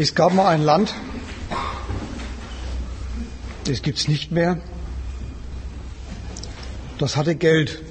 Es 0.00 0.14
gab 0.14 0.32
mal 0.32 0.46
ein 0.46 0.62
Land, 0.62 0.94
das 3.64 3.82
gibt 3.82 3.98
es 3.98 4.06
nicht 4.06 4.30
mehr, 4.30 4.60
das 6.98 7.16
hatte 7.16 7.34
Geld. 7.34 7.82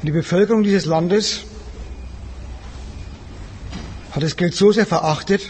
Und 0.00 0.06
die 0.06 0.12
Bevölkerung 0.12 0.62
dieses 0.62 0.86
Landes 0.86 1.40
hat 4.12 4.22
das 4.22 4.36
Geld 4.36 4.54
so 4.54 4.72
sehr 4.72 4.86
verachtet, 4.86 5.42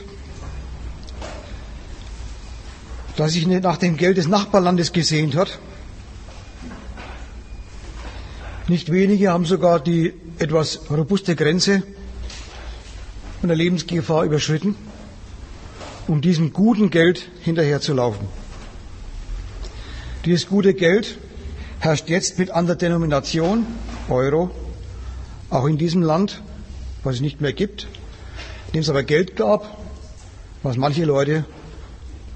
dass 3.14 3.34
sich 3.34 3.46
nach 3.46 3.76
dem 3.76 3.96
Geld 3.96 4.16
des 4.16 4.26
Nachbarlandes 4.26 4.90
gesehnt 4.90 5.36
hat. 5.36 5.60
Nicht 8.66 8.90
wenige 8.90 9.30
haben 9.30 9.46
sogar 9.46 9.78
die 9.78 10.12
etwas 10.40 10.90
robuste 10.90 11.36
Grenze 11.36 11.84
von 13.42 13.48
der 13.48 13.58
Lebensgefahr 13.58 14.22
überschritten, 14.22 14.76
um 16.06 16.20
diesem 16.20 16.52
guten 16.52 16.90
Geld 16.90 17.28
hinterherzulaufen. 17.40 18.28
Dieses 20.24 20.46
gute 20.46 20.74
Geld 20.74 21.18
herrscht 21.80 22.08
jetzt 22.08 22.38
mit 22.38 22.52
anderer 22.52 22.76
Denomination, 22.76 23.66
Euro, 24.08 24.52
auch 25.50 25.66
in 25.66 25.76
diesem 25.76 26.02
Land, 26.02 26.40
was 27.02 27.16
es 27.16 27.20
nicht 27.20 27.40
mehr 27.40 27.52
gibt, 27.52 27.88
in 28.68 28.74
dem 28.74 28.82
es 28.82 28.88
aber 28.88 29.02
Geld 29.02 29.34
gab, 29.34 29.76
was 30.62 30.76
manche 30.76 31.04
Leute 31.04 31.44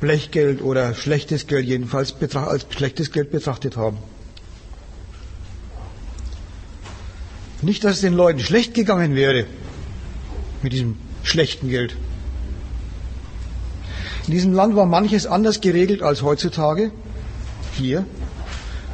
Blechgeld 0.00 0.60
oder 0.60 0.92
schlechtes 0.92 1.46
Geld 1.46 1.66
jedenfalls 1.66 2.16
als 2.34 2.66
schlechtes 2.70 3.12
Geld 3.12 3.30
betrachtet 3.30 3.76
haben. 3.76 3.98
Nicht, 7.62 7.84
dass 7.84 7.94
es 7.94 8.00
den 8.00 8.14
Leuten 8.14 8.40
schlecht 8.40 8.74
gegangen 8.74 9.14
wäre 9.14 9.46
mit 10.66 10.72
diesem 10.72 10.96
schlechten 11.22 11.68
Geld. 11.68 11.94
In 14.26 14.32
diesem 14.32 14.52
Land 14.52 14.74
war 14.74 14.84
manches 14.84 15.24
anders 15.24 15.60
geregelt 15.60 16.02
als 16.02 16.22
heutzutage. 16.22 16.90
Hier, 17.74 18.04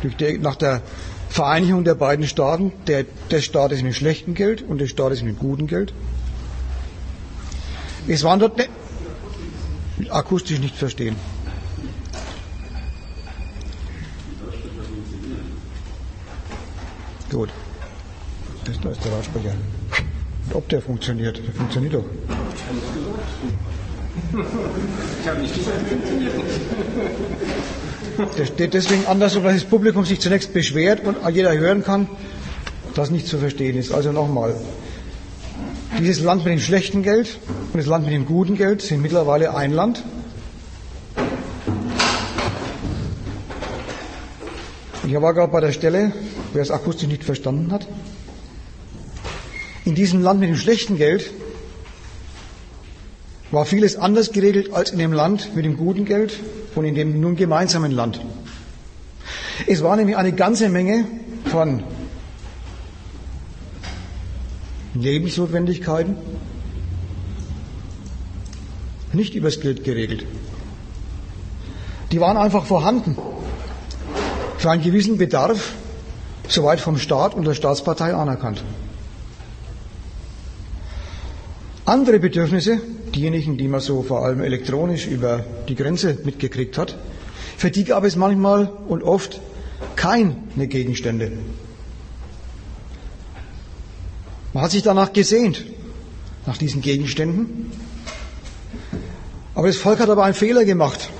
die, 0.03 0.37
nach 0.37 0.57
der 0.57 0.83
Vereinigung 1.31 1.85
der 1.85 1.95
beiden 1.95 2.27
Staaten, 2.27 2.73
der, 2.89 3.07
des 3.31 3.47
Staates 3.47 3.83
mit 3.83 3.95
schlechtem 3.95 4.35
Geld 4.35 4.61
und 4.61 4.83
des 4.83 4.91
Staates 4.91 5.23
mit 5.23 5.39
gutem 5.39 5.67
Geld. 5.67 5.95
Es 8.07 8.23
waren 8.23 8.39
dort 8.39 8.59
ne, 8.59 8.67
akustisch 10.11 10.59
nicht 10.59 10.77
verstehen. 10.77 11.17
Gut. 17.31 17.49
Das, 18.67 18.79
da 18.79 18.91
ist 18.91 19.03
der 19.03 19.13
Lautsprecher. 19.13 19.55
Ob 20.55 20.69
der 20.69 20.83
funktioniert, 20.83 21.39
der 21.39 21.55
funktioniert 21.55 21.95
doch. 21.95 22.05
Ich 25.23 25.29
habe 25.29 25.41
nicht 25.41 25.55
gesagt, 25.55 25.89
funktioniert 25.89 26.37
nicht. 26.37 26.49
Der 28.39 28.47
steht 28.47 28.75
deswegen 28.75 29.07
anders, 29.07 29.35
dass 29.35 29.43
das 29.43 29.65
Publikum 29.65 30.05
sich 30.05 30.21
zunächst 30.21 30.53
beschwert 30.53 31.01
und 31.07 31.17
jeder 31.35 31.57
hören 31.57 31.83
kann, 31.83 32.07
dass 32.95 33.11
nicht 33.11 33.27
zu 33.27 33.39
verstehen 33.39 33.77
ist. 33.79 33.93
Also 33.93 34.13
nochmal. 34.13 34.55
Dieses 35.99 36.23
Land 36.23 36.45
mit 36.45 36.53
dem 36.53 36.61
schlechten 36.61 37.03
Geld 37.03 37.39
und 37.73 37.79
das 37.79 37.87
Land 37.87 38.05
mit 38.05 38.15
dem 38.15 38.27
guten 38.27 38.57
Geld 38.57 38.83
sind 38.83 39.01
mittlerweile 39.03 39.55
ein 39.55 39.73
Land. 39.73 40.03
Ich 45.07 45.21
war 45.21 45.35
gerade 45.35 45.53
bei 45.53 45.61
der 45.61 45.73
Stelle, 45.73 46.13
wer 46.53 46.63
es 46.63 46.71
akustisch 46.71 47.09
nicht 47.09 47.25
verstanden 47.25 47.73
hat. 47.73 47.87
In 49.85 49.95
diesem 49.95 50.23
Land 50.23 50.41
mit 50.41 50.49
dem 50.49 50.57
schlechten 50.57 50.97
Geld 50.97 51.31
war 53.51 53.65
vieles 53.65 53.97
anders 53.97 54.33
geregelt 54.33 54.73
als 54.73 54.91
in 54.91 54.99
dem 54.99 55.13
Land 55.13 55.55
mit 55.55 55.65
dem 55.65 55.77
guten 55.77 56.05
Geld 56.05 56.35
und 56.75 56.85
in 56.85 56.95
dem 56.95 57.21
nun 57.21 57.37
gemeinsamen 57.37 57.93
Land. 57.93 58.21
Es 59.67 59.83
war 59.83 59.97
nämlich 59.97 60.17
eine 60.17 60.33
ganze 60.33 60.69
Menge 60.69 61.05
von 61.47 61.83
Lebensnotwendigkeiten 64.95 66.17
nicht 69.13 69.35
übers 69.35 69.61
Geld 69.61 69.85
geregelt. 69.85 70.25
Die 72.13 72.21
waren 72.21 72.37
einfach 72.37 72.65
vorhanden. 72.65 73.17
Für 74.59 74.71
einen 74.71 74.83
gewissen 74.83 75.19
Bedarf, 75.19 75.73
soweit 76.49 76.81
vom 76.81 76.99
Staat 76.99 77.35
und 77.35 77.45
der 77.45 77.55
Staatspartei 77.55 78.15
anerkannt. 78.15 78.63
Andere 81.85 82.21
Bedürfnisse, 82.21 82.81
diejenigen, 83.15 83.59
die 83.59 83.69
man 83.69 83.81
so 83.81 84.03
vor 84.03 84.25
allem 84.25 84.41
elektronisch 84.41 85.07
über 85.07 85.45
die 85.69 85.75
Grenze 85.75 86.19
mitgekriegt 86.25 86.79
hat, 86.79 86.97
für 87.57 87.71
die 87.71 87.85
gab 87.85 88.05
es 88.05 88.17
manchmal 88.17 88.71
und 88.89 89.03
oft 89.03 89.41
keine 89.97 90.37
Gegenstände. 90.57 91.33
Man 94.53 94.63
hat 94.63 94.71
sich 94.71 94.83
danach 94.83 95.13
gesehnt, 95.13 95.65
nach 96.47 96.57
diesen 96.57 96.83
Gegenständen. 96.83 97.71
Aber 99.55 99.67
das 99.67 99.77
Volk 99.77 100.01
hat 100.01 100.11
aber 100.11 100.25
einen 100.25 100.35
Fehler 100.35 100.65
gemacht. 100.65 101.11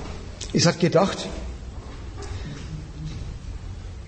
Es 0.53 0.65
hat 0.65 0.79
gedacht, 0.79 1.27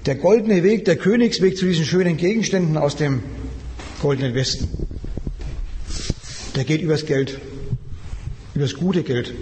der 0.05 0.15
goldene 0.15 0.63
Weg, 0.63 0.85
der 0.85 0.95
Königsweg 0.95 1.57
zu 1.57 1.65
diesen 1.65 1.85
schönen 1.85 2.17
Gegenständen 2.17 2.77
aus 2.77 2.95
dem 2.95 3.23
goldenen 4.01 4.35
Westen, 4.35 4.69
der 6.55 6.63
geht 6.63 6.81
übers 6.81 7.05
Geld, 7.05 7.39
übers 8.53 8.75
gute 8.75 9.03
Geld. 9.03 9.33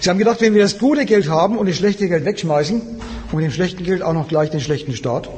Sie 0.00 0.10
haben 0.10 0.18
gedacht, 0.18 0.40
wenn 0.40 0.54
wir 0.54 0.62
das 0.62 0.78
gute 0.78 1.04
Geld 1.04 1.28
haben 1.28 1.56
und 1.58 1.68
das 1.68 1.76
schlechte 1.76 2.08
Geld 2.08 2.24
wegschmeißen 2.24 2.80
und 2.80 3.34
mit 3.34 3.44
dem 3.44 3.52
schlechten 3.52 3.84
Geld 3.84 4.02
auch 4.02 4.12
noch 4.12 4.28
gleich 4.28 4.50
den 4.50 4.60
schlechten 4.60 4.94
Staat, 4.94 5.28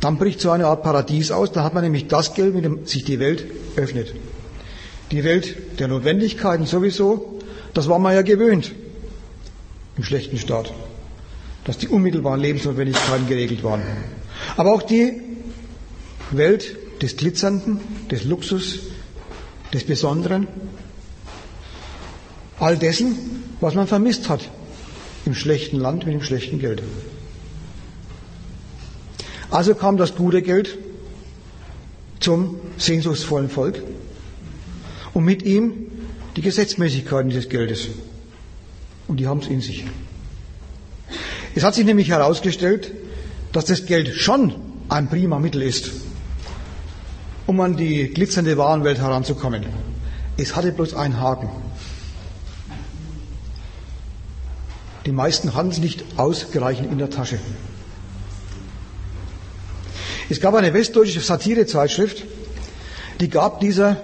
dann 0.00 0.16
bricht 0.16 0.40
so 0.40 0.50
eine 0.50 0.66
Art 0.66 0.82
Paradies 0.82 1.30
aus, 1.30 1.52
da 1.52 1.62
hat 1.62 1.74
man 1.74 1.82
nämlich 1.82 2.06
das 2.06 2.34
Geld, 2.34 2.54
mit 2.54 2.64
dem 2.64 2.86
sich 2.86 3.04
die 3.04 3.18
Welt 3.18 3.44
öffnet. 3.76 4.14
Die 5.10 5.24
Welt 5.24 5.56
der 5.78 5.88
Notwendigkeiten 5.88 6.66
sowieso, 6.66 7.40
das 7.74 7.88
war 7.88 7.98
man 7.98 8.14
ja 8.14 8.22
gewöhnt 8.22 8.72
im 9.96 10.04
schlechten 10.04 10.38
Staat, 10.38 10.72
dass 11.64 11.78
die 11.78 11.88
unmittelbaren 11.88 12.40
Lebensnotwendigkeiten 12.40 13.26
geregelt 13.26 13.62
waren. 13.62 13.82
Aber 14.56 14.72
auch 14.72 14.82
die 14.82 15.20
Welt 16.30 16.76
des 17.00 17.16
Glitzernden, 17.16 17.80
des 18.10 18.24
Luxus, 18.24 18.80
des 19.72 19.84
Besonderen, 19.84 20.46
all 22.58 22.76
dessen, 22.76 23.16
was 23.60 23.74
man 23.74 23.86
vermisst 23.86 24.28
hat 24.28 24.48
im 25.24 25.34
schlechten 25.34 25.78
Land 25.78 26.06
mit 26.06 26.14
dem 26.14 26.22
schlechten 26.22 26.58
Geld. 26.58 26.82
Also 29.50 29.74
kam 29.74 29.96
das 29.96 30.14
gute 30.14 30.42
Geld 30.42 30.78
zum 32.20 32.60
sehnsuchtsvollen 32.76 33.48
Volk 33.48 33.82
und 35.14 35.24
mit 35.24 35.42
ihm 35.42 35.86
die 36.36 36.42
Gesetzmäßigkeiten 36.42 37.30
dieses 37.30 37.48
Geldes. 37.48 37.88
Und 39.08 39.18
die 39.18 39.26
haben 39.26 39.40
es 39.40 39.48
in 39.48 39.60
sich. 39.60 39.84
Es 41.54 41.64
hat 41.64 41.74
sich 41.74 41.84
nämlich 41.84 42.10
herausgestellt, 42.10 42.92
dass 43.52 43.64
das 43.64 43.86
Geld 43.86 44.14
schon 44.14 44.54
ein 44.88 45.08
prima 45.08 45.38
Mittel 45.40 45.62
ist, 45.62 45.90
um 47.50 47.60
an 47.60 47.76
die 47.76 48.06
glitzernde 48.06 48.56
Warenwelt 48.56 48.98
heranzukommen. 48.98 49.66
Es 50.36 50.54
hatte 50.54 50.70
bloß 50.70 50.94
einen 50.94 51.20
Haken. 51.20 51.48
Die 55.04 55.10
meisten 55.10 55.52
hatten 55.52 55.70
es 55.70 55.78
nicht 55.78 56.04
ausreichend 56.16 56.92
in 56.92 56.98
der 56.98 57.10
Tasche. 57.10 57.40
Es 60.28 60.40
gab 60.40 60.54
eine 60.54 60.72
westdeutsche 60.72 61.18
Satirezeitschrift, 61.18 62.24
die 63.18 63.28
gab 63.28 63.58
dieser 63.58 63.96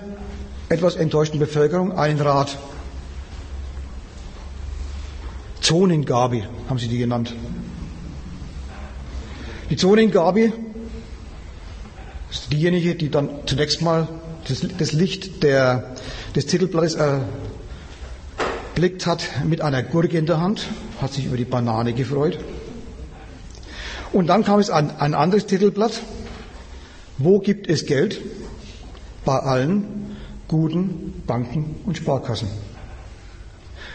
etwas 0.69 0.97
enttäuschten 0.97 1.38
Bevölkerung 1.38 1.93
einen 1.97 2.21
Rat. 2.21 2.59
Zonengabi 5.61 6.43
haben 6.69 6.81
sie 6.81 6.88
die 6.88 6.99
genannt. 6.99 7.32
Die 9.71 9.76
Zonengabi 9.76 10.53
ist 12.31 12.52
diejenige, 12.52 12.94
die 12.94 13.11
dann 13.11 13.31
zunächst 13.46 13.82
mal 13.82 14.08
das, 14.49 14.67
das 14.78 14.93
Licht 14.93 15.43
der, 15.43 15.94
des 16.34 16.46
Titelblattes 16.46 16.96
erblickt 18.75 19.06
hat 19.06 19.23
mit 19.44 19.61
einer 19.61 19.82
Gurke 19.82 20.19
in 20.19 20.26
der 20.26 20.40
Hand, 20.40 20.67
hat 21.00 21.12
sich 21.12 21.26
über 21.26 21.37
die 21.37 21.44
Banane 21.44 21.93
gefreut. 21.93 22.38
Und 24.12 24.28
dann 24.28 24.44
kam 24.44 24.61
es 24.61 24.70
an 24.70 24.90
ein 24.99 25.14
anderes 25.14 25.46
Titelblatt. 25.46 26.00
Wo 27.19 27.38
gibt 27.38 27.69
es 27.69 27.87
Geld? 27.87 28.20
Bei 29.25 29.38
allen 29.38 30.17
guten 30.49 31.23
Banken 31.26 31.76
und 31.84 31.96
Sparkassen. 31.96 32.49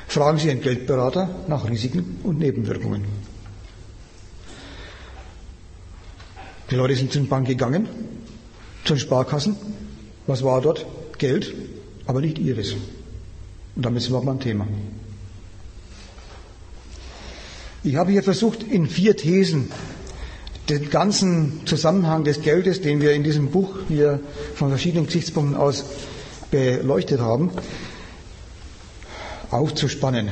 Fragen 0.08 0.38
Sie 0.38 0.52
einen 0.52 0.62
Geldberater 0.62 1.30
nach 1.48 1.70
Risiken 1.70 2.20
und 2.24 2.38
Nebenwirkungen. 2.40 3.06
Die 6.70 6.76
Leute 6.76 6.96
sind 6.96 7.12
zur 7.14 7.26
Bank 7.28 7.48
gegangen, 7.48 7.88
zu 8.92 8.96
den 8.96 9.00
Sparkassen. 9.00 9.56
Was 10.28 10.44
war 10.44 10.60
dort? 10.60 10.86
Geld, 11.18 11.54
aber 12.08 12.20
nicht 12.20 12.38
ihres. 12.38 12.74
Und 13.76 13.86
damit 13.86 14.02
sind 14.04 14.12
wir 14.12 14.22
beim 14.22 14.40
Thema. 14.42 14.68
Ich 17.84 17.96
habe 17.96 18.12
hier 18.12 18.22
versucht, 18.22 18.64
in 18.64 18.88
vier 18.88 19.16
Thesen 19.16 19.72
den 20.68 20.90
ganzen 20.90 21.66
Zusammenhang 21.66 22.26
des 22.26 22.42
Geldes, 22.42 22.82
den 22.82 23.02
wir 23.02 23.14
in 23.14 23.24
diesem 23.24 23.50
Buch 23.50 23.76
hier 23.88 24.20
von 24.56 24.70
verschiedenen 24.70 25.06
Gesichtspunkten 25.06 25.56
aus 25.56 25.86
beleuchtet 26.52 27.22
haben, 27.22 27.50
aufzuspannen. 29.52 30.30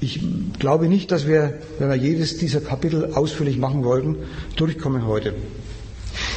Ich 0.00 0.20
glaube 0.58 0.88
nicht, 0.88 1.10
dass 1.12 1.26
wir, 1.26 1.60
wenn 1.78 1.88
wir 1.88 1.96
jedes 1.96 2.36
dieser 2.36 2.60
Kapitel 2.60 3.14
ausführlich 3.14 3.56
machen 3.56 3.84
wollten, 3.84 4.16
durchkommen 4.56 5.06
heute. 5.06 5.34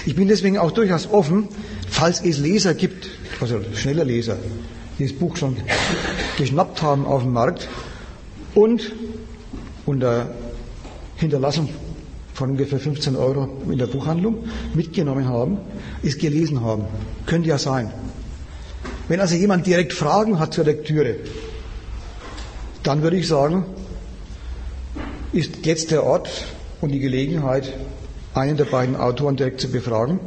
Ich 0.05 0.15
bin 0.15 0.27
deswegen 0.27 0.57
auch 0.57 0.71
durchaus 0.71 1.09
offen, 1.09 1.47
falls 1.89 2.21
es 2.21 2.37
Leser 2.37 2.73
gibt, 2.73 3.09
also 3.41 3.59
schnelle 3.75 4.03
Leser, 4.03 4.37
die 4.97 5.03
das 5.07 5.13
Buch 5.13 5.37
schon 5.37 5.57
geschnappt 6.37 6.81
haben 6.81 7.05
auf 7.05 7.23
dem 7.23 7.33
Markt 7.33 7.67
und 8.55 8.93
unter 9.85 10.31
Hinterlassung 11.17 11.69
von 12.33 12.51
ungefähr 12.51 12.79
15 12.79 13.15
Euro 13.15 13.49
in 13.69 13.77
der 13.77 13.87
Buchhandlung 13.87 14.45
mitgenommen 14.73 15.27
haben, 15.27 15.57
es 16.03 16.17
gelesen 16.17 16.61
haben. 16.61 16.85
Könnte 17.25 17.49
ja 17.49 17.57
sein. 17.57 17.91
Wenn 19.09 19.19
also 19.19 19.35
jemand 19.35 19.65
direkt 19.67 19.91
Fragen 19.91 20.39
hat 20.39 20.53
zur 20.53 20.63
Lektüre, 20.63 21.15
dann 22.83 23.01
würde 23.01 23.17
ich 23.17 23.27
sagen, 23.27 23.65
ist 25.33 25.65
jetzt 25.65 25.91
der 25.91 26.03
Ort 26.05 26.29
und 26.79 26.91
die 26.91 26.99
Gelegenheit, 26.99 27.73
einen 28.33 28.57
der 28.57 28.65
beiden 28.65 28.95
Autoren 28.95 29.35
direkt 29.35 29.61
zu 29.61 29.69
befragen. 29.69 30.19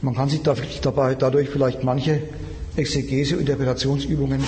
Man 0.00 0.14
kann 0.14 0.28
sich 0.28 0.42
dabei, 0.42 1.14
dadurch 1.14 1.48
vielleicht 1.48 1.84
manche 1.84 2.22
Exegese- 2.76 3.34
und 3.34 3.40
Interpretationsübungen 3.42 4.42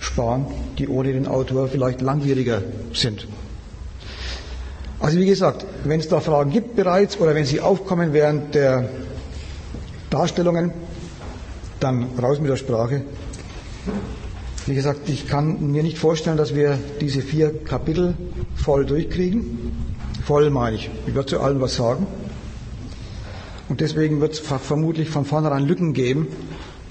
sparen, 0.00 0.46
die 0.78 0.88
ohne 0.88 1.12
den 1.12 1.26
Autor 1.28 1.68
vielleicht 1.68 2.00
langwieriger 2.00 2.62
sind. 2.92 3.26
Also 4.98 5.18
wie 5.18 5.26
gesagt, 5.26 5.64
wenn 5.84 6.00
es 6.00 6.08
da 6.08 6.20
Fragen 6.20 6.50
gibt 6.50 6.76
bereits 6.76 7.18
oder 7.18 7.34
wenn 7.34 7.44
sie 7.44 7.60
aufkommen 7.60 8.12
während 8.12 8.54
der 8.54 8.88
Darstellungen, 10.10 10.72
dann 11.78 12.06
raus 12.20 12.40
mit 12.40 12.50
der 12.50 12.56
Sprache. 12.56 13.02
Wie 14.66 14.74
gesagt, 14.74 15.08
ich 15.08 15.26
kann 15.26 15.70
mir 15.70 15.82
nicht 15.82 15.98
vorstellen, 15.98 16.36
dass 16.36 16.54
wir 16.54 16.78
diese 17.00 17.22
vier 17.22 17.64
Kapitel 17.64 18.14
voll 18.54 18.84
durchkriegen. 18.84 19.69
Voll 20.24 20.50
meine 20.50 20.76
ich. 20.76 20.90
Ich 21.06 21.14
werde 21.14 21.26
zu 21.26 21.40
allen 21.40 21.60
was 21.60 21.76
sagen. 21.76 22.06
Und 23.68 23.80
deswegen 23.80 24.20
wird 24.20 24.32
es 24.32 24.40
vermutlich 24.40 25.08
von 25.08 25.24
vornherein 25.24 25.64
Lücken 25.64 25.92
geben, 25.92 26.28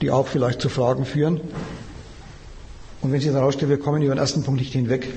die 0.01 0.11
auch 0.11 0.27
vielleicht 0.27 0.61
zu 0.61 0.69
Fragen 0.69 1.05
führen. 1.05 1.41
Und 3.01 3.11
wenn 3.11 3.21
Sie 3.21 3.27
dann 3.27 3.37
rausstellen, 3.37 3.69
wir 3.69 3.79
kommen 3.79 4.01
über 4.01 4.15
den 4.15 4.19
ersten 4.19 4.43
Punkt 4.43 4.59
nicht 4.59 4.73
hinweg, 4.73 5.07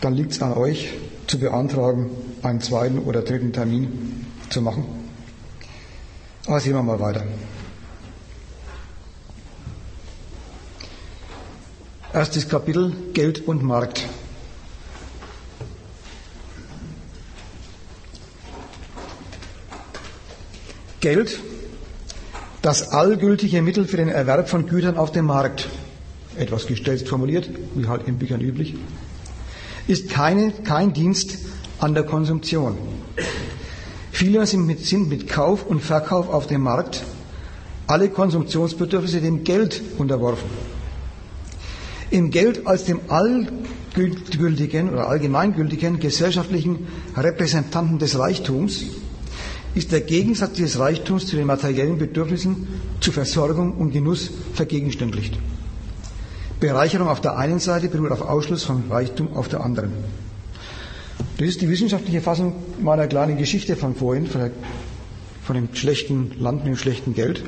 dann 0.00 0.14
liegt 0.14 0.32
es 0.32 0.42
an 0.42 0.52
euch 0.54 0.92
zu 1.26 1.38
beantragen, 1.38 2.10
einen 2.42 2.60
zweiten 2.60 2.98
oder 2.98 3.22
dritten 3.22 3.52
Termin 3.52 4.26
zu 4.50 4.60
machen. 4.60 4.84
Aber 6.46 6.60
sehen 6.60 6.74
wir 6.74 6.82
mal 6.82 7.00
weiter. 7.00 7.24
Erstes 12.12 12.48
Kapitel 12.48 12.92
Geld 13.14 13.46
und 13.46 13.62
Markt. 13.62 14.06
Geld, 21.02 21.40
das 22.62 22.90
allgültige 22.90 23.60
Mittel 23.60 23.86
für 23.86 23.96
den 23.96 24.08
Erwerb 24.08 24.48
von 24.48 24.66
Gütern 24.66 24.96
auf 24.96 25.10
dem 25.10 25.26
Markt, 25.26 25.68
etwas 26.36 26.68
gestelzt 26.68 27.08
formuliert, 27.08 27.50
wie 27.74 27.88
halt 27.88 28.06
in 28.06 28.18
Büchern 28.18 28.40
üblich, 28.40 28.76
ist 29.88 30.10
keine, 30.10 30.52
kein 30.52 30.92
Dienst 30.92 31.38
an 31.80 31.94
der 31.94 32.04
Konsumtion. 32.04 32.78
Viele 34.12 34.46
sind 34.46 34.64
mit, 34.64 34.86
sind 34.86 35.08
mit 35.08 35.28
Kauf 35.28 35.66
und 35.66 35.80
Verkauf 35.80 36.28
auf 36.28 36.46
dem 36.46 36.60
Markt 36.60 37.02
alle 37.88 38.08
Konsumtionsbedürfnisse 38.08 39.20
dem 39.20 39.42
Geld 39.42 39.82
unterworfen. 39.98 40.48
Im 42.10 42.30
Geld 42.30 42.64
als 42.68 42.84
dem 42.84 43.00
allgültigen 43.08 44.90
oder 44.90 45.08
allgemeingültigen 45.08 45.98
gesellschaftlichen 45.98 46.86
Repräsentanten 47.16 47.98
des 47.98 48.16
Reichtums 48.16 48.84
ist 49.74 49.92
der 49.92 50.02
Gegensatz 50.02 50.54
des 50.54 50.78
Reichtums 50.78 51.26
zu 51.26 51.36
den 51.36 51.46
materiellen 51.46 51.98
Bedürfnissen 51.98 52.68
zur 53.00 53.14
Versorgung 53.14 53.72
und 53.76 53.92
Genuss 53.92 54.30
vergegenständlicht. 54.54 55.38
Bereicherung 56.60 57.08
auf 57.08 57.20
der 57.20 57.36
einen 57.36 57.58
Seite 57.58 57.88
beruht 57.88 58.12
auf 58.12 58.20
Ausschluss 58.22 58.64
von 58.64 58.84
Reichtum 58.90 59.34
auf 59.34 59.48
der 59.48 59.62
anderen. 59.62 59.92
Das 61.38 61.48
ist 61.48 61.60
die 61.60 61.68
wissenschaftliche 61.68 62.20
Fassung 62.20 62.54
meiner 62.80 63.06
kleinen 63.06 63.38
Geschichte 63.38 63.74
von 63.74 63.94
vorhin, 63.94 64.26
von, 64.26 64.42
der, 64.42 64.50
von 65.42 65.56
dem 65.56 65.74
schlechten 65.74 66.32
Land 66.38 66.64
mit 66.64 66.74
dem 66.74 66.76
schlechten 66.76 67.14
Geld 67.14 67.42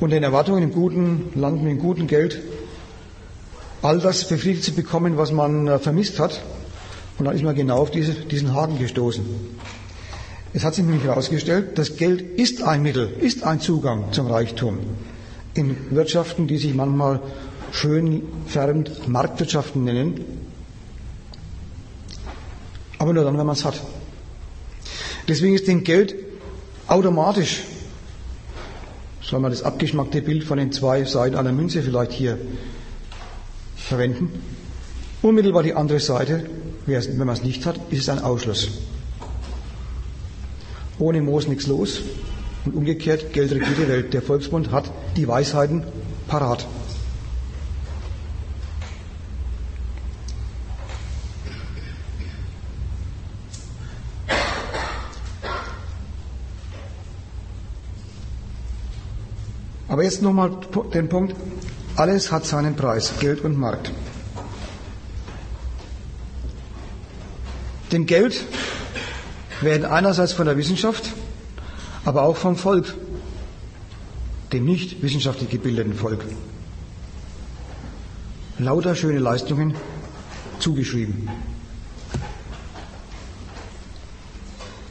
und 0.00 0.10
den 0.10 0.22
Erwartungen 0.22 0.62
im 0.62 0.72
guten 0.72 1.30
Land 1.34 1.62
mit 1.62 1.72
dem 1.72 1.78
guten 1.78 2.06
Geld 2.06 2.40
all 3.82 3.98
das 3.98 4.28
befriedigt 4.28 4.64
zu 4.64 4.72
bekommen, 4.72 5.16
was 5.16 5.32
man 5.32 5.66
äh, 5.66 5.78
vermisst 5.78 6.18
hat. 6.18 6.42
Und 7.18 7.24
dann 7.24 7.34
ist 7.34 7.42
man 7.42 7.54
genau 7.54 7.78
auf 7.78 7.90
diese, 7.90 8.12
diesen 8.12 8.54
Haken 8.54 8.78
gestoßen. 8.78 9.24
Es 10.54 10.64
hat 10.64 10.74
sich 10.74 10.84
nämlich 10.84 11.04
herausgestellt, 11.04 11.78
das 11.78 11.96
Geld 11.96 12.20
ist 12.38 12.62
ein 12.62 12.82
Mittel, 12.82 13.10
ist 13.20 13.42
ein 13.42 13.60
Zugang 13.60 14.12
zum 14.12 14.28
Reichtum. 14.28 14.78
In 15.54 15.76
Wirtschaften, 15.90 16.46
die 16.46 16.56
sich 16.56 16.74
manchmal 16.74 17.20
schön 17.72 18.22
färbend 18.46 19.08
Marktwirtschaften 19.08 19.84
nennen. 19.84 20.24
Aber 22.98 23.12
nur 23.12 23.24
dann, 23.24 23.36
wenn 23.36 23.46
man 23.46 23.56
es 23.56 23.64
hat. 23.64 23.80
Deswegen 25.28 25.54
ist 25.54 25.68
dem 25.68 25.84
Geld 25.84 26.14
automatisch, 26.86 27.64
soll 29.20 29.40
man 29.40 29.50
das 29.50 29.62
abgeschmackte 29.62 30.22
Bild 30.22 30.44
von 30.44 30.56
den 30.56 30.72
zwei 30.72 31.04
Seiten 31.04 31.36
einer 31.36 31.52
Münze 31.52 31.82
vielleicht 31.82 32.12
hier 32.12 32.38
verwenden. 33.76 34.30
Unmittelbar 35.20 35.62
die 35.62 35.74
andere 35.74 36.00
Seite, 36.00 36.46
wenn 36.86 37.18
man 37.18 37.28
es 37.28 37.42
nicht 37.42 37.66
hat, 37.66 37.78
ist 37.90 38.00
es 38.00 38.08
ein 38.08 38.20
Ausschluss. 38.20 38.68
Ohne 40.98 41.22
Moos 41.22 41.46
nichts 41.46 41.66
los. 41.66 42.00
Und 42.64 42.74
umgekehrt, 42.74 43.32
Geld 43.32 43.52
regiert 43.52 43.78
die 43.78 43.88
Welt. 43.88 44.14
Der 44.14 44.22
Volksbund 44.22 44.70
hat 44.72 44.90
die 45.16 45.28
Weisheiten 45.28 45.84
parat. 46.26 46.66
Aber 59.88 60.04
jetzt 60.04 60.22
nochmal 60.22 60.50
den 60.92 61.08
Punkt, 61.08 61.34
alles 61.96 62.30
hat 62.30 62.44
seinen 62.44 62.76
Preis, 62.76 63.14
Geld 63.18 63.40
und 63.44 63.58
Markt. 63.58 63.90
Dem 67.90 68.04
Geld 68.06 68.44
werden 69.60 69.84
einerseits 69.84 70.32
von 70.32 70.46
der 70.46 70.56
Wissenschaft, 70.56 71.12
aber 72.04 72.22
auch 72.22 72.36
vom 72.36 72.56
Volk, 72.56 72.94
dem 74.52 74.64
nicht 74.64 75.02
wissenschaftlich 75.02 75.50
gebildeten 75.50 75.94
Volk, 75.94 76.24
lauter 78.58 78.94
schöne 78.94 79.18
Leistungen 79.18 79.74
zugeschrieben. 80.58 81.28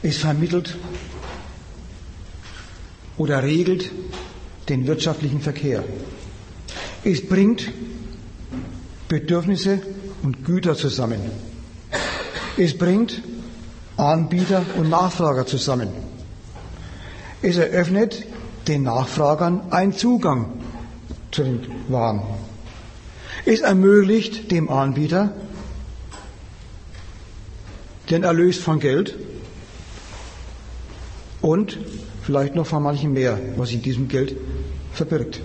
Es 0.02 0.18
vermittelt 0.18 0.76
oder 3.16 3.42
regelt 3.42 3.90
den 4.68 4.86
wirtschaftlichen 4.86 5.40
Verkehr. 5.40 5.82
Es 7.04 7.26
bringt 7.26 7.72
Bedürfnisse 9.08 9.80
und 10.22 10.44
Güter 10.44 10.76
zusammen. 10.76 11.20
Es 12.56 12.76
bringt 12.76 13.22
Anbieter 13.98 14.64
und 14.76 14.88
Nachfrager 14.88 15.44
zusammen. 15.44 15.88
Es 17.42 17.56
eröffnet 17.56 18.24
den 18.68 18.84
Nachfragern 18.84 19.60
einen 19.70 19.92
Zugang 19.92 20.52
zu 21.30 21.42
den 21.42 21.66
Waren. 21.88 22.22
Es 23.44 23.60
ermöglicht 23.60 24.50
dem 24.50 24.68
Anbieter 24.70 25.32
den 28.10 28.22
Erlös 28.22 28.58
von 28.58 28.80
Geld 28.80 29.16
und 31.42 31.78
vielleicht 32.22 32.54
noch 32.54 32.66
von 32.66 32.82
manchem 32.82 33.12
mehr, 33.12 33.38
was 33.56 33.72
in 33.72 33.82
diesem 33.82 34.08
Geld 34.08 34.36
verbirgt. 34.92 35.40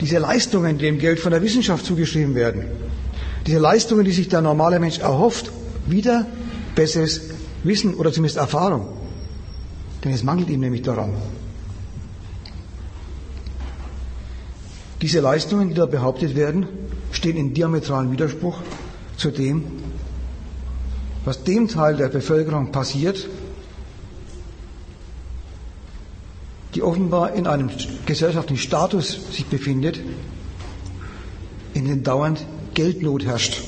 Diese 0.00 0.18
Leistungen, 0.18 0.78
die 0.78 0.84
dem 0.86 0.98
Geld 0.98 1.18
von 1.18 1.32
der 1.32 1.42
Wissenschaft 1.42 1.84
zugeschrieben 1.84 2.34
werden, 2.34 2.64
diese 3.46 3.58
Leistungen, 3.58 4.04
die 4.04 4.12
sich 4.12 4.28
der 4.28 4.40
normale 4.42 4.78
Mensch 4.78 4.98
erhofft, 4.98 5.50
wieder 5.86 6.26
besseres 6.74 7.22
Wissen 7.64 7.94
oder 7.94 8.12
zumindest 8.12 8.36
Erfahrung. 8.36 8.86
Denn 10.04 10.12
es 10.12 10.22
mangelt 10.22 10.48
ihm 10.50 10.60
nämlich 10.60 10.82
daran. 10.82 11.14
Diese 15.00 15.20
Leistungen, 15.20 15.68
die 15.68 15.74
da 15.74 15.86
behauptet 15.86 16.36
werden, 16.36 16.66
stehen 17.12 17.36
in 17.36 17.54
diametralen 17.54 18.10
Widerspruch 18.12 18.58
zu 19.16 19.30
dem, 19.30 19.64
was 21.24 21.44
dem 21.44 21.68
Teil 21.68 21.96
der 21.96 22.08
Bevölkerung 22.08 22.72
passiert, 22.72 23.28
die 26.74 26.82
offenbar 26.82 27.32
in 27.32 27.46
einem 27.46 27.70
gesellschaftlichen 28.06 28.60
Status 28.60 29.18
sich 29.32 29.46
befindet, 29.46 30.00
in 31.74 31.86
dem 31.86 32.02
dauernd 32.02 32.44
Geldnot 32.74 33.24
herrscht. 33.24 33.62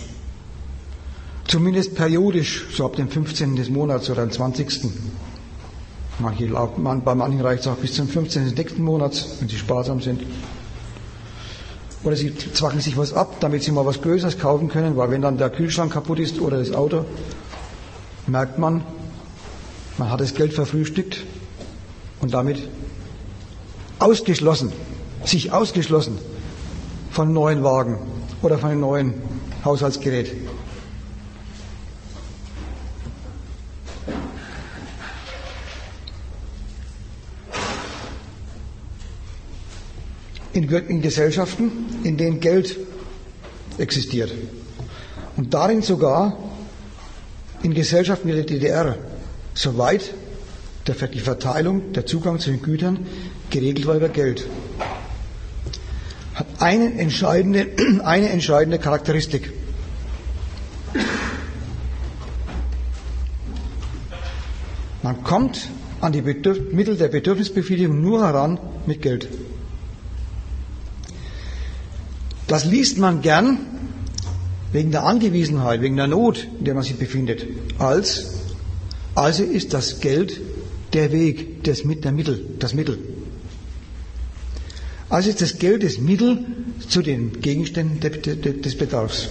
Zumindest 1.46 1.94
periodisch, 1.94 2.66
so 2.72 2.84
ab 2.84 2.96
dem 2.96 3.08
15. 3.08 3.56
des 3.56 3.70
Monats 3.70 4.08
oder 4.10 4.24
dem 4.24 4.30
20. 4.30 4.90
Manche, 6.20 6.46
bei 6.46 7.14
manchen 7.14 7.40
reicht 7.40 7.62
es 7.62 7.66
auch 7.66 7.76
bis 7.76 7.94
zum 7.94 8.06
15. 8.06 8.44
des 8.44 8.54
nächsten 8.54 8.82
Monats, 8.82 9.36
wenn 9.40 9.48
sie 9.48 9.56
sparsam 9.56 10.00
sind. 10.00 10.22
Oder 12.02 12.16
sie 12.16 12.34
zwacken 12.34 12.80
sich 12.80 12.96
was 12.96 13.12
ab, 13.12 13.36
damit 13.40 13.62
sie 13.62 13.72
mal 13.72 13.84
was 13.84 14.00
Größeres 14.00 14.38
kaufen 14.38 14.68
können, 14.68 14.96
weil 14.96 15.10
wenn 15.10 15.22
dann 15.22 15.38
der 15.38 15.50
Kühlschrank 15.50 15.92
kaputt 15.92 16.18
ist 16.18 16.40
oder 16.40 16.58
das 16.58 16.72
Auto, 16.72 17.04
merkt 18.26 18.58
man, 18.58 18.84
man 19.98 20.10
hat 20.10 20.20
das 20.20 20.34
Geld 20.34 20.52
verfrühstückt 20.52 21.24
und 22.20 22.32
damit 22.32 22.68
ausgeschlossen, 24.00 24.72
sich 25.24 25.52
ausgeschlossen 25.52 26.18
von 27.10 27.32
neuen 27.32 27.62
Wagen 27.62 27.98
oder 28.42 28.58
von 28.58 28.70
einem 28.70 28.80
neuen 28.80 29.14
Haushaltsgerät. 29.64 30.32
In, 40.52 40.68
in 40.68 41.00
Gesellschaften, 41.00 41.70
in 42.02 42.16
denen 42.16 42.40
Geld 42.40 42.76
existiert. 43.78 44.32
Und 45.36 45.54
darin 45.54 45.82
sogar 45.82 46.36
in 47.62 47.72
Gesellschaften 47.74 48.28
wie 48.28 48.32
der 48.32 48.44
DDR, 48.44 48.96
soweit 49.54 50.12
die 50.86 51.20
Verteilung, 51.20 51.92
der 51.92 52.04
Zugang 52.04 52.40
zu 52.40 52.50
den 52.50 52.62
Gütern 52.62 53.06
geregelt 53.50 53.86
war 53.86 53.96
über 53.96 54.08
Geld, 54.08 54.46
hat 56.34 56.46
eine 56.58 56.94
entscheidende, 56.94 57.68
eine 58.04 58.28
entscheidende 58.30 58.78
Charakteristik. 58.78 59.52
Man 65.02 65.24
kommt 65.24 65.68
an 66.00 66.12
die 66.12 66.22
Bedürf 66.22 66.72
Mittel 66.72 66.96
der 66.96 67.08
Bedürfnisbefriedigung 67.08 68.00
nur 68.00 68.24
heran 68.24 68.58
mit 68.86 69.02
Geld. 69.02 69.28
Das 72.46 72.64
liest 72.64 72.98
man 72.98 73.22
gern 73.22 73.58
wegen 74.72 74.90
der 74.90 75.04
Angewiesenheit, 75.04 75.82
wegen 75.82 75.96
der 75.96 76.06
Not, 76.06 76.46
in 76.58 76.64
der 76.64 76.74
man 76.74 76.82
sich 76.82 76.96
befindet, 76.96 77.46
als 77.78 78.34
also 79.14 79.42
ist 79.42 79.74
das 79.74 80.00
Geld 80.00 80.40
der 80.92 81.12
Weg, 81.12 81.64
das, 81.64 81.82
der 81.84 82.12
Mittel, 82.12 82.44
das 82.58 82.74
Mittel. 82.74 82.98
Also 85.10 85.28
ist 85.28 85.42
das 85.42 85.58
Geld 85.58 85.82
das 85.82 85.98
Mittel 85.98 86.44
zu 86.88 87.02
den 87.02 87.40
Gegenständen 87.40 88.00
des 88.62 88.78
Bedarfs. 88.78 89.28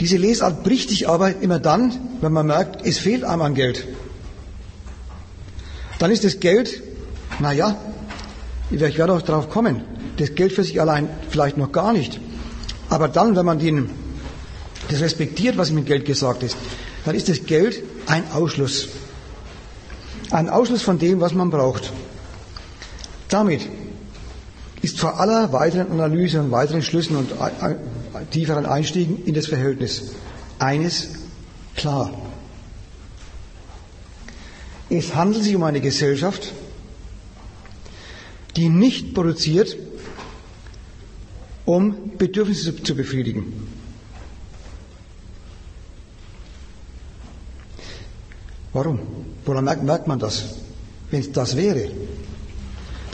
Diese 0.00 0.16
Lesart 0.16 0.64
bricht 0.64 0.88
sich 0.88 1.08
aber 1.08 1.36
immer 1.36 1.58
dann, 1.60 1.92
wenn 2.22 2.32
man 2.32 2.46
merkt, 2.46 2.84
es 2.84 2.98
fehlt 2.98 3.22
einem 3.22 3.42
an 3.42 3.54
Geld. 3.54 3.86
Dann 5.98 6.10
ist 6.10 6.24
das 6.24 6.40
Geld, 6.40 6.82
naja, 7.38 7.76
ich 8.70 8.80
werde 8.80 9.12
auch 9.12 9.22
darauf 9.22 9.50
kommen, 9.50 9.82
das 10.16 10.34
Geld 10.34 10.52
für 10.52 10.64
sich 10.64 10.80
allein 10.80 11.08
vielleicht 11.28 11.58
noch 11.58 11.72
gar 11.72 11.92
nicht. 11.92 12.20
Aber 12.88 13.08
dann, 13.08 13.36
wenn 13.36 13.46
man 13.46 13.58
den, 13.58 13.90
das 14.88 15.00
respektiert, 15.00 15.56
was 15.56 15.70
mit 15.70 15.86
Geld 15.86 16.06
gesagt 16.06 16.42
ist, 16.42 16.56
dann 17.04 17.14
ist 17.14 17.28
das 17.28 17.44
Geld 17.44 17.82
ein 18.06 18.30
Ausschluss. 18.32 18.88
Ein 20.30 20.48
Ausschluss 20.48 20.82
von 20.82 20.98
dem, 20.98 21.20
was 21.20 21.34
man 21.34 21.50
braucht. 21.50 21.92
Damit 23.34 23.68
ist 24.80 25.00
vor 25.00 25.18
aller 25.18 25.52
weiteren 25.52 25.90
Analyse 25.90 26.40
und 26.40 26.52
weiteren 26.52 26.82
Schlüssen 26.82 27.16
und 27.16 27.32
tieferen 28.30 28.64
Einstiegen 28.64 29.24
in 29.24 29.34
das 29.34 29.48
Verhältnis 29.48 30.12
eines 30.60 31.08
klar. 31.74 32.12
Es 34.88 35.16
handelt 35.16 35.42
sich 35.42 35.56
um 35.56 35.64
eine 35.64 35.80
Gesellschaft, 35.80 36.52
die 38.54 38.68
nicht 38.68 39.14
produziert, 39.14 39.76
um 41.64 42.16
Bedürfnisse 42.16 42.80
zu 42.84 42.94
befriedigen. 42.94 43.52
Warum? 48.72 49.00
Woran 49.44 49.64
merkt 49.64 50.06
man 50.06 50.20
das? 50.20 50.54
Wenn 51.10 51.18
es 51.18 51.32
das 51.32 51.56
wäre, 51.56 51.90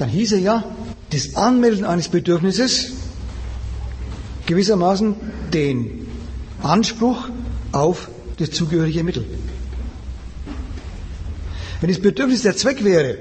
dann 0.00 0.08
hieße 0.08 0.38
ja, 0.38 0.64
das 1.10 1.36
Anmelden 1.36 1.84
eines 1.84 2.08
Bedürfnisses 2.08 2.92
gewissermaßen 4.46 5.14
den 5.52 6.06
Anspruch 6.62 7.28
auf 7.72 8.08
das 8.38 8.50
zugehörige 8.50 9.04
Mittel. 9.04 9.24
Wenn 11.80 11.90
das 11.90 12.00
Bedürfnis 12.00 12.42
der 12.42 12.56
Zweck 12.56 12.82
wäre, 12.82 13.18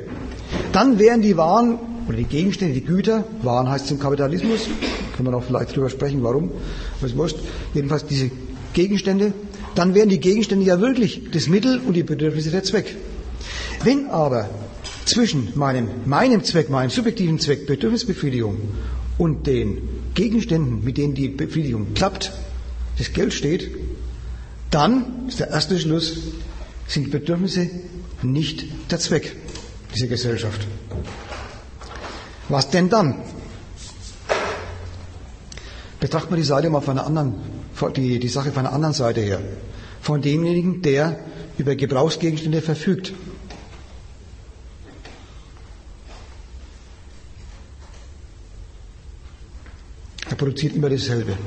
dann 0.71 0.99
wären 0.99 1.21
die 1.21 1.35
Waren 1.35 1.79
oder 2.07 2.15
die 2.17 2.23
Gegenstände, 2.23 2.73
die 2.73 2.85
Güter, 2.85 3.25
Waren 3.43 3.69
heißt 3.69 3.85
es 3.85 3.91
im 3.91 3.99
Kapitalismus, 3.99 4.67
können 5.15 5.27
wir 5.27 5.31
noch 5.31 5.43
vielleicht 5.43 5.75
drüber 5.75 5.89
sprechen, 5.89 6.23
warum, 6.23 6.49
was 7.01 7.15
wurscht, 7.17 7.37
jedenfalls 7.73 8.05
diese 8.05 8.31
Gegenstände, 8.73 9.33
dann 9.75 9.95
wären 9.95 10.09
die 10.09 10.19
Gegenstände 10.19 10.65
ja 10.65 10.79
wirklich 10.79 11.23
das 11.31 11.47
Mittel 11.47 11.79
und 11.85 11.93
die 11.93 12.03
Bedürfnisse 12.03 12.51
der 12.51 12.63
Zweck. 12.63 12.95
Wenn 13.83 14.07
aber 14.09 14.49
zwischen 15.09 15.51
meinem, 15.55 15.87
meinem 16.05 16.43
Zweck, 16.43 16.69
meinem 16.69 16.89
subjektiven 16.89 17.39
Zweck, 17.39 17.65
Bedürfnisbefriedigung 17.65 18.57
und 19.17 19.47
den 19.47 19.81
Gegenständen, 20.13 20.83
mit 20.83 20.97
denen 20.97 21.15
die 21.15 21.29
Befriedigung 21.29 21.93
klappt, 21.93 22.31
das 22.97 23.11
Geld 23.13 23.33
steht, 23.33 23.71
dann 24.69 25.27
ist 25.27 25.39
der 25.39 25.49
erste 25.49 25.79
Schluss, 25.79 26.17
sind 26.87 27.11
Bedürfnisse 27.11 27.69
nicht 28.21 28.65
der 28.91 28.99
Zweck 28.99 29.35
dieser 29.95 30.07
Gesellschaft. 30.07 30.67
Was 32.49 32.69
denn 32.69 32.89
dann? 32.89 33.15
Betrachten 35.99 36.31
wir 36.31 36.37
die 36.37 36.43
Seite 36.43 36.69
mal 36.69 36.81
von 36.81 36.97
einer 36.97 37.07
anderen, 37.07 37.35
die, 37.95 38.19
die 38.19 38.27
Sache 38.27 38.51
von 38.51 38.65
einer 38.65 38.73
anderen 38.73 38.93
Seite 38.93 39.21
her. 39.21 39.41
Von 40.01 40.21
demjenigen, 40.21 40.81
der 40.81 41.19
über 41.57 41.75
Gebrauchsgegenstände 41.75 42.61
verfügt. 42.61 43.13
Produziert 50.39 50.75
immer 50.75 50.89
dasselbe. 50.89 51.37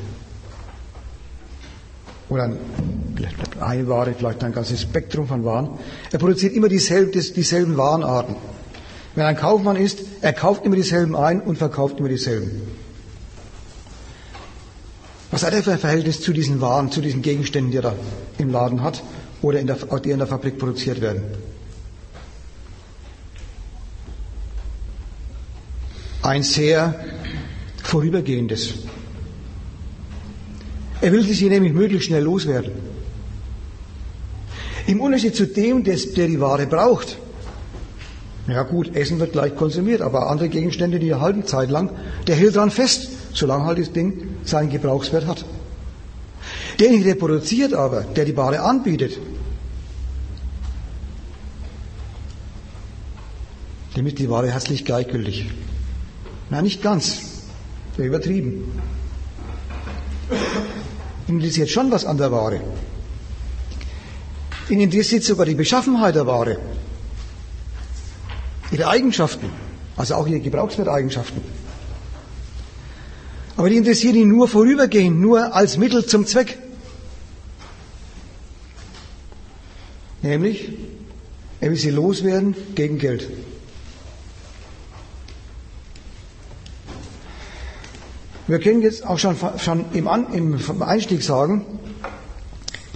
Oder 2.28 2.50
eine 3.60 3.88
Ware, 3.88 4.14
vielleicht 4.16 4.44
ein 4.44 4.52
ganzes 4.52 4.82
Spektrum 4.82 5.26
von 5.26 5.44
Waren. 5.44 5.70
Er 6.12 6.18
produziert 6.18 6.54
immer 6.54 6.68
dieselben, 6.68 7.10
dieselben 7.12 7.76
Warenarten. 7.76 8.36
Wenn 9.14 9.26
ein 9.26 9.36
Kaufmann 9.36 9.76
ist, 9.76 10.00
er 10.20 10.32
kauft 10.32 10.64
immer 10.64 10.76
dieselben 10.76 11.16
ein 11.16 11.40
und 11.40 11.58
verkauft 11.58 11.98
immer 11.98 12.08
dieselben. 12.08 12.62
Was 15.30 15.42
hat 15.42 15.54
er 15.54 15.62
für 15.62 15.72
ein 15.72 15.78
Verhältnis 15.78 16.20
zu 16.20 16.32
diesen 16.32 16.60
Waren, 16.60 16.90
zu 16.90 17.00
diesen 17.00 17.22
Gegenständen, 17.22 17.70
die 17.70 17.78
er 17.78 17.82
da 17.82 17.94
im 18.38 18.50
Laden 18.50 18.82
hat 18.82 19.02
oder 19.40 19.58
in 19.58 19.66
der, 19.66 19.76
die 19.76 20.10
in 20.10 20.18
der 20.18 20.26
Fabrik 20.26 20.58
produziert 20.58 21.00
werden? 21.00 21.22
Ein 26.22 26.42
sehr 26.42 26.94
vorübergehendes. 27.92 28.74
Er 31.02 31.12
will 31.12 31.22
sie 31.22 31.48
nämlich 31.48 31.74
möglichst 31.74 32.06
schnell 32.06 32.24
loswerden. 32.24 32.72
Im 34.86 35.00
Unterschied 35.00 35.36
zu 35.36 35.46
dem, 35.46 35.84
der 35.84 35.96
die 35.96 36.40
Ware 36.40 36.66
braucht. 36.66 37.18
Ja 38.48 38.62
gut, 38.62 38.96
Essen 38.96 39.20
wird 39.20 39.32
gleich 39.32 39.54
konsumiert, 39.54 40.00
aber 40.00 40.30
andere 40.30 40.48
Gegenstände, 40.48 40.98
die 40.98 41.14
halten 41.14 41.46
Zeit 41.46 41.70
lang, 41.70 41.90
der 42.26 42.34
hält 42.34 42.56
dran 42.56 42.70
fest, 42.70 43.08
solange 43.34 43.66
halt 43.66 43.78
das 43.78 43.92
Ding 43.92 44.36
seinen 44.42 44.70
Gebrauchswert 44.70 45.26
hat. 45.26 45.44
Derjenige, 46.80 47.04
der 47.04 47.14
produziert 47.14 47.74
aber, 47.74 48.02
der 48.02 48.24
die 48.24 48.36
Ware 48.36 48.60
anbietet, 48.60 49.18
dem 53.96 54.06
ist 54.06 54.18
die 54.18 54.30
Ware 54.30 54.50
herzlich 54.50 54.84
gleichgültig. 54.84 55.50
Na, 56.50 56.62
nicht 56.62 56.82
ganz. 56.82 57.31
Sehr 57.96 58.06
übertrieben. 58.06 58.80
ihn 61.28 61.36
interessiert 61.36 61.70
schon 61.70 61.90
was 61.90 62.04
an 62.04 62.16
der 62.16 62.32
Ware. 62.32 62.60
Ihn 64.68 64.80
interessiert 64.80 65.24
sogar 65.24 65.46
die 65.46 65.54
Beschaffenheit 65.54 66.14
der 66.14 66.26
Ware, 66.26 66.58
ihre 68.70 68.88
Eigenschaften, 68.88 69.50
also 69.96 70.14
auch 70.14 70.26
ihre 70.26 70.40
Gebrauchswerteigenschaften. 70.40 71.42
Aber 73.56 73.68
die 73.68 73.76
interessieren 73.76 74.16
ihn 74.16 74.28
nur 74.28 74.48
vorübergehend, 74.48 75.20
nur 75.20 75.54
als 75.54 75.76
Mittel 75.76 76.06
zum 76.06 76.26
Zweck. 76.26 76.58
Nämlich, 80.22 80.72
er 81.60 81.70
will 81.70 81.76
sie 81.76 81.90
loswerden 81.90 82.54
gegen 82.74 82.98
Geld. 82.98 83.28
Wir 88.48 88.58
können 88.58 88.82
jetzt 88.82 89.06
auch 89.06 89.18
schon, 89.18 89.36
schon 89.58 89.84
im, 89.92 90.08
An, 90.08 90.32
im 90.32 90.82
Einstieg 90.82 91.22
sagen, 91.22 91.64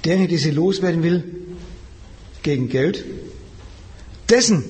derjenige, 0.04 0.30
der 0.30 0.38
sie 0.38 0.50
loswerden 0.50 1.02
will, 1.02 1.24
gegen 2.42 2.68
Geld, 2.68 3.04
dessen 4.30 4.64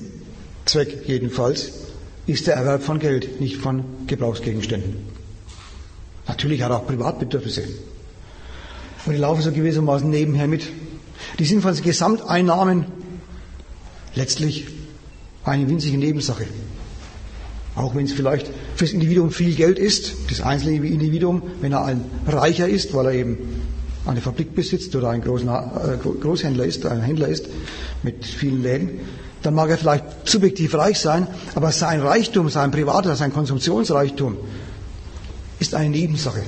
Zweck 0.65 1.03
jedenfalls 1.07 1.71
ist 2.25 2.47
der 2.47 2.55
Erwerb 2.55 2.83
von 2.83 2.99
Geld, 2.99 3.39
nicht 3.39 3.57
von 3.57 3.83
Gebrauchsgegenständen. 4.07 4.95
Natürlich 6.27 6.61
hat 6.61 6.71
er 6.71 6.77
auch 6.77 6.87
Privatbedürfnisse. 6.87 7.63
Und 9.05 9.13
die 9.13 9.19
laufen 9.19 9.41
so 9.41 9.51
gewissermaßen 9.51 10.09
nebenher 10.09 10.47
mit. 10.47 10.67
Die 11.39 11.45
sind 11.45 11.61
von 11.61 11.73
den 11.73 11.83
Gesamteinnahmen 11.83 12.85
letztlich 14.15 14.67
eine 15.43 15.69
winzige 15.69 15.97
Nebensache. 15.97 16.45
Auch 17.75 17.95
wenn 17.95 18.05
es 18.05 18.11
vielleicht 18.13 18.51
fürs 18.77 18.91
Individuum 18.91 19.31
viel 19.31 19.55
Geld 19.55 19.79
ist, 19.79 20.13
das 20.29 20.39
einzelne 20.41 20.75
Individuum, 20.75 21.41
wenn 21.61 21.71
er 21.71 21.83
ein 21.83 22.05
Reicher 22.27 22.69
ist, 22.69 22.93
weil 22.93 23.07
er 23.07 23.11
eben 23.13 23.37
eine 24.05 24.21
Fabrik 24.21 24.53
besitzt 24.53 24.95
oder 24.95 25.09
ein 25.09 25.23
äh, 25.23 25.97
Großhändler 26.21 26.63
ist, 26.63 26.85
ein 26.85 27.01
Händler 27.01 27.27
ist 27.27 27.47
mit 28.03 28.23
vielen 28.23 28.61
Läden, 28.61 28.99
dann 29.41 29.55
mag 29.55 29.71
er 29.71 29.79
vielleicht 29.79 30.29
subjektiv 30.29 30.75
reich 30.75 30.99
sein, 30.99 31.25
aber 31.55 31.71
sein 31.71 32.01
Reichtum, 32.01 32.49
sein 32.49 32.69
privater, 32.69 33.15
sein 33.15 33.33
Konsumptionsreichtum 33.33 34.37
ist 35.59 35.73
eine 35.73 35.89
Nebensache. 35.89 36.43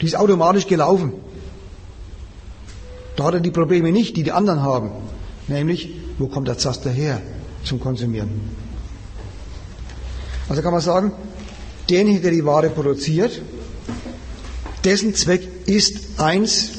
Die 0.00 0.06
ist 0.06 0.14
automatisch 0.16 0.68
gelaufen. 0.68 1.12
Da 3.16 3.24
hat 3.24 3.34
er 3.34 3.40
die 3.40 3.50
Probleme 3.50 3.90
nicht, 3.90 4.16
die 4.16 4.22
die 4.22 4.32
anderen 4.32 4.62
haben. 4.62 4.90
Nämlich, 5.48 5.90
wo 6.18 6.28
kommt 6.28 6.46
der 6.46 6.58
Zaster 6.58 6.90
her 6.90 7.20
zum 7.64 7.80
Konsumieren? 7.80 8.30
Also 10.48 10.62
kann 10.62 10.72
man 10.72 10.80
sagen, 10.80 11.12
derjenige, 11.88 12.20
der 12.20 12.30
die 12.30 12.44
Ware 12.44 12.70
produziert, 12.70 13.40
dessen 14.84 15.14
Zweck 15.14 15.48
ist 15.66 16.20
eins 16.20 16.72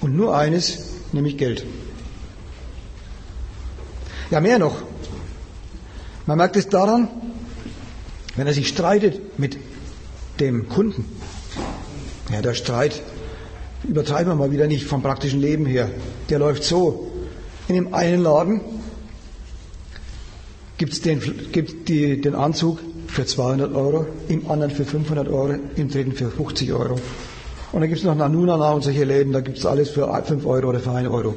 und 0.00 0.16
nur 0.16 0.36
eines, 0.36 0.78
nämlich 1.12 1.36
Geld. 1.36 1.64
Ja, 4.30 4.40
mehr 4.40 4.58
noch. 4.58 4.82
Man 6.26 6.38
merkt 6.38 6.56
es 6.56 6.68
daran, 6.68 7.08
wenn 8.36 8.46
er 8.46 8.54
sich 8.54 8.68
streitet 8.68 9.38
mit 9.38 9.58
dem 10.40 10.68
Kunden. 10.68 11.04
Ja, 12.32 12.40
der 12.40 12.54
Streit, 12.54 13.02
übertreiben 13.84 14.32
wir 14.32 14.36
mal 14.36 14.50
wieder 14.50 14.66
nicht 14.66 14.86
vom 14.86 15.02
praktischen 15.02 15.40
Leben 15.40 15.66
her. 15.66 15.90
Der 16.30 16.38
läuft 16.38 16.64
so. 16.64 17.10
In 17.68 17.74
dem 17.74 17.94
einen 17.94 18.22
Laden 18.22 18.60
gibt 20.82 20.94
es 20.94 21.00
den, 21.00 21.20
gibt's 21.52 21.74
den 21.86 22.34
Anzug 22.34 22.80
für 23.06 23.24
200 23.24 23.72
Euro, 23.72 24.04
im 24.26 24.50
anderen 24.50 24.72
für 24.72 24.84
500 24.84 25.28
Euro, 25.28 25.54
im 25.76 25.88
dritten 25.88 26.10
für 26.10 26.28
50 26.28 26.72
Euro. 26.72 26.94
Und 27.70 27.80
dann 27.80 27.88
gibt 27.88 28.00
es 28.00 28.04
noch 28.04 28.16
Nanunana 28.16 28.72
und 28.72 28.82
solche 28.82 29.04
Läden, 29.04 29.32
da 29.32 29.42
gibt 29.42 29.58
es 29.58 29.64
alles 29.64 29.90
für 29.90 30.12
5 30.12 30.44
Euro 30.44 30.70
oder 30.70 30.80
für 30.80 30.90
1 30.90 31.08
Euro. 31.08 31.36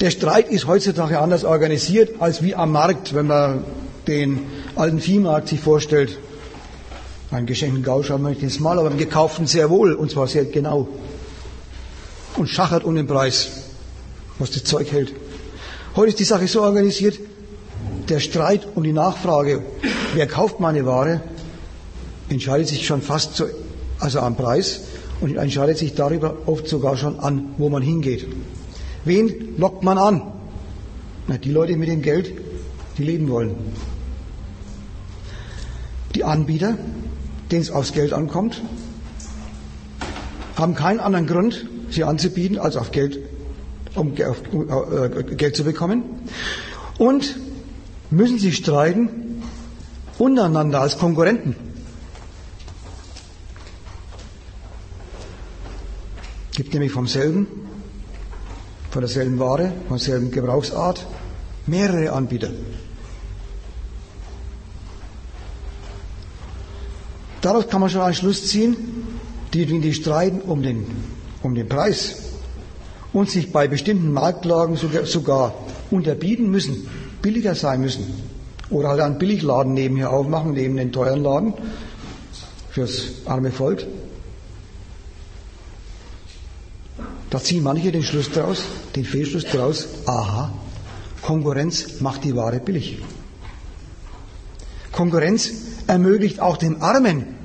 Der 0.00 0.12
Streit 0.12 0.48
ist 0.48 0.68
heutzutage 0.68 1.18
anders 1.18 1.42
organisiert 1.42 2.22
als 2.22 2.40
wie 2.40 2.54
am 2.54 2.70
Markt, 2.70 3.16
wenn 3.16 3.26
man 3.26 3.64
den 4.06 4.38
alten 4.76 5.00
Viehmarkt 5.00 5.48
sich 5.48 5.58
vorstellt. 5.58 6.18
Einen 7.32 7.46
geschenkten 7.46 7.82
Gausch 7.82 8.10
haben 8.10 8.22
wir 8.22 8.30
nicht 8.30 8.44
ins 8.44 8.60
Mal, 8.60 8.78
aber 8.78 8.90
einen 8.90 8.98
gekauften 8.98 9.48
sehr 9.48 9.70
wohl, 9.70 9.92
und 9.94 10.12
zwar 10.12 10.28
sehr 10.28 10.44
genau. 10.44 10.86
Und 12.36 12.48
schachert 12.48 12.84
um 12.84 12.94
den 12.94 13.08
Preis, 13.08 13.48
was 14.38 14.52
das 14.52 14.62
Zeug 14.62 14.92
hält. 14.92 15.12
Heute 15.96 16.10
ist 16.10 16.20
die 16.20 16.24
Sache 16.24 16.46
so 16.46 16.62
organisiert, 16.62 17.18
der 18.08 18.20
Streit 18.20 18.64
um 18.76 18.84
die 18.84 18.92
Nachfrage, 18.92 19.64
wer 20.14 20.28
kauft 20.28 20.60
meine 20.60 20.86
Ware, 20.86 21.20
entscheidet 22.28 22.68
sich 22.68 22.86
schon 22.86 23.02
fast 23.02 23.34
zu, 23.34 23.46
also 23.98 24.20
am 24.20 24.36
Preis 24.36 24.82
und 25.20 25.36
entscheidet 25.36 25.78
sich 25.78 25.94
darüber 25.94 26.36
oft 26.46 26.68
sogar 26.68 26.96
schon 26.96 27.18
an, 27.18 27.56
wo 27.58 27.68
man 27.70 27.82
hingeht. 27.82 28.28
Wen 29.04 29.56
lockt 29.58 29.82
man 29.82 29.98
an? 29.98 30.22
Na, 31.26 31.38
die 31.38 31.50
Leute 31.50 31.76
mit 31.76 31.88
dem 31.88 32.02
Geld, 32.02 32.34
die 32.96 33.02
leben 33.02 33.28
wollen. 33.28 33.56
Die 36.14 36.22
Anbieter, 36.22 36.78
denen 37.50 37.62
es 37.62 37.70
aufs 37.72 37.92
Geld 37.92 38.12
ankommt, 38.12 38.62
haben 40.54 40.76
keinen 40.76 41.00
anderen 41.00 41.26
Grund, 41.26 41.66
sie 41.90 42.04
anzubieten, 42.04 42.58
als 42.60 42.76
auf 42.76 42.92
Geld, 42.92 43.18
um 43.94 44.14
äh, 44.14 45.22
Geld 45.34 45.56
zu 45.56 45.64
bekommen. 45.64 46.02
Und 46.98 47.36
müssen 48.10 48.38
sich 48.38 48.56
streiten 48.56 49.42
untereinander 50.18 50.80
als 50.80 50.98
Konkurrenten. 50.98 51.56
gibt 56.60 56.74
nämlich 56.74 56.92
vom 56.92 57.06
selben, 57.06 57.46
von 58.90 59.00
derselben 59.00 59.38
Ware, 59.38 59.72
von 59.88 59.96
derselben 59.96 60.30
Gebrauchsart 60.30 61.06
mehrere 61.66 62.12
Anbieter. 62.12 62.50
Daraus 67.40 67.66
kann 67.66 67.80
man 67.80 67.88
schon 67.88 68.02
einen 68.02 68.14
Schluss 68.14 68.46
ziehen, 68.48 68.76
die, 69.54 69.64
die 69.64 69.94
streiten 69.94 70.42
um 70.42 70.62
den, 70.62 70.84
um 71.42 71.54
den 71.54 71.66
Preis 71.66 72.29
und 73.12 73.30
sich 73.30 73.52
bei 73.52 73.68
bestimmten 73.68 74.12
Marktlagen 74.12 74.76
sogar, 74.76 75.54
unterbieten 75.90 76.50
müssen, 76.50 76.88
billiger 77.22 77.54
sein 77.54 77.80
müssen. 77.80 78.04
Oder 78.70 78.90
halt 78.90 79.00
einen 79.00 79.18
Billigladen 79.18 79.74
nebenher 79.74 80.10
aufmachen, 80.10 80.52
neben 80.52 80.76
den 80.76 80.92
teuren 80.92 81.22
Laden 81.22 81.54
fürs 82.70 83.26
arme 83.26 83.50
Volk. 83.50 83.84
Da 87.30 87.40
ziehen 87.40 87.62
manche 87.62 87.92
den 87.92 88.02
Schluss 88.02 88.30
daraus, 88.30 88.62
den 88.94 89.04
Fehlschluss 89.04 89.46
daraus, 89.52 89.88
aha, 90.06 90.52
Konkurrenz 91.22 92.00
macht 92.00 92.24
die 92.24 92.34
Ware 92.34 92.60
billig. 92.60 93.02
Konkurrenz 94.92 95.52
ermöglicht 95.86 96.40
auch 96.40 96.56
dem 96.56 96.82
Armen 96.82 97.36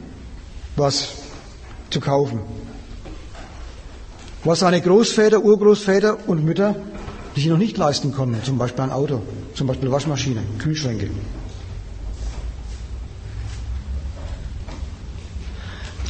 was 0.75 1.13
zu 1.89 1.99
kaufen. 1.99 2.39
Was 4.45 4.59
seine 4.59 4.79
Großväter, 4.79 5.43
Urgroßväter 5.43 6.29
und 6.29 6.45
Mütter 6.45 6.75
sich 7.35 7.47
noch 7.47 7.57
nicht 7.57 7.77
leisten 7.77 8.11
konnten, 8.13 8.43
zum 8.43 8.59
Beispiel 8.59 8.83
ein 8.83 8.91
Auto, 8.91 9.23
zum 9.55 9.65
Beispiel 9.65 9.91
Waschmaschine, 9.91 10.43
Kühlschränke. 10.59 11.09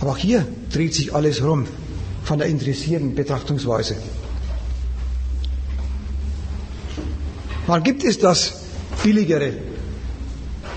Aber 0.02 0.12
auch 0.12 0.18
hier 0.18 0.46
dreht 0.70 0.94
sich 0.94 1.16
alles 1.16 1.42
rum 1.42 1.66
von 2.26 2.38
der 2.38 2.48
interessierten 2.48 3.16
Betrachtungsweise. 3.16 3.96
Wann 7.68 7.84
gibt 7.84 8.04
es 8.04 8.20
das 8.20 8.64
billigere 9.02 9.54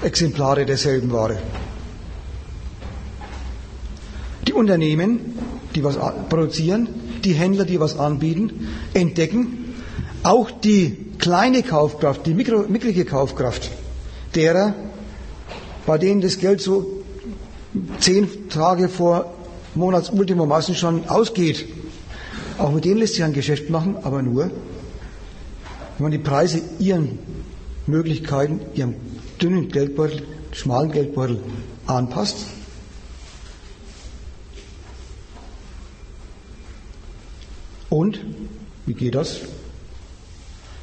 Exemplare 0.03 0.65
derselben 0.65 1.11
Ware? 1.13 1.43
Die 4.47 4.53
Unternehmen, 4.53 5.37
die 5.75 5.83
was 5.83 5.99
produzieren, 6.29 7.08
die 7.25 7.33
Händler, 7.33 7.65
die 7.65 7.81
was 7.81 7.99
anbieten, 7.99 8.69
entdecken 8.95 9.69
auch 10.23 10.51
die 10.51 10.97
kleine 11.19 11.63
Kaufkraft, 11.63 12.27
die 12.27 12.35
mikro, 12.35 12.65
mickrige 12.69 13.05
Kaufkraft 13.05 13.71
derer, 14.35 14.75
bei 15.87 15.99
denen 15.99 16.21
das 16.21 16.39
Geld 16.39 16.61
so 16.61 17.03
zehn 18.01 18.49
Tage 18.49 18.89
vor 18.89 19.33
Monatsultimo 19.75 20.61
schon 20.61 21.09
ausgeht. 21.09 21.67
Auch 22.59 22.73
mit 22.73 22.85
denen 22.85 22.99
lässt 22.99 23.15
sich 23.15 23.25
ein 23.25 23.33
Geschäft 23.33 23.71
machen, 23.71 23.97
aber 24.03 24.23
nur, 24.23 24.45
wenn 24.45 26.03
man 26.03 26.13
die 26.13 26.19
Preise 26.19 26.61
ihren 26.79 27.19
Möglichkeiten, 27.87 28.61
ihrem 28.75 28.95
dünnen 29.41 29.69
Geldbeutel, 29.69 30.23
schmalen 30.53 30.91
Geldbeutel 30.91 31.41
anpasst. 31.87 32.37
Und, 37.91 38.21
wie 38.87 38.95
geht 38.95 39.15
das? 39.15 39.41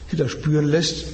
Sie 0.10 0.18
das 0.18 0.32
spüren 0.32 0.66
lässt 0.66 1.06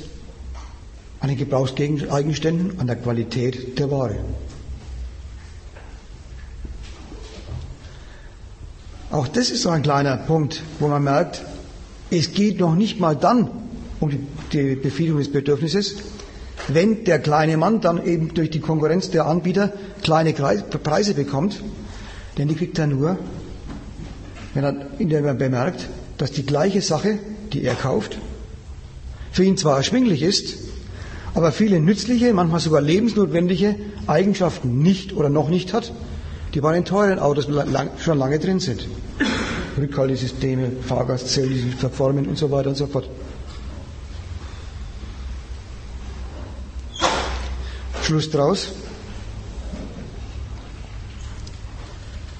an 1.19 1.29
den 1.29 1.37
Gebrauchseigenständen, 1.37 2.79
an 2.79 2.87
der 2.87 2.95
Qualität 2.95 3.77
der 3.77 3.91
Ware. 3.91 4.17
Auch 9.11 9.27
das 9.27 9.49
ist 9.49 9.63
so 9.63 9.69
ein 9.69 9.83
kleiner 9.83 10.15
Punkt, 10.17 10.63
wo 10.79 10.87
man 10.87 11.03
merkt, 11.03 11.41
es 12.09 12.33
geht 12.33 12.59
noch 12.59 12.75
nicht 12.75 12.99
mal 12.99 13.15
dann 13.15 13.49
um 13.99 14.09
die 14.51 14.75
Befriedigung 14.75 15.19
des 15.19 15.31
Bedürfnisses, 15.31 15.97
wenn 16.67 17.03
der 17.03 17.19
kleine 17.19 17.57
Mann 17.57 17.81
dann 17.81 18.05
eben 18.05 18.33
durch 18.33 18.49
die 18.49 18.59
Konkurrenz 18.59 19.11
der 19.11 19.25
Anbieter 19.25 19.73
kleine 20.01 20.33
Preise 20.33 21.13
bekommt, 21.13 21.61
denn 22.37 22.47
die 22.47 22.55
kriegt 22.55 22.79
er 22.79 22.87
nur, 22.87 23.17
indem 24.53 25.25
er 25.25 25.33
bemerkt, 25.33 25.87
dass 26.17 26.31
die 26.31 26.45
gleiche 26.45 26.81
Sache, 26.81 27.19
die 27.53 27.63
er 27.63 27.75
kauft, 27.75 28.17
für 29.31 29.43
ihn 29.43 29.57
zwar 29.57 29.77
erschwinglich 29.77 30.21
ist, 30.21 30.57
aber 31.33 31.51
viele 31.51 31.79
nützliche, 31.79 32.33
manchmal 32.33 32.59
sogar 32.59 32.81
lebensnotwendige 32.81 33.75
Eigenschaften 34.07 34.79
nicht 34.79 35.13
oder 35.13 35.29
noch 35.29 35.49
nicht 35.49 35.73
hat, 35.73 35.93
die 36.53 36.59
bei 36.59 36.73
den 36.73 36.83
teuren 36.83 37.19
Autos 37.19 37.47
schon 37.99 38.17
lange 38.17 38.39
drin 38.39 38.59
sind. 38.59 38.87
Rückhaltesysteme, 39.77 40.71
Fahrgastzellen, 40.85 41.49
die 41.49 41.59
sich 41.59 41.75
verformen 41.75 42.27
und 42.27 42.37
so 42.37 42.51
weiter 42.51 42.69
und 42.69 42.75
so 42.75 42.87
fort. 42.87 43.07
Schluss 48.03 48.29
draus. 48.29 48.69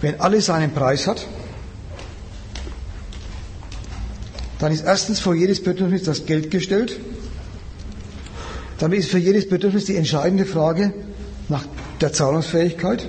Wenn 0.02 0.20
alles 0.20 0.48
seinen 0.48 0.74
Preis 0.74 1.08
hat, 1.08 1.26
dann 4.62 4.72
ist 4.72 4.86
erstens 4.86 5.20
vor 5.20 5.34
jedes 5.34 5.64
Bedürfnis 5.64 6.04
das 6.04 6.28
Geld 6.28 6.52
gestellt. 6.52 7.00
Damit 8.78 9.00
ist 9.00 9.10
für 9.10 9.18
jedes 9.18 9.50
Bedürfnis 9.50 9.86
die 9.86 9.96
entscheidende 9.96 10.46
Frage 10.46 10.94
nach 11.50 11.66
der 12.00 12.14
Zahlungsfähigkeit. 12.14 13.08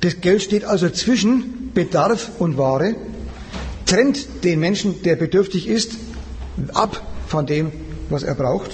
Das 0.00 0.20
Geld 0.20 0.42
steht 0.42 0.64
also 0.64 0.90
zwischen 0.90 1.70
Bedarf 1.72 2.32
und 2.40 2.58
Ware, 2.58 2.96
trennt 3.84 4.26
den 4.42 4.58
Menschen, 4.58 5.02
der 5.02 5.14
bedürftig 5.14 5.68
ist, 5.68 5.92
ab 6.74 7.00
von 7.28 7.46
dem, 7.46 7.70
was 8.10 8.24
er 8.24 8.34
braucht. 8.34 8.72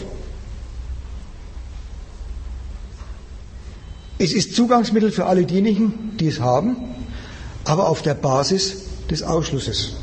Es 4.19 4.33
ist 4.33 4.55
Zugangsmittel 4.55 5.13
für 5.13 5.27
alle 5.27 5.45
diejenigen, 5.45 6.17
die 6.19 6.29
es 6.29 6.41
haben, 6.41 6.77
aber 7.65 7.91
auf 7.91 8.01
der 8.01 8.15
Basis 8.15 8.85
des 9.11 9.23
Ausschlusses. 9.23 9.97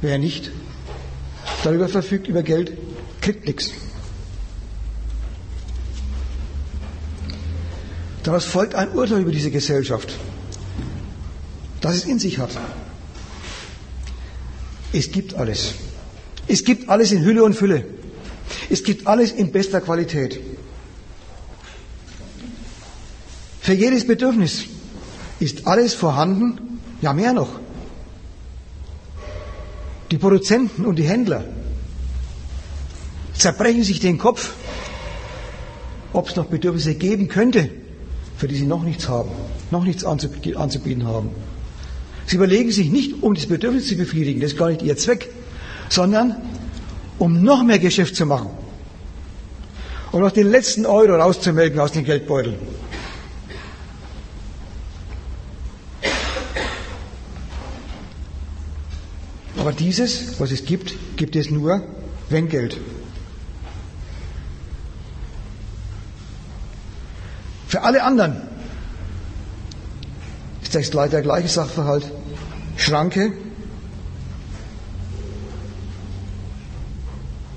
Wer 0.00 0.18
nicht 0.18 0.50
darüber 1.64 1.88
verfügt, 1.88 2.28
über 2.28 2.42
Geld, 2.42 2.72
kriegt 3.20 3.46
nichts. 3.46 3.72
Daraus 8.22 8.44
folgt 8.44 8.74
ein 8.74 8.90
Urteil 8.90 9.22
über 9.22 9.32
diese 9.32 9.50
Gesellschaft, 9.50 10.14
das 11.80 11.96
es 11.96 12.04
in 12.04 12.18
sich 12.18 12.38
hat. 12.38 12.50
Es 14.92 15.10
gibt 15.10 15.34
alles. 15.34 15.74
Es 16.46 16.64
gibt 16.64 16.88
alles 16.88 17.12
in 17.12 17.24
Hülle 17.24 17.42
und 17.44 17.54
Fülle. 17.54 17.84
Es 18.70 18.84
gibt 18.84 19.06
alles 19.06 19.32
in 19.32 19.50
bester 19.52 19.80
Qualität. 19.80 20.40
Für 23.60 23.74
jedes 23.74 24.06
Bedürfnis 24.06 24.64
ist 25.40 25.66
alles 25.66 25.94
vorhanden, 25.94 26.80
ja 27.02 27.12
mehr 27.12 27.32
noch. 27.32 27.60
Die 30.10 30.18
Produzenten 30.18 30.86
und 30.86 30.96
die 30.96 31.04
Händler 31.04 31.44
zerbrechen 33.34 33.84
sich 33.84 34.00
den 34.00 34.18
Kopf, 34.18 34.52
ob 36.12 36.28
es 36.28 36.36
noch 36.36 36.46
Bedürfnisse 36.46 36.94
geben 36.94 37.28
könnte, 37.28 37.70
für 38.36 38.48
die 38.48 38.56
sie 38.56 38.66
noch 38.66 38.82
nichts 38.82 39.08
haben, 39.08 39.30
noch 39.70 39.84
nichts 39.84 40.04
anzubieten 40.04 41.06
haben. 41.06 41.30
Sie 42.26 42.36
überlegen 42.36 42.70
sich 42.70 42.90
nicht, 42.90 43.22
um 43.22 43.34
das 43.34 43.46
Bedürfnis 43.46 43.88
zu 43.88 43.96
befriedigen, 43.96 44.40
das 44.40 44.52
ist 44.52 44.58
gar 44.58 44.68
nicht 44.68 44.82
ihr 44.82 44.96
Zweck, 44.96 45.30
sondern 45.88 46.36
um 47.18 47.42
noch 47.42 47.62
mehr 47.64 47.78
Geschäft 47.78 48.16
zu 48.16 48.26
machen. 48.26 48.50
Um 50.12 50.20
noch 50.20 50.30
den 50.30 50.50
letzten 50.50 50.86
Euro 50.86 51.16
rauszumelken 51.16 51.78
aus 51.80 51.92
den 51.92 52.04
Geldbeuteln. 52.04 52.56
Dieses, 59.78 60.40
was 60.40 60.50
es 60.50 60.64
gibt, 60.64 60.94
gibt 61.16 61.36
es 61.36 61.50
nur, 61.50 61.82
wenn 62.28 62.48
Geld. 62.48 62.76
Für 67.68 67.82
alle 67.82 68.02
anderen 68.02 68.42
ist 70.62 70.74
das 70.74 70.92
leider 70.92 71.12
der 71.12 71.22
gleiche 71.22 71.48
Sachverhalt. 71.48 72.10
Schranke. 72.76 73.32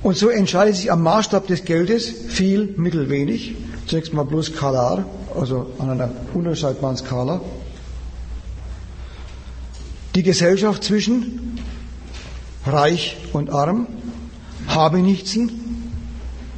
Und 0.01 0.17
so 0.17 0.29
entscheidet 0.29 0.75
sich 0.75 0.91
am 0.91 1.03
Maßstab 1.03 1.47
des 1.47 1.63
Geldes 1.63 2.09
viel, 2.27 2.73
mittel, 2.77 3.09
wenig. 3.09 3.55
Zunächst 3.87 4.13
mal 4.13 4.23
bloß 4.23 4.47
Skalar, 4.47 5.05
also 5.35 5.71
an 5.77 5.91
einer 5.91 6.09
unterscheidbaren 6.33 6.97
Skala. 6.97 7.41
Die 10.15 10.23
Gesellschaft 10.23 10.83
zwischen 10.83 11.50
reich 12.65 13.17
und 13.33 13.49
arm, 13.49 13.87
Habenichtsen 14.67 15.51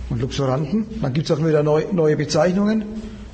und 0.10 0.22
Luxuranten. 0.22 0.86
Dann 1.02 1.14
gibt 1.14 1.30
es 1.30 1.36
auch 1.36 1.44
wieder 1.44 1.64
neu, 1.64 1.86
neue 1.92 2.18
Bezeichnungen. 2.18 2.86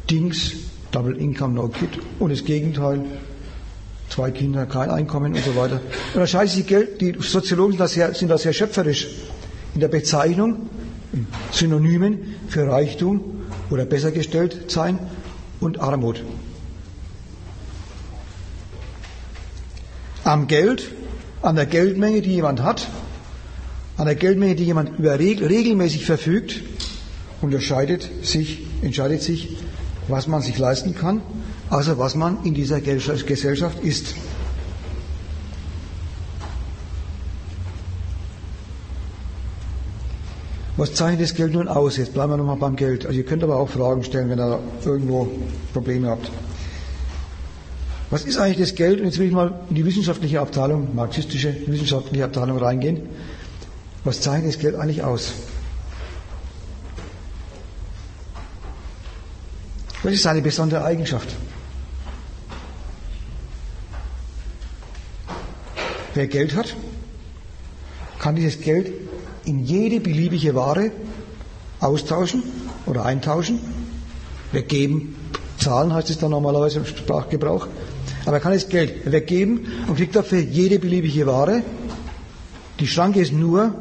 Dings, 0.09 0.53
Double 0.91 1.15
Income, 1.17 1.53
No 1.53 1.67
Kid 1.67 1.89
und 2.19 2.31
das 2.31 2.45
Gegenteil. 2.45 3.05
Zwei 4.09 4.31
Kinder, 4.31 4.65
kein 4.65 4.89
Einkommen 4.89 5.35
und 5.35 5.43
so 5.43 5.55
weiter. 5.55 5.81
Und 6.13 6.19
da 6.19 6.25
scheint 6.25 6.49
sich 6.49 6.65
Geld, 6.65 6.99
die 6.99 7.15
Soziologen 7.19 7.73
sind 7.73 7.79
da, 7.79 7.87
sehr, 7.87 8.13
sind 8.15 8.29
da 8.29 8.39
sehr 8.39 8.53
schöpferisch 8.53 9.07
in 9.75 9.81
der 9.81 9.87
Bezeichnung, 9.87 10.67
in 11.13 11.27
Synonymen 11.51 12.35
für 12.47 12.67
Reichtum 12.67 13.21
oder 13.69 13.85
besser 13.85 14.11
gestellt 14.11 14.71
sein 14.71 14.97
und 15.59 15.79
Armut. 15.79 16.23
Am 20.23 20.47
Geld 20.47 20.91
an 21.41 21.55
der 21.55 21.65
Geldmenge, 21.65 22.21
die 22.21 22.31
jemand 22.31 22.61
hat, 22.61 22.87
an 23.97 24.05
der 24.05 24.15
Geldmenge, 24.15 24.55
die 24.55 24.65
jemand 24.65 24.97
über 24.99 25.19
regelmäßig 25.19 26.05
verfügt, 26.05 26.61
unterscheidet 27.41 28.09
sich, 28.23 28.65
entscheidet 28.81 29.21
sich, 29.21 29.57
was 30.07 30.27
man 30.27 30.41
sich 30.41 30.57
leisten 30.57 30.95
kann, 30.95 31.21
also 31.69 31.97
was 31.97 32.15
man 32.15 32.43
in 32.43 32.53
dieser 32.53 32.81
Gesellschaft 32.81 33.83
ist. 33.83 34.15
Was 40.77 40.93
zeichnet 40.93 41.21
das 41.21 41.35
Geld 41.35 41.51
nun 41.53 41.67
aus? 41.67 41.97
Jetzt 41.97 42.13
bleiben 42.13 42.31
wir 42.31 42.37
nochmal 42.37 42.55
beim 42.55 42.77
Geld. 42.77 43.05
Also 43.05 43.17
ihr 43.17 43.25
könnt 43.25 43.43
aber 43.43 43.57
auch 43.57 43.67
Fragen 43.67 44.01
stellen, 44.01 44.29
wenn 44.29 44.39
ihr 44.39 44.59
irgendwo 44.85 45.29
Probleme 45.73 46.07
habt. 46.07 46.31
Was 48.11 48.23
ist 48.23 48.37
eigentlich 48.37 48.57
das 48.57 48.75
Geld? 48.75 48.99
Und 48.99 49.05
jetzt 49.05 49.19
will 49.19 49.27
ich 49.27 49.33
mal 49.33 49.53
in 49.69 49.75
die 49.75 49.85
wissenschaftliche 49.85 50.39
Abteilung, 50.41 50.95
marxistische 50.95 51.55
wissenschaftliche 51.67 52.25
Abteilung 52.25 52.57
reingehen. 52.57 53.01
Was 54.03 54.21
zeichnet 54.21 54.53
das 54.53 54.59
Geld 54.59 54.75
eigentlich 54.75 55.03
aus? 55.03 55.33
Was 60.01 60.13
ist 60.13 60.23
seine 60.23 60.41
besondere 60.41 60.83
Eigenschaft? 60.83 61.27
Wer 66.15 66.27
Geld 66.27 66.55
hat, 66.55 66.75
kann 68.17 68.35
dieses 68.35 68.61
Geld 68.61 68.91
in 69.45 69.63
jede 69.63 69.99
beliebige 69.99 70.55
Ware 70.55 70.91
austauschen 71.79 72.43
oder 72.85 73.05
eintauschen. 73.05 73.59
Weggeben, 74.51 75.15
zahlen 75.59 75.93
heißt 75.93 76.09
es 76.09 76.17
dann 76.17 76.31
normalerweise 76.31 76.79
im 76.79 76.85
Sprachgebrauch. 76.85 77.67
Aber 78.29 78.37
er 78.37 78.41
kann 78.41 78.53
das 78.53 78.69
Geld 78.69 79.11
weggeben 79.11 79.65
und 79.87 79.95
kriegt 79.95 80.15
dafür 80.15 80.37
jede 80.39 80.77
beliebige 80.77 81.25
Ware. 81.25 81.63
Die 82.79 82.85
Schranke 82.85 83.21
ist 83.21 83.33
nur 83.33 83.73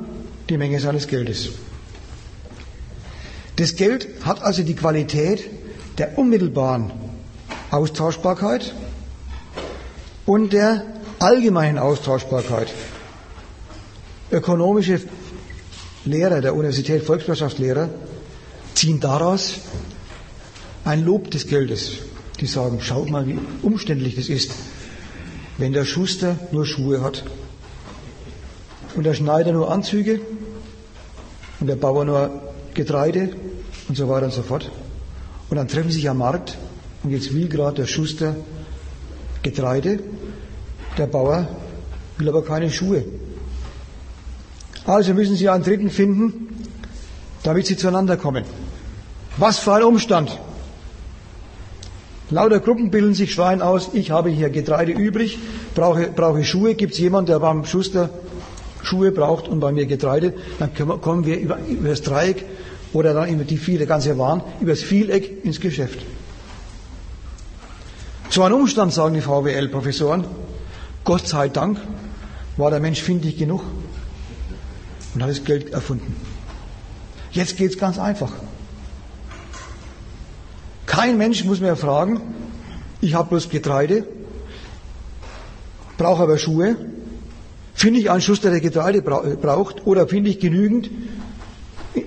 die 0.49 0.57
Menge 0.57 0.81
seines 0.81 1.07
Geldes. 1.07 1.51
Das 3.57 3.77
Geld 3.77 4.09
hat 4.25 4.41
also 4.41 4.63
die 4.63 4.75
Qualität 4.75 5.45
der 5.99 6.17
unmittelbaren 6.17 6.91
Austauschbarkeit 7.71 8.73
und 10.25 10.55
der 10.55 10.83
allgemeinen 11.19 11.77
Austauschbarkeit. 11.79 12.73
Ökonomische 14.33 15.03
Lehrer 16.07 16.41
der 16.41 16.55
Universität, 16.55 17.03
Volkswirtschaftslehrer, 17.03 17.91
ziehen 18.73 18.99
daraus 18.99 19.57
ein 20.87 21.05
Lob 21.05 21.31
des 21.31 21.47
Geldes. 21.47 21.99
Die 22.41 22.47
sagen, 22.47 22.81
schaut 22.81 23.11
mal, 23.11 23.27
wie 23.27 23.39
umständlich 23.63 24.15
das 24.15 24.29
ist, 24.29 24.53
wenn 25.59 25.73
der 25.73 25.85
Schuster 25.85 26.39
nur 26.53 26.67
Schuhe 26.67 27.03
hat 27.03 27.25
und 28.95 29.05
der 29.05 29.15
Schneider 29.15 29.53
nur 29.53 29.71
Anzüge 29.71 30.21
und 31.61 31.67
der 31.67 31.77
Bauer 31.77 32.05
nur 32.05 32.43
Getreide 32.75 33.31
und 33.89 33.97
so 33.97 34.09
weiter 34.09 34.27
und 34.27 34.33
so 34.33 34.43
fort. 34.43 34.71
Und 35.51 35.57
dann 35.57 35.67
treffen 35.67 35.91
sie 35.91 35.97
sich 35.97 36.09
am 36.09 36.19
Markt 36.19 36.57
und 37.03 37.11
jetzt 37.11 37.35
will 37.35 37.49
gerade 37.49 37.77
der 37.83 37.87
Schuster 37.87 38.37
Getreide 39.43 40.01
Der 40.99 41.07
Bauer 41.07 41.47
will 42.19 42.29
aber 42.29 42.45
keine 42.45 42.71
Schuhe. 42.71 43.05
Also 44.85 45.15
müssen 45.15 45.37
sie 45.37 45.49
einen 45.49 45.63
Dritten 45.63 45.91
finden, 45.91 46.49
damit 47.45 47.67
sie 47.67 47.77
zueinander 47.77 48.17
kommen. 48.17 48.45
Was 49.37 49.61
für 49.61 49.75
ein 49.75 49.85
Umstand! 49.85 50.37
Lauter 52.31 52.61
Gruppen 52.61 52.91
bilden 52.91 53.15
sich 53.15 53.33
Schwein 53.33 53.63
aus, 53.63 53.91
ich 53.95 54.11
habe 54.11 54.29
hier 54.29 54.51
Getreide 54.51 54.93
übrig, 54.93 55.39
brauche, 55.75 56.09
brauche 56.09 56.45
Schuhe, 56.45 56.75
gibt 56.75 56.93
es 56.93 56.99
jemanden, 56.99 57.31
der 57.31 57.39
beim 57.39 57.65
Schuster 57.65 58.11
Schuhe 58.83 59.13
braucht 59.13 59.49
und 59.49 59.61
bei 59.61 59.73
mir 59.73 59.87
Getreide, 59.87 60.35
dann 60.59 60.75
kommen 60.75 61.25
wir 61.25 61.39
über, 61.39 61.59
über 61.67 61.89
das 61.89 62.03
Dreieck 62.03 62.45
oder 62.93 63.15
dann 63.15 63.31
über 63.31 63.45
die 63.45 63.57
viele 63.57 63.87
ganze 63.87 64.19
Waren, 64.19 64.43
über 64.61 64.73
das 64.73 64.83
Vieleck 64.83 65.45
ins 65.45 65.61
Geschäft. 65.61 66.01
So 68.31 68.43
ein 68.43 68.53
Umstand, 68.53 68.93
sagen 68.93 69.15
die 69.15 69.23
VWL-Professoren, 69.23 70.25
Gott 71.05 71.27
sei 71.27 71.49
Dank 71.49 71.79
war 72.59 72.71
der 72.71 72.81
Mensch 72.81 73.01
findig 73.01 73.39
genug 73.39 73.63
und 75.15 75.23
hat 75.23 75.31
das 75.31 75.45
Geld 75.45 75.73
erfunden. 75.73 76.15
Jetzt 77.33 77.57
geht 77.57 77.71
es 77.71 77.79
ganz 77.79 77.99
einfach. 77.99 78.33
Kein 80.99 81.17
Mensch 81.17 81.45
muss 81.45 81.61
mehr 81.61 81.77
fragen, 81.77 82.21
ich 83.01 83.15
habe 83.15 83.29
bloß 83.29 83.51
Getreide, 83.51 84.05
brauche 85.97 86.25
aber 86.25 86.39
Schuhe. 86.39 86.75
Finde 87.73 88.01
ich 88.01 88.11
einen 88.11 88.21
Schuster, 88.21 88.51
der 88.51 88.61
Getreide 88.61 89.01
braucht, 89.01 89.87
oder 89.87 90.09
finde 90.09 90.31
ich 90.31 90.41
genügend 90.41 90.91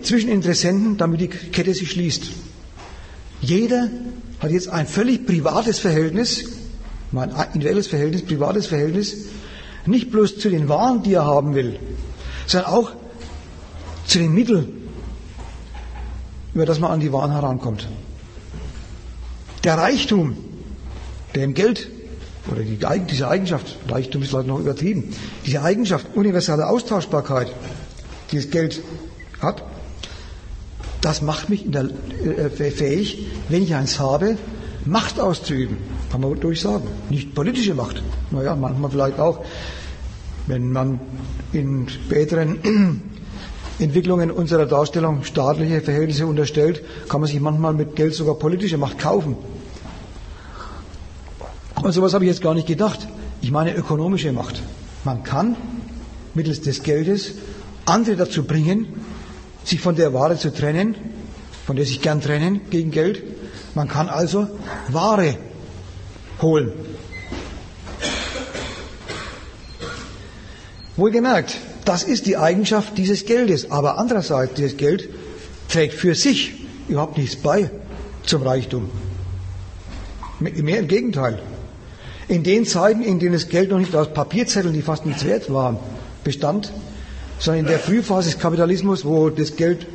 zwischen 0.02 0.30
Interessenten, 0.30 0.98
damit 0.98 1.22
die 1.22 1.30
Kette 1.30 1.74
sich 1.74 1.90
schließt? 1.90 2.32
Jeder 3.40 3.90
hat 4.42 4.52
jetzt 4.52 4.68
ein 4.68 4.86
völlig 4.86 5.26
privates 5.26 5.80
Verhältnis, 5.80 6.44
ein 7.14 7.30
individuelles 7.54 7.88
Verhältnis, 7.88 8.24
privates 8.24 8.68
Verhältnis, 8.68 9.16
nicht 9.86 10.12
bloß 10.12 10.38
zu 10.38 10.50
den 10.50 10.68
Waren, 10.68 11.02
die 11.02 11.14
er 11.14 11.24
haben 11.24 11.56
will, 11.56 11.80
sondern 12.46 12.70
auch 12.70 12.92
zu 14.06 14.20
den 14.20 14.34
Mitteln, 14.34 14.90
über 16.54 16.66
das 16.66 16.82
man 16.82 16.92
an 16.92 17.00
die 17.00 17.14
Waren 17.14 17.32
herankommt. 17.32 17.88
Der 19.64 19.78
Reichtum, 19.78 20.36
der 21.36 21.44
im 21.44 21.54
Geld, 21.54 21.90
oder 22.52 22.62
die, 22.64 22.80
diese 23.10 23.28
Eigenschaft, 23.28 23.78
Reichtum 23.88 24.24
ist 24.24 24.30
vielleicht 24.30 24.48
noch 24.48 24.60
übertrieben, 24.60 25.14
diese 25.46 25.62
Eigenschaft, 25.62 26.08
universelle 26.16 26.68
Austauschbarkeit, 26.68 27.54
die 28.32 28.38
das 28.38 28.50
Geld 28.50 28.82
hat, 29.40 29.64
das 31.02 31.22
macht 31.22 31.50
mich 31.50 31.70
der, 31.70 31.90
äh, 32.24 32.72
fähig, 32.72 33.28
wenn 33.50 33.64
ich 33.64 33.74
eins 33.74 34.00
habe, 34.00 34.38
Macht 34.86 35.20
auszuüben. 35.20 35.78
Kann 36.12 36.22
man 36.22 36.40
durch 36.40 36.62
sagen. 36.62 36.88
Nicht 37.10 37.36
politische 37.36 37.76
Macht. 37.76 38.02
Naja, 38.32 38.56
manchmal 38.56 38.90
vielleicht 38.90 39.20
auch, 39.20 39.44
wenn 40.48 40.72
man 40.72 41.00
in 41.54 41.88
späteren 41.88 43.02
Entwicklungen 43.86 44.32
unserer 44.32 44.66
Darstellung 44.66 45.24
staatliche 45.24 45.82
Verhältnisse 45.82 46.26
unterstellt, 46.26 46.84
kann 47.10 47.22
man 47.22 47.30
sich 47.30 47.40
manchmal 47.40 47.74
mit 47.74 47.96
Geld 47.96 48.14
sogar 48.14 48.36
politische 48.36 48.78
Macht 48.78 49.00
kaufen. 49.00 49.36
Und 51.82 51.92
sowas 51.92 52.14
habe 52.14 52.26
ich 52.26 52.30
jetzt 52.30 52.42
gar 52.42 52.54
nicht 52.54 52.68
gedacht. 52.68 53.08
Ich 53.42 53.52
meine 53.52 53.76
ökonomische 53.76 54.32
Macht. 54.32 54.62
Man 55.04 55.24
kann 55.24 55.58
mittels 56.34 56.62
des 56.62 56.84
Geldes 56.84 57.34
andere 57.86 58.16
dazu 58.16 58.44
bringen, 58.44 58.88
sich 59.64 59.82
von 59.82 59.96
der 59.96 60.14
Ware 60.14 60.38
zu 60.38 60.54
trennen, 60.54 60.96
von 61.66 61.76
der 61.76 61.86
sich 61.86 62.02
gern 62.02 62.22
trennen 62.22 62.62
gegen 62.70 62.92
Geld. 62.92 63.24
Man 63.76 63.88
kann 63.88 64.10
also 64.10 64.48
Ware 64.90 65.38
holen. 66.42 66.72
Wohlgemerkt, 70.98 71.58
das 71.86 72.04
ist 72.04 72.26
die 72.26 72.38
Eigenschaft 72.38 72.98
dieses 72.98 73.26
Geldes. 73.26 73.72
Aber 73.72 73.98
andererseits, 73.98 74.54
dieses 74.56 74.78
Geld 74.78 75.10
trägt 75.70 75.94
für 75.94 76.16
sich 76.16 76.54
überhaupt 76.88 77.18
nichts 77.18 77.36
bei 77.36 77.70
zum 78.26 78.44
Reichtum. 78.44 78.90
Mehr 80.40 80.80
im 80.80 80.88
Gegenteil. 80.88 81.40
In 82.28 82.44
den 82.44 82.66
Zeiten, 82.66 83.02
in 83.02 83.20
denen 83.20 83.34
das 83.34 83.50
Geld 83.50 83.70
noch 83.70 83.80
nicht 83.80 83.96
aus 83.96 84.14
Papierzetteln, 84.14 84.74
die 84.74 84.82
fast 84.82 85.06
nichts 85.06 85.26
wert 85.26 85.52
waren, 85.52 85.78
bestand, 86.24 86.72
sondern 87.40 87.66
in 87.66 87.68
der 87.68 87.80
Frühphase 87.80 88.30
des 88.32 88.40
Kapitalismus, 88.40 89.04
wo 89.06 89.30
das 89.30 89.56
Geld 89.56 89.86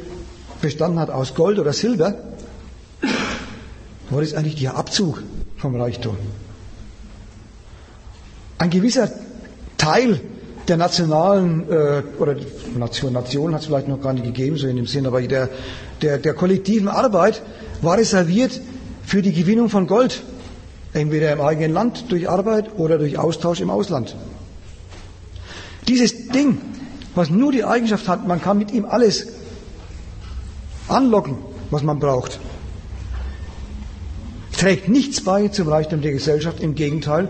bestanden 0.61 0.99
hat 0.99 1.11
aus 1.11 1.35
Gold 1.35 1.59
oder 1.59 1.73
Silber, 1.73 2.15
war 4.11 4.21
das 4.21 4.35
eigentlich 4.35 4.57
der 4.57 4.77
Abzug 4.77 5.23
vom 5.57 5.81
Reichtum. 5.81 6.17
Ein 8.59 8.71
gewisser 8.71 9.11
Teil 9.77 10.21
der 10.69 10.77
nationalen, 10.77 11.71
äh, 11.71 12.03
oder 12.19 12.37
Nation, 12.77 13.13
Nation 13.13 13.55
hat 13.55 13.61
es 13.61 13.67
vielleicht 13.67 13.89
noch 13.89 14.01
gar 14.01 14.13
nicht 14.13 14.25
gegeben, 14.25 14.57
so 14.57 14.67
in 14.67 14.77
dem 14.77 14.87
Sinn, 14.87 15.07
aber 15.07 15.23
der, 15.23 15.49
der, 16.03 16.19
der 16.19 16.35
kollektiven 16.35 16.89
Arbeit 16.89 17.43
war 17.83 17.97
reserviert 17.97 18.61
für 19.05 19.23
die 19.23 19.33
Gewinnung 19.33 19.69
von 19.69 19.87
Gold. 19.87 20.23
Entweder 20.93 21.33
im 21.33 21.41
eigenen 21.41 21.73
Land 21.73 22.07
durch 22.09 22.29
Arbeit 22.29 22.79
oder 22.79 22.99
durch 22.99 23.19
Austausch 23.19 23.61
im 23.61 23.71
Ausland. 23.71 24.17
Dieses 25.89 26.29
Ding, 26.29 26.59
was 27.15 27.31
nur 27.31 27.53
die 27.53 27.65
Eigenschaft 27.65 28.09
hat, 28.09 28.27
man 28.27 28.41
kann 28.41 28.59
mit 28.59 28.73
ihm 28.73 28.87
alles 28.87 29.27
anlocken, 30.89 31.37
was 31.71 31.83
man 31.83 31.99
braucht, 31.99 32.41
trägt 34.57 34.89
nichts 34.89 35.23
bei 35.23 35.49
zum 35.49 35.69
Reichtum 35.69 36.01
der 36.01 36.13
Gesellschaft, 36.13 36.61
im 36.61 36.75
Gegenteil, 36.75 37.29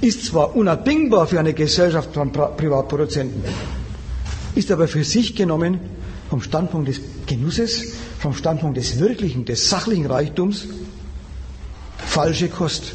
ist 0.00 0.24
zwar 0.26 0.56
unabdingbar 0.56 1.26
für 1.26 1.38
eine 1.38 1.52
Gesellschaft 1.52 2.14
von 2.14 2.32
Privatproduzenten, 2.32 3.44
ist 4.54 4.70
aber 4.70 4.88
für 4.88 5.04
sich 5.04 5.36
genommen 5.36 5.80
vom 6.30 6.40
Standpunkt 6.42 6.88
des 6.88 7.00
Genusses, 7.26 7.92
vom 8.18 8.34
Standpunkt 8.34 8.76
des 8.76 8.98
wirklichen, 8.98 9.44
des 9.44 9.68
sachlichen 9.68 10.06
Reichtums 10.06 10.66
falsche 12.10 12.48
Kost, 12.48 12.92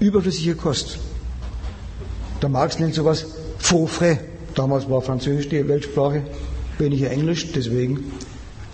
überflüssige 0.00 0.54
Kost. 0.54 0.98
Der 2.42 2.48
Marx 2.48 2.78
nennt 2.78 2.94
sowas 2.94 3.26
faux 3.58 3.92
frais. 3.92 4.18
Damals 4.54 4.88
war 4.88 5.02
Französisch 5.02 5.48
die 5.48 5.66
Weltsprache, 5.68 6.22
weniger 6.78 7.10
Englisch, 7.10 7.52
deswegen 7.52 8.12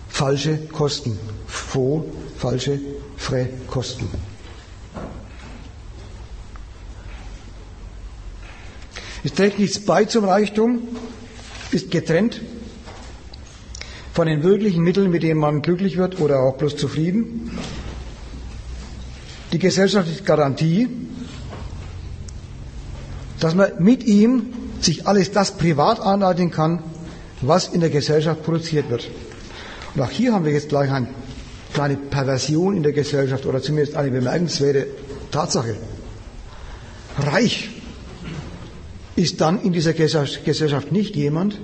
falsche 0.09 0.57
Kosten. 0.73 1.18
Faux, 1.47 2.07
falsche, 2.38 2.79
frais 3.16 3.49
Kosten. 3.66 4.09
Es 9.24 9.32
trägt 9.35 9.58
nichts 9.58 9.78
bei 9.80 10.04
zum 10.04 10.24
Reichtum, 10.24 10.80
ist 11.70 11.90
getrennt 11.90 12.40
von 14.12 14.26
den 14.26 14.42
wirklichen 14.42 14.82
Mitteln, 14.82 15.11
mit 15.11 15.22
denen 15.22 15.40
man 15.40 15.62
glücklich 15.62 15.96
wird 15.96 16.20
oder 16.20 16.40
auch 16.40 16.56
bloß 16.56 16.76
zufrieden. 16.76 17.56
Die 19.52 19.58
gesellschaftliche 19.58 20.22
Garantie, 20.24 20.88
dass 23.40 23.54
man 23.54 23.72
mit 23.78 24.04
ihm 24.04 24.52
sich 24.80 25.06
alles 25.06 25.30
das 25.30 25.52
privat 25.52 26.00
aneignen 26.00 26.50
kann, 26.50 26.82
was 27.40 27.68
in 27.68 27.80
der 27.80 27.90
Gesellschaft 27.90 28.42
produziert 28.42 28.90
wird. 28.90 29.08
Und 29.94 30.02
auch 30.02 30.11
hier 30.11 30.32
haben 30.32 30.44
wir 30.44 30.52
jetzt 30.52 30.68
gleich 30.68 30.90
eine 30.90 31.08
kleine 31.72 31.96
Perversion 31.96 32.76
in 32.76 32.82
der 32.82 32.92
Gesellschaft 32.92 33.46
oder 33.46 33.62
zumindest 33.62 33.96
eine 33.96 34.11
bemerkenswerte 34.11 34.87
Tatsache. 35.30 35.76
Reich 37.18 37.70
ist 39.16 39.40
dann 39.40 39.62
in 39.62 39.72
dieser 39.72 39.92
Gesellschaft 39.92 40.92
nicht 40.92 41.16
jemand 41.16 41.59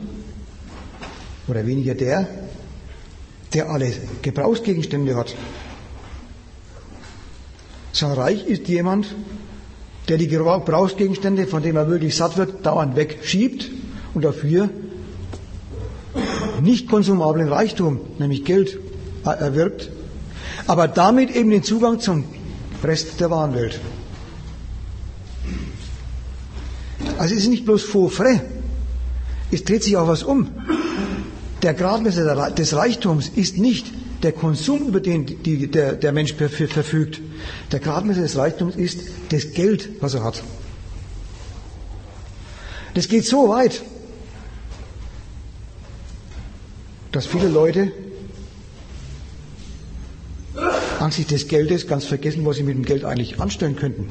oder 1.47 1.67
weniger 1.67 1.95
der, 1.95 2.29
der 3.55 3.71
alle 3.71 3.93
Gebrauchsgegenstände 4.23 5.17
hat. 5.17 5.35
Sondern 7.93 8.19
reich 8.19 8.47
ist 8.47 8.69
jemand, 8.69 9.15
der 10.09 10.19
die 10.19 10.29
Gebrauchsgegenstände, 10.29 11.47
von 11.47 11.63
denen 11.63 11.77
er 11.77 11.89
wirklich 11.89 12.17
satt 12.17 12.37
wird, 12.37 12.65
dauernd 12.65 12.97
wegschiebt 12.97 13.71
und 14.15 14.25
dafür 14.25 14.71
nicht 16.63 16.89
konsumablen 16.89 17.49
Reichtum, 17.49 18.01
nämlich 18.19 18.45
Geld, 18.45 18.79
erwirbt, 19.25 19.91
aber 20.67 20.89
damit 20.89 21.35
eben 21.35 21.51
den 21.51 21.63
Zugang 21.63 22.01
zum 22.01 22.25
Rest 22.83 23.21
der 23.21 23.31
Warenwelt. 23.31 23.81
Also 27.19 27.35
es 27.35 27.43
ist 27.43 27.49
nicht 27.49 27.65
bloß 27.65 27.83
faux 27.83 28.15
frais, 28.15 28.41
es 29.51 29.65
dreht 29.65 29.83
sich 29.83 29.97
auch 29.97 30.07
was 30.07 30.23
um. 30.23 30.49
Der 31.63 31.75
Gradmesser 31.75 32.51
des 32.53 32.77
Reichtums 32.77 33.29
ist 33.29 33.59
nicht 33.59 33.93
der 34.23 34.31
Konsum, 34.31 34.87
über 34.87 35.01
den 35.01 35.27
die, 35.43 35.67
der, 35.67 35.95
der 35.95 36.13
Mensch 36.13 36.35
verfügt. 36.35 37.21
Der 37.73 37.81
Gradmesser 37.81 38.23
des 38.23 38.37
Reichtums 38.37 38.77
ist 38.77 39.01
das 39.31 39.51
Geld, 39.53 39.89
was 40.01 40.15
er 40.15 40.23
hat. 40.23 40.43
Das 42.95 43.09
geht 43.09 43.25
so 43.25 43.49
weit, 43.49 43.83
dass 47.11 47.27
viele 47.27 47.49
Leute 47.49 47.91
angesichts 51.01 51.33
des 51.33 51.49
Geldes 51.49 51.87
ganz 51.89 52.05
vergessen, 52.05 52.45
was 52.47 52.57
sie 52.57 52.63
mit 52.63 52.77
dem 52.77 52.85
Geld 52.85 53.05
eigentlich 53.05 53.41
anstellen 53.41 53.75
könnten. 53.75 54.09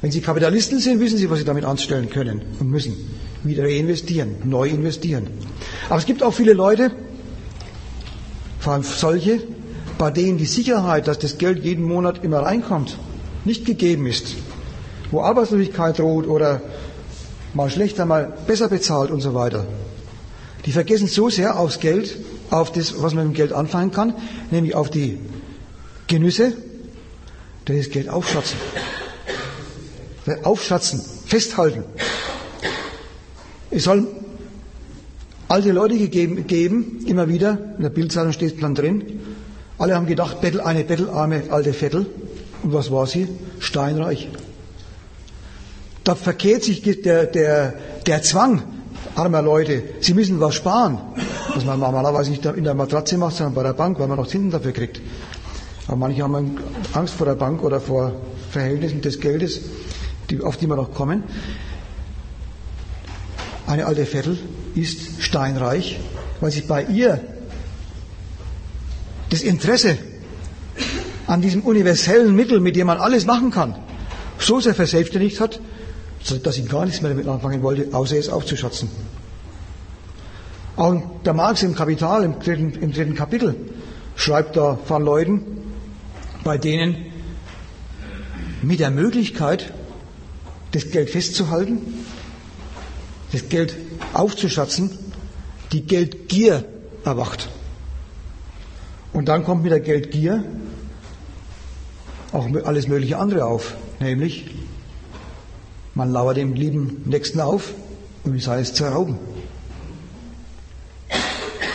Wenn 0.00 0.12
Sie 0.12 0.20
Kapitalisten 0.20 0.78
sind, 0.78 1.00
wissen 1.00 1.18
Sie, 1.18 1.28
was 1.28 1.38
Sie 1.38 1.44
damit 1.44 1.64
anstellen 1.64 2.08
können 2.08 2.42
und 2.60 2.70
müssen. 2.70 2.96
Wieder 3.42 3.64
reinvestieren, 3.64 4.36
neu 4.44 4.68
investieren. 4.68 5.26
Aber 5.88 5.98
es 5.98 6.06
gibt 6.06 6.22
auch 6.22 6.32
viele 6.34 6.52
Leute, 6.52 6.92
vor 8.60 8.74
allem 8.74 8.82
solche, 8.82 9.40
bei 9.96 10.10
denen 10.10 10.38
die 10.38 10.46
Sicherheit, 10.46 11.08
dass 11.08 11.18
das 11.18 11.38
Geld 11.38 11.64
jeden 11.64 11.84
Monat 11.84 12.22
immer 12.22 12.40
reinkommt, 12.40 12.96
nicht 13.44 13.64
gegeben 13.64 14.06
ist. 14.06 14.34
Wo 15.10 15.22
Arbeitslosigkeit 15.22 15.98
droht 15.98 16.28
oder 16.28 16.60
mal 17.54 17.70
schlechter, 17.70 18.06
mal 18.06 18.32
besser 18.46 18.68
bezahlt 18.68 19.10
und 19.10 19.20
so 19.20 19.34
weiter. 19.34 19.66
Die 20.66 20.72
vergessen 20.72 21.08
so 21.08 21.30
sehr 21.30 21.58
aufs 21.58 21.80
Geld, 21.80 22.16
auf 22.50 22.72
das, 22.72 23.02
was 23.02 23.14
man 23.14 23.28
mit 23.28 23.34
dem 23.34 23.36
Geld 23.36 23.52
anfangen 23.52 23.90
kann, 23.90 24.14
nämlich 24.50 24.74
auf 24.74 24.90
die 24.90 25.18
Genüsse, 26.06 26.52
dass 27.64 27.76
das 27.76 27.90
Geld 27.90 28.08
aufschatzen. 28.08 28.58
Aufschatzen, 30.44 31.00
festhalten. 31.26 31.84
Es 33.70 33.84
soll 33.84 34.06
alte 35.48 35.72
Leute 35.72 35.96
gegeben, 35.98 36.46
geben, 36.46 37.04
immer 37.06 37.28
wieder, 37.28 37.58
in 37.76 37.82
der 37.82 37.90
Bildzeitung 37.90 38.32
steht 38.32 38.54
es 38.54 38.60
dann 38.60 38.74
drin, 38.74 39.20
alle 39.78 39.94
haben 39.94 40.06
gedacht, 40.06 40.40
Bettel, 40.40 40.60
eine 40.60 40.82
bettelarme 40.84 41.44
alte 41.50 41.72
Vettel. 41.72 42.06
Und 42.62 42.72
was 42.72 42.90
war 42.90 43.06
sie? 43.06 43.28
Steinreich. 43.60 44.28
Da 46.02 46.16
verkehrt 46.16 46.64
sich 46.64 46.82
der, 46.82 47.26
der, 47.26 47.74
der 48.06 48.22
Zwang 48.22 48.62
armer 49.14 49.42
Leute. 49.42 49.82
Sie 50.00 50.14
müssen 50.14 50.40
was 50.40 50.56
sparen. 50.56 50.98
Was 51.54 51.64
man 51.64 51.78
normalerweise 51.78 52.30
nicht 52.30 52.44
in 52.44 52.64
der 52.64 52.74
Matratze 52.74 53.16
macht, 53.18 53.36
sondern 53.36 53.54
bei 53.54 53.62
der 53.62 53.72
Bank, 53.72 53.98
weil 54.00 54.08
man 54.08 54.16
noch 54.16 54.26
Zinsen 54.26 54.50
dafür 54.50 54.72
kriegt. 54.72 55.00
Aber 55.86 55.96
manche 55.96 56.22
haben 56.22 56.58
Angst 56.92 57.14
vor 57.14 57.26
der 57.26 57.34
Bank 57.34 57.62
oder 57.62 57.80
vor 57.80 58.12
Verhältnissen 58.50 59.00
des 59.00 59.20
Geldes, 59.20 59.60
die, 60.30 60.40
auf 60.42 60.56
die 60.56 60.66
wir 60.66 60.76
noch 60.76 60.94
kommen. 60.94 61.24
Eine 63.66 63.86
alte 63.86 64.06
Vettel 64.06 64.38
ist 64.74 65.22
steinreich, 65.22 65.98
weil 66.40 66.50
sich 66.50 66.66
bei 66.66 66.84
ihr 66.84 67.20
das 69.30 69.42
Interesse 69.42 69.98
an 71.26 71.42
diesem 71.42 71.62
universellen 71.62 72.34
Mittel, 72.34 72.60
mit 72.60 72.76
dem 72.76 72.86
man 72.86 72.98
alles 72.98 73.26
machen 73.26 73.50
kann, 73.50 73.74
so 74.38 74.60
sehr 74.60 74.74
verselbstständigt 74.74 75.40
hat, 75.40 75.60
dass 76.42 76.56
ich 76.56 76.68
gar 76.68 76.86
nichts 76.86 77.02
mehr 77.02 77.10
damit 77.10 77.28
anfangen 77.28 77.62
wollte, 77.62 77.94
außer 77.94 78.16
es 78.16 78.28
aufzuschatzen. 78.28 78.88
Auch 80.76 81.02
der 81.24 81.34
Marx 81.34 81.62
im 81.62 81.74
Kapital, 81.74 82.24
im 82.24 82.38
dritten, 82.38 82.72
im 82.80 82.92
dritten 82.92 83.14
Kapitel, 83.14 83.56
schreibt 84.14 84.56
da 84.56 84.78
von 84.84 85.04
Leuten, 85.04 85.42
bei 86.44 86.56
denen 86.56 87.06
mit 88.62 88.80
der 88.80 88.90
Möglichkeit, 88.90 89.72
das 90.72 90.90
Geld 90.90 91.10
festzuhalten, 91.10 91.80
das 93.32 93.48
Geld 93.48 93.76
aufzuschatzen, 94.12 94.90
die 95.72 95.82
Geldgier 95.82 96.64
erwacht. 97.04 97.48
Und 99.12 99.28
dann 99.28 99.44
kommt 99.44 99.62
mit 99.62 99.72
der 99.72 99.80
Geldgier 99.80 100.44
auch 102.32 102.46
alles 102.64 102.88
mögliche 102.88 103.18
andere 103.18 103.46
auf, 103.46 103.74
nämlich 104.00 104.50
man 105.94 106.12
lauert 106.12 106.36
dem 106.36 106.52
lieben 106.54 107.02
Nächsten 107.06 107.40
auf 107.40 107.72
wie 108.32 108.40
sei 108.40 108.60
es 108.60 108.74
zu 108.74 108.84
rauben. 108.84 109.18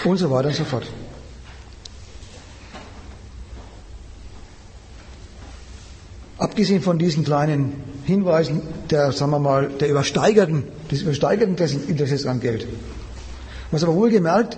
Und 0.04 0.18
so 0.18 0.30
weiter 0.30 0.50
und 0.50 0.56
so 0.56 0.66
fort. 0.66 0.86
Abgesehen 6.38 6.82
von 6.82 7.00
diesen 7.00 7.24
kleinen 7.24 7.74
Hinweisen 8.06 8.62
der, 8.89 9.12
sagen 9.12 9.32
wir 9.32 9.39
mal, 9.39 9.70
der 9.80 9.89
übersteigerten, 9.89 10.63
des 10.92 11.02
übersteigerten 11.02 11.56
Interesses 11.88 12.26
an 12.26 12.39
Geld. 12.39 12.68
Was 13.72 13.84
aber 13.84 13.96
wohlgemerkt 13.96 14.58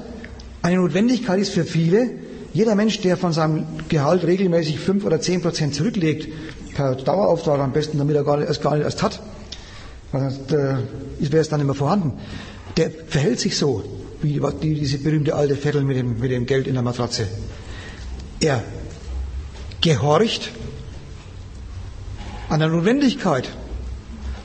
eine 0.61 0.77
Notwendigkeit 0.77 1.39
ist 1.39 1.51
für 1.51 1.63
viele, 1.63 2.09
jeder 2.53 2.75
Mensch, 2.75 3.01
der 3.01 3.17
von 3.17 3.33
seinem 3.33 3.65
Gehalt 3.89 4.23
regelmäßig 4.23 4.79
fünf 4.79 5.05
oder 5.05 5.19
zehn 5.21 5.41
Prozent 5.41 5.75
zurücklegt, 5.75 6.27
per 6.73 6.95
Dauerauftrag 6.95 7.59
am 7.59 7.71
besten, 7.71 7.97
damit 7.97 8.15
er 8.15 8.23
gar 8.23 8.37
nicht, 8.37 8.47
erst 8.47 8.61
gar 8.61 8.75
nicht 8.75 8.83
erst 8.83 9.03
hat, 9.03 9.21
äh, 10.13 10.77
wäre 11.19 11.41
es 11.41 11.49
dann 11.49 11.61
immer 11.61 11.75
vorhanden, 11.75 12.13
der 12.77 12.91
verhält 13.07 13.39
sich 13.39 13.57
so, 13.57 13.83
wie 14.21 14.41
die, 14.61 14.75
diese 14.75 14.97
berühmte 14.97 15.35
alte 15.35 15.55
Vettel 15.55 15.83
mit 15.83 15.97
dem, 15.97 16.19
mit 16.19 16.31
dem 16.31 16.45
Geld 16.45 16.67
in 16.67 16.73
der 16.73 16.83
Matratze. 16.83 17.27
Er 18.39 18.63
gehorcht 19.81 20.51
an 22.49 22.59
der 22.59 22.69
Notwendigkeit, 22.69 23.49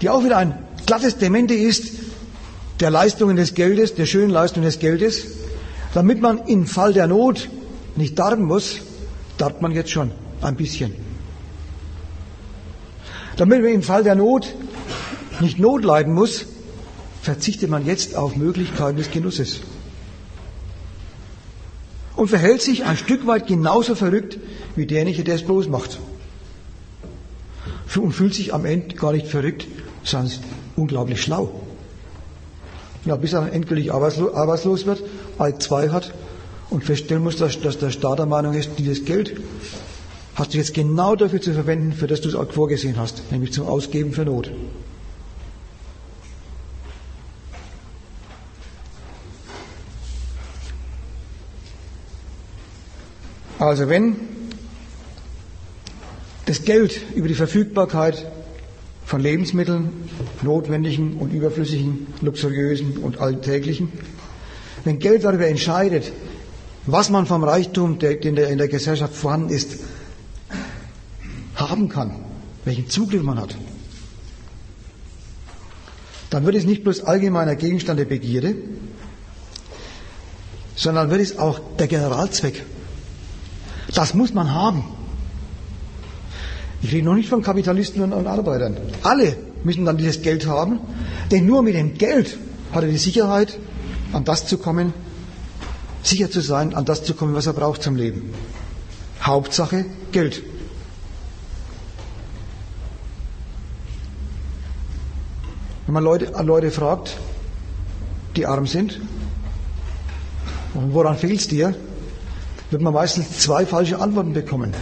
die 0.00 0.08
auch 0.08 0.24
wieder 0.24 0.38
ein 0.38 0.58
glattes 0.86 1.18
Demente 1.18 1.54
ist 1.54 1.92
der 2.80 2.90
Leistungen 2.90 3.36
des 3.36 3.54
Geldes, 3.54 3.94
der 3.94 4.06
schönen 4.06 4.30
Leistungen 4.30 4.64
des 4.64 4.78
Geldes, 4.78 5.26
damit 5.92 6.20
man 6.20 6.46
im 6.46 6.66
Fall 6.66 6.92
der 6.92 7.06
Not 7.06 7.48
nicht 7.96 8.18
darben 8.18 8.44
muss, 8.44 8.80
darbt 9.36 9.60
man 9.60 9.72
jetzt 9.72 9.90
schon 9.90 10.12
ein 10.40 10.56
bisschen. 10.56 10.94
Damit 13.36 13.62
man 13.62 13.72
im 13.72 13.82
Fall 13.82 14.02
der 14.02 14.14
Not 14.14 14.54
nicht 15.40 15.58
Not 15.58 15.84
leiden 15.84 16.14
muss, 16.14 16.46
verzichtet 17.22 17.70
man 17.70 17.84
jetzt 17.84 18.16
auf 18.16 18.36
Möglichkeiten 18.36 18.96
des 18.96 19.10
Genusses. 19.10 19.60
Und 22.16 22.28
verhält 22.28 22.62
sich 22.62 22.84
ein 22.84 22.96
Stück 22.96 23.26
weit 23.26 23.46
genauso 23.46 23.94
verrückt 23.94 24.38
wie 24.76 24.86
derjenige, 24.86 25.24
der 25.24 25.36
es 25.36 25.42
bloß 25.42 25.68
macht. 25.68 25.98
Und 27.96 28.12
fühlt 28.12 28.34
sich 28.34 28.54
am 28.54 28.64
Ende 28.64 28.94
gar 28.94 29.12
nicht 29.12 29.26
verrückt, 29.26 29.66
sondern 30.04 30.32
unglaublich 30.76 31.20
schlau. 31.20 31.50
Ja, 33.04 33.16
bis 33.16 33.32
er 33.32 33.52
endgültig 33.52 33.92
arbeitslos 33.92 34.86
wird, 34.86 35.02
alt 35.38 35.62
zwei 35.62 35.88
hat 35.88 36.14
und 36.68 36.84
feststellen 36.84 37.22
muss, 37.22 37.36
dass, 37.36 37.60
dass 37.60 37.78
der 37.78 37.90
Staat 37.90 38.18
der 38.18 38.26
Meinung 38.26 38.54
ist, 38.54 38.70
dieses 38.78 39.04
Geld 39.04 39.40
hast 40.36 40.54
du 40.54 40.58
jetzt 40.58 40.74
genau 40.74 41.16
dafür 41.16 41.40
zu 41.40 41.52
verwenden, 41.52 41.92
für 41.92 42.06
das 42.06 42.20
du 42.20 42.28
es 42.28 42.34
auch 42.34 42.50
vorgesehen 42.50 42.96
hast, 42.96 43.32
nämlich 43.32 43.52
zum 43.52 43.66
Ausgeben 43.66 44.12
für 44.12 44.24
Not. 44.24 44.50
Also 53.58 53.88
wenn 53.90 54.29
das 56.50 56.64
Geld 56.64 57.00
über 57.14 57.28
die 57.28 57.36
Verfügbarkeit 57.36 58.26
von 59.04 59.20
Lebensmitteln, 59.20 59.92
notwendigen 60.42 61.14
und 61.14 61.32
überflüssigen, 61.32 62.08
luxuriösen 62.22 62.96
und 62.96 63.20
alltäglichen, 63.20 63.92
wenn 64.82 64.98
Geld 64.98 65.22
darüber 65.22 65.46
entscheidet, 65.46 66.10
was 66.86 67.08
man 67.08 67.26
vom 67.26 67.44
Reichtum, 67.44 68.00
der, 68.00 68.16
der 68.16 68.48
in 68.48 68.58
der 68.58 68.66
Gesellschaft 68.66 69.14
vorhanden 69.14 69.50
ist, 69.50 69.78
haben 71.54 71.88
kann, 71.88 72.16
welchen 72.64 72.88
Zugriff 72.88 73.22
man 73.22 73.38
hat, 73.38 73.54
dann 76.30 76.44
wird 76.46 76.56
es 76.56 76.64
nicht 76.64 76.82
bloß 76.82 77.04
allgemeiner 77.04 77.54
Gegenstand 77.54 78.00
der 78.00 78.06
Begierde, 78.06 78.56
sondern 80.74 81.10
wird 81.10 81.20
es 81.20 81.38
auch 81.38 81.60
der 81.78 81.86
Generalzweck. 81.86 82.64
Das 83.94 84.14
muss 84.14 84.34
man 84.34 84.52
haben. 84.52 84.99
Ich 86.82 86.92
rede 86.92 87.04
noch 87.04 87.14
nicht 87.14 87.28
von 87.28 87.42
Kapitalisten 87.42 88.12
und 88.12 88.26
Arbeitern. 88.26 88.76
Alle 89.02 89.36
müssen 89.64 89.84
dann 89.84 89.98
dieses 89.98 90.22
Geld 90.22 90.46
haben, 90.46 90.80
denn 91.30 91.46
nur 91.46 91.62
mit 91.62 91.74
dem 91.74 91.94
Geld 91.98 92.38
hat 92.72 92.82
er 92.84 92.88
die 92.88 92.96
Sicherheit, 92.96 93.58
an 94.12 94.24
das 94.24 94.46
zu 94.46 94.58
kommen, 94.58 94.94
sicher 96.02 96.30
zu 96.30 96.40
sein, 96.40 96.74
an 96.74 96.84
das 96.84 97.04
zu 97.04 97.14
kommen, 97.14 97.34
was 97.34 97.46
er 97.46 97.52
braucht 97.52 97.82
zum 97.82 97.96
Leben. 97.96 98.32
Hauptsache 99.22 99.84
Geld. 100.12 100.42
Wenn 105.86 105.94
man 105.94 106.04
Leute, 106.04 106.32
Leute 106.42 106.70
fragt, 106.70 107.16
die 108.36 108.46
arm 108.46 108.66
sind, 108.66 109.00
woran 110.72 111.16
fehlt 111.16 111.40
es 111.40 111.48
dir, 111.48 111.74
wird 112.70 112.80
man 112.80 112.94
meistens 112.94 113.38
zwei 113.38 113.66
falsche 113.66 113.98
Antworten 113.98 114.32
bekommen. 114.32 114.72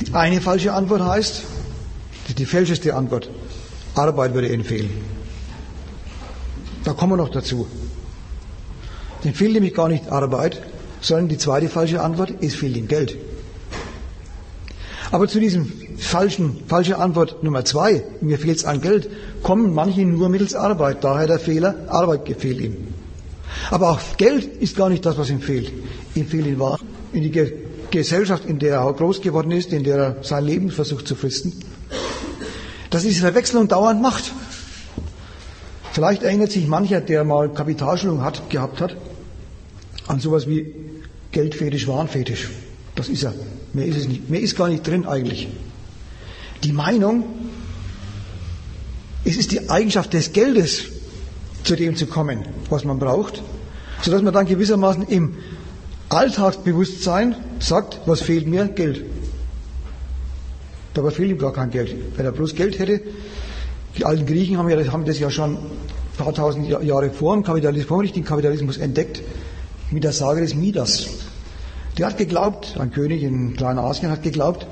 Die 0.00 0.12
eine 0.12 0.40
falsche 0.40 0.72
Antwort 0.72 1.02
heißt, 1.02 1.42
die 2.36 2.44
falscheste 2.44 2.94
Antwort, 2.94 3.30
Arbeit 3.94 4.34
würde 4.34 4.52
ihnen 4.52 4.64
fehlen. 4.64 4.90
Da 6.84 6.92
kommen 6.92 7.12
wir 7.12 7.16
noch 7.16 7.30
dazu. 7.30 7.66
Den 9.24 9.34
fehlt 9.34 9.54
nämlich 9.54 9.74
gar 9.74 9.88
nicht 9.88 10.08
Arbeit, 10.12 10.62
sondern 11.00 11.28
die 11.28 11.38
zweite 11.38 11.68
falsche 11.68 12.02
Antwort, 12.02 12.34
es 12.40 12.54
fehlt 12.54 12.76
ihm 12.76 12.88
Geld. 12.88 13.16
Aber 15.10 15.28
zu 15.28 15.40
diesem 15.40 15.72
falschen, 15.98 16.64
falsche 16.66 16.98
Antwort 16.98 17.42
Nummer 17.42 17.64
zwei, 17.64 18.04
mir 18.20 18.38
fehlt 18.38 18.58
es 18.58 18.64
an 18.64 18.80
Geld, 18.80 19.08
kommen 19.42 19.72
manche 19.72 20.02
nur 20.04 20.28
mittels 20.28 20.54
Arbeit. 20.54 21.02
Daher 21.04 21.26
der 21.26 21.38
Fehler, 21.38 21.74
Arbeit 21.88 22.28
fehlt 22.38 22.60
ihm. 22.60 22.76
Aber 23.70 23.90
auch 23.90 24.00
Geld 24.18 24.44
ist 24.44 24.76
gar 24.76 24.90
nicht 24.90 25.06
das, 25.06 25.16
was 25.16 25.30
ihm 25.30 25.40
fehlt. 25.40 25.72
Ihm 26.14 26.26
fehlt 26.26 26.46
in 26.46 26.58
Wahrheit 26.58 26.80
in 27.12 27.22
die 27.22 27.30
Gesellschaft, 27.90 28.44
in 28.44 28.58
der 28.58 28.78
er 28.78 28.92
groß 28.92 29.20
geworden 29.20 29.50
ist, 29.50 29.72
in 29.72 29.84
der 29.84 29.96
er 29.96 30.16
sein 30.22 30.44
Leben 30.44 30.70
versucht 30.70 31.06
zu 31.06 31.14
fristen. 31.14 31.52
dass 32.90 33.02
diese 33.02 33.20
Verwechslung 33.20 33.68
dauernd 33.68 34.00
macht. 34.00 34.32
Vielleicht 35.92 36.22
erinnert 36.22 36.52
sich 36.52 36.66
mancher, 36.66 37.00
der 37.00 37.24
mal 37.24 37.52
Kapitalschulung 37.52 38.22
hat, 38.22 38.48
gehabt 38.50 38.80
hat, 38.80 38.96
an 40.06 40.20
sowas 40.20 40.46
wie 40.46 40.74
Geldfetisch, 41.32 41.86
Warenfetisch. 41.86 42.48
Das 42.94 43.08
ist 43.08 43.22
er. 43.24 43.34
Mehr 43.72 43.86
ist 43.86 43.98
es 43.98 44.08
nicht. 44.08 44.30
Mehr 44.30 44.40
ist 44.40 44.56
gar 44.56 44.68
nicht 44.68 44.86
drin 44.86 45.06
eigentlich. 45.06 45.48
Die 46.64 46.72
Meinung, 46.72 47.24
es 49.24 49.36
ist 49.36 49.52
die 49.52 49.68
Eigenschaft 49.68 50.12
des 50.12 50.32
Geldes, 50.32 50.84
zu 51.64 51.76
dem 51.76 51.96
zu 51.96 52.06
kommen, 52.06 52.46
was 52.70 52.84
man 52.84 52.98
braucht, 52.98 53.42
sodass 54.00 54.22
man 54.22 54.32
dann 54.32 54.46
gewissermaßen 54.46 55.06
im 55.08 55.34
Alltagsbewusstsein 56.08 57.36
sagt, 57.58 58.00
was 58.06 58.20
fehlt 58.20 58.46
mir? 58.46 58.68
Geld. 58.68 59.04
Dabei 60.94 61.10
fehlt 61.10 61.30
ihm 61.30 61.38
gar 61.38 61.52
kein 61.52 61.70
Geld. 61.70 61.94
Wenn 62.16 62.24
er 62.24 62.32
bloß 62.32 62.54
Geld 62.54 62.78
hätte, 62.78 63.00
die 63.96 64.04
alten 64.04 64.24
Griechen 64.26 64.56
haben, 64.56 64.68
ja, 64.68 64.92
haben 64.92 65.04
das 65.04 65.18
ja 65.18 65.30
schon 65.30 65.56
ein 65.56 65.60
paar 66.16 66.32
tausend 66.32 66.68
Jahre 66.68 67.10
vor 67.10 67.34
dem 67.34 67.42
Kapitalismus, 67.42 67.88
vor 67.88 67.98
dem 67.98 68.02
richtigen 68.02 68.26
Kapitalismus 68.26 68.78
entdeckt, 68.78 69.22
mit 69.90 70.04
der 70.04 70.12
Sage 70.12 70.40
des 70.40 70.54
Midas. 70.54 71.06
Der 71.98 72.06
hat 72.06 72.18
geglaubt, 72.18 72.76
ein 72.78 72.92
König 72.92 73.22
in 73.22 73.56
Kleinasien 73.56 74.10
hat 74.10 74.22
geglaubt, 74.22 74.66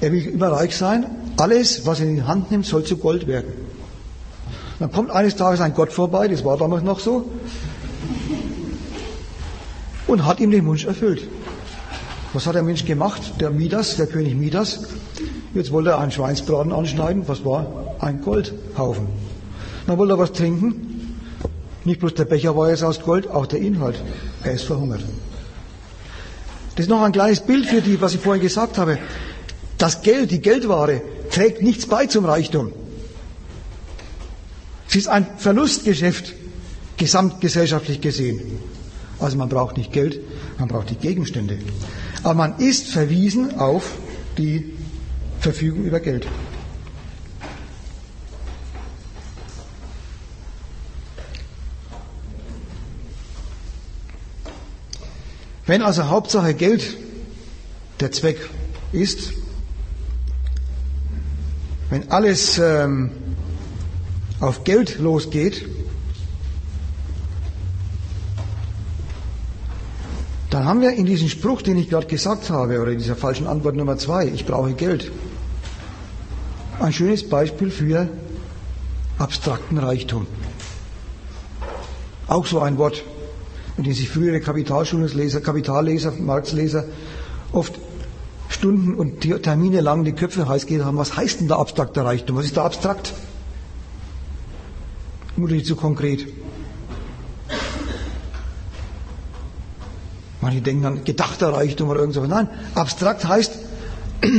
er 0.00 0.12
will 0.12 0.26
überreich 0.26 0.76
sein, 0.76 1.06
alles, 1.36 1.86
was 1.86 2.00
er 2.00 2.06
in 2.06 2.16
die 2.16 2.22
Hand 2.22 2.50
nimmt, 2.50 2.66
soll 2.66 2.84
zu 2.84 2.96
Gold 2.96 3.26
werden. 3.26 3.52
Dann 4.78 4.92
kommt 4.92 5.10
eines 5.10 5.36
Tages 5.36 5.60
ein 5.60 5.74
Gott 5.74 5.92
vorbei, 5.92 6.28
das 6.28 6.44
war 6.44 6.58
damals 6.58 6.82
noch 6.82 7.00
so, 7.00 7.30
und 10.06 10.24
hat 10.24 10.40
ihm 10.40 10.50
den 10.50 10.66
Wunsch 10.66 10.84
erfüllt. 10.84 11.28
Was 12.32 12.46
hat 12.46 12.54
der 12.54 12.62
Mensch 12.62 12.84
gemacht? 12.84 13.40
Der 13.40 13.50
Midas, 13.50 13.96
der 13.96 14.06
König 14.06 14.34
Midas, 14.34 14.80
jetzt 15.54 15.72
wollte 15.72 15.90
er 15.90 15.98
einen 15.98 16.10
Schweinsbraten 16.10 16.72
anschneiden, 16.72 17.26
was 17.26 17.44
war? 17.44 17.96
Ein 17.98 18.20
Goldhaufen. 18.20 19.06
Dann 19.86 19.98
wollte 19.98 20.14
er 20.14 20.18
was 20.18 20.32
trinken. 20.32 21.18
Nicht 21.84 22.00
bloß 22.00 22.14
der 22.14 22.24
Becher 22.24 22.56
war 22.56 22.68
jetzt 22.68 22.82
aus 22.82 23.00
Gold, 23.00 23.28
auch 23.28 23.46
der 23.46 23.60
Inhalt. 23.60 24.02
Er 24.42 24.52
ist 24.52 24.64
verhungert. 24.64 25.00
Das 26.74 26.84
ist 26.84 26.90
noch 26.90 27.02
ein 27.02 27.12
kleines 27.12 27.40
Bild 27.40 27.66
für 27.66 27.80
die, 27.80 28.00
was 28.00 28.14
ich 28.14 28.20
vorhin 28.20 28.42
gesagt 28.42 28.76
habe. 28.76 28.98
Das 29.78 30.02
Geld, 30.02 30.30
die 30.30 30.40
Geldware, 30.40 31.00
trägt 31.30 31.62
nichts 31.62 31.86
bei 31.86 32.06
zum 32.06 32.24
Reichtum. 32.24 32.72
Sie 34.88 34.98
ist 34.98 35.08
ein 35.08 35.26
Verlustgeschäft, 35.38 36.34
gesamtgesellschaftlich 36.96 38.00
gesehen. 38.00 38.58
Also 39.18 39.36
man 39.38 39.48
braucht 39.48 39.76
nicht 39.76 39.92
Geld, 39.92 40.20
man 40.58 40.68
braucht 40.68 40.90
die 40.90 40.96
Gegenstände. 40.96 41.58
Aber 42.22 42.34
man 42.34 42.58
ist 42.58 42.88
verwiesen 42.88 43.58
auf 43.58 43.92
die 44.36 44.72
Verfügung 45.40 45.84
über 45.84 46.00
Geld. 46.00 46.26
Wenn 55.66 55.82
also 55.82 56.04
Hauptsache 56.08 56.54
Geld 56.54 56.96
der 57.98 58.12
Zweck 58.12 58.38
ist, 58.92 59.32
wenn 61.90 62.10
alles 62.10 62.58
ähm, 62.58 63.10
auf 64.38 64.62
Geld 64.64 64.98
losgeht, 64.98 65.66
dann 70.56 70.64
haben 70.64 70.80
wir 70.80 70.92
in 70.92 71.04
diesem 71.04 71.28
Spruch, 71.28 71.60
den 71.60 71.76
ich 71.76 71.90
gerade 71.90 72.06
gesagt 72.06 72.48
habe, 72.48 72.80
oder 72.80 72.90
in 72.90 72.96
dieser 72.96 73.14
falschen 73.14 73.46
Antwort 73.46 73.76
Nummer 73.76 73.98
zwei, 73.98 74.26
ich 74.26 74.46
brauche 74.46 74.72
Geld, 74.72 75.12
ein 76.80 76.94
schönes 76.94 77.28
Beispiel 77.28 77.70
für 77.70 78.08
abstrakten 79.18 79.76
Reichtum. 79.76 80.26
Auch 82.26 82.46
so 82.46 82.60
ein 82.60 82.78
Wort, 82.78 83.04
mit 83.76 83.84
dem 83.84 83.92
sich 83.92 84.08
frühere 84.08 84.40
Kapitalschulungsleser, 84.40 85.42
Kapitalleser, 85.42 86.12
Marxleser 86.12 86.84
oft 87.52 87.78
Stunden 88.48 88.94
und 88.94 89.20
Termine 89.20 89.82
lang 89.82 90.04
die 90.04 90.12
Köpfe 90.12 90.48
heiß 90.48 90.64
geht 90.64 90.82
haben. 90.82 90.96
Was 90.96 91.18
heißt 91.18 91.40
denn 91.40 91.48
da 91.48 91.56
abstrakter 91.56 92.06
Reichtum? 92.06 92.36
Was 92.36 92.46
ist 92.46 92.56
da 92.56 92.64
abstrakt? 92.64 93.12
Vermutlich 95.34 95.66
zu 95.66 95.76
konkret. 95.76 96.26
Manche 100.46 100.62
denken 100.62 100.84
an 100.84 101.02
gedachter 101.02 101.48
Reichtum 101.48 101.88
oder 101.88 101.98
irgendwas. 101.98 102.28
Nein, 102.28 102.48
abstrakt 102.76 103.26
heißt 103.26 103.50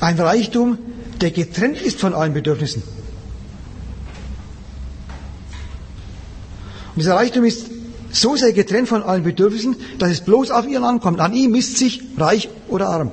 ein 0.00 0.18
Reichtum, 0.18 0.78
der 1.20 1.30
getrennt 1.30 1.80
ist 1.80 2.00
von 2.00 2.12
allen 2.12 2.34
Bedürfnissen. 2.34 2.82
Und 6.88 7.02
dieser 7.02 7.14
Reichtum 7.14 7.44
ist 7.44 7.66
so 8.10 8.34
sehr 8.34 8.52
getrennt 8.52 8.88
von 8.88 9.04
allen 9.04 9.22
Bedürfnissen, 9.22 9.76
dass 10.00 10.10
es 10.10 10.22
bloß 10.22 10.50
auf 10.50 10.66
ihn 10.66 10.82
ankommt. 10.82 11.20
An 11.20 11.32
ihm 11.32 11.52
misst 11.52 11.76
sich 11.76 12.02
reich 12.18 12.48
oder 12.66 12.88
arm. 12.88 13.12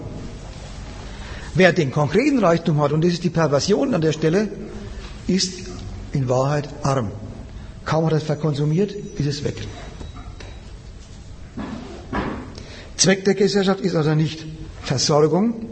Wer 1.54 1.74
den 1.74 1.92
konkreten 1.92 2.40
Reichtum 2.40 2.82
hat, 2.82 2.92
und 2.92 3.04
das 3.04 3.14
ist 3.14 3.24
die 3.24 3.30
Perversion 3.30 3.94
an 3.94 4.02
der 4.02 4.14
Stelle, 4.14 4.50
ist 5.28 5.60
in 6.12 6.28
Wahrheit 6.28 6.70
arm. 6.82 7.12
Kaum 7.86 8.08
hat 8.08 8.14
er 8.14 8.18
es 8.18 8.24
verkonsumiert, 8.24 8.94
ist 9.20 9.28
es 9.28 9.44
weg. 9.44 9.58
Zweck 13.02 13.26
der 13.26 13.34
Gesellschaft 13.34 13.80
ist 13.80 13.96
also 13.96 14.14
nicht 14.14 14.46
Versorgung, 14.84 15.66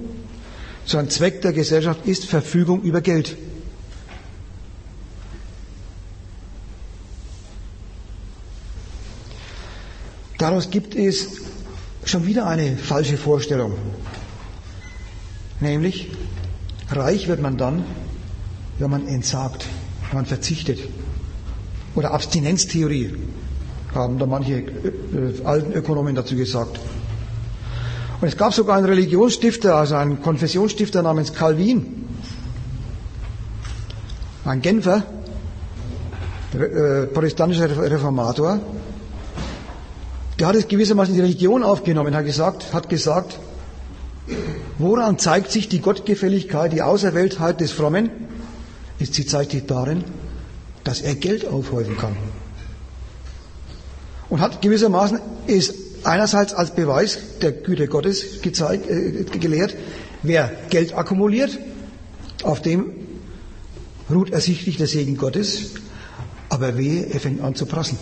sondern 0.84 1.12
Zweck 1.12 1.44
der 1.44 1.54
Gesellschaft 1.54 2.08
ist 2.08 2.26
Verfügung 2.26 2.82
über 2.82 3.02
Geld. 3.02 3.38
Daraus 10.40 10.72
gibt 10.72 10.96
es 10.96 11.28
schon 12.04 12.26
wieder 12.26 12.48
eine 12.48 12.76
falsche 12.76 13.16
Vorstellung. 13.18 13.74
Nämlich, 15.60 16.10
reich 16.90 17.28
wird 17.28 17.44
man 17.44 17.60
dann, 17.60 17.84
wenn 18.80 18.90
man 18.90 19.08
entsagt, 19.08 19.68
wenn 20.10 20.16
man 20.18 20.26
verzichtet. 20.26 20.80
Oder 21.94 22.10
Abstinenztheorie, 22.10 23.14
haben 23.94 24.18
da 24.18 24.26
manche 24.26 24.62
äh, 24.62 25.44
alten 25.44 25.74
Ökonomen 25.74 26.16
dazu 26.16 26.36
gesagt. 26.36 26.80
Und 28.22 28.28
es 28.28 28.36
gab 28.36 28.54
sogar 28.54 28.78
einen 28.78 28.86
Religionsstifter, 28.86 29.76
also 29.76 29.96
einen 29.96 30.22
Konfessionsstifter 30.22 31.02
namens 31.02 31.34
Calvin, 31.34 32.08
ein 34.44 34.62
Genfer, 34.62 35.04
äh, 36.54 37.06
protestantischer 37.08 37.70
Reformator, 37.70 38.60
der 40.38 40.48
hat 40.48 40.56
es 40.56 40.68
gewissermaßen 40.68 41.14
in 41.14 41.20
die 41.20 41.26
Religion 41.26 41.64
aufgenommen, 41.64 42.16
hat 42.16 42.26
gesagt, 42.26 42.74
hat 42.74 42.90
gesagt, 42.90 43.40
woran 44.78 45.18
zeigt 45.18 45.52
sich 45.52 45.70
die 45.70 45.80
Gottgefälligkeit, 45.80 46.74
die 46.74 46.82
Auserwähltheit 46.82 47.62
des 47.62 47.72
Frommen? 47.72 48.10
Sie 49.00 49.26
zeigt 49.26 49.52
sich 49.52 49.66
darin, 49.66 50.04
dass 50.84 51.02
er 51.02 51.16
Geld 51.16 51.46
aufhäufen 51.46 51.98
kann. 51.98 52.18
Und 54.30 54.42
hat 54.42 54.62
gewissermaßen 54.62 55.20
es 55.48 55.89
einerseits 56.04 56.54
als 56.54 56.76
Beweis 56.76 57.18
der 57.42 57.52
Güte 57.52 57.88
Gottes 57.88 58.42
gezeigt, 58.42 58.90
äh, 58.90 59.24
gelehrt, 59.38 59.76
wer 60.24 60.52
Geld 60.70 60.94
akkumuliert, 60.94 61.58
auf 62.44 62.62
dem 62.62 62.92
ruht 64.10 64.32
ersichtlich 64.32 64.78
der 64.78 64.88
Segen 64.88 65.18
Gottes, 65.18 65.72
aber 66.50 66.78
wehe, 66.78 67.06
er 67.06 67.20
fängt 67.20 67.42
an 67.42 67.56
zu 67.56 67.66
prassen. 67.66 67.98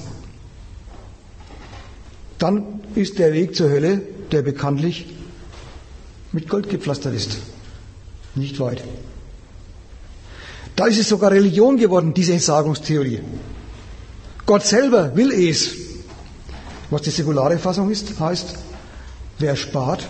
Dann 2.37 2.81
ist 2.95 3.19
der 3.19 3.33
Weg 3.33 3.55
zur 3.55 3.69
Hölle, 3.69 4.01
der 4.31 4.41
bekanntlich 4.41 5.07
mit 6.31 6.47
Gold 6.47 6.69
gepflastert 6.69 7.13
ist, 7.13 7.37
nicht 8.35 8.59
weit. 8.59 8.83
Da 10.75 10.85
ist 10.85 10.99
es 10.99 11.09
sogar 11.09 11.31
Religion 11.31 11.77
geworden, 11.77 12.13
diese 12.13 12.33
Entsagungstheorie. 12.33 13.21
Gott 14.45 14.63
selber 14.63 15.15
will 15.15 15.31
es, 15.31 15.86
was 16.89 17.01
die 17.01 17.09
säkulare 17.09 17.57
Fassung 17.57 17.91
ist, 17.91 18.19
heißt, 18.19 18.55
wer 19.39 19.55
spart 19.55 20.07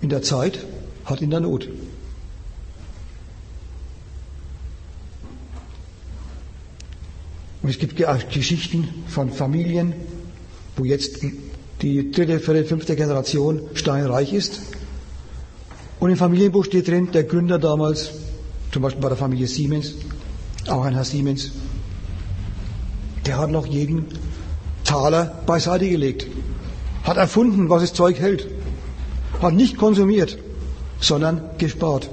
in 0.00 0.08
der 0.08 0.22
Zeit, 0.22 0.64
hat 1.04 1.20
in 1.20 1.30
der 1.30 1.40
Not. 1.40 1.68
Und 7.62 7.70
es 7.70 7.78
gibt 7.78 7.96
Geschichten 8.32 8.88
von 9.08 9.32
Familien, 9.32 9.92
wo 10.76 10.84
jetzt 10.84 11.22
die 11.82 12.12
dritte, 12.12 12.38
vierte, 12.38 12.64
fünfte 12.64 12.94
Generation 12.94 13.60
steinreich 13.74 14.32
ist. 14.32 14.60
Und 15.98 16.10
im 16.10 16.16
Familienbuch 16.16 16.64
steht 16.64 16.88
drin, 16.88 17.10
der 17.12 17.24
Gründer 17.24 17.58
damals, 17.58 18.10
zum 18.70 18.82
Beispiel 18.82 19.02
bei 19.02 19.08
der 19.08 19.16
Familie 19.16 19.48
Siemens, 19.48 19.94
auch 20.68 20.84
ein 20.84 20.94
Herr 20.94 21.04
Siemens, 21.04 21.50
der 23.24 23.38
hat 23.38 23.50
noch 23.50 23.66
jeden 23.66 24.06
Taler 24.86 25.42
beiseite 25.46 25.88
gelegt. 25.88 26.26
Hat 27.04 27.16
erfunden, 27.16 27.68
was 27.68 27.82
das 27.82 27.92
Zeug 27.92 28.18
hält. 28.18 28.48
Hat 29.42 29.52
nicht 29.52 29.76
konsumiert, 29.76 30.38
sondern 31.00 31.42
gespart. 31.58 32.08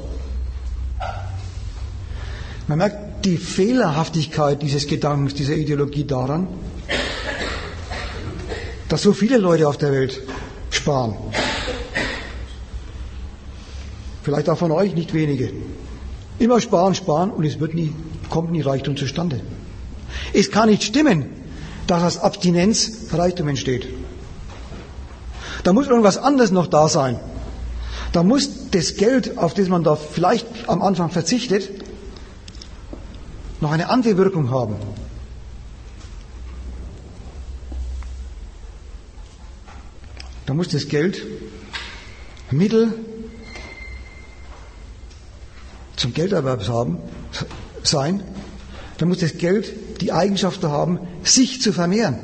Man 2.67 2.77
merkt 2.77 3.25
die 3.25 3.37
Fehlerhaftigkeit 3.37 4.61
dieses 4.61 4.87
Gedankens, 4.87 5.33
dieser 5.33 5.55
Ideologie 5.55 6.03
daran, 6.03 6.47
dass 8.89 9.01
so 9.01 9.13
viele 9.13 9.37
Leute 9.37 9.67
auf 9.67 9.77
der 9.77 9.91
Welt 9.91 10.21
sparen. 10.69 11.15
Vielleicht 14.23 14.49
auch 14.49 14.57
von 14.57 14.71
euch 14.71 14.95
nicht 14.95 15.13
wenige. 15.13 15.51
Immer 16.39 16.59
sparen, 16.61 16.95
sparen 16.95 17.31
und 17.31 17.43
es 17.45 17.59
wird 17.59 17.73
nie, 17.73 17.93
kommt 18.29 18.51
nie 18.51 18.61
Reichtum 18.61 18.95
zustande. 18.95 19.41
Es 20.33 20.49
kann 20.51 20.69
nicht 20.69 20.83
stimmen, 20.83 21.25
dass 21.87 22.03
aus 22.03 22.17
Abstinenz 22.17 23.07
Reichtum 23.11 23.47
entsteht. 23.47 23.87
Da 25.63 25.73
muss 25.73 25.87
irgendwas 25.87 26.17
anderes 26.17 26.51
noch 26.51 26.67
da 26.67 26.87
sein. 26.87 27.19
Da 28.11 28.23
muss 28.23 28.69
das 28.71 28.95
Geld, 28.95 29.37
auf 29.37 29.53
das 29.53 29.69
man 29.69 29.83
da 29.83 29.95
vielleicht 29.95 30.45
am 30.67 30.81
Anfang 30.81 31.09
verzichtet, 31.09 31.69
noch 33.59 33.71
eine 33.71 33.89
andere 33.89 34.17
Wirkung 34.17 34.51
haben. 34.51 34.75
Da 40.45 40.53
muss 40.53 40.67
das 40.67 40.87
Geld 40.89 41.25
Mittel 42.51 42.93
zum 45.95 46.13
Gelderwerb 46.13 46.67
haben, 46.67 46.97
sein. 47.81 48.23
Da 48.97 49.05
muss 49.05 49.19
das 49.19 49.37
Geld 49.37 49.73
die 50.01 50.11
Eigenschaft 50.11 50.63
haben, 50.63 50.99
sich 51.23 51.61
zu 51.61 51.73
vermehren. 51.73 52.19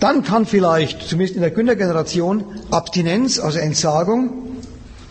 Dann 0.00 0.22
kann 0.22 0.46
vielleicht, 0.46 1.02
zumindest 1.02 1.34
in 1.34 1.42
der 1.42 1.50
Gründergeneration, 1.50 2.44
Abstinenz, 2.70 3.40
also 3.40 3.58
Entsagung, 3.58 4.56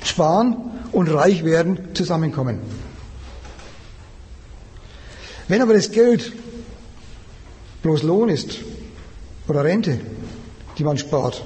Sparen 0.03 0.57
und 0.93 1.09
reich 1.09 1.43
werden 1.43 1.93
zusammenkommen. 1.93 2.59
Wenn 5.47 5.61
aber 5.61 5.73
das 5.73 5.91
Geld 5.91 6.33
bloß 7.81 8.03
Lohn 8.03 8.29
ist 8.29 8.59
oder 9.47 9.63
Rente, 9.63 9.99
die 10.77 10.83
man 10.83 10.97
spart, 10.97 11.43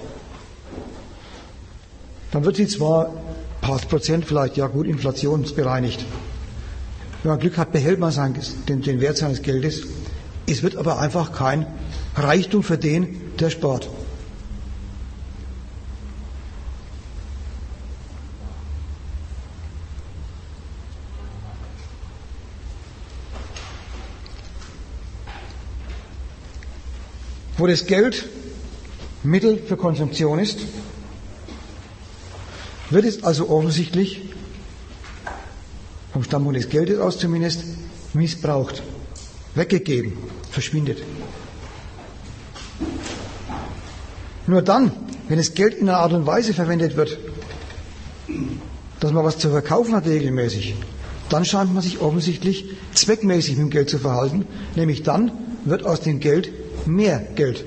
dann 2.32 2.46
wird 2.46 2.56
sie 2.56 2.68
zwar 2.68 3.08
ein 3.08 3.14
paar 3.62 3.80
Prozent 3.80 4.26
vielleicht, 4.26 4.58
ja 4.58 4.68
gut, 4.68 4.88
inflationsbereinigt. 4.88 6.06
Wenn 7.24 7.32
man 7.32 7.40
Glück 7.40 7.58
hat, 7.58 7.72
behält 7.72 8.00
man 8.00 8.12
sein, 8.12 8.36
den, 8.68 8.82
den 8.82 9.00
Wert 9.00 9.18
seines 9.18 9.42
Geldes. 9.42 9.84
Es 10.48 10.64
wird 10.64 10.76
aber 10.76 11.00
einfach 11.00 11.32
kein 11.32 11.68
Reichtum 12.16 12.64
für 12.64 12.78
den, 12.78 13.22
der 13.40 13.52
spart. 13.52 13.90
Wo 27.58 27.68
das 27.68 27.86
Geld 27.86 28.28
Mittel 29.22 29.60
für 29.60 29.78
Konsumption 29.78 30.40
ist, 30.40 30.62
wird 32.90 33.06
es 33.06 33.24
also 33.24 33.50
offensichtlich, 33.50 34.31
vom 36.14 36.24
Standpunkt 36.24 36.58
des 36.58 36.70
Geldes 36.70 37.00
aus 37.00 37.20
zumindest, 37.20 37.64
missbraucht, 38.14 38.84
weggegeben, 39.56 40.14
verschwindet. 40.50 41.04
Nur 44.48 44.62
dann, 44.62 44.92
wenn 45.30 45.38
das 45.38 45.54
Geld 45.54 45.76
in 45.76 45.88
einer 45.88 46.00
Art 46.00 46.14
und 46.14 46.26
Weise 46.26 46.54
verwendet 46.54 46.98
wird, 46.98 47.18
dass 49.00 49.12
man 49.12 49.24
was 49.24 49.38
zu 49.38 49.50
verkaufen 49.50 49.96
hat 49.96 50.06
regelmäßig, 50.06 50.76
dann 51.30 51.46
scheint 51.46 51.74
man 51.74 51.82
sich 51.82 52.02
offensichtlich 52.02 52.66
zweckmäßig 52.94 53.56
mit 53.56 53.68
dem 53.68 53.70
Geld 53.70 53.90
zu 53.90 54.00
verhalten, 54.00 54.46
nämlich 54.76 55.04
dann 55.04 55.32
wird 55.64 55.86
aus 55.86 56.02
dem 56.02 56.20
Geld 56.20 56.52
mehr 56.88 57.20
Geld. 57.36 57.64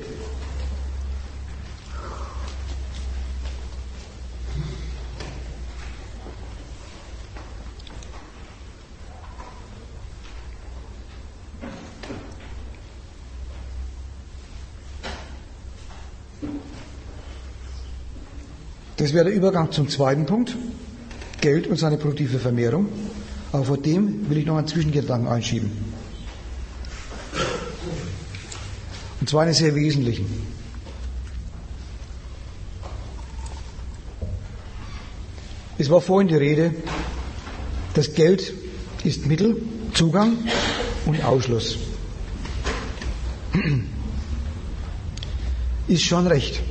Das 19.04 19.12
wäre 19.12 19.26
der 19.26 19.34
Übergang 19.34 19.70
zum 19.70 19.86
zweiten 19.90 20.24
Punkt, 20.24 20.56
Geld 21.42 21.66
und 21.66 21.76
seine 21.76 21.98
produktive 21.98 22.38
Vermehrung. 22.38 22.88
Aber 23.52 23.62
vor 23.62 23.76
dem 23.76 24.30
will 24.30 24.38
ich 24.38 24.46
noch 24.46 24.56
einen 24.56 24.66
Zwischengedanken 24.66 25.28
einschieben. 25.28 25.70
Und 29.20 29.28
zwar 29.28 29.42
einen 29.42 29.52
sehr 29.52 29.74
wesentlichen. 29.74 30.24
Es 35.76 35.90
war 35.90 36.00
vorhin 36.00 36.28
die 36.28 36.36
Rede, 36.36 36.74
das 37.92 38.14
Geld 38.14 38.54
ist 39.04 39.26
Mittel, 39.26 39.60
Zugang 39.92 40.38
und 41.04 41.22
Ausschluss. 41.22 41.76
Ist 45.88 46.04
schon 46.04 46.26
recht. 46.26 46.62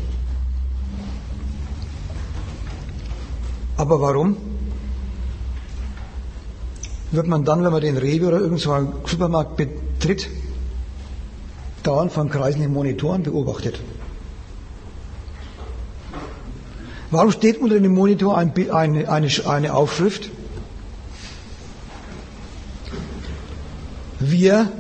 Aber 3.83 3.99
warum? 3.99 4.37
Wird 7.11 7.27
man 7.27 7.43
dann, 7.43 7.65
wenn 7.65 7.71
man 7.73 7.81
den 7.81 7.97
Rewe 7.97 8.27
oder 8.27 8.39
irgendeinen 8.39 8.93
Supermarkt 9.05 9.57
betritt, 9.57 10.29
dauernd 11.83 12.13
von 12.13 12.29
kreisenden 12.29 12.71
Monitoren 12.71 13.23
beobachtet? 13.23 13.81
Warum 17.11 17.33
steht 17.33 17.59
unter 17.59 17.77
dem 17.77 17.93
Monitor 17.93 18.37
ein, 18.37 18.53
eine, 18.71 19.09
eine, 19.09 19.29
eine 19.47 19.73
Aufschrift? 19.73 20.29
Wir 24.21 24.71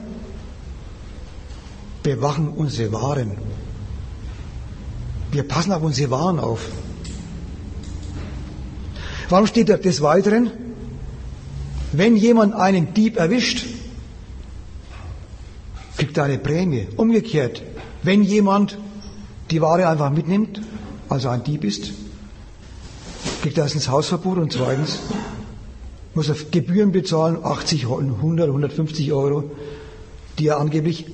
bewachen 2.03 2.47
unsere 2.47 2.93
Waren. 2.93 3.37
Wir 5.33 5.45
passen 5.45 5.73
auf 5.73 5.81
unsere 5.81 6.09
Waren 6.09 6.39
auf. 6.39 6.61
Warum 9.33 9.47
steht 9.47 9.69
da 9.69 9.77
des 9.77 9.99
Weiteren? 10.03 10.51
Wenn 11.91 12.15
jemand 12.15 12.53
einen 12.53 12.93
Dieb 12.93 13.17
erwischt, 13.17 13.65
kriegt 15.97 16.15
er 16.17 16.25
eine 16.25 16.37
Prämie. 16.37 16.85
Umgekehrt, 16.97 17.63
wenn 18.03 18.21
jemand 18.21 18.77
die 19.49 19.59
Ware 19.59 19.87
einfach 19.89 20.11
mitnimmt, 20.11 20.61
also 21.09 21.29
ein 21.29 21.43
Dieb 21.43 21.63
ist, 21.63 21.93
kriegt 23.41 23.57
er 23.57 23.63
erstens 23.63 23.89
Hausverbot 23.89 24.37
und 24.37 24.53
zweitens 24.53 24.99
muss 26.13 26.29
er 26.29 26.35
Gebühren 26.51 26.91
bezahlen, 26.91 27.43
80, 27.43 27.85
100, 27.85 28.49
150 28.49 29.13
Euro, 29.13 29.49
die 30.37 30.49
er 30.49 30.59
angeblich 30.59 31.07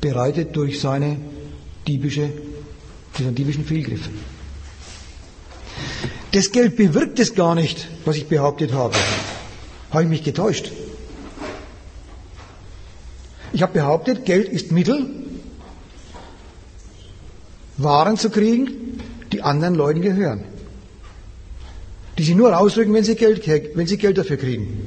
bereitet 0.00 0.54
durch 0.54 0.78
seine 0.78 1.16
diebische, 1.88 2.30
diesen 3.18 3.34
diebischen 3.34 3.64
Fehlgriff. 3.64 4.08
Das 6.32 6.52
Geld 6.52 6.76
bewirkt 6.76 7.18
es 7.18 7.34
gar 7.34 7.54
nicht, 7.54 7.88
was 8.04 8.16
ich 8.16 8.28
behauptet 8.28 8.72
habe. 8.72 8.94
Habe 9.90 10.04
ich 10.04 10.08
mich 10.08 10.22
getäuscht? 10.22 10.70
Ich 13.52 13.62
habe 13.62 13.72
behauptet, 13.72 14.24
Geld 14.24 14.48
ist 14.48 14.70
Mittel, 14.70 15.06
Waren 17.78 18.16
zu 18.16 18.30
kriegen, 18.30 19.00
die 19.32 19.42
anderen 19.42 19.74
Leuten 19.74 20.02
gehören. 20.02 20.44
Die 22.18 22.22
sie 22.22 22.34
nur 22.34 22.56
ausdrücken, 22.56 22.92
wenn 22.92 23.04
sie 23.04 23.16
Geld, 23.16 23.46
wenn 23.74 23.86
sie 23.86 23.96
Geld 23.96 24.18
dafür 24.18 24.36
kriegen. 24.36 24.86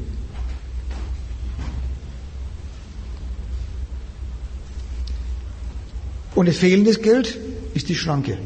Und 6.36 6.48
das 6.48 6.58
fehlendes 6.58 7.02
Geld 7.02 7.38
ist 7.74 7.90
die 7.90 7.96
Schranke. 7.96 8.38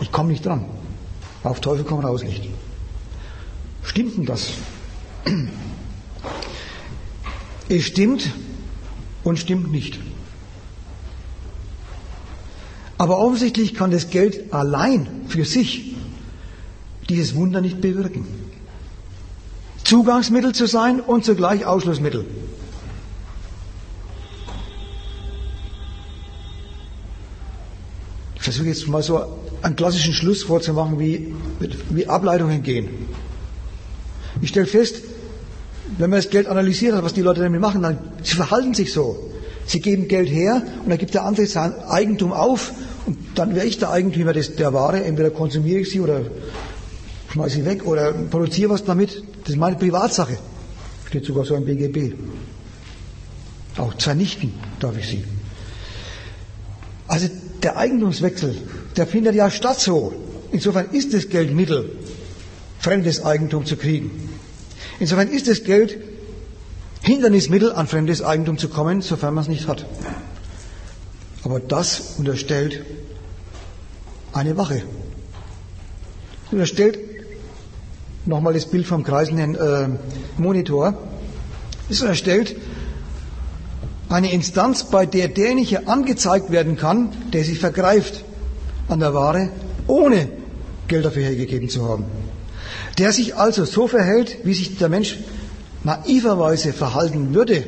Ich 0.00 0.10
komme 0.10 0.30
nicht 0.30 0.44
dran. 0.44 0.64
Auf 1.42 1.60
Teufel 1.60 1.84
komm 1.84 2.00
raus 2.00 2.22
nicht. 2.22 2.48
Stimmt 3.82 4.16
denn 4.16 4.26
das? 4.26 4.50
Es 7.68 7.84
stimmt 7.84 8.30
und 9.24 9.38
stimmt 9.38 9.72
nicht. 9.72 9.98
Aber 12.98 13.18
offensichtlich 13.18 13.74
kann 13.74 13.90
das 13.90 14.10
Geld 14.10 14.52
allein 14.52 15.22
für 15.26 15.44
sich 15.44 15.96
dieses 17.08 17.34
Wunder 17.34 17.60
nicht 17.60 17.80
bewirken. 17.80 18.26
Zugangsmittel 19.82 20.54
zu 20.54 20.66
sein 20.66 21.00
und 21.00 21.24
zugleich 21.24 21.66
Ausschlussmittel. 21.66 22.24
Ich 28.36 28.42
versuche 28.42 28.68
jetzt 28.68 28.86
mal 28.86 29.02
so 29.02 29.41
einen 29.62 29.76
klassischen 29.76 30.12
Schluss 30.12 30.42
vorzumachen, 30.42 30.98
wie, 30.98 31.34
wie 31.90 32.06
Ableitungen 32.06 32.62
gehen. 32.62 32.88
Ich 34.40 34.50
stelle 34.50 34.66
fest, 34.66 35.02
wenn 35.98 36.10
man 36.10 36.18
das 36.18 36.30
Geld 36.30 36.46
analysiert 36.46 36.94
hat, 36.94 37.04
was 37.04 37.14
die 37.14 37.20
Leute 37.20 37.42
damit 37.42 37.60
machen, 37.60 37.82
dann 37.82 37.98
sie 38.22 38.34
verhalten 38.34 38.74
sich 38.74 38.92
so. 38.92 39.30
Sie 39.66 39.80
geben 39.80 40.08
Geld 40.08 40.28
her 40.28 40.62
und 40.82 40.90
dann 40.90 40.98
gibt 40.98 41.14
der 41.14 41.24
andere 41.24 41.46
sein 41.46 41.74
Eigentum 41.88 42.32
auf 42.32 42.72
und 43.06 43.16
dann 43.34 43.54
wäre 43.54 43.66
ich 43.66 43.78
der 43.78 43.90
Eigentümer 43.90 44.32
des, 44.32 44.56
der 44.56 44.72
Ware. 44.72 45.04
Entweder 45.04 45.30
konsumiere 45.30 45.80
ich 45.80 45.90
sie 45.90 46.00
oder 46.00 46.22
schmeiße 47.30 47.56
sie 47.56 47.64
weg 47.64 47.86
oder 47.86 48.12
produziere 48.12 48.70
was 48.70 48.84
damit. 48.84 49.22
Das 49.42 49.50
ist 49.50 49.56
meine 49.58 49.76
Privatsache. 49.76 50.38
Steht 51.06 51.24
sogar 51.24 51.44
so 51.44 51.54
im 51.54 51.64
BGB. 51.64 52.14
Auch 53.78 53.94
vernichten 53.98 54.54
darf 54.80 54.96
ich 54.98 55.08
sie. 55.08 55.24
Also 57.06 57.28
der 57.62 57.76
Eigentumswechsel, 57.76 58.56
der 58.96 59.06
findet 59.06 59.34
ja 59.34 59.50
statt 59.50 59.80
so. 59.80 60.12
Insofern 60.50 60.90
ist 60.92 61.14
das 61.14 61.28
Geld 61.28 61.54
Mittel, 61.54 61.96
fremdes 62.78 63.24
Eigentum 63.24 63.64
zu 63.64 63.76
kriegen. 63.76 64.10
Insofern 65.00 65.28
ist 65.28 65.48
das 65.48 65.64
Geld 65.64 65.98
Hindernismittel, 67.02 67.72
an 67.72 67.88
fremdes 67.88 68.22
Eigentum 68.22 68.58
zu 68.58 68.68
kommen, 68.68 69.00
sofern 69.02 69.34
man 69.34 69.42
es 69.42 69.48
nicht 69.48 69.66
hat. 69.66 69.86
Aber 71.42 71.58
das 71.58 72.14
unterstellt 72.18 72.84
eine 74.32 74.56
Wache. 74.56 74.82
Das 76.44 76.52
unterstellt 76.52 76.98
nochmal 78.24 78.54
das 78.54 78.66
Bild 78.66 78.86
vom 78.86 79.02
kreisenden 79.02 79.56
äh, 79.56 79.88
Monitor. 80.38 80.96
Es 81.90 82.00
unterstellt 82.00 82.54
eine 84.08 84.30
Instanz, 84.32 84.84
bei 84.84 85.06
der 85.06 85.28
derjenige 85.28 85.88
angezeigt 85.88 86.52
werden 86.52 86.76
kann, 86.76 87.10
der 87.32 87.44
sich 87.44 87.58
vergreift 87.58 88.24
an 88.88 89.00
der 89.00 89.14
Ware, 89.14 89.50
ohne 89.86 90.28
Geld 90.88 91.04
dafür 91.04 91.22
hergegeben 91.24 91.68
zu 91.68 91.88
haben. 91.88 92.04
Der 92.98 93.12
sich 93.12 93.36
also 93.36 93.64
so 93.64 93.86
verhält, 93.86 94.38
wie 94.44 94.54
sich 94.54 94.76
der 94.76 94.88
Mensch 94.88 95.18
naiverweise 95.84 96.72
verhalten 96.72 97.34
würde, 97.34 97.64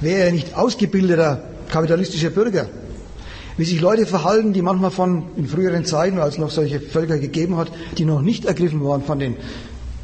wäre 0.00 0.24
er 0.26 0.32
nicht 0.32 0.56
ausgebildeter 0.56 1.42
kapitalistischer 1.70 2.30
Bürger. 2.30 2.68
Wie 3.56 3.64
sich 3.64 3.80
Leute 3.80 4.06
verhalten, 4.06 4.52
die 4.52 4.62
manchmal 4.62 4.90
von 4.90 5.24
in 5.36 5.48
früheren 5.48 5.84
Zeiten, 5.84 6.18
als 6.18 6.34
es 6.34 6.40
noch 6.40 6.50
solche 6.50 6.80
Völker 6.80 7.18
gegeben 7.18 7.56
hat, 7.56 7.70
die 7.98 8.04
noch 8.04 8.22
nicht 8.22 8.44
ergriffen 8.44 8.84
waren 8.84 9.02
von 9.02 9.18
den 9.18 9.36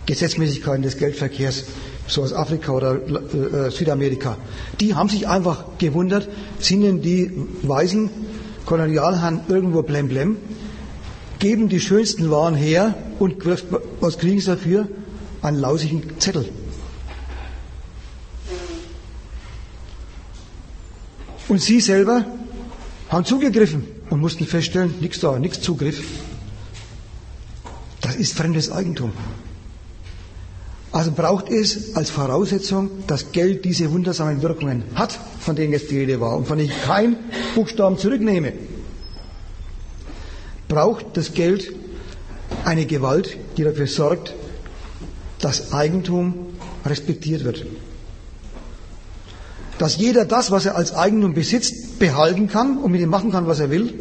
Gesetzmäßigkeiten 0.07 0.83
des 0.83 0.99
Geldverkehrs, 0.99 1.65
so 2.07 2.23
aus 2.23 2.33
Afrika 2.35 2.73
oder 2.73 2.97
äh, 2.97 3.71
Südamerika, 3.71 4.37
die 4.81 4.95
haben 4.95 5.09
sich 5.09 5.27
einfach 5.27 5.65
gewundert, 5.79 6.29
sind 6.59 6.83
denn 6.83 7.01
die 7.01 7.31
weißen 7.63 8.11
Kolonialherren 8.67 9.41
irgendwo 9.49 9.83
blemblem, 9.83 10.37
geben 11.39 11.69
die 11.69 11.81
schönsten 11.81 12.31
Waren 12.31 12.55
her 12.55 12.95
und 13.19 13.45
was 14.01 14.19
kriegen 14.19 14.41
sie 14.41 14.47
dafür? 14.47 14.89
Einen 15.43 15.59
lausigen 15.59 16.19
Zettel. 16.19 16.49
Und 21.49 21.61
sie 21.61 21.81
selber 21.81 22.25
haben 23.11 23.25
zugegriffen 23.25 23.87
und 24.11 24.21
mussten 24.21 24.47
feststellen, 24.47 24.95
nichts 25.01 25.21
da, 25.21 25.39
nichts 25.39 25.61
Zugriff. 25.61 26.03
Das 28.01 28.17
ist 28.17 28.35
fremdes 28.35 28.71
Eigentum. 28.73 29.13
Also 30.95 31.11
braucht 31.11 31.51
es 31.51 31.97
als 31.97 32.11
Voraussetzung, 32.11 32.89
dass 33.09 33.33
Geld 33.33 33.65
diese 33.65 33.91
wundersamen 33.91 34.43
Wirkungen 34.43 34.85
hat, 34.95 35.19
von 35.41 35.57
denen 35.57 35.73
jetzt 35.73 35.91
die 35.91 35.99
Rede 35.99 36.21
war 36.21 36.37
und 36.37 36.47
von 36.47 36.57
denen 36.57 36.71
ich 36.71 36.83
keinen 36.85 37.17
Buchstaben 37.57 37.99
zurücknehme. 37.99 38.53
Braucht 40.69 41.17
das 41.17 41.35
Geld 41.35 41.75
eine 42.65 42.87
Gewalt, 42.87 43.37
die 43.57 43.65
dafür 43.65 43.89
sorgt, 43.89 44.35
dass 45.41 45.73
Eigentum 45.73 46.35
respektiert 46.87 47.43
wird 47.43 47.67
dass 49.79 49.97
jeder 49.97 50.25
das, 50.25 50.51
was 50.51 50.67
er 50.67 50.77
als 50.77 50.95
Eigentum 50.95 51.35
besitzt, 51.35 51.99
behalten 51.99 52.49
kann 52.49 52.79
und 52.79 52.93
mit 52.93 53.01
ihm 53.01 53.11
machen 53.11 53.33
kann, 53.33 53.47
was 53.47 53.59
er 53.61 53.71
will. 53.71 53.93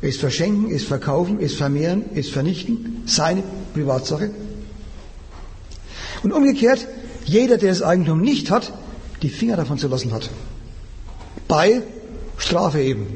Es 0.00 0.16
verschenken, 0.16 0.70
es 0.70 0.84
verkaufen, 0.84 1.40
es 1.40 1.54
vermehren, 1.54 2.04
es 2.14 2.28
vernichten, 2.28 3.02
seine 3.06 3.42
Privatsache. 3.74 4.30
Und 6.22 6.32
umgekehrt, 6.32 6.86
jeder, 7.24 7.58
der 7.58 7.70
das 7.70 7.82
Eigentum 7.82 8.20
nicht 8.20 8.50
hat, 8.50 8.72
die 9.22 9.28
Finger 9.28 9.56
davon 9.56 9.78
zu 9.78 9.88
lassen 9.88 10.12
hat. 10.12 10.30
Bei 11.48 11.82
Strafe 12.38 12.80
eben. 12.80 13.06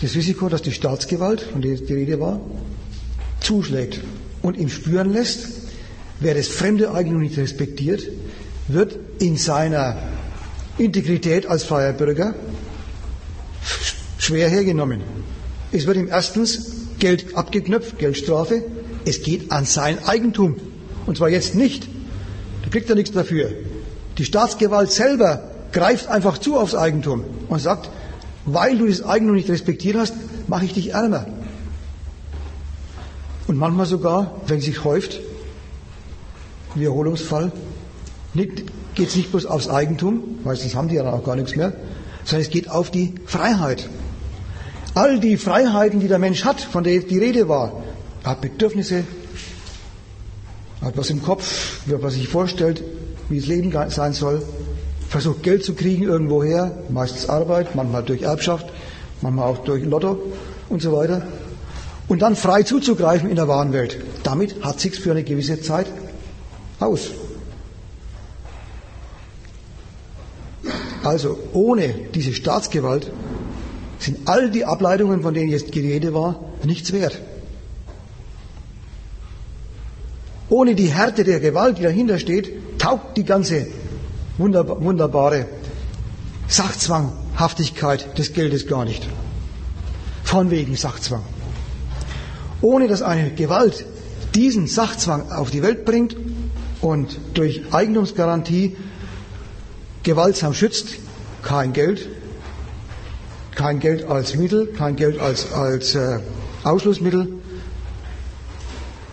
Das 0.00 0.14
Risiko, 0.14 0.48
dass 0.48 0.62
die 0.62 0.72
Staatsgewalt, 0.72 1.40
von 1.40 1.62
der 1.62 1.76
die 1.76 1.92
Rede 1.92 2.20
war, 2.20 2.40
zuschlägt 3.40 4.00
und 4.42 4.56
ihm 4.56 4.68
spüren 4.68 5.12
lässt, 5.12 5.48
wer 6.20 6.34
das 6.34 6.48
fremde 6.48 6.92
Eigentum 6.92 7.22
nicht 7.22 7.38
respektiert, 7.38 8.02
wird 8.68 8.98
in 9.18 9.36
seiner 9.36 9.96
Integrität 10.78 11.46
als 11.46 11.64
freier 11.64 11.92
Bürger 11.92 12.34
schwer 14.18 14.48
hergenommen. 14.48 15.02
Es 15.72 15.86
wird 15.86 15.96
ihm 15.96 16.08
erstens 16.08 16.72
Geld 16.98 17.36
abgeknöpft, 17.36 17.98
Geldstrafe. 17.98 18.64
Es 19.06 19.22
geht 19.22 19.52
an 19.52 19.64
sein 19.64 20.04
Eigentum. 20.04 20.56
Und 21.06 21.16
zwar 21.16 21.30
jetzt 21.30 21.54
nicht. 21.54 21.88
Da 22.62 22.68
kriegt 22.68 22.90
er 22.90 22.96
nichts 22.96 23.12
dafür. 23.12 23.50
Die 24.18 24.24
Staatsgewalt 24.24 24.90
selber 24.90 25.50
greift 25.72 26.08
einfach 26.08 26.38
zu 26.38 26.58
aufs 26.58 26.74
Eigentum 26.74 27.24
und 27.48 27.60
sagt, 27.60 27.90
weil 28.44 28.76
du 28.76 28.86
das 28.86 29.02
Eigentum 29.02 29.36
nicht 29.36 29.48
respektiert 29.48 29.96
hast, 29.96 30.14
mache 30.48 30.64
ich 30.64 30.74
dich 30.74 30.92
ärmer. 30.92 31.26
Und 33.46 33.56
manchmal 33.56 33.86
sogar, 33.86 34.40
wenn 34.48 34.60
sich 34.60 34.82
häuft, 34.84 35.20
Wiederholungsfall, 36.74 37.52
geht 38.34 39.08
es 39.08 39.14
nicht 39.14 39.30
bloß 39.30 39.46
aufs 39.46 39.68
Eigentum, 39.68 40.40
meistens 40.42 40.74
haben 40.74 40.88
die 40.88 40.96
ja 40.96 41.04
dann 41.04 41.14
auch 41.14 41.24
gar 41.24 41.36
nichts 41.36 41.54
mehr, 41.54 41.72
sondern 42.24 42.42
es 42.42 42.50
geht 42.50 42.68
auf 42.68 42.90
die 42.90 43.14
Freiheit. 43.24 43.88
All 44.94 45.20
die 45.20 45.36
Freiheiten, 45.36 46.00
die 46.00 46.08
der 46.08 46.18
Mensch 46.18 46.44
hat, 46.44 46.60
von 46.60 46.82
denen 46.82 47.06
die 47.06 47.18
Rede 47.18 47.48
war, 47.48 47.84
hat 48.26 48.40
Bedürfnisse, 48.40 49.04
hat 50.82 50.96
was 50.96 51.10
im 51.10 51.22
Kopf, 51.22 51.80
was 51.86 52.14
sich 52.14 52.28
vorstellt, 52.28 52.82
wie 53.28 53.38
das 53.38 53.46
Leben 53.46 53.72
sein 53.88 54.12
soll, 54.12 54.42
versucht 55.08 55.42
Geld 55.44 55.64
zu 55.64 55.74
kriegen 55.74 56.02
irgendwoher, 56.02 56.76
meistens 56.88 57.28
Arbeit, 57.28 57.74
manchmal 57.76 58.02
durch 58.02 58.22
Erbschaft, 58.22 58.66
manchmal 59.22 59.48
auch 59.48 59.58
durch 59.58 59.84
Lotto 59.84 60.20
und 60.68 60.82
so 60.82 60.92
weiter. 60.92 61.26
Und 62.08 62.22
dann 62.22 62.36
frei 62.36 62.62
zuzugreifen 62.62 63.30
in 63.30 63.36
der 63.36 63.48
wahren 63.48 63.72
Welt. 63.72 63.98
Damit 64.22 64.62
hat 64.62 64.80
sich's 64.80 64.98
für 64.98 65.12
eine 65.12 65.24
gewisse 65.24 65.60
Zeit 65.60 65.86
aus. 66.80 67.10
Also 71.04 71.38
ohne 71.52 71.94
diese 72.14 72.32
Staatsgewalt 72.32 73.12
sind 74.00 74.28
all 74.28 74.50
die 74.50 74.64
Ableitungen, 74.64 75.22
von 75.22 75.32
denen 75.32 75.48
jetzt 75.48 75.72
die 75.74 75.80
Rede 75.80 76.12
war, 76.12 76.40
nichts 76.64 76.92
wert. 76.92 77.20
Ohne 80.48 80.74
die 80.74 80.94
Härte 80.94 81.24
der 81.24 81.40
Gewalt, 81.40 81.78
die 81.78 81.82
dahinter 81.82 82.18
steht, 82.18 82.78
taugt 82.78 83.16
die 83.16 83.24
ganze 83.24 83.66
wunderbare 84.38 85.46
Sachzwanghaftigkeit 86.46 88.16
des 88.18 88.32
Geldes 88.32 88.66
gar 88.66 88.84
nicht. 88.84 89.06
Von 90.22 90.50
wegen 90.50 90.76
Sachzwang. 90.76 91.22
Ohne 92.60 92.86
dass 92.88 93.02
eine 93.02 93.30
Gewalt 93.30 93.84
diesen 94.34 94.66
Sachzwang 94.66 95.30
auf 95.32 95.50
die 95.50 95.62
Welt 95.62 95.84
bringt 95.84 96.16
und 96.80 97.18
durch 97.34 97.62
Eigentumsgarantie 97.72 98.76
gewaltsam 100.02 100.54
schützt, 100.54 100.88
kein 101.42 101.72
Geld, 101.72 102.08
kein 103.54 103.80
Geld 103.80 104.04
als 104.08 104.36
Mittel, 104.36 104.66
kein 104.68 104.94
Geld 104.96 105.18
als, 105.18 105.52
als 105.52 105.94
äh, 105.94 106.20
Ausschlussmittel, 106.62 107.28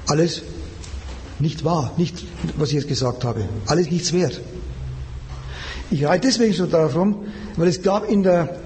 alles 0.07 0.43
nicht 1.43 1.63
wahr, 1.63 1.91
nicht, 1.97 2.25
was 2.57 2.69
ich 2.69 2.75
jetzt 2.75 2.87
gesagt 2.87 3.23
habe, 3.23 3.43
alles 3.67 3.91
nichts 3.91 4.13
wert. 4.13 4.41
Ich 5.91 6.05
reite 6.05 6.27
deswegen 6.27 6.53
so 6.53 6.65
darauf 6.65 6.95
rum, 6.95 7.25
weil 7.57 7.67
es 7.67 7.83
gab 7.83 8.09
in 8.09 8.23
der 8.23 8.61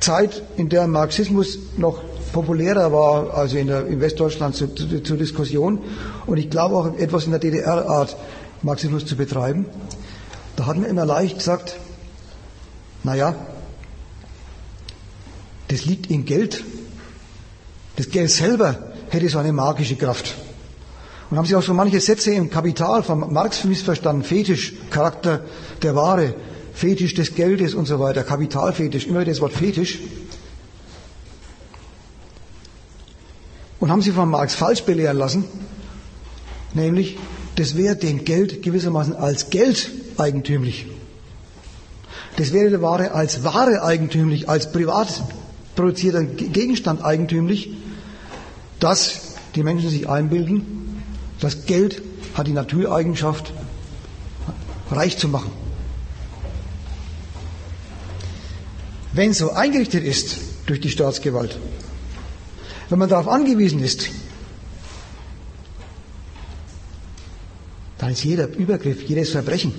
Zeit, 0.00 0.42
in 0.56 0.68
der 0.68 0.86
Marxismus 0.86 1.58
noch 1.78 2.02
populärer 2.32 2.92
war, 2.92 3.34
also 3.34 3.56
in, 3.56 3.68
der, 3.68 3.86
in 3.86 4.00
Westdeutschland 4.00 4.56
zur, 4.56 4.74
zur 4.74 5.16
Diskussion, 5.16 5.78
und 6.26 6.36
ich 6.36 6.50
glaube 6.50 6.76
auch 6.76 6.98
etwas 6.98 7.24
in 7.24 7.30
der 7.30 7.40
DDR-Art, 7.40 8.16
Marxismus 8.62 9.06
zu 9.06 9.16
betreiben, 9.16 9.66
da 10.56 10.66
hat 10.66 10.76
man 10.76 10.86
immer 10.86 11.06
leicht 11.06 11.38
gesagt, 11.38 11.76
naja, 13.04 13.34
das 15.68 15.84
liegt 15.86 16.10
im 16.10 16.24
Geld. 16.24 16.64
Das 17.96 18.10
Geld 18.10 18.30
selber 18.30 18.90
hätte 19.10 19.28
so 19.28 19.38
eine 19.38 19.52
magische 19.52 19.96
Kraft. 19.96 20.34
Und 21.30 21.36
haben 21.36 21.46
Sie 21.46 21.54
auch 21.54 21.62
so 21.62 21.74
manche 21.74 22.00
Sätze 22.00 22.32
im 22.32 22.50
Kapital 22.50 23.04
von 23.04 23.32
Marx 23.32 23.62
missverstanden. 23.64 24.24
Fetisch, 24.24 24.74
Charakter 24.90 25.44
der 25.80 25.94
Ware, 25.94 26.34
Fetisch 26.74 27.14
des 27.14 27.34
Geldes 27.34 27.74
und 27.74 27.86
so 27.86 28.00
weiter, 28.00 28.24
Kapitalfetisch, 28.24 29.06
immer 29.06 29.20
wieder 29.20 29.30
das 29.30 29.40
Wort 29.40 29.52
Fetisch. 29.52 30.00
Und 33.78 33.90
haben 33.90 34.02
Sie 34.02 34.10
von 34.10 34.28
Marx 34.28 34.54
falsch 34.54 34.82
belehren 34.82 35.16
lassen, 35.16 35.44
nämlich 36.74 37.16
das 37.56 37.76
wäre 37.76 37.96
dem 37.96 38.24
Geld 38.24 38.62
gewissermaßen 38.62 39.14
als 39.14 39.50
Geld 39.50 39.90
eigentümlich. 40.18 40.86
Das 42.36 42.52
wäre 42.52 42.70
der 42.70 42.82
Ware 42.82 43.12
als 43.12 43.44
Ware 43.44 43.82
eigentümlich, 43.82 44.48
als 44.48 44.72
privat 44.72 45.22
produzierter 45.76 46.24
Gegenstand 46.24 47.04
eigentümlich, 47.04 47.70
dass 48.80 49.36
die 49.54 49.62
Menschen 49.62 49.90
sich 49.90 50.08
einbilden, 50.08 50.79
das 51.40 51.66
Geld 51.66 52.02
hat 52.34 52.46
die 52.46 52.52
Natureigenschaft, 52.52 53.52
reich 54.90 55.16
zu 55.18 55.28
machen. 55.28 55.50
Wenn 59.12 59.34
so 59.34 59.50
eingerichtet 59.50 60.04
ist 60.04 60.38
durch 60.66 60.80
die 60.80 60.90
Staatsgewalt, 60.90 61.58
wenn 62.88 62.98
man 62.98 63.08
darauf 63.08 63.28
angewiesen 63.28 63.82
ist, 63.82 64.08
dann 67.98 68.12
ist 68.12 68.24
jeder 68.24 68.48
Übergriff, 68.48 69.02
jedes 69.02 69.30
Verbrechen 69.30 69.72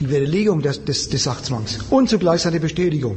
die 0.00 0.08
Widerlegung 0.08 0.60
des, 0.60 0.84
des, 0.84 1.08
des 1.08 1.22
Sachzwangs 1.22 1.78
und 1.90 2.08
zugleich 2.08 2.42
seine 2.42 2.60
Bestätigung. 2.60 3.16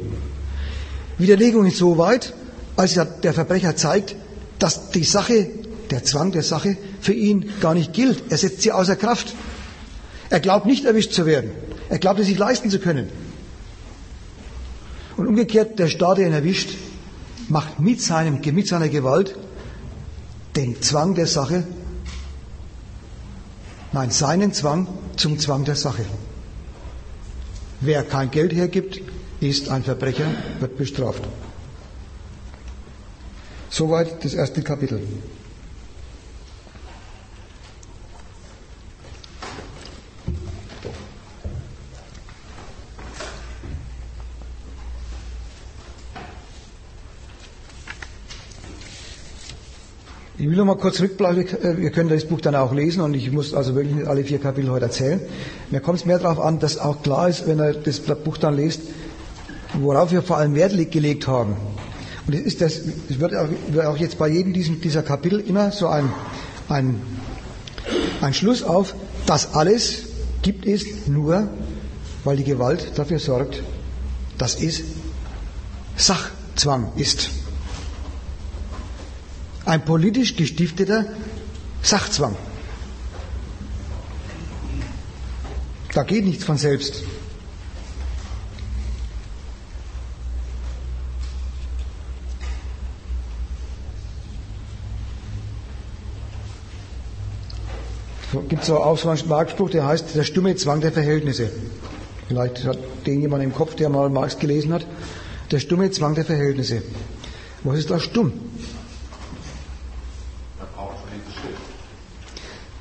Widerlegung 1.17 1.65
insoweit, 1.65 2.33
als 2.75 2.93
der 2.93 3.33
Verbrecher 3.33 3.75
zeigt, 3.75 4.15
dass 4.59 4.91
die 4.91 5.03
Sache, 5.03 5.49
der 5.91 6.03
Zwang 6.03 6.31
der 6.31 6.43
Sache 6.43 6.77
für 7.01 7.13
ihn 7.13 7.49
gar 7.59 7.73
nicht 7.73 7.93
gilt. 7.93 8.23
Er 8.29 8.37
setzt 8.37 8.61
sie 8.61 8.71
außer 8.71 8.95
Kraft. 8.95 9.33
Er 10.29 10.39
glaubt 10.39 10.65
nicht 10.65 10.85
erwischt 10.85 11.13
zu 11.13 11.25
werden. 11.25 11.51
Er 11.89 11.99
glaubt 11.99 12.19
es 12.19 12.27
sich 12.27 12.37
leisten 12.37 12.69
zu 12.69 12.79
können. 12.79 13.09
Und 15.15 15.27
umgekehrt, 15.27 15.79
der 15.79 15.87
Staat, 15.87 16.17
der 16.17 16.27
ihn 16.27 16.33
erwischt, 16.33 16.75
macht 17.49 17.79
mit, 17.79 18.01
seinem, 18.01 18.39
mit 18.53 18.67
seiner 18.67 18.89
Gewalt 18.89 19.35
den 20.55 20.81
Zwang 20.81 21.15
der 21.15 21.27
Sache, 21.27 21.65
nein, 23.93 24.11
seinen 24.11 24.53
Zwang 24.53 24.87
zum 25.15 25.39
Zwang 25.39 25.63
der 25.63 25.75
Sache. 25.75 26.05
Wer 27.79 28.03
kein 28.03 28.31
Geld 28.31 28.53
hergibt, 28.53 29.01
ist 29.39 29.69
ein 29.69 29.83
Verbrecher, 29.83 30.25
wird 30.59 30.77
bestraft. 30.77 31.23
Soweit 33.69 34.23
das 34.23 34.33
erste 34.33 34.61
Kapitel. 34.63 35.01
Ich 50.39 50.47
will 50.47 50.55
noch 50.55 50.65
mal 50.65 50.77
kurz 50.77 50.99
rückblicken. 50.99 51.79
Äh, 51.79 51.81
ihr 51.81 51.89
könnt 51.89 52.11
das 52.11 52.25
Buch 52.25 52.39
dann 52.41 52.53
auch 52.53 52.71
lesen 52.71 53.01
und 53.01 53.15
ich 53.15 53.31
muss 53.31 53.55
also 53.55 53.73
wirklich 53.73 53.95
nicht 53.95 54.07
alle 54.07 54.23
vier 54.23 54.37
Kapitel 54.37 54.69
heute 54.69 54.85
erzählen. 54.85 55.19
Mir 55.71 55.79
kommt 55.79 55.97
es 55.97 56.05
mehr 56.05 56.19
darauf 56.19 56.39
an, 56.39 56.59
dass 56.59 56.77
auch 56.77 57.01
klar 57.01 57.27
ist, 57.27 57.47
wenn 57.47 57.59
ihr 57.59 57.73
das 57.73 57.99
Buch 57.99 58.37
dann 58.37 58.55
lest, 58.55 58.81
worauf 59.79 60.11
wir 60.11 60.21
vor 60.21 60.37
allem 60.37 60.53
Wert 60.53 60.73
gelegt 60.91 61.27
haben. 61.27 61.55
Und 62.27 62.35
es 62.35 62.41
ist 62.41 62.61
das, 62.61 62.81
es 63.09 63.19
wird 63.19 63.33
auch 63.33 63.97
jetzt 63.97 64.19
bei 64.19 64.27
jedem 64.27 64.53
dieser 64.53 65.01
Kapitel 65.01 65.39
immer 65.39 65.71
so 65.71 65.87
ein, 65.87 66.13
ein, 66.69 67.01
ein 68.21 68.33
Schluss 68.35 68.61
auf, 68.61 68.93
das 69.25 69.55
alles 69.55 70.03
gibt 70.43 70.67
es 70.67 71.07
nur, 71.07 71.47
weil 72.25 72.37
die 72.37 72.43
Gewalt 72.43 72.91
dafür 72.95 73.17
sorgt, 73.17 73.63
dass 74.37 74.61
es 74.61 74.83
Sachzwang 75.95 76.91
ist 76.95 77.31
ein 79.67 79.83
politisch 79.83 80.35
gestifteter 80.35 81.05
Sachzwang. 81.81 82.35
Da 85.93 86.03
geht 86.03 86.25
nichts 86.25 86.43
von 86.43 86.57
selbst. 86.57 87.03
gibt 98.49 98.63
so 98.63 98.81
einen 98.81 99.27
Marktspruch, 99.27 99.69
der 99.69 99.85
heißt 99.85 100.15
der 100.15 100.23
stumme 100.23 100.55
Zwang 100.55 100.79
der 100.79 100.91
Verhältnisse. 100.91 101.49
Vielleicht 102.27 102.65
hat 102.65 102.77
den 103.05 103.21
jemand 103.21 103.43
im 103.43 103.53
Kopf, 103.53 103.75
der 103.75 103.89
mal 103.89 104.09
Marx 104.09 104.37
gelesen 104.37 104.73
hat. 104.73 104.85
Der 105.51 105.59
stumme 105.59 105.91
Zwang 105.91 106.15
der 106.15 106.25
Verhältnisse. 106.25 106.81
Was 107.63 107.79
ist 107.79 107.89
da 107.89 107.99
stumm? 107.99 108.46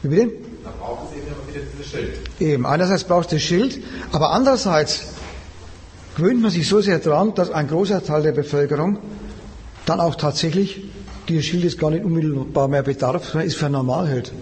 Wie 0.06 0.14
bitte? 0.14 0.32
Da 0.62 0.70
braucht 0.78 1.10
es 1.10 1.16
eben 1.16 1.26
immer 1.26 1.48
wieder 1.48 1.60
dieses 1.72 1.90
Schild. 1.90 2.12
Eben, 2.38 2.66
einerseits 2.66 3.04
braucht 3.04 3.26
es 3.26 3.32
das 3.32 3.42
Schild, 3.42 3.80
aber 4.12 4.30
andererseits 4.30 5.06
gewöhnt 6.16 6.40
man 6.40 6.50
sich 6.50 6.68
so 6.68 6.80
sehr 6.80 7.00
dran, 7.00 7.34
dass 7.34 7.50
ein 7.50 7.66
großer 7.66 8.04
Teil 8.04 8.22
der 8.22 8.32
Bevölkerung 8.32 8.98
dann 9.84 10.00
auch 10.00 10.14
tatsächlich 10.14 10.84
dieses 11.28 11.44
Schildes 11.44 11.76
gar 11.76 11.90
nicht 11.90 12.04
unmittelbar 12.04 12.68
mehr 12.68 12.82
bedarf, 12.82 13.24
sondern 13.24 13.48
es 13.48 13.56
für 13.56 13.68
normal 13.68 14.08
hält. 14.08 14.32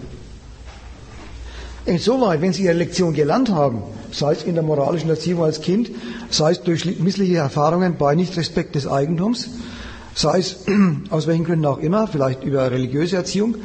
Insoweit, 1.85 2.41
wenn 2.41 2.53
Sie 2.53 2.63
Ihre 2.63 2.73
Lektion 2.73 3.13
gelernt 3.13 3.49
haben, 3.49 3.83
sei 4.11 4.33
es 4.33 4.43
in 4.43 4.55
der 4.55 4.63
moralischen 4.63 5.09
Erziehung 5.09 5.43
als 5.43 5.61
Kind, 5.61 5.89
sei 6.29 6.51
es 6.51 6.61
durch 6.61 6.99
missliche 6.99 7.37
Erfahrungen 7.37 7.97
bei 7.97 8.13
Nichtrespekt 8.15 8.75
des 8.75 8.87
Eigentums, 8.87 9.49
sei 10.13 10.39
es 10.39 10.57
aus 11.09 11.27
welchen 11.27 11.45
Gründen 11.45 11.65
auch 11.65 11.79
immer, 11.79 12.07
vielleicht 12.07 12.43
über 12.43 12.69
religiöse 12.71 13.17
Erziehung, 13.17 13.55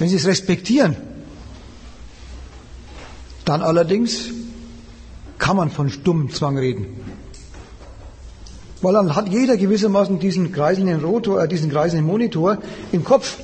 wenn 0.00 0.08
Sie 0.08 0.16
es 0.16 0.26
respektieren, 0.26 0.96
dann 3.44 3.60
allerdings 3.60 4.30
kann 5.38 5.56
man 5.56 5.70
von 5.70 5.90
stummem 5.90 6.30
Zwang 6.30 6.56
reden. 6.56 6.86
Weil 8.80 8.94
dann 8.94 9.14
hat 9.14 9.28
jeder 9.28 9.58
gewissermaßen 9.58 10.18
diesen 10.18 10.52
kreiselnden 10.52 11.04
Rotor, 11.04 11.44
äh, 11.44 11.48
diesen 11.48 11.70
kreiselnden 11.70 12.06
Monitor 12.06 12.56
im 12.92 13.04
Kopf. 13.04 13.36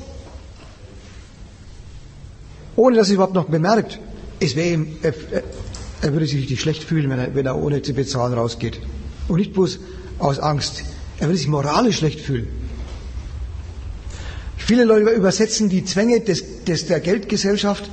Ohne 2.75 2.97
dass 2.97 3.09
er 3.09 3.17
überhaupt 3.17 3.35
noch 3.35 3.49
bemerkt, 3.49 4.01
es 4.41 4.57
wäre 4.57 4.69
ihm, 4.69 4.97
er, 5.03 5.13
er, 6.01 6.13
würde 6.15 6.25
sich 6.25 6.37
richtig 6.37 6.61
schlecht 6.61 6.85
fühlen, 6.85 7.11
wenn 7.11 7.19
er, 7.19 7.35
wenn 7.35 7.45
er 7.45 7.57
ohne 7.57 7.83
zu 7.83 7.93
bezahlen 7.93 8.33
rausgeht. 8.33 8.81
Und 9.29 9.37
nicht 9.37 9.53
bloß 9.53 9.79
aus 10.19 10.39
Angst. 10.39 10.85
Er 11.19 11.27
würde 11.29 11.37
sich 11.37 11.49
moralisch 11.49 11.99
schlecht 11.99 12.21
fühlen. 12.21 12.66
Viele 14.67 14.83
Leute 14.83 15.11
übersetzen 15.11 15.69
die 15.69 15.85
Zwänge 15.85 16.19
des, 16.19 16.65
des, 16.65 16.87
der 16.87 16.99
Geldgesellschaft 16.99 17.89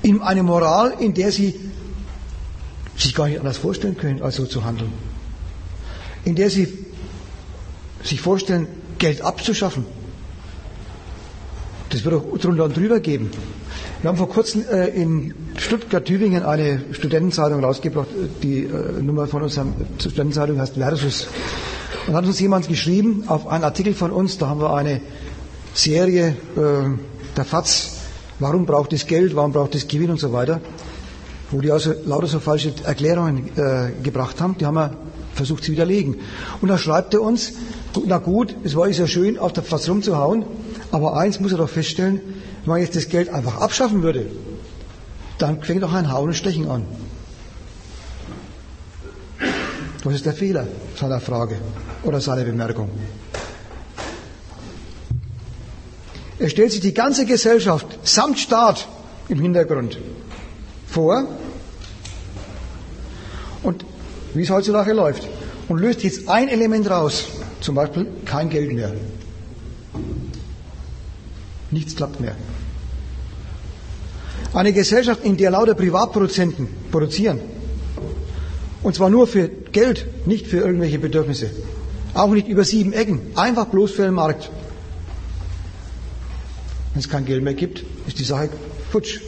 in 0.00 0.22
eine 0.22 0.42
Moral, 0.42 0.94
in 0.98 1.12
der 1.12 1.30
sie 1.30 1.54
sich 2.96 3.14
gar 3.14 3.28
nicht 3.28 3.38
anders 3.38 3.58
vorstellen 3.58 3.94
können, 3.98 4.22
als 4.22 4.36
so 4.36 4.46
zu 4.46 4.64
handeln. 4.64 4.90
In 6.24 6.34
der 6.34 6.48
sie 6.48 6.66
sich 8.02 8.22
vorstellen, 8.22 8.68
Geld 8.98 9.20
abzuschaffen. 9.20 9.84
Das 11.90 12.06
wird 12.06 12.14
auch 12.14 12.38
drunter 12.38 12.64
und 12.64 12.74
drüber 12.74 13.00
geben. 13.00 13.30
Wir 14.00 14.08
haben 14.08 14.16
vor 14.16 14.30
kurzem 14.30 14.64
äh, 14.72 14.86
in 14.88 15.34
Stuttgart-Tübingen 15.58 16.42
eine 16.42 16.82
Studentenzeitung 16.92 17.62
rausgebracht. 17.62 18.08
Die 18.42 18.60
äh, 18.64 19.02
Nummer 19.02 19.26
von 19.26 19.42
unserer 19.42 19.66
Studentenzeitung 19.98 20.58
heißt 20.58 20.76
Versus. 20.76 21.26
Und 22.06 22.14
hat 22.14 22.24
uns 22.24 22.40
jemand 22.40 22.66
geschrieben 22.68 23.24
auf 23.26 23.46
einen 23.46 23.64
Artikel 23.64 23.92
von 23.92 24.10
uns, 24.10 24.38
da 24.38 24.48
haben 24.48 24.60
wir 24.60 24.72
eine 24.74 25.02
Serie 25.74 26.36
äh, 26.56 27.36
der 27.36 27.44
FAZ, 27.44 27.90
warum 28.38 28.64
braucht 28.64 28.92
es 28.92 29.06
Geld, 29.06 29.34
warum 29.34 29.52
braucht 29.52 29.74
es 29.74 29.88
Gewinn 29.88 30.10
und 30.10 30.20
so 30.20 30.32
weiter, 30.32 30.60
wo 31.50 31.60
die 31.60 31.70
also 31.70 31.92
lauter 32.06 32.28
so 32.28 32.40
falsche 32.40 32.72
Erklärungen 32.84 33.50
äh, 33.56 33.90
gebracht 34.02 34.40
haben, 34.40 34.56
die 34.58 34.66
haben 34.66 34.76
wir 34.76 34.96
versucht 35.34 35.64
zu 35.64 35.72
widerlegen. 35.72 36.20
Und 36.62 36.68
da 36.68 36.78
schreibt 36.78 37.12
er 37.14 37.22
uns, 37.22 37.54
na 38.06 38.18
gut, 38.18 38.54
es 38.62 38.76
war 38.76 38.88
ja 38.88 39.06
schön, 39.08 39.36
auf 39.36 39.52
der 39.52 39.64
FAZ 39.64 39.88
rumzuhauen, 39.88 40.44
aber 40.92 41.16
eins 41.16 41.40
muss 41.40 41.50
er 41.50 41.58
doch 41.58 41.68
feststellen, 41.68 42.20
wenn 42.64 42.70
man 42.70 42.80
jetzt 42.80 42.94
das 42.94 43.08
Geld 43.08 43.28
einfach 43.28 43.60
abschaffen 43.60 44.02
würde, 44.02 44.26
dann 45.38 45.60
fängt 45.60 45.82
auch 45.82 45.92
ein 45.92 46.10
Hauen 46.12 46.28
und 46.28 46.34
Stechen 46.34 46.68
an. 46.68 46.86
Was 50.04 50.14
ist 50.14 50.26
der 50.26 50.34
Fehler 50.34 50.66
seiner 50.96 51.20
Frage 51.20 51.56
oder 52.04 52.20
seiner 52.20 52.44
Bemerkung? 52.44 52.90
Er 56.38 56.48
stellt 56.48 56.72
sich 56.72 56.80
die 56.80 56.94
ganze 56.94 57.26
Gesellschaft 57.26 57.86
samt 58.02 58.38
Staat 58.38 58.88
im 59.28 59.40
Hintergrund 59.40 59.98
vor 60.86 61.26
und 63.62 63.84
wie 64.34 64.42
es 64.42 64.50
heutzutage 64.50 64.92
läuft 64.92 65.28
und 65.68 65.78
löst 65.78 66.02
jetzt 66.02 66.28
ein 66.28 66.48
Element 66.48 66.90
raus, 66.90 67.24
zum 67.60 67.74
Beispiel 67.76 68.06
kein 68.24 68.50
Geld 68.50 68.72
mehr. 68.72 68.92
Nichts 71.70 71.96
klappt 71.96 72.20
mehr. 72.20 72.36
Eine 74.52 74.72
Gesellschaft, 74.72 75.24
in 75.24 75.36
der 75.36 75.50
lauter 75.50 75.74
Privatproduzenten 75.74 76.68
produzieren. 76.92 77.40
Und 78.82 78.94
zwar 78.94 79.10
nur 79.10 79.26
für 79.26 79.48
Geld, 79.48 80.06
nicht 80.26 80.46
für 80.46 80.58
irgendwelche 80.58 80.98
Bedürfnisse. 80.98 81.50
Auch 82.12 82.30
nicht 82.30 82.46
über 82.46 82.62
sieben 82.64 82.92
Ecken. 82.92 83.20
Einfach 83.34 83.66
bloß 83.66 83.92
für 83.92 84.02
den 84.02 84.14
Markt. 84.14 84.50
Wenn 86.94 87.00
es 87.00 87.08
kein 87.08 87.26
Geld 87.26 87.42
mehr 87.42 87.54
gibt, 87.54 87.84
ist 88.06 88.18
die 88.18 88.24
Sache 88.24 88.50
futsch. 88.90 89.20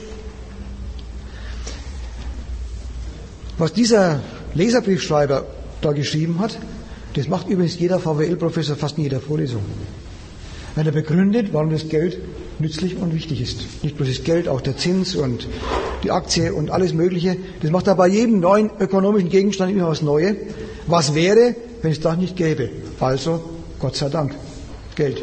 Was 3.59 3.73
dieser 3.73 4.21
Leserbriefschreiber 4.55 5.47
da 5.81 5.93
geschrieben 5.93 6.39
hat, 6.39 6.59
das 7.15 7.29
macht 7.29 7.49
übrigens 7.49 7.79
jeder 7.79 7.99
VWL-Professor 7.99 8.77
fast 8.77 8.99
in 8.99 9.05
jeder 9.05 9.21
Vorlesung. 9.21 9.63
Wenn 10.77 10.87
er 10.87 10.93
begründet, 10.93 11.53
warum 11.53 11.71
das 11.71 11.89
Geld 11.89 12.19
nützlich 12.59 12.97
und 12.99 13.15
wichtig 13.15 13.41
ist. 13.41 13.83
Nicht 13.83 13.97
bloß 13.97 14.09
das 14.09 14.25
Geld, 14.25 14.47
auch 14.47 14.61
der 14.61 14.77
Zins 14.77 15.17
und 15.17 15.49
die 16.05 16.11
Aktie 16.11 16.55
und 16.55 16.71
alles 16.71 16.93
Mögliche. 16.93 17.37
Das 17.63 17.71
macht 17.71 17.87
er 17.87 17.97
bei 17.97 18.09
jedem 18.09 18.41
neuen 18.41 18.71
ökonomischen 18.79 19.31
Gegenstand 19.31 19.73
immer 19.73 19.89
was 19.89 20.03
Neues. 20.03 20.37
Was 20.87 21.15
wäre, 21.15 21.57
wenn 21.83 21.91
es 21.91 22.01
das 22.01 22.17
nicht 22.17 22.37
gäbe? 22.37 22.71
Also, 23.01 23.43
Gott 23.81 23.97
sei 23.97 24.09
Dank, 24.09 24.35
Geld. 24.95 25.23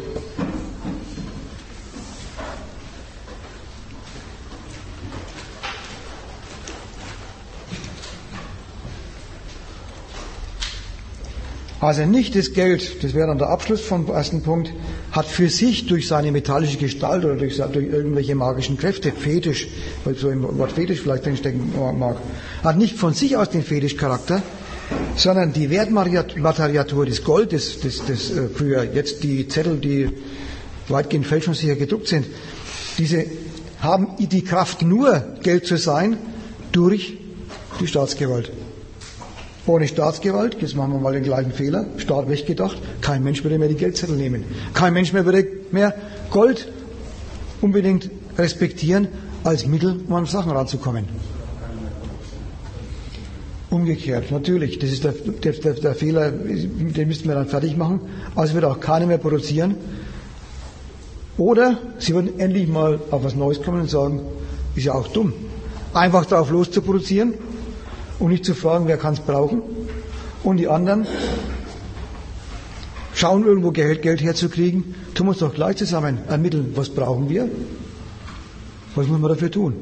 Also 11.83 12.05
nicht 12.05 12.33
das 12.37 12.53
Geld, 12.53 13.03
das 13.03 13.13
wäre 13.13 13.27
dann 13.27 13.39
der 13.39 13.49
Abschluss 13.49 13.81
vom 13.81 14.07
ersten 14.07 14.41
Punkt, 14.41 14.71
hat 15.11 15.25
für 15.25 15.49
sich 15.49 15.85
durch 15.85 16.07
seine 16.07 16.31
metallische 16.31 16.77
Gestalt 16.77 17.25
oder 17.25 17.35
durch, 17.35 17.57
durch 17.57 17.87
irgendwelche 17.87 18.35
magischen 18.35 18.77
Kräfte, 18.77 19.11
Fetisch, 19.11 19.67
weil 20.05 20.15
so 20.15 20.29
im 20.29 20.43
Wort 20.57 20.71
Fetisch 20.71 21.01
vielleicht 21.01 21.25
drinstecken 21.25 21.73
mag, 21.99 22.15
hat 22.63 22.77
nicht 22.77 22.95
von 22.95 23.13
sich 23.13 23.35
aus 23.35 23.49
den 23.49 23.63
Fetischcharakter, 23.63 24.41
sondern 25.17 25.51
die 25.51 25.69
Wertmateriatur 25.69 27.05
des 27.05 27.21
Goldes, 27.21 27.81
das, 27.81 27.97
das, 27.97 28.31
das 28.31 28.31
früher 28.55 28.85
jetzt 28.85 29.21
die 29.21 29.49
Zettel, 29.49 29.75
die 29.75 30.09
weitgehend 30.87 31.27
fälschungssicher 31.27 31.75
gedruckt 31.75 32.07
sind, 32.07 32.27
diese 32.97 33.25
haben 33.81 34.07
die 34.19 34.45
Kraft 34.45 34.83
nur 34.83 35.21
Geld 35.43 35.67
zu 35.67 35.77
sein 35.77 36.15
durch 36.71 37.17
die 37.81 37.87
Staatsgewalt. 37.87 38.53
Ohne 39.65 39.87
Staatsgewalt, 39.87 40.57
jetzt 40.61 40.75
machen 40.75 40.91
wir 40.91 40.99
mal 40.99 41.13
den 41.13 41.23
gleichen 41.23 41.53
Fehler, 41.53 41.85
Staat 41.97 42.27
weggedacht, 42.27 42.77
kein 42.99 43.23
Mensch 43.23 43.43
würde 43.43 43.57
mehr 43.57 43.69
die 43.69 43.75
Geldzettel 43.75 44.17
nehmen. 44.17 44.43
Kein 44.73 44.93
Mensch 44.93 45.13
mehr 45.13 45.23
würde 45.23 45.47
mehr 45.71 45.93
Gold 46.31 46.69
unbedingt 47.61 48.09
respektieren 48.37 49.07
als 49.45 49.65
Mittel, 49.65 50.01
um 50.05 50.13
an 50.15 50.25
Sachen 50.25 50.51
ranzukommen. 50.51 51.05
Umgekehrt, 53.69 54.31
natürlich, 54.31 54.79
das 54.79 54.91
ist 54.91 55.05
der, 55.05 55.13
der, 55.13 55.73
der, 55.73 55.95
Fehler, 55.95 56.29
den 56.31 57.07
müssten 57.07 57.29
wir 57.29 57.35
dann 57.35 57.47
fertig 57.47 57.77
machen. 57.77 58.01
Also 58.35 58.55
wird 58.55 58.65
auch 58.65 58.81
keiner 58.81 59.07
mehr 59.07 59.17
produzieren. 59.17 59.75
Oder 61.37 61.79
sie 61.99 62.13
würden 62.13 62.37
endlich 62.37 62.67
mal 62.67 62.99
auf 63.11 63.23
was 63.23 63.33
Neues 63.33 63.61
kommen 63.61 63.81
und 63.81 63.89
sagen, 63.89 64.21
ist 64.75 64.85
ja 64.85 64.93
auch 64.93 65.07
dumm. 65.07 65.33
Einfach 65.93 66.25
darauf 66.25 66.51
loszuproduzieren 66.51 67.33
und 68.19 68.31
nicht 68.31 68.45
zu 68.45 68.53
fragen, 68.53 68.87
wer 68.87 68.97
kann 68.97 69.13
es 69.13 69.19
brauchen. 69.19 69.61
Und 70.43 70.57
die 70.57 70.67
anderen 70.67 71.07
schauen 73.13 73.45
irgendwo 73.45 73.71
Geld, 73.71 74.01
Geld 74.01 74.21
herzukriegen, 74.21 74.95
tun 75.13 75.27
wir 75.27 75.31
uns 75.31 75.39
doch 75.39 75.53
gleich 75.53 75.77
zusammen 75.77 76.19
ermitteln, 76.27 76.73
was 76.75 76.89
brauchen 76.89 77.29
wir, 77.29 77.47
was 78.95 79.07
muss 79.07 79.19
man 79.19 79.29
dafür 79.29 79.51
tun. 79.51 79.75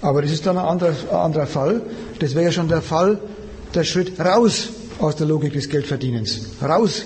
Aber 0.00 0.22
das 0.22 0.32
ist 0.32 0.46
dann 0.46 0.58
ein 0.58 0.64
anderer, 0.64 0.94
ein 1.10 1.16
anderer 1.16 1.46
Fall. 1.46 1.82
Das 2.18 2.34
wäre 2.34 2.46
ja 2.46 2.52
schon 2.52 2.68
der 2.68 2.82
Fall, 2.82 3.20
der 3.74 3.84
Schritt 3.84 4.18
raus 4.20 4.68
aus 4.98 5.16
der 5.16 5.26
Logik 5.26 5.52
des 5.52 5.68
Geldverdienens, 5.68 6.50
raus 6.62 7.04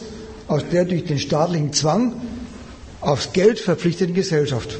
aus 0.48 0.62
der 0.70 0.84
durch 0.84 1.04
den 1.04 1.18
staatlichen 1.18 1.72
Zwang 1.72 2.14
aufs 3.00 3.32
Geld 3.32 3.58
verpflichteten 3.58 4.14
Gesellschaft. 4.14 4.78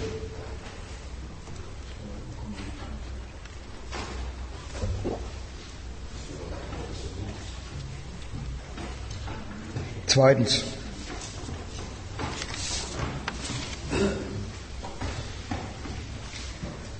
Zweitens. 10.16 10.64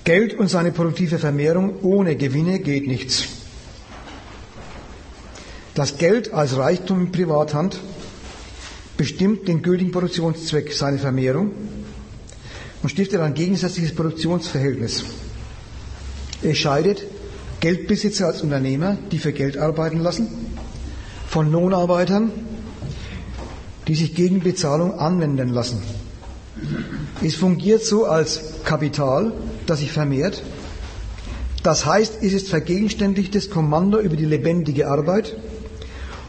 Geld 0.05 0.35
und 0.35 0.49
seine 0.49 0.71
produktive 0.71 1.19
Vermehrung 1.19 1.81
ohne 1.81 2.17
Gewinne 2.17 2.59
geht 2.59 2.87
nichts. 2.87 3.25
Das 5.73 5.97
Geld 5.97 6.35
als 6.35 6.59
Reichtum 6.59 7.07
in 7.07 7.11
Privathand 7.11 7.81
bestimmt 8.99 9.49
den 9.49 9.63
gültigen 9.63 9.93
Produktionszweck, 9.93 10.75
seine 10.75 10.99
Vermehrung 10.99 11.53
und 12.83 12.91
stiftet 12.91 13.23
ein 13.23 13.33
gegensätzliches 13.33 13.95
Produktionsverhältnis. 13.95 15.05
Es 16.43 16.59
scheidet 16.59 17.03
Geldbesitzer 17.61 18.27
als 18.27 18.43
Unternehmer, 18.43 18.99
die 19.11 19.19
für 19.19 19.33
Geld 19.33 19.57
arbeiten 19.57 20.01
lassen, 20.01 20.29
von 21.31 21.51
Lohnarbeitern, 21.51 22.31
die 23.89 23.95
sich 23.95 24.15
gegen 24.15 24.41
Bezahlung 24.41 24.99
anwenden 24.99 25.49
lassen. 25.49 25.83
Es 27.23 27.35
fungiert 27.35 27.85
so 27.85 28.07
als 28.07 28.63
Kapital, 28.65 29.33
das 29.67 29.81
sich 29.81 29.93
vermehrt. 29.93 30.43
Das 31.63 31.85
heißt, 31.85 32.19
es 32.23 32.33
ist 32.33 32.49
vergegenständigtes 32.49 33.51
Kommando 33.51 33.99
über 33.99 34.17
die 34.17 34.25
lebendige 34.25 34.89
Arbeit 34.89 35.37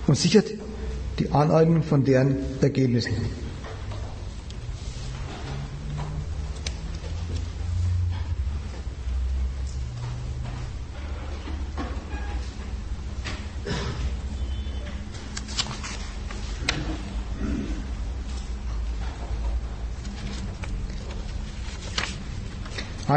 und 0.07 0.17
sichert 0.17 0.47
die 1.19 1.31
Aneignung 1.31 1.83
von 1.83 2.03
deren 2.03 2.37
Ergebnissen. 2.61 3.13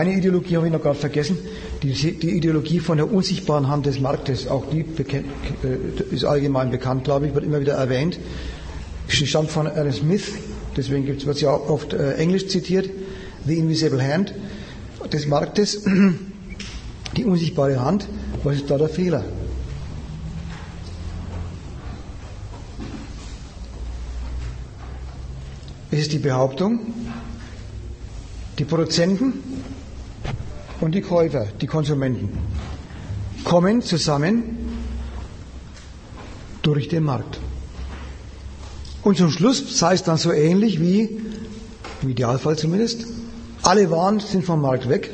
Eine 0.01 0.15
Ideologie 0.15 0.57
habe 0.57 0.67
ich 0.67 0.73
noch 0.73 0.81
gerade 0.81 0.99
vergessen, 0.99 1.37
die, 1.83 1.93
die, 1.93 2.31
Ideologie 2.31 2.81
von 2.81 2.97
der 2.97 3.13
unsichtbaren 3.13 3.69
Hand 3.69 3.85
des 3.85 4.01
Marktes, 4.01 4.49
auch 4.49 4.65
die 4.71 4.81
äh, 4.81 5.23
ist 6.11 6.25
allgemein 6.25 6.71
bekannt, 6.71 7.05
glaube 7.05 7.27
ich, 7.27 7.35
wird 7.35 7.45
immer 7.45 7.61
wieder 7.61 7.75
erwähnt. 7.75 8.19
Sie 9.09 9.27
stammt 9.27 9.51
von 9.51 9.67
Adam 9.67 9.93
Smith, 9.93 10.33
deswegen 10.75 11.07
wird 11.07 11.37
sie 11.37 11.47
auch 11.47 11.69
oft 11.69 11.93
äh, 11.93 12.15
englisch 12.15 12.49
zitiert, 12.49 12.89
The 13.45 13.59
Invisible 13.59 14.03
Hand 14.03 14.33
des 15.13 15.27
Marktes, 15.27 15.83
die 17.19 17.27
unsichtbare 17.27 17.79
Hand. 17.85 18.09
Was 18.43 18.57
ist 18.57 18.71
da 18.71 18.79
der 18.79 18.89
Fehler? 18.89 19.23
Es 25.91 25.99
ist 25.99 26.13
die 26.15 26.19
Behauptung, 26.19 26.95
die 28.59 28.65
Produzenten 28.65 29.35
und 30.81 30.95
die 30.95 31.03
Käufer, 31.03 31.47
die 31.61 31.67
Konsumenten, 31.67 32.31
kommen 33.45 33.83
zusammen 33.83 34.59
durch 36.63 36.89
den 36.89 37.05
Markt. 37.05 37.39
Und 39.03 39.17
zum 39.17 39.31
Schluss 39.31 39.79
sei 39.79 39.95
es 39.95 40.03
dann 40.03 40.19
so 40.19 40.33
ähnlich 40.33 40.81
wie, 40.81 41.21
im 42.03 42.09
Idealfall 42.09 42.57
zumindest, 42.57 43.07
alle 43.63 43.91
Waren 43.91 44.21
sind 44.21 44.45
vom 44.45 44.61
Markt 44.61 44.89
weg, 44.89 45.11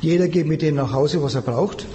jeder 0.00 0.28
geht 0.28 0.46
mit 0.46 0.62
dem 0.62 0.74
nach 0.76 0.92
Hause, 0.92 1.22
was 1.22 1.34
er 1.34 1.42
braucht, 1.42 1.86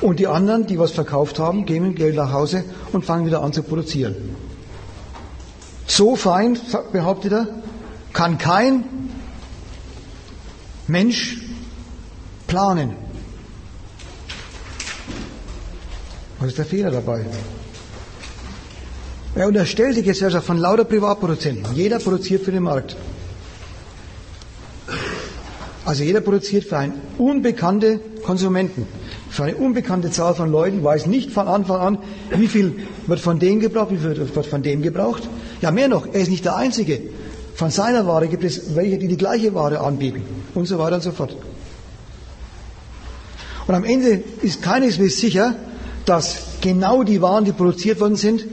und 0.00 0.18
die 0.18 0.26
anderen, 0.26 0.66
die 0.66 0.78
was 0.78 0.90
verkauft 0.90 1.38
haben, 1.38 1.66
gehen 1.66 1.86
mit 1.86 1.96
Geld 1.96 2.16
nach 2.16 2.32
Hause 2.32 2.64
und 2.92 3.04
fangen 3.04 3.26
wieder 3.26 3.42
an 3.42 3.52
zu 3.52 3.62
produzieren. 3.62 4.16
So 5.86 6.16
fein, 6.16 6.58
behauptet 6.92 7.32
er, 7.32 7.48
kann 8.12 8.38
kein 8.38 8.84
Mensch 10.86 11.43
planen. 12.54 12.90
Was 16.38 16.48
ist 16.50 16.58
der 16.58 16.64
Fehler 16.64 16.92
dabei? 16.92 17.26
Er 19.34 19.48
unterstellt 19.48 19.96
die 19.96 20.04
Gesellschaft 20.04 20.46
von 20.46 20.58
lauter 20.58 20.84
Privatproduzenten. 20.84 21.74
Jeder 21.74 21.98
produziert 21.98 22.42
für 22.44 22.52
den 22.52 22.62
Markt. 22.62 22.96
Also 25.84 26.04
jeder 26.04 26.20
produziert 26.20 26.64
für 26.64 26.78
einen 26.78 27.00
unbekannte 27.18 27.98
Konsumenten. 28.24 28.86
Für 29.30 29.44
eine 29.44 29.56
unbekannte 29.56 30.12
Zahl 30.12 30.36
von 30.36 30.52
Leuten 30.52 30.84
weiß 30.84 31.06
nicht 31.06 31.32
von 31.32 31.48
Anfang 31.48 31.80
an, 31.80 31.98
wie 32.30 32.46
viel 32.46 32.68
wird 33.08 33.18
von 33.18 33.40
dem 33.40 33.58
gebraucht, 33.58 33.90
wie 33.90 33.98
viel 33.98 34.16
wird 34.16 34.46
von 34.46 34.62
dem 34.62 34.80
gebraucht. 34.80 35.24
Ja, 35.60 35.72
mehr 35.72 35.88
noch, 35.88 36.06
er 36.06 36.20
ist 36.20 36.30
nicht 36.30 36.44
der 36.44 36.54
Einzige. 36.54 37.00
Von 37.56 37.70
seiner 37.70 38.06
Ware 38.06 38.28
gibt 38.28 38.44
es 38.44 38.76
welche, 38.76 38.96
die 38.98 39.08
die 39.08 39.16
gleiche 39.16 39.54
Ware 39.54 39.80
anbieten 39.80 40.22
und 40.54 40.66
so 40.66 40.78
weiter 40.78 40.96
und 40.96 41.02
so 41.02 41.10
fort. 41.10 41.36
Und 43.66 43.74
am 43.74 43.84
Ende 43.84 44.22
ist 44.42 44.62
keineswegs 44.62 45.18
sicher, 45.18 45.54
dass 46.04 46.58
genau 46.60 47.02
die 47.02 47.22
Waren, 47.22 47.44
die 47.44 47.52
produziert 47.52 48.00
worden 48.00 48.16
sind, 48.16 48.44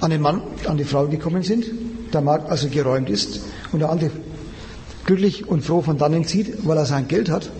an 0.00 0.10
den 0.10 0.20
Mann, 0.20 0.42
an 0.66 0.76
die 0.76 0.84
Frau 0.84 1.06
gekommen 1.06 1.42
sind, 1.42 1.64
der 2.12 2.20
Markt 2.20 2.50
also 2.50 2.68
geräumt 2.68 3.10
ist 3.10 3.40
und 3.72 3.80
der 3.80 3.90
andere 3.90 4.10
glücklich 5.04 5.48
und 5.48 5.64
froh 5.64 5.82
von 5.82 5.98
dannen 5.98 6.24
zieht, 6.24 6.66
weil 6.66 6.76
er 6.76 6.86
sein 6.86 7.08
Geld 7.08 7.28
hat, 7.28 7.50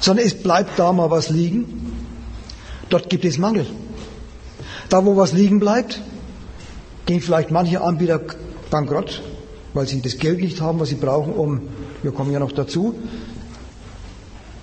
sondern 0.00 0.26
es 0.26 0.34
bleibt 0.34 0.78
da 0.78 0.92
mal 0.92 1.10
was 1.10 1.28
liegen 1.28 1.88
dort 2.90 3.10
gibt 3.10 3.24
es 3.24 3.38
Mangel. 3.38 3.66
Da, 4.88 5.04
wo 5.04 5.16
was 5.16 5.32
liegen 5.32 5.60
bleibt, 5.60 6.00
gehen 7.06 7.20
vielleicht 7.20 7.50
manche 7.50 7.80
Anbieter 7.80 8.20
bankrott, 8.70 9.22
weil 9.74 9.86
sie 9.86 10.00
das 10.00 10.18
Geld 10.18 10.40
nicht 10.40 10.60
haben, 10.60 10.80
was 10.80 10.88
sie 10.88 10.94
brauchen, 10.94 11.32
um, 11.32 11.62
wir 12.02 12.12
kommen 12.12 12.32
ja 12.32 12.38
noch 12.38 12.52
dazu, 12.52 12.94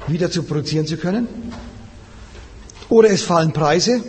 wieder 0.08 0.32
zu 0.32 0.44
produzieren 0.44 0.88
zu 0.88 0.98
können. 0.98 1.28
Oder 2.90 3.10
es 3.10 3.24
fallen 3.24 3.52
Preise, 3.52 4.04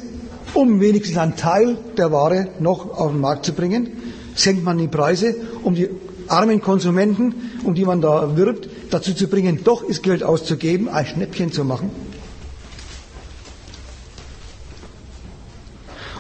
um 0.55 0.81
wenigstens 0.81 1.19
einen 1.19 1.37
Teil 1.37 1.77
der 1.97 2.13
Ware 2.13 2.49
noch 2.61 2.99
auf 2.99 3.13
den 3.13 3.21
Markt 3.21 3.47
zu 3.47 3.53
bringen, 3.53 3.91
senkt 4.35 4.65
man 4.65 4.79
die 4.79 4.89
Preise, 4.89 5.35
um 5.63 5.75
die 5.75 5.89
armen 6.29 6.61
Konsumenten, 6.61 7.35
um 7.65 7.75
die 7.75 7.85
man 7.85 8.01
da 8.01 8.37
wirbt, 8.37 8.69
dazu 8.91 9.15
zu 9.15 9.29
bringen, 9.29 9.61
doch 9.65 9.87
das 9.87 10.03
Geld 10.03 10.23
auszugeben, 10.23 10.89
ein 10.89 11.07
Schnäppchen 11.07 11.53
zu 11.53 11.65
machen. 11.65 11.91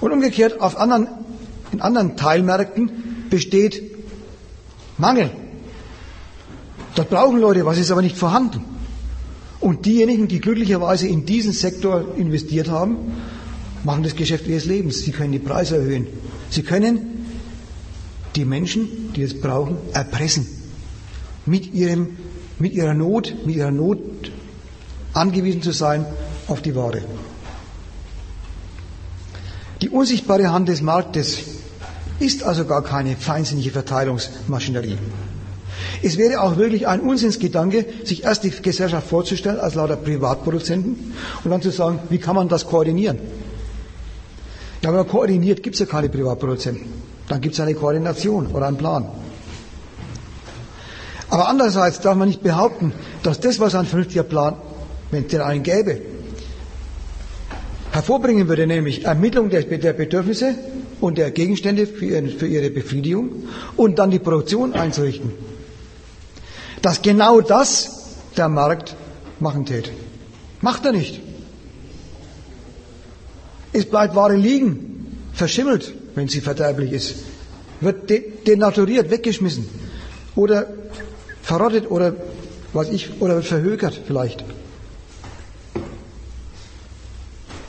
Und 0.00 0.12
umgekehrt, 0.12 0.60
auf 0.60 0.78
anderen, 0.78 1.08
in 1.72 1.80
anderen 1.80 2.16
Teilmärkten 2.16 3.26
besteht 3.28 3.82
Mangel. 4.98 5.30
Dort 6.94 7.10
brauchen 7.10 7.40
Leute 7.40 7.66
was, 7.66 7.78
ist 7.78 7.90
aber 7.90 8.02
nicht 8.02 8.16
vorhanden. 8.16 8.75
Und 9.60 9.86
diejenigen, 9.86 10.28
die 10.28 10.40
glücklicherweise 10.40 11.08
in 11.08 11.24
diesen 11.24 11.52
Sektor 11.52 12.14
investiert 12.16 12.68
haben, 12.68 12.96
machen 13.84 14.02
das 14.02 14.14
Geschäft 14.14 14.46
ihres 14.46 14.64
Lebens. 14.64 15.00
Sie 15.00 15.12
können 15.12 15.32
die 15.32 15.38
Preise 15.38 15.76
erhöhen. 15.76 16.06
Sie 16.50 16.62
können 16.62 17.24
die 18.34 18.44
Menschen, 18.44 19.12
die 19.14 19.22
es 19.22 19.40
brauchen, 19.40 19.76
erpressen. 19.92 20.46
Mit, 21.46 21.72
ihrem, 21.72 22.16
mit 22.58 22.74
ihrer 22.74 22.94
Not, 22.94 23.34
mit 23.46 23.56
ihrer 23.56 23.70
Not 23.70 23.98
angewiesen 25.14 25.62
zu 25.62 25.72
sein 25.72 26.04
auf 26.48 26.60
die 26.60 26.74
Ware. 26.74 27.02
Die 29.80 29.88
unsichtbare 29.88 30.52
Hand 30.52 30.68
des 30.68 30.82
Marktes 30.82 31.38
ist 32.18 32.42
also 32.42 32.64
gar 32.64 32.82
keine 32.82 33.16
feinsinnige 33.16 33.70
Verteilungsmaschinerie. 33.70 34.98
Es 36.02 36.18
wäre 36.18 36.40
auch 36.40 36.56
wirklich 36.56 36.86
ein 36.86 37.00
Unsinnsgedanke, 37.00 37.86
sich 38.04 38.24
erst 38.24 38.44
die 38.44 38.50
Gesellschaft 38.50 39.08
vorzustellen 39.08 39.58
als 39.60 39.74
lauter 39.74 39.96
Privatproduzenten 39.96 41.14
und 41.44 41.50
dann 41.50 41.62
zu 41.62 41.70
sagen, 41.70 42.00
wie 42.10 42.18
kann 42.18 42.34
man 42.34 42.48
das 42.48 42.66
koordinieren? 42.66 43.18
Ja, 44.82 44.90
wenn 44.90 44.96
man 44.96 45.08
koordiniert, 45.08 45.62
gibt 45.62 45.74
es 45.74 45.80
ja 45.80 45.86
keine 45.86 46.08
Privatproduzenten. 46.08 46.86
Dann 47.28 47.40
gibt 47.40 47.54
es 47.54 47.60
eine 47.60 47.74
Koordination 47.74 48.48
oder 48.48 48.66
einen 48.66 48.76
Plan. 48.76 49.08
Aber 51.28 51.48
andererseits 51.48 52.00
darf 52.00 52.16
man 52.16 52.28
nicht 52.28 52.42
behaupten, 52.42 52.92
dass 53.22 53.40
das, 53.40 53.58
was 53.58 53.74
ein 53.74 53.86
vernünftiger 53.86 54.22
Plan, 54.22 54.56
wenn 55.10 55.24
es 55.24 55.28
denn 55.28 55.40
einen 55.40 55.62
gäbe, 55.62 56.02
hervorbringen 57.92 58.48
würde, 58.48 58.66
nämlich 58.66 59.04
Ermittlung 59.06 59.48
der, 59.50 59.62
der 59.62 59.92
Bedürfnisse 59.92 60.54
und 61.00 61.18
der 61.18 61.30
Gegenstände 61.30 61.86
für, 61.86 62.04
ihren, 62.04 62.28
für 62.28 62.46
ihre 62.46 62.70
Befriedigung 62.70 63.30
und 63.76 63.98
dann 63.98 64.10
die 64.10 64.18
Produktion 64.18 64.74
einzurichten, 64.74 65.32
dass 66.86 67.02
genau 67.02 67.40
das 67.40 67.70
der 68.36 68.48
Markt 68.48 68.94
machen 69.40 69.66
tät. 69.66 69.90
Macht 70.60 70.84
er 70.84 70.92
nicht. 70.92 71.20
Es 73.72 73.86
bleibt 73.86 74.14
Ware 74.14 74.36
liegen, 74.36 75.18
verschimmelt, 75.32 75.92
wenn 76.14 76.28
sie 76.28 76.40
verderblich 76.40 76.92
ist, 76.92 77.16
wird 77.80 78.08
denaturiert, 78.46 79.10
weggeschmissen 79.10 79.68
oder 80.36 80.68
verrottet 81.42 81.90
oder 81.90 82.14
was 82.72 82.88
ich 82.90 83.20
oder 83.20 83.34
wird 83.34 83.46
verhökert 83.46 84.00
vielleicht. 84.06 84.44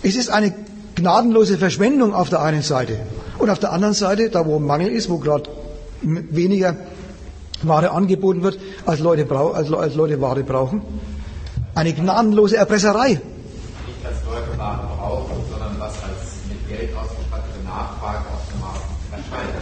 Es 0.04 0.16
ist 0.16 0.30
eine 0.30 0.54
gnadenlose 0.94 1.58
Verschwendung 1.58 2.14
auf 2.14 2.30
der 2.30 2.44
einen 2.44 2.62
Seite 2.62 3.00
und 3.40 3.50
auf 3.50 3.58
der 3.58 3.72
anderen 3.72 3.96
Seite, 3.96 4.30
da 4.30 4.46
wo 4.46 4.60
Mangel 4.60 4.90
ist, 4.92 5.10
wo 5.10 5.18
gerade 5.18 5.50
weniger 6.04 6.76
Ware 7.64 7.92
angeboten 7.92 8.44
wird, 8.44 8.60
als 8.86 9.00
Leute, 9.00 9.28
als, 9.30 9.72
als 9.72 9.96
Leute 9.96 10.22
Ware 10.22 10.44
brauchen, 10.44 10.82
eine 11.76 11.94
gnadenlose 11.94 12.58
Erpresserei. 12.58 13.10
Nicht 13.10 14.06
als 14.06 14.18
Leute 14.26 14.58
Ware 14.58 14.88
brauchen, 14.98 15.36
sondern 15.50 15.80
was 15.80 15.94
als 16.04 16.42
mit 16.50 16.68
Geld 16.68 16.90
ausgestattete 16.96 17.64
Nachfrage 17.66 18.26
auf 18.34 18.42
dem 18.52 18.60
Markt 18.60 18.82
erscheint. 19.12 19.54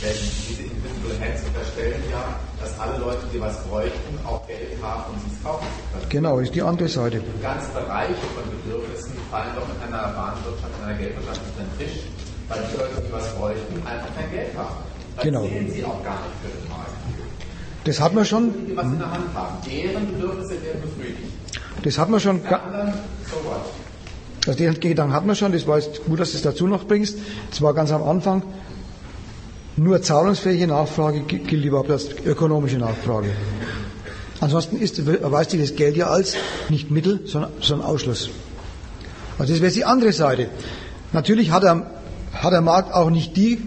Denn 0.00 0.16
diese 0.48 0.62
Invisible 0.64 1.12
Hands 1.20 1.44
unterstellen 1.44 2.02
ja, 2.10 2.24
dass 2.58 2.72
alle 2.80 2.96
Leute, 2.98 3.20
die 3.34 3.40
was 3.40 3.62
bräuchten, 3.68 4.16
auch 4.24 4.46
Geld 4.46 4.72
haben, 4.80 5.12
um 5.12 5.20
es 5.28 5.36
kaufen 5.44 5.66
zu 5.76 5.92
können. 5.92 6.08
Genau, 6.08 6.38
ist 6.38 6.54
die 6.54 6.62
andere 6.62 6.88
Seite. 6.88 7.20
Ganz 7.42 7.68
Bereiche 7.68 8.24
von 8.32 8.44
Bedürfnissen 8.48 9.12
fallen 9.30 9.52
doch 9.54 9.68
in 9.68 9.92
einer 9.92 10.08
Warenwirtschaft, 10.16 10.72
in 10.80 10.88
einer 10.88 10.96
Geldwirtschaft 10.96 11.40
auf 11.40 11.56
den 11.60 11.68
Tisch, 11.76 12.00
weil 12.48 12.64
die 12.64 12.76
Leute, 12.80 12.96
die 13.06 13.12
was 13.12 13.28
bräuchten, 13.36 13.86
einfach 13.86 14.08
kein 14.16 14.30
Geld 14.30 14.56
haben. 14.56 14.76
Dann 15.16 15.24
genau. 15.24 15.42
sehen 15.42 15.70
sie 15.70 15.84
auch 15.84 16.02
gar 16.02 16.16
nicht 16.24 16.36
für. 16.40 16.69
Das 17.84 18.00
hat 18.00 18.14
man 18.14 18.24
schon. 18.24 18.54
Was 18.74 18.84
in 18.84 18.98
der 18.98 19.10
Hand 19.10 19.34
haben. 19.34 19.56
Deren 19.66 20.06
Bedürfnisse 20.12 20.62
werden 20.62 20.82
befriedigt. 20.82 21.32
Das 21.82 21.98
hat 21.98 22.08
man 22.08 22.20
schon. 22.20 22.44
Anderen, 22.46 22.92
so? 23.30 23.36
Also 24.46 24.58
den 24.58 24.80
Gedanken 24.80 25.12
hat 25.12 25.26
man 25.26 25.36
schon, 25.36 25.52
das 25.52 25.66
war 25.66 25.78
jetzt 25.78 26.04
gut, 26.04 26.18
dass 26.18 26.30
du 26.30 26.38
es 26.38 26.42
dazu 26.42 26.66
noch 26.66 26.84
bringst. 26.84 27.18
Das 27.50 27.60
war 27.60 27.74
ganz 27.74 27.92
am 27.92 28.02
Anfang. 28.02 28.42
Nur 29.76 30.02
zahlungsfähige 30.02 30.66
Nachfrage 30.66 31.20
gilt 31.20 31.64
überhaupt 31.64 31.90
als 31.90 32.08
ökonomische 32.24 32.78
Nachfrage. 32.78 33.28
Ansonsten 34.40 34.76
ist, 34.78 34.98
erweist 34.98 35.50
sich 35.50 35.60
das 35.60 35.76
Geld 35.76 35.96
ja 35.96 36.06
als 36.08 36.34
nicht 36.70 36.90
Mittel, 36.90 37.20
sondern, 37.26 37.52
sondern 37.60 37.86
Ausschluss. 37.86 38.30
Also 39.38 39.52
das 39.52 39.62
wäre 39.62 39.72
die 39.72 39.84
andere 39.84 40.12
Seite. 40.12 40.48
Natürlich 41.12 41.50
hat 41.50 41.62
der, 41.62 41.90
hat 42.32 42.52
der 42.52 42.62
Markt 42.62 42.94
auch 42.94 43.10
nicht 43.10 43.36
die 43.36 43.62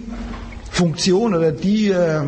Funktion 0.72 1.36
oder 1.36 1.52
die 1.52 1.90
äh, 1.90 2.22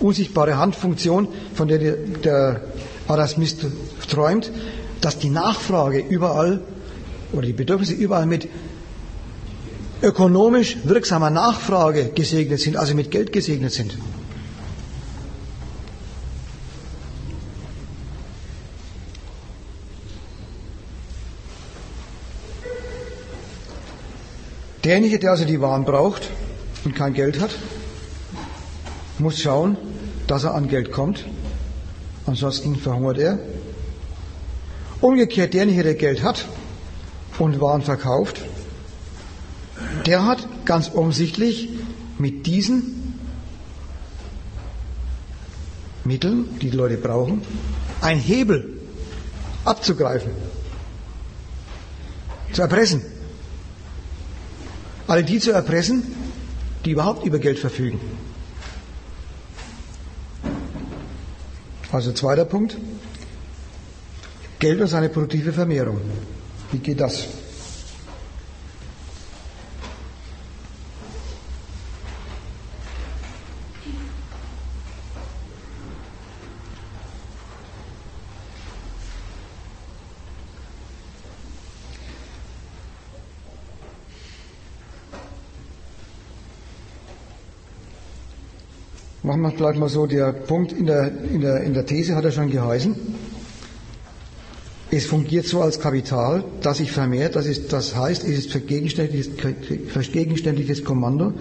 unsichtbare 0.00 0.58
Handfunktion, 0.58 1.28
von 1.54 1.68
der 1.68 1.78
der, 1.78 2.60
Smith 3.28 3.56
träumt, 4.08 4.50
dass 5.00 5.18
die 5.18 5.30
Nachfrage 5.30 5.98
überall 6.00 6.60
oder 7.32 7.46
die 7.46 7.52
Bedürfnisse 7.52 7.94
überall 7.94 8.26
mit 8.26 8.48
ökonomisch 10.02 10.76
wirksamer 10.84 11.30
Nachfrage 11.30 12.10
gesegnet 12.14 12.60
sind, 12.60 12.76
also 12.76 12.94
mit 12.94 13.10
Geld 13.10 13.32
gesegnet 13.32 13.72
sind. 13.72 13.96
Derjenige, 24.84 25.18
der 25.18 25.32
also 25.32 25.44
die 25.44 25.60
Waren 25.60 25.84
braucht 25.84 26.30
und 26.84 26.94
kein 26.94 27.12
Geld 27.12 27.40
hat, 27.40 27.50
muss 29.18 29.40
schauen, 29.40 29.76
dass 30.26 30.44
er 30.44 30.54
an 30.54 30.68
Geld 30.68 30.92
kommt. 30.92 31.24
Ansonsten 32.26 32.76
verhungert 32.76 33.18
er. 33.18 33.38
Umgekehrt, 35.00 35.54
derjenige, 35.54 35.82
der 35.82 35.94
Geld 35.94 36.22
hat 36.22 36.46
und 37.38 37.60
Waren 37.60 37.82
verkauft, 37.82 38.40
der 40.06 40.24
hat 40.24 40.46
ganz 40.64 40.90
offensichtlich 40.94 41.68
mit 42.18 42.46
diesen 42.46 43.18
Mitteln, 46.04 46.58
die 46.60 46.70
die 46.70 46.76
Leute 46.76 46.96
brauchen, 46.96 47.42
ein 48.00 48.18
Hebel 48.18 48.80
abzugreifen, 49.64 50.30
zu 52.52 52.62
erpressen. 52.62 53.02
Alle 55.06 55.24
die 55.24 55.38
zu 55.38 55.52
erpressen, 55.52 56.02
die 56.84 56.92
überhaupt 56.92 57.26
über 57.26 57.38
Geld 57.38 57.58
verfügen. 57.58 58.00
Also 61.96 62.12
zweiter 62.12 62.44
Punkt. 62.44 62.76
Geld 64.58 64.82
und 64.82 64.86
seine 64.86 65.08
produktive 65.08 65.50
Vermehrung. 65.50 65.98
Wie 66.70 66.78
geht 66.78 67.00
das? 67.00 67.26
Machen 89.26 89.42
wir 89.42 89.50
gleich 89.50 89.76
mal 89.76 89.88
so, 89.88 90.06
der 90.06 90.32
Punkt 90.32 90.70
in 90.70 90.86
der, 90.86 91.08
in 91.08 91.40
der, 91.40 91.60
in 91.64 91.74
der 91.74 91.84
These 91.84 92.14
hat 92.14 92.24
er 92.24 92.30
schon 92.30 92.48
geheißen. 92.48 92.94
Es 94.92 95.06
fungiert 95.06 95.46
so 95.46 95.62
als 95.62 95.80
Kapital, 95.80 96.44
das 96.60 96.78
sich 96.78 96.92
vermehrt, 96.92 97.34
das, 97.34 97.46
ist, 97.46 97.72
das 97.72 97.96
heißt, 97.96 98.22
es 98.22 98.46
ist 98.46 98.52
vergegenständliches, 98.52 100.84
Kommando 100.84 101.32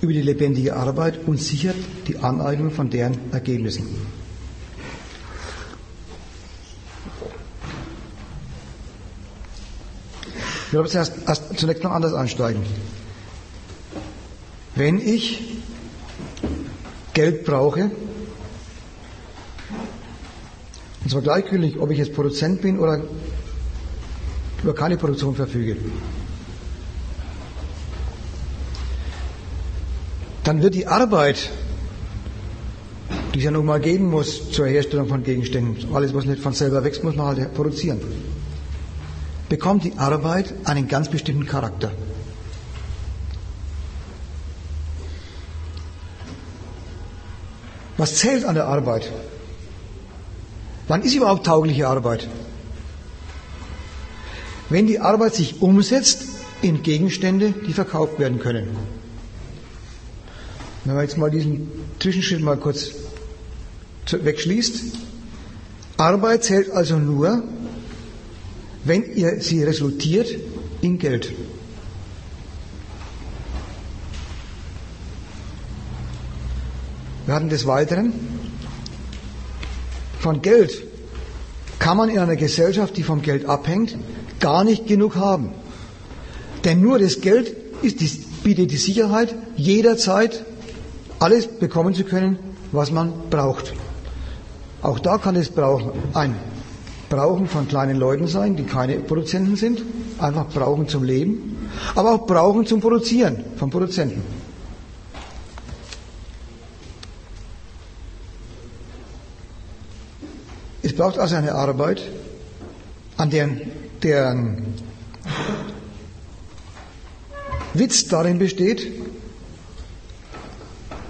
über 0.00 0.14
die 0.14 0.22
lebendige 0.22 0.74
Arbeit 0.74 1.20
und 1.26 1.38
sichert 1.38 1.76
die 2.08 2.16
Aneignung 2.16 2.70
von 2.70 2.88
deren 2.88 3.18
Ergebnissen. 3.32 3.86
Ich 10.72 10.90
zuerst, 10.90 11.12
erst, 11.26 11.58
zunächst 11.58 11.84
noch 11.84 11.90
anders 11.90 12.14
einsteigen. 12.14 12.62
Wenn 14.74 14.98
ich 14.98 15.60
Geld 17.14 17.44
brauche, 17.44 17.90
und 21.02 21.10
zwar 21.10 21.22
gleichgültig, 21.22 21.78
ob 21.78 21.90
ich 21.90 21.98
jetzt 21.98 22.14
Produzent 22.14 22.62
bin 22.62 22.78
oder 22.78 23.02
über 24.62 24.74
keine 24.74 24.96
Produktion 24.96 25.34
verfüge, 25.34 25.76
dann 30.44 30.62
wird 30.62 30.74
die 30.74 30.86
Arbeit, 30.86 31.50
die 33.34 33.38
es 33.38 33.44
ja 33.44 33.50
nun 33.50 33.66
mal 33.66 33.80
geben 33.80 34.10
muss 34.10 34.50
zur 34.50 34.66
Herstellung 34.66 35.08
von 35.08 35.22
Gegenständen, 35.22 35.94
alles 35.94 36.14
was 36.14 36.24
nicht 36.24 36.42
von 36.42 36.52
selber 36.52 36.84
wächst, 36.84 37.02
muss 37.02 37.16
man 37.16 37.26
halt 37.26 37.54
produzieren, 37.54 38.00
bekommt 39.48 39.84
die 39.84 39.96
Arbeit 39.98 40.54
einen 40.64 40.86
ganz 40.86 41.08
bestimmten 41.08 41.46
Charakter. 41.46 41.90
Was 48.00 48.14
zählt 48.14 48.46
an 48.46 48.54
der 48.54 48.64
Arbeit? 48.64 49.12
Wann 50.88 51.02
ist 51.02 51.14
überhaupt 51.14 51.44
taugliche 51.44 51.86
Arbeit? 51.86 52.28
Wenn 54.70 54.86
die 54.86 55.00
Arbeit 55.00 55.34
sich 55.34 55.60
umsetzt 55.60 56.22
in 56.62 56.82
Gegenstände, 56.82 57.52
die 57.66 57.74
verkauft 57.74 58.18
werden 58.18 58.38
können. 58.38 58.68
Wenn 60.86 60.94
man 60.94 61.04
jetzt 61.04 61.18
mal 61.18 61.30
diesen 61.30 61.70
Zwischenschritt 61.98 62.40
mal 62.40 62.56
kurz 62.56 62.92
wegschließt. 64.10 64.80
Arbeit 65.98 66.44
zählt 66.44 66.70
also 66.70 66.96
nur, 66.96 67.42
wenn 68.84 69.14
ihr 69.14 69.42
sie 69.42 69.62
resultiert 69.62 70.34
in 70.80 70.98
Geld. 70.98 71.34
Wir 77.30 77.36
hatten 77.36 77.48
des 77.48 77.64
Weiteren, 77.64 78.12
von 80.18 80.42
Geld 80.42 80.82
kann 81.78 81.96
man 81.96 82.08
in 82.08 82.18
einer 82.18 82.34
Gesellschaft, 82.34 82.96
die 82.96 83.04
vom 83.04 83.22
Geld 83.22 83.44
abhängt, 83.44 83.96
gar 84.40 84.64
nicht 84.64 84.88
genug 84.88 85.14
haben. 85.14 85.52
Denn 86.64 86.80
nur 86.80 86.98
das 86.98 87.20
Geld 87.20 87.54
ist, 87.82 88.42
bietet 88.42 88.72
die 88.72 88.76
Sicherheit, 88.76 89.32
jederzeit 89.54 90.44
alles 91.20 91.46
bekommen 91.46 91.94
zu 91.94 92.02
können, 92.02 92.36
was 92.72 92.90
man 92.90 93.12
braucht. 93.30 93.74
Auch 94.82 94.98
da 94.98 95.16
kann 95.16 95.36
es 95.36 95.50
brauchen, 95.50 95.92
ein 96.14 96.34
Brauchen 97.10 97.46
von 97.46 97.68
kleinen 97.68 97.96
Leuten 97.96 98.26
sein, 98.26 98.56
die 98.56 98.64
keine 98.64 98.96
Produzenten 98.96 99.54
sind, 99.54 99.82
einfach 100.18 100.48
brauchen 100.48 100.88
zum 100.88 101.04
Leben, 101.04 101.68
aber 101.94 102.10
auch 102.10 102.26
brauchen 102.26 102.66
zum 102.66 102.80
Produzieren 102.80 103.44
von 103.56 103.70
Produzenten. 103.70 104.39
Braucht 111.00 111.18
also 111.18 111.34
eine 111.34 111.54
Arbeit, 111.54 112.02
an 113.16 113.30
deren, 113.30 113.62
deren 114.02 114.74
Witz 117.72 118.06
darin 118.08 118.38
besteht, 118.38 118.86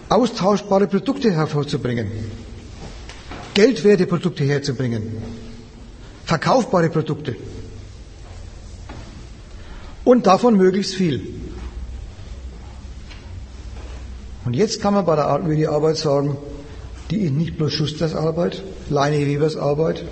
austauschbare 0.09 0.86
Produkte 0.86 1.32
hervorzubringen, 1.32 2.07
geldwerte 3.53 4.07
Produkte 4.07 4.45
herzubringen, 4.45 5.20
verkaufbare 6.24 6.88
Produkte 6.88 7.34
und 10.05 10.24
davon 10.24 10.57
möglichst 10.57 10.95
viel. 10.95 11.34
Und 14.45 14.55
jetzt 14.55 14.80
kann 14.80 14.95
man 14.95 15.05
bei 15.05 15.16
der 15.16 15.36
die 15.57 15.66
Arbeit 15.66 15.97
sagen, 15.97 16.36
die 17.11 17.18
ist 17.22 17.32
nicht 17.32 17.58
bloß 17.58 17.72
Schusters 17.72 18.14
Arbeit, 18.14 18.62
Leine 18.88 19.16
Arbeit, 19.61 20.04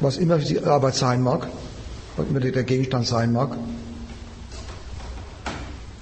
was 0.00 0.16
immer 0.16 0.38
die 0.38 0.60
Arbeit 0.60 0.96
sein 0.96 1.22
mag, 1.22 1.48
was 2.16 2.26
immer 2.28 2.40
der 2.40 2.64
Gegenstand 2.64 3.06
sein 3.06 3.32
mag. 3.32 3.56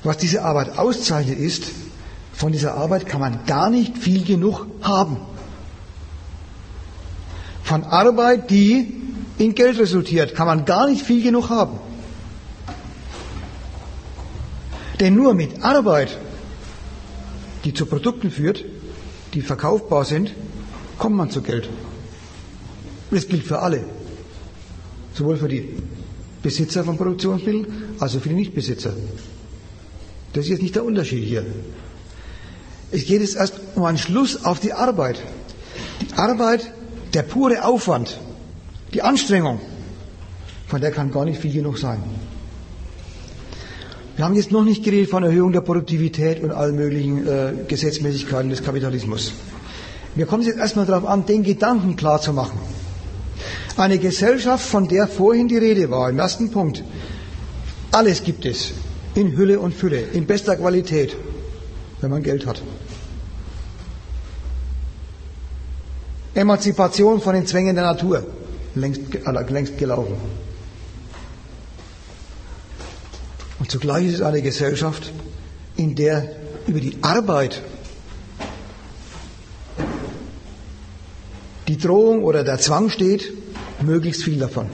Was 0.03 0.17
diese 0.19 0.43
Arbeit 0.43 0.79
auszeichnet 0.79 1.39
ist, 1.39 1.65
von 2.33 2.53
dieser 2.53 2.75
Arbeit 2.75 3.07
kann 3.07 3.21
man 3.21 3.45
gar 3.47 3.71
nicht 3.71 3.99
viel 3.99 4.25
genug 4.25 4.67
haben. 4.83 5.19
Von 7.63 7.85
Arbeit, 7.85 8.51
die 8.51 9.03
in 9.39 9.55
Geld 9.55 9.79
resultiert, 9.79 10.35
kann 10.35 10.47
man 10.47 10.65
gar 10.65 10.87
nicht 10.87 11.05
viel 11.05 11.23
genug 11.23 11.51
haben. 11.51 11.79
Denn 15.01 15.15
nur 15.15 15.35
mit 15.35 15.63
Arbeit, 15.63 16.17
die 17.65 17.75
zu 17.75 17.85
Produkten 17.85 18.31
führt, 18.31 18.65
die 19.37 19.43
verkaufbar 19.43 20.05
sind, 20.07 20.33
kommt 20.99 21.15
man 21.15 21.31
zu 21.31 21.43
Geld. 21.43 21.69
Das 23.11 23.29
gilt 23.29 23.45
für 23.45 23.59
alle. 23.61 23.85
Sowohl 25.13 25.37
für 25.37 25.49
die 25.49 25.77
Besitzer 26.43 26.85
von 26.85 26.97
Produktionsmitteln 26.97 27.67
als 28.01 28.17
auch 28.17 28.21
für 28.21 28.31
die 28.31 28.35
Nichtbesitzer. 28.35 28.95
Das 30.33 30.45
ist 30.45 30.51
jetzt 30.51 30.63
nicht 30.63 30.75
der 30.75 30.85
Unterschied 30.85 31.23
hier. 31.23 31.45
Es 32.91 33.05
geht 33.05 33.21
jetzt 33.21 33.37
erst 33.37 33.61
um 33.75 33.85
einen 33.85 33.99
Schluss 33.99 34.43
auf 34.45 34.59
die 34.61 34.73
Arbeit. 34.73 35.23
Die 36.01 36.15
Arbeit, 36.15 36.73
der 37.13 37.23
pure 37.23 37.63
Aufwand, 37.63 38.19
die 38.95 39.03
Anstrengung, 39.03 39.61
von 40.67 40.81
der 40.81 40.93
kann 40.93 41.11
gar 41.13 41.27
nicht 41.27 41.41
viel 41.41 41.53
genug 41.53 41.77
sein. 41.77 42.03
Wir 44.17 44.25
haben 44.25 44.35
jetzt 44.35 44.51
noch 44.51 44.65
nicht 44.65 44.83
geredet 44.83 45.11
von 45.11 45.23
Erhöhung 45.25 45.53
der 45.53 45.61
Produktivität 45.61 46.43
und 46.43 46.51
allen 46.51 46.75
möglichen 46.75 47.27
äh, 47.27 47.53
Gesetzmäßigkeiten 47.69 48.49
des 48.49 48.63
Kapitalismus. 48.63 49.33
Mir 50.15 50.25
kommt 50.25 50.41
es 50.43 50.49
jetzt 50.49 50.59
erstmal 50.59 50.87
darauf 50.87 51.07
an, 51.07 51.27
den 51.27 51.43
Gedanken 51.43 51.97
klar 51.97 52.19
zu 52.19 52.33
machen. 52.33 52.59
Eine 53.77 53.99
Gesellschaft, 53.99 54.65
von 54.67 54.89
der 54.89 55.07
vorhin 55.07 55.49
die 55.49 55.59
Rede 55.59 55.91
war, 55.91 56.09
im 56.09 56.19
ersten 56.19 56.51
Punkt, 56.51 56.83
alles 57.93 58.25
gibt 58.25 58.47
es, 58.47 58.73
in 59.15 59.37
Hülle 59.37 59.61
und 59.61 59.75
Fülle, 59.75 60.01
in 60.01 60.25
bester 60.27 60.57
Qualität, 60.57 61.15
wenn 62.01 62.11
man 62.11 62.23
Geld 62.23 62.47
hat. 62.47 62.63
Emanzipation 66.35 67.21
von 67.21 67.35
den 67.35 67.47
Zwängen 67.47 67.75
der 67.77 67.85
Natur, 67.85 68.25
längst, 68.75 69.03
längst 69.51 69.77
gelaufen. 69.77 70.15
Und 73.67 73.73
zugleich 73.73 74.07
ist 74.07 74.15
es 74.15 74.23
eine 74.23 74.43
Gesellschaft, 74.43 75.13
in 75.77 75.97
der 75.97 76.37
über 76.69 76.79
die 76.79 76.99
Arbeit 77.03 77.63
die 81.67 81.77
Drohung 81.77 82.23
oder 82.23 82.45
der 82.45 82.61
Zwang 82.61 82.91
steht, 82.91 83.33
möglichst 83.83 84.23
viel 84.23 84.39
davon. 84.39 84.69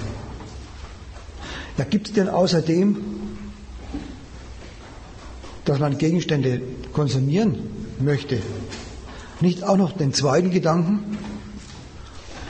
Ja, 1.79 1.85
gibt 1.85 2.09
es 2.09 2.13
denn 2.13 2.29
außerdem, 2.29 2.99
dass 5.65 5.79
man 5.79 5.97
Gegenstände 5.97 6.61
konsumieren 6.93 7.61
möchte, 7.99 8.43
nicht 9.41 9.65
auch 9.65 9.79
noch 9.79 9.93
den 9.93 10.13
zweiten 10.13 10.51
Gedanken? 10.51 11.17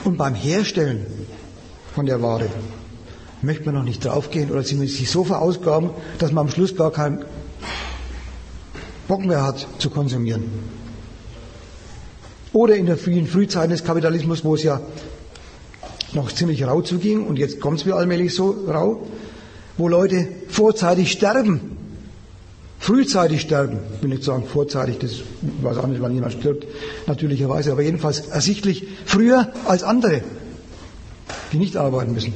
Und 0.03 0.17
beim 0.17 0.35
Herstellen 0.35 1.05
von 1.95 2.05
der 2.05 2.21
Ware 2.21 2.49
möchte 3.43 3.65
man 3.65 3.75
noch 3.75 3.83
nicht 3.83 4.03
draufgehen 4.03 4.49
oder 4.51 4.63
sich 4.63 5.09
so 5.09 5.23
verausgaben, 5.23 5.89
dass 6.19 6.31
man 6.31 6.45
am 6.45 6.51
Schluss 6.51 6.75
gar 6.75 6.91
keinen 6.91 7.25
Bock 9.07 9.25
mehr 9.25 9.43
hat 9.43 9.67
zu 9.79 9.89
konsumieren. 9.89 10.43
Oder 12.53 12.75
in 12.75 12.85
der 12.85 12.97
frühen 12.97 13.27
Frühzeit 13.27 13.71
des 13.71 13.83
Kapitalismus, 13.83 14.45
wo 14.45 14.55
es 14.55 14.63
ja 14.63 14.79
noch 16.13 16.31
ziemlich 16.31 16.63
rau 16.65 16.81
zuging 16.81 17.25
und 17.25 17.37
jetzt 17.39 17.59
kommt 17.59 17.79
es 17.79 17.85
mir 17.85 17.95
allmählich 17.95 18.33
so 18.33 18.51
rau, 18.67 19.05
wo 19.77 19.87
Leute 19.87 20.27
vorzeitig 20.49 21.11
sterben, 21.11 21.77
frühzeitig 22.79 23.41
sterben, 23.41 23.79
ich 23.95 24.03
will 24.03 24.09
nicht 24.09 24.23
sagen 24.23 24.43
vorzeitig, 24.45 24.99
das 24.99 25.11
weiß 25.61 25.77
auch 25.77 25.87
nicht, 25.87 26.01
wann 26.01 26.13
jemand 26.13 26.33
stirbt, 26.33 26.67
natürlicherweise, 27.07 27.71
aber 27.71 27.81
jedenfalls 27.81 28.27
ersichtlich 28.27 28.87
früher 29.05 29.51
als 29.65 29.83
andere, 29.83 30.21
die 31.51 31.57
nicht 31.57 31.75
arbeiten 31.75 32.13
müssen. 32.13 32.33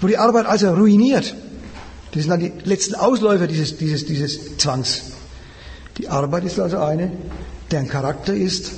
Wo 0.00 0.06
die 0.06 0.16
Arbeit 0.16 0.46
also 0.46 0.72
ruiniert, 0.72 1.34
das 2.12 2.22
sind 2.22 2.30
dann 2.30 2.40
die 2.40 2.52
letzten 2.64 2.94
Ausläufer 2.94 3.46
dieses, 3.46 3.76
dieses, 3.76 4.06
dieses 4.06 4.56
Zwangs. 4.56 5.02
Die 5.98 6.08
Arbeit 6.08 6.44
ist 6.44 6.58
also 6.58 6.78
eine, 6.78 7.12
deren 7.70 7.88
Charakter 7.88 8.34
ist, 8.34 8.72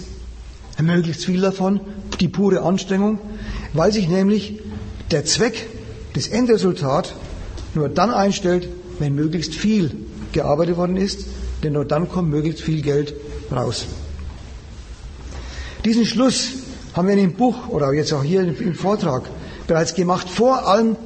möglichst 0.80 1.24
viel 1.24 1.40
davon, 1.40 1.80
die 2.20 2.28
pure 2.28 2.62
Anstrengung, 2.62 3.20
weil 3.72 3.92
sich 3.92 4.08
nämlich 4.08 4.60
der 5.10 5.24
Zweck, 5.24 5.68
das 6.14 6.28
Endresultat 6.28 7.14
nur 7.74 7.88
dann 7.88 8.10
einstellt, 8.10 8.68
wenn 8.98 9.14
möglichst 9.14 9.54
viel 9.54 9.92
gearbeitet 10.32 10.76
worden 10.76 10.96
ist, 10.96 11.26
denn 11.62 11.74
nur 11.74 11.84
dann 11.84 12.08
kommt 12.08 12.30
möglichst 12.30 12.62
viel 12.62 12.82
Geld 12.82 13.14
raus. 13.50 13.86
Diesen 15.84 16.04
Schluss 16.04 16.50
haben 16.94 17.08
wir 17.08 17.14
in 17.14 17.20
dem 17.20 17.34
Buch 17.34 17.68
oder 17.68 17.92
jetzt 17.92 18.12
auch 18.12 18.22
hier 18.22 18.42
im 18.42 18.74
Vortrag 18.74 19.22
bereits 19.66 19.94
gemacht 19.94 20.28
vor 20.28 20.66
allen 20.66 20.96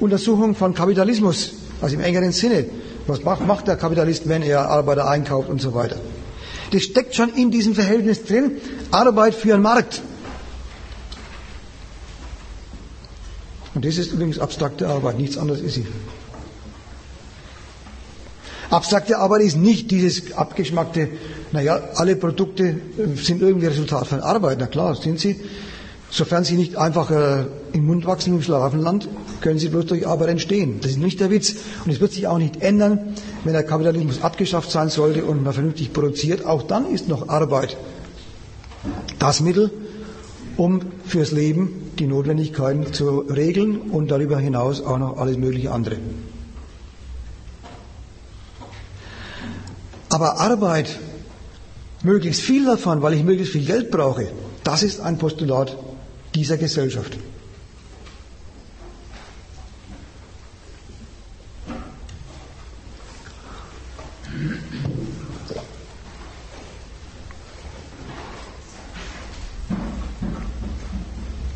Untersuchungen 0.00 0.54
von 0.54 0.74
Kapitalismus, 0.74 1.52
also 1.80 1.94
im 1.94 2.00
engeren 2.02 2.32
Sinne. 2.32 2.66
Was 3.06 3.20
macht 3.40 3.68
der 3.68 3.76
Kapitalist, 3.76 4.28
wenn 4.28 4.42
er 4.42 4.68
Arbeiter 4.68 5.08
einkauft 5.08 5.48
und 5.48 5.60
so 5.60 5.74
weiter? 5.74 5.96
Das 6.72 6.82
steckt 6.82 7.14
schon 7.14 7.30
in 7.34 7.50
diesem 7.50 7.74
Verhältnis 7.74 8.24
drin. 8.24 8.52
Arbeit 8.90 9.34
für 9.34 9.54
einen 9.54 9.62
Markt. 9.62 10.02
Und 13.74 13.84
das 13.84 13.98
ist 13.98 14.12
übrigens 14.12 14.38
abstrakte 14.38 14.88
Arbeit, 14.88 15.18
nichts 15.18 15.36
anderes 15.36 15.60
ist 15.60 15.74
sie. 15.74 15.86
Abstrakte 18.70 19.18
Arbeit 19.18 19.42
ist 19.42 19.56
nicht 19.56 19.90
dieses 19.90 20.32
abgeschmackte, 20.32 21.08
naja, 21.52 21.80
alle 21.94 22.16
Produkte 22.16 22.64
äh, 22.64 23.16
sind 23.16 23.42
irgendwie 23.42 23.66
Resultat 23.66 24.06
von 24.08 24.20
Arbeit. 24.20 24.58
Na 24.60 24.66
klar, 24.66 24.94
sind 24.96 25.20
sie. 25.20 25.40
Sofern 26.10 26.44
sie 26.44 26.54
nicht 26.56 26.76
einfach 26.76 27.10
äh, 27.10 27.46
im 27.72 27.86
Mund 27.86 28.06
wachsen 28.06 28.34
im 28.34 28.42
Schlaraffenland, 28.42 29.08
können 29.40 29.58
sie 29.58 29.68
bloß 29.68 29.86
durch 29.86 30.06
Arbeit 30.06 30.28
entstehen. 30.28 30.78
Das 30.80 30.92
ist 30.92 30.98
nicht 30.98 31.20
der 31.20 31.30
Witz. 31.30 31.56
Und 31.84 31.90
es 31.90 32.00
wird 32.00 32.12
sich 32.12 32.26
auch 32.26 32.38
nicht 32.38 32.62
ändern, 32.62 33.14
wenn 33.44 33.52
der 33.52 33.64
Kapitalismus 33.64 34.22
abgeschafft 34.22 34.70
sein 34.70 34.88
sollte 34.88 35.24
und 35.24 35.42
man 35.42 35.52
vernünftig 35.52 35.92
produziert. 35.92 36.46
Auch 36.46 36.62
dann 36.62 36.86
ist 36.90 37.08
noch 37.08 37.28
Arbeit 37.28 37.76
das 39.18 39.40
Mittel, 39.40 39.70
um 40.56 40.80
fürs 41.04 41.32
Leben 41.32 41.90
die 41.98 42.06
Notwendigkeiten 42.06 42.92
zu 42.92 43.20
regeln 43.20 43.80
und 43.90 44.10
darüber 44.10 44.38
hinaus 44.38 44.80
auch 44.80 44.98
noch 44.98 45.18
alles 45.18 45.36
mögliche 45.36 45.72
andere. 45.72 45.96
Aber 50.08 50.38
Arbeit, 50.38 50.98
möglichst 52.02 52.40
viel 52.40 52.64
davon, 52.64 53.02
weil 53.02 53.14
ich 53.14 53.24
möglichst 53.24 53.52
viel 53.52 53.66
Geld 53.66 53.90
brauche, 53.90 54.28
das 54.64 54.82
ist 54.82 55.00
ein 55.00 55.18
Postulat 55.18 55.76
dieser 56.36 56.58
Gesellschaft. 56.58 57.16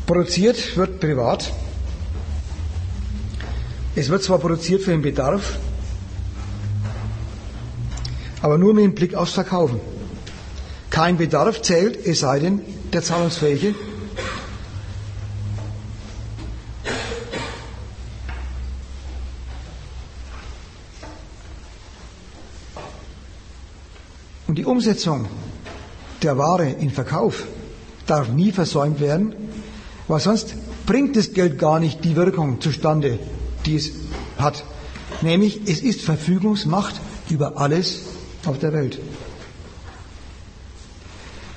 Produziert 0.07 0.75
wird 0.75 0.99
privat. 0.99 1.53
Es 3.95 4.09
wird 4.09 4.23
zwar 4.23 4.39
produziert 4.39 4.81
für 4.81 4.91
den 4.91 5.03
Bedarf, 5.03 5.59
aber 8.41 8.57
nur 8.57 8.73
mit 8.73 8.83
dem 8.83 8.95
Blick 8.95 9.13
aufs 9.13 9.33
Verkaufen. 9.33 9.79
Kein 10.89 11.17
Bedarf 11.17 11.61
zählt, 11.61 12.05
es 12.05 12.21
sei 12.21 12.39
denn, 12.39 12.61
der 12.91 13.03
Zahlungsfähige 13.03 13.75
Und 24.51 24.57
die 24.57 24.65
Umsetzung 24.65 25.27
der 26.21 26.37
Ware 26.37 26.69
in 26.69 26.89
Verkauf 26.89 27.47
darf 28.05 28.27
nie 28.27 28.51
versäumt 28.51 28.99
werden, 28.99 29.33
weil 30.09 30.19
sonst 30.19 30.55
bringt 30.85 31.15
das 31.15 31.31
Geld 31.31 31.57
gar 31.57 31.79
nicht 31.79 32.03
die 32.03 32.17
Wirkung 32.17 32.59
zustande, 32.59 33.17
die 33.65 33.77
es 33.77 33.91
hat. 34.37 34.65
Nämlich, 35.21 35.61
es 35.67 35.79
ist 35.79 36.01
Verfügungsmacht 36.01 36.99
über 37.29 37.59
alles 37.59 38.01
auf 38.43 38.59
der 38.59 38.73
Welt. 38.73 38.99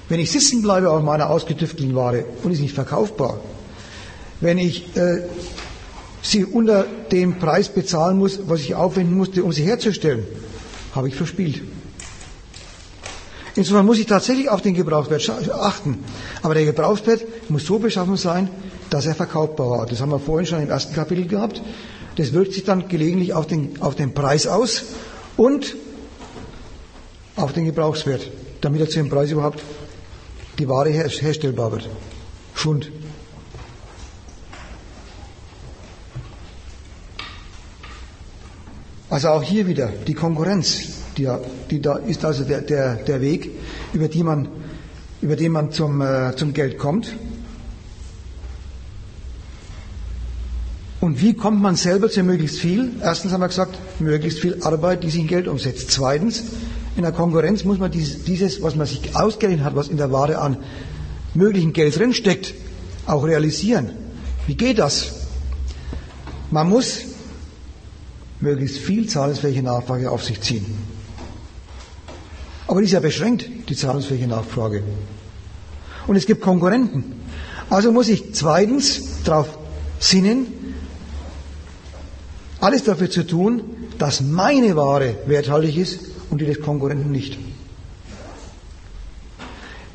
Wenn 0.08 0.20
ich 0.20 0.30
sitzen 0.30 0.62
bleibe 0.62 0.90
auf 0.90 1.02
meiner 1.02 1.30
ausgetüftelten 1.30 1.96
Ware 1.96 2.24
und 2.44 2.52
ist 2.52 2.60
nicht 2.60 2.76
verkaufbar, 2.76 3.40
wenn 4.40 4.56
ich 4.56 4.96
äh, 4.96 5.22
sie 6.22 6.44
unter 6.44 6.86
dem 7.10 7.40
Preis 7.40 7.70
bezahlen 7.70 8.18
muss, 8.18 8.38
was 8.46 8.60
ich 8.60 8.76
aufwenden 8.76 9.16
musste, 9.16 9.42
um 9.42 9.50
sie 9.50 9.64
herzustellen, 9.64 10.24
habe 10.94 11.08
ich 11.08 11.16
verspielt. 11.16 11.60
Insofern 13.56 13.86
muss 13.86 13.98
ich 13.98 14.06
tatsächlich 14.06 14.48
auf 14.48 14.62
den 14.62 14.74
Gebrauchswert 14.74 15.50
achten. 15.50 16.02
Aber 16.42 16.54
der 16.54 16.64
Gebrauchswert 16.64 17.24
muss 17.48 17.64
so 17.64 17.78
beschaffen 17.78 18.16
sein, 18.16 18.50
dass 18.90 19.06
er 19.06 19.14
verkaufbar 19.14 19.70
war. 19.70 19.86
Das 19.86 20.00
haben 20.00 20.10
wir 20.10 20.18
vorhin 20.18 20.46
schon 20.46 20.60
im 20.60 20.70
ersten 20.70 20.94
Kapitel 20.94 21.26
gehabt. 21.26 21.62
Das 22.16 22.32
wirkt 22.32 22.52
sich 22.52 22.64
dann 22.64 22.88
gelegentlich 22.88 23.32
auf 23.32 23.46
den, 23.46 23.80
auf 23.80 23.94
den 23.94 24.12
Preis 24.12 24.46
aus 24.46 24.84
und 25.36 25.76
auf 27.36 27.52
den 27.52 27.64
Gebrauchswert, 27.64 28.30
damit 28.60 28.80
er 28.80 28.88
zu 28.88 28.98
dem 28.98 29.08
Preis 29.08 29.30
überhaupt 29.30 29.60
die 30.58 30.68
Ware 30.68 30.90
her 30.90 31.08
herstellbar 31.08 31.72
wird. 31.72 31.88
Schund. 32.54 32.90
Also 39.10 39.28
auch 39.28 39.42
hier 39.42 39.66
wieder 39.66 39.88
die 40.06 40.14
Konkurrenz. 40.14 40.93
Die, 41.16 41.28
die 41.70 41.80
da 41.80 41.96
ist 41.96 42.24
also 42.24 42.44
der, 42.44 42.60
der, 42.60 42.96
der 42.96 43.20
Weg, 43.20 43.50
über, 43.92 44.08
die 44.08 44.22
man, 44.22 44.48
über 45.22 45.36
den 45.36 45.52
man 45.52 45.70
zum, 45.70 46.00
äh, 46.00 46.34
zum 46.36 46.52
Geld 46.52 46.78
kommt. 46.78 47.14
Und 51.00 51.20
wie 51.20 51.34
kommt 51.34 51.60
man 51.60 51.76
selber 51.76 52.08
zu 52.08 52.22
möglichst 52.22 52.58
viel? 52.58 52.92
Erstens 53.02 53.32
haben 53.32 53.42
wir 53.42 53.48
gesagt, 53.48 53.78
möglichst 54.00 54.40
viel 54.40 54.62
Arbeit, 54.62 55.04
die 55.04 55.10
sich 55.10 55.20
in 55.20 55.26
Geld 55.26 55.48
umsetzt. 55.48 55.90
Zweitens, 55.90 56.44
in 56.96 57.02
der 57.02 57.12
Konkurrenz 57.12 57.62
muss 57.64 57.78
man 57.78 57.90
dieses, 57.90 58.24
dieses 58.24 58.62
was 58.62 58.74
man 58.74 58.86
sich 58.86 59.14
ausgerechnet 59.14 59.64
hat, 59.64 59.76
was 59.76 59.88
in 59.88 59.98
der 59.98 60.12
Ware 60.12 60.38
an 60.38 60.56
möglichen 61.34 61.72
Geld 61.72 61.98
drinsteckt, 61.98 62.54
auch 63.06 63.24
realisieren. 63.24 63.90
Wie 64.46 64.54
geht 64.54 64.78
das? 64.78 65.26
Man 66.50 66.68
muss 66.70 67.00
möglichst 68.40 68.78
viel 68.78 69.08
zahlungsfähige 69.08 69.62
Nachfrage 69.62 70.10
auf 70.10 70.24
sich 70.24 70.40
ziehen. 70.40 70.64
Aber 72.66 72.80
die 72.80 72.86
ist 72.86 72.92
ja 72.92 73.00
beschränkt, 73.00 73.46
die 73.68 73.76
zahlungsfähige 73.76 74.26
Nachfrage. 74.26 74.82
Und 76.06 76.16
es 76.16 76.26
gibt 76.26 76.40
Konkurrenten. 76.40 77.14
Also 77.70 77.92
muss 77.92 78.08
ich 78.08 78.34
zweitens 78.34 79.22
darauf 79.24 79.58
sinnen, 79.98 80.46
alles 82.60 82.84
dafür 82.84 83.10
zu 83.10 83.26
tun, 83.26 83.62
dass 83.98 84.20
meine 84.20 84.76
Ware 84.76 85.16
werthaltig 85.26 85.76
ist 85.76 86.00
und 86.30 86.40
die 86.40 86.46
des 86.46 86.60
Konkurrenten 86.60 87.10
nicht. 87.10 87.38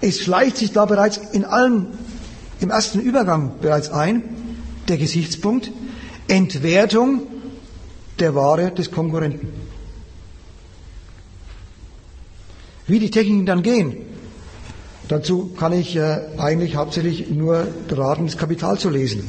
Es 0.01 0.21
schleicht 0.21 0.57
sich 0.57 0.71
da 0.71 0.85
bereits 0.85 1.17
in 1.17 1.45
allem, 1.45 1.87
im 2.59 2.69
ersten 2.69 2.99
Übergang 2.99 3.53
bereits 3.61 3.89
ein, 3.89 4.23
der 4.87 4.97
Gesichtspunkt 4.97 5.71
Entwertung 6.27 7.23
der 8.19 8.35
Ware 8.35 8.71
des 8.71 8.91
Konkurrenten. 8.91 9.68
Wie 12.89 12.97
die 12.97 13.11
Techniken 13.11 13.45
dann 13.45 13.61
gehen, 13.61 13.97
dazu 15.07 15.51
kann 15.55 15.73
ich 15.73 15.95
äh, 15.95 16.21
eigentlich 16.37 16.75
hauptsächlich 16.75 17.29
nur 17.29 17.67
raten, 17.91 18.25
das 18.25 18.35
Kapital 18.35 18.79
zu 18.79 18.89
lesen. 18.89 19.23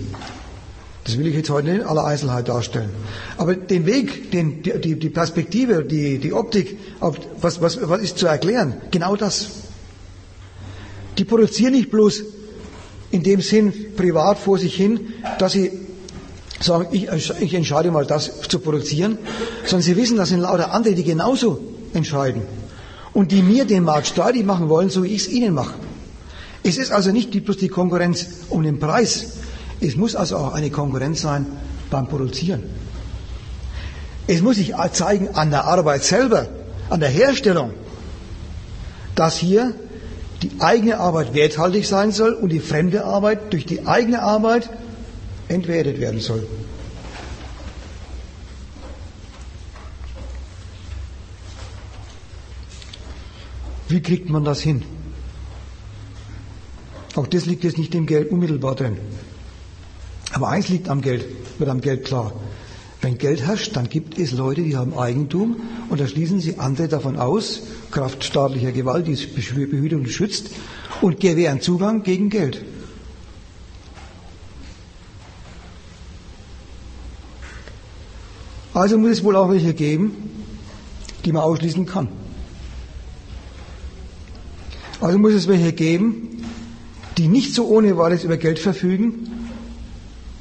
Das 1.05 1.19
will 1.19 1.27
ich 1.27 1.35
jetzt 1.35 1.51
heute 1.51 1.69
in 1.70 1.82
aller 1.82 2.05
Einzelheit 2.05 2.49
darstellen. 2.49 2.89
Aber 3.37 3.55
den 3.55 3.85
Weg, 3.85 4.31
den, 4.31 4.62
die, 4.62 4.99
die 4.99 5.11
Perspektive, 5.11 5.85
die, 5.85 6.19
die 6.19 6.32
Optik, 6.32 6.78
was, 7.01 7.61
was, 7.61 7.78
was 7.82 8.01
ist 8.01 8.16
zu 8.16 8.27
erklären? 8.27 8.81
Genau 8.91 9.15
das. 9.15 9.49
Die 11.19 11.24
produzieren 11.24 11.73
nicht 11.73 11.91
bloß 11.91 12.23
in 13.11 13.23
dem 13.23 13.43
Sinn 13.43 13.74
privat 13.95 14.39
vor 14.39 14.59
sich 14.59 14.74
hin, 14.74 15.01
dass 15.39 15.53
sie 15.53 15.70
sagen, 16.61 16.87
ich, 16.93 17.09
ich 17.41 17.53
entscheide 17.53 17.91
mal 17.91 18.07
das 18.07 18.41
zu 18.49 18.59
produzieren, 18.59 19.19
sondern 19.66 19.82
sie 19.82 19.97
wissen, 19.97 20.16
das 20.16 20.31
sind 20.31 20.41
lauter 20.41 20.73
andere, 20.73 20.95
die 20.95 21.05
genauso 21.05 21.61
entscheiden 21.93 22.60
und 23.12 23.32
die 23.32 23.43
mir 23.43 23.65
den 23.65 23.85
Markt 23.85 24.07
streitig 24.07 24.45
machen 24.45 24.69
wollen, 24.69 24.91
so 24.91 25.03
wie 25.03 25.09
ich 25.09 25.23
es 25.23 25.28
ihnen 25.28 25.55
mache. 25.55 25.74
Es 26.62 26.77
ist 26.77 26.93
also 26.93 27.11
nicht 27.11 27.31
bloß 27.45 27.57
die 27.57 27.69
Konkurrenz 27.69 28.27
um 28.51 28.62
den 28.62 28.78
Preis. 28.78 29.39
Es 29.81 29.97
muss 29.97 30.15
also 30.15 30.37
auch 30.37 30.53
eine 30.55 30.70
Konkurrenz 30.70 31.23
sein 31.23 31.47
beim 31.91 32.07
Produzieren. 32.07 32.62
Es 34.27 34.43
muss 34.43 34.57
sich 34.57 34.74
zeigen 34.93 35.28
an 35.35 35.51
der 35.51 35.65
Arbeit 35.65 36.05
selber, 36.05 36.49
an 36.91 37.01
der 37.01 37.09
Herstellung, 37.09 37.73
dass 39.15 39.39
hier 39.39 39.74
die 40.43 40.53
eigene 40.61 40.99
Arbeit 40.99 41.35
werthaltig 41.35 41.87
sein 41.87 42.12
soll 42.12 42.32
und 42.35 42.51
die 42.51 42.61
fremde 42.61 43.05
Arbeit 43.05 43.53
durch 43.53 43.66
die 43.66 43.87
eigene 43.87 44.23
Arbeit 44.23 44.70
entwertet 45.49 45.99
werden 46.01 46.20
soll. 46.20 46.47
Wie 53.90 54.00
kriegt 54.00 54.30
man 54.30 54.44
das 54.44 54.60
hin? 54.60 54.82
Auch 57.16 57.26
das 57.26 57.46
liegt 57.46 57.64
jetzt 57.64 57.76
nicht 57.76 57.92
im 57.96 58.06
Geld 58.06 58.30
unmittelbar 58.30 58.76
drin. 58.76 58.96
Aber 60.32 60.48
eins 60.48 60.68
liegt 60.68 60.88
am 60.88 61.00
Geld, 61.00 61.24
wird 61.58 61.68
am 61.68 61.80
Geld 61.80 62.04
klar. 62.04 62.32
Wenn 63.02 63.18
Geld 63.18 63.40
herrscht, 63.40 63.74
dann 63.74 63.88
gibt 63.88 64.16
es 64.16 64.30
Leute, 64.30 64.62
die 64.62 64.76
haben 64.76 64.96
Eigentum 64.96 65.56
und 65.88 66.00
da 66.00 66.06
schließen 66.06 66.38
sie 66.38 66.58
andere 66.58 66.86
davon 66.86 67.16
aus, 67.16 67.62
Kraft 67.90 68.22
staatlicher 68.22 68.70
Gewalt, 68.70 69.08
die 69.08 69.14
es 69.14 69.26
behütet 69.26 69.98
und 69.98 70.08
schützt, 70.08 70.50
und 71.00 71.18
gewähren 71.18 71.60
Zugang 71.60 72.04
gegen 72.04 72.30
Geld. 72.30 72.62
Also 78.72 78.98
muss 78.98 79.10
es 79.10 79.24
wohl 79.24 79.34
auch 79.34 79.50
welche 79.50 79.74
geben, 79.74 80.12
die 81.24 81.32
man 81.32 81.42
ausschließen 81.42 81.86
kann. 81.86 82.19
Also 85.01 85.18
muss 85.18 85.32
es 85.32 85.48
welche 85.48 85.72
geben, 85.72 86.44
die 87.16 87.28
nicht 87.28 87.55
so 87.55 87.66
ohne 87.66 87.97
weiteres 87.97 88.24
über 88.24 88.36
Geld 88.36 88.59
verfügen, 88.59 89.31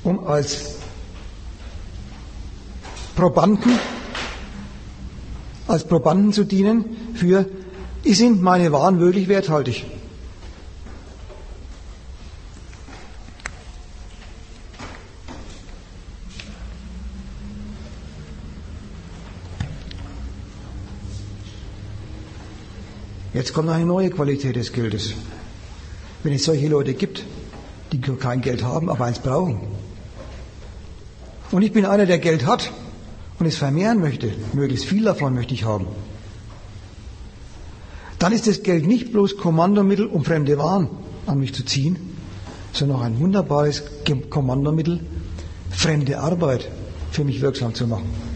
um 0.04 0.20
als 0.26 0.76
Probanden, 3.16 3.72
als 5.68 5.84
Probanden 5.86 6.34
zu 6.34 6.44
dienen 6.46 6.86
für, 7.14 7.46
sind 8.06 8.42
meine 8.42 8.72
Waren 8.72 9.00
wirklich 9.00 9.28
werthaltig? 9.28 9.86
Jetzt 23.40 23.54
kommt 23.54 23.70
eine 23.70 23.86
neue 23.86 24.10
Qualität 24.10 24.58
des 24.58 24.74
Geldes. 24.74 25.14
Wenn 26.24 26.34
es 26.34 26.44
solche 26.44 26.68
Leute 26.68 26.94
gibt, 26.94 27.24
die 27.94 28.02
kein 28.02 28.42
Geld 28.42 28.64
haben, 28.64 28.90
aber 28.90 29.06
eins 29.06 29.20
brauchen. 29.20 29.62
Und 31.50 31.62
ich 31.62 31.72
bin 31.72 31.86
einer, 31.86 32.06
der 32.06 32.20
Geld 32.20 32.46
hat 32.46 32.70
und 33.40 33.46
es 33.46 33.56
vermehren 33.56 34.02
möchte, 34.02 34.34
möglichst 34.52 34.84
viel 34.84 35.06
davon 35.06 35.36
möchte 35.36 35.54
ich 35.54 35.64
haben. 35.64 35.88
Dann 38.20 38.34
ist 38.34 38.46
das 38.46 38.62
Geld 38.62 38.86
nicht 38.86 39.14
bloß 39.14 39.38
Kommandomittel, 39.38 40.08
um 40.08 40.26
fremde 40.26 40.58
Waren 40.58 40.90
an 41.26 41.40
mich 41.40 41.54
zu 41.54 41.64
ziehen, 41.64 41.98
sondern 42.74 42.98
auch 42.98 43.04
ein 43.04 43.22
wunderbares 43.22 43.84
Kommandomittel, 44.30 45.00
fremde 45.72 46.20
Arbeit 46.20 46.70
für 47.12 47.24
mich 47.24 47.40
wirksam 47.40 47.74
zu 47.74 47.88
machen. 47.88 48.29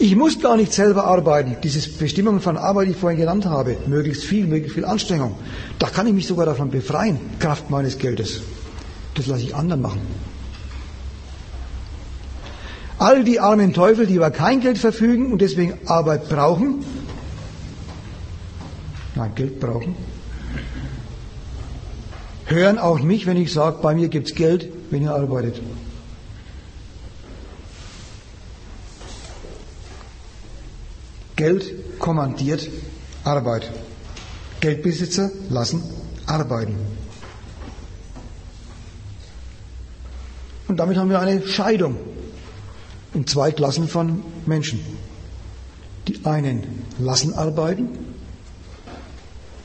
Ich 0.00 0.14
muss 0.14 0.38
gar 0.40 0.56
nicht 0.56 0.72
selber 0.72 1.04
arbeiten. 1.04 1.56
Diese 1.60 1.88
Bestimmungen 1.90 2.40
von 2.40 2.56
Arbeit, 2.56 2.86
die 2.86 2.92
ich 2.92 2.96
vorhin 2.96 3.18
genannt 3.18 3.46
habe, 3.46 3.76
möglichst 3.86 4.24
viel, 4.24 4.46
möglichst 4.46 4.74
viel 4.74 4.84
Anstrengung, 4.84 5.34
da 5.80 5.88
kann 5.88 6.06
ich 6.06 6.12
mich 6.12 6.26
sogar 6.26 6.46
davon 6.46 6.70
befreien, 6.70 7.18
Kraft 7.40 7.68
meines 7.68 7.98
Geldes. 7.98 8.42
Das 9.14 9.26
lasse 9.26 9.42
ich 9.42 9.56
anderen 9.56 9.82
machen. 9.82 10.00
All 13.00 13.24
die 13.24 13.40
armen 13.40 13.72
Teufel, 13.72 14.06
die 14.06 14.14
über 14.14 14.30
kein 14.30 14.60
Geld 14.60 14.78
verfügen 14.78 15.32
und 15.32 15.40
deswegen 15.40 15.74
Arbeit 15.86 16.28
brauchen, 16.28 16.84
nein, 19.16 19.32
Geld 19.34 19.58
brauchen, 19.58 19.96
hören 22.46 22.78
auch 22.78 23.00
mich, 23.00 23.26
wenn 23.26 23.36
ich 23.36 23.52
sage, 23.52 23.78
bei 23.82 23.94
mir 23.94 24.08
gibt 24.08 24.28
es 24.28 24.34
Geld, 24.34 24.68
wenn 24.90 25.02
ihr 25.02 25.14
arbeitet. 25.14 25.60
Geld 31.38 32.00
kommandiert 32.00 32.68
Arbeit. 33.22 33.70
Geldbesitzer 34.58 35.30
lassen 35.50 35.84
arbeiten. 36.26 36.74
Und 40.66 40.78
damit 40.78 40.96
haben 40.96 41.10
wir 41.10 41.20
eine 41.20 41.46
Scheidung 41.46 41.96
in 43.14 43.24
zwei 43.28 43.52
Klassen 43.52 43.86
von 43.86 44.24
Menschen. 44.46 44.80
Die 46.08 46.24
einen 46.24 46.84
lassen 46.98 47.34
arbeiten 47.34 47.88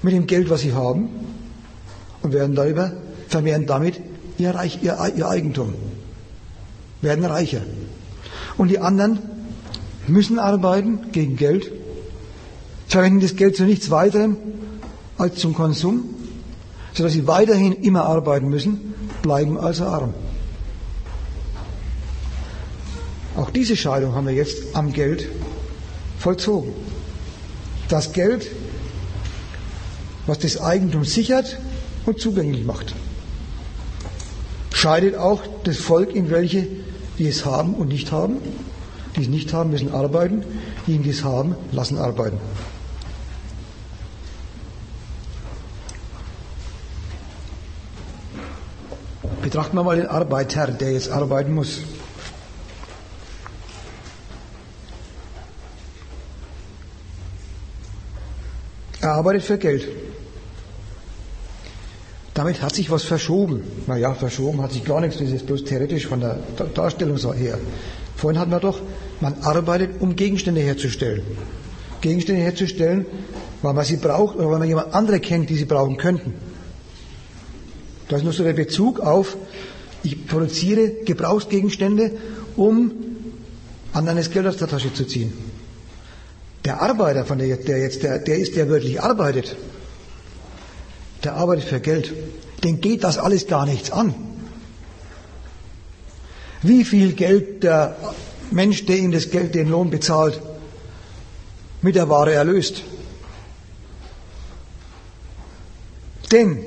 mit 0.04 0.14
dem 0.14 0.28
Geld, 0.28 0.52
was 0.52 0.62
sie 0.62 0.74
haben, 0.74 1.10
und 2.22 2.34
werden 2.34 2.56
darüber, 2.56 2.92
vermehren 3.30 3.66
damit 3.66 4.00
ihr, 4.38 4.54
Reich, 4.54 4.84
ihr, 4.84 4.96
ihr 5.16 5.28
Eigentum, 5.28 5.74
werden 7.02 7.26
reicher. 7.26 7.62
Und 8.58 8.68
die 8.68 8.78
anderen 8.78 9.33
müssen 10.08 10.40
arbeiten 10.40 11.12
gegen 11.12 11.38
Geld, 11.38 11.72
verwenden 12.88 13.22
das 13.22 13.36
Geld 13.36 13.56
zu 13.56 13.64
nichts 13.64 13.90
weiterem 13.90 14.38
als 15.18 15.38
zum 15.38 15.54
Konsum, 15.54 16.04
sodass 16.94 17.14
sie 17.14 17.28
weiterhin 17.28 17.74
immer 17.74 18.06
arbeiten 18.06 18.50
müssen, 18.50 18.94
bleiben 19.22 19.58
also 19.58 19.86
arm. 19.86 20.14
Auch 23.36 23.50
diese 23.50 23.76
Scheidung 23.76 24.14
haben 24.14 24.28
wir 24.28 24.34
jetzt 24.34 24.76
am 24.76 24.94
Geld 24.94 25.28
vollzogen. 26.20 26.72
Das 27.90 28.14
Geld, 28.14 28.48
was 30.28 30.40
das 30.40 30.62
Eigentum 30.62 31.04
sichert 31.04 31.58
und 32.06 32.20
zugänglich 32.20 32.64
macht, 32.64 32.94
scheidet 34.72 35.16
auch 35.16 35.42
das 35.64 35.78
Volk 35.78 36.14
in 36.14 36.30
welche, 36.30 36.68
die 37.18 37.28
es 37.28 37.46
haben 37.46 37.74
und 37.74 37.88
nicht 37.88 38.12
haben 38.12 38.38
die 39.16 39.22
es 39.22 39.28
nicht 39.28 39.54
haben, 39.54 39.70
müssen 39.70 39.94
arbeiten. 39.94 40.44
Diejenigen, 40.88 41.04
die 41.04 41.10
es 41.12 41.24
haben, 41.24 41.56
lassen 41.72 41.98
arbeiten. 41.98 42.40
Betrachten 49.42 49.76
wir 49.76 49.84
mal 49.84 49.98
den 49.98 50.08
Arbeiter, 50.08 50.68
der 50.68 50.94
jetzt 50.94 51.12
arbeiten 51.12 51.54
muss. 51.54 51.82
Er 59.02 59.12
arbeitet 59.12 59.44
für 59.44 59.58
Geld. 59.58 59.86
Damit 62.34 62.62
hat 62.62 62.74
sich 62.74 62.90
was 62.90 63.04
verschoben. 63.04 63.64
Naja, 63.86 64.14
verschoben 64.14 64.62
hat 64.62 64.72
sich 64.72 64.86
gar 64.86 65.02
nichts, 65.02 65.20
das 65.20 65.30
ist 65.30 65.46
bloß 65.46 65.66
theoretisch 65.66 66.08
von 66.08 66.22
der 66.22 66.40
Darstellung 66.74 67.18
her. 67.34 67.60
Vorhin 68.16 68.40
hatten 68.40 68.52
wir 68.52 68.62
doch, 68.62 68.80
man 69.22 69.36
arbeitet, 69.42 70.02
um 70.02 70.16
Gegenstände 70.16 70.62
herzustellen. 70.62 71.24
Gegenstände 72.02 72.42
herzustellen, 72.42 73.06
weil 73.62 73.74
man 73.74 73.86
sie 73.86 73.98
braucht 73.98 74.36
oder 74.36 74.50
weil 74.50 74.60
man 74.60 74.68
jemand 74.68 74.94
andere 74.94 75.20
kennt, 75.20 75.50
die 75.50 75.56
sie 75.56 75.66
brauchen 75.66 75.98
könnten. 75.98 76.34
Das 78.10 78.20
ist 78.20 78.24
nur 78.24 78.34
so 78.34 78.44
der 78.44 78.54
Bezug 78.54 79.00
auf, 79.00 79.38
ich 80.04 80.28
produziere 80.28 80.90
Gebrauchsgegenstände, 81.06 82.12
um 82.58 82.92
anderen 83.94 84.18
das 84.18 84.30
Geld 84.32 84.46
aus 84.48 84.58
der 84.58 84.68
Tasche 84.68 84.94
zu 84.94 85.06
ziehen. 85.06 85.32
Der 86.66 86.82
Arbeiter, 86.82 87.26
von 87.26 87.38
der, 87.38 87.56
der 87.58 87.80
jetzt, 87.80 88.04
der, 88.04 88.20
der 88.20 88.38
ist, 88.38 88.56
der 88.56 88.68
wirklich 88.68 89.02
arbeitet, 89.02 89.56
der 91.24 91.36
arbeitet 91.36 91.66
für 91.66 91.80
Geld. 91.80 92.14
Den 92.64 92.82
geht 92.82 93.04
das 93.04 93.18
alles 93.18 93.48
gar 93.48 93.66
nichts 93.66 93.92
an 93.92 94.14
wie 96.64 96.86
viel 96.86 97.14
Geld 97.14 97.64
der 97.64 97.96
Mensch, 98.54 98.86
der 98.86 98.98
ihm 98.98 99.12
das 99.12 99.30
Geld, 99.30 99.56
den 99.56 99.70
Lohn 99.70 99.90
bezahlt, 99.90 100.40
mit 101.82 101.96
der 101.96 102.10
Ware 102.10 102.34
erlöst. 102.34 102.84
Denn 106.32 106.60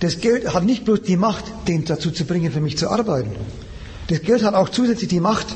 das 0.00 0.20
Geld 0.20 0.52
hat 0.52 0.64
nicht 0.64 0.84
bloß 0.84 1.02
die 1.02 1.16
Macht, 1.16 1.44
den 1.68 1.84
dazu 1.84 2.10
zu 2.10 2.24
bringen, 2.24 2.52
für 2.52 2.60
mich 2.60 2.76
zu 2.76 2.88
arbeiten. 2.90 3.30
Das 4.08 4.22
Geld 4.22 4.42
hat 4.42 4.54
auch 4.54 4.68
zusätzlich 4.68 5.08
die 5.08 5.20
Macht, 5.20 5.46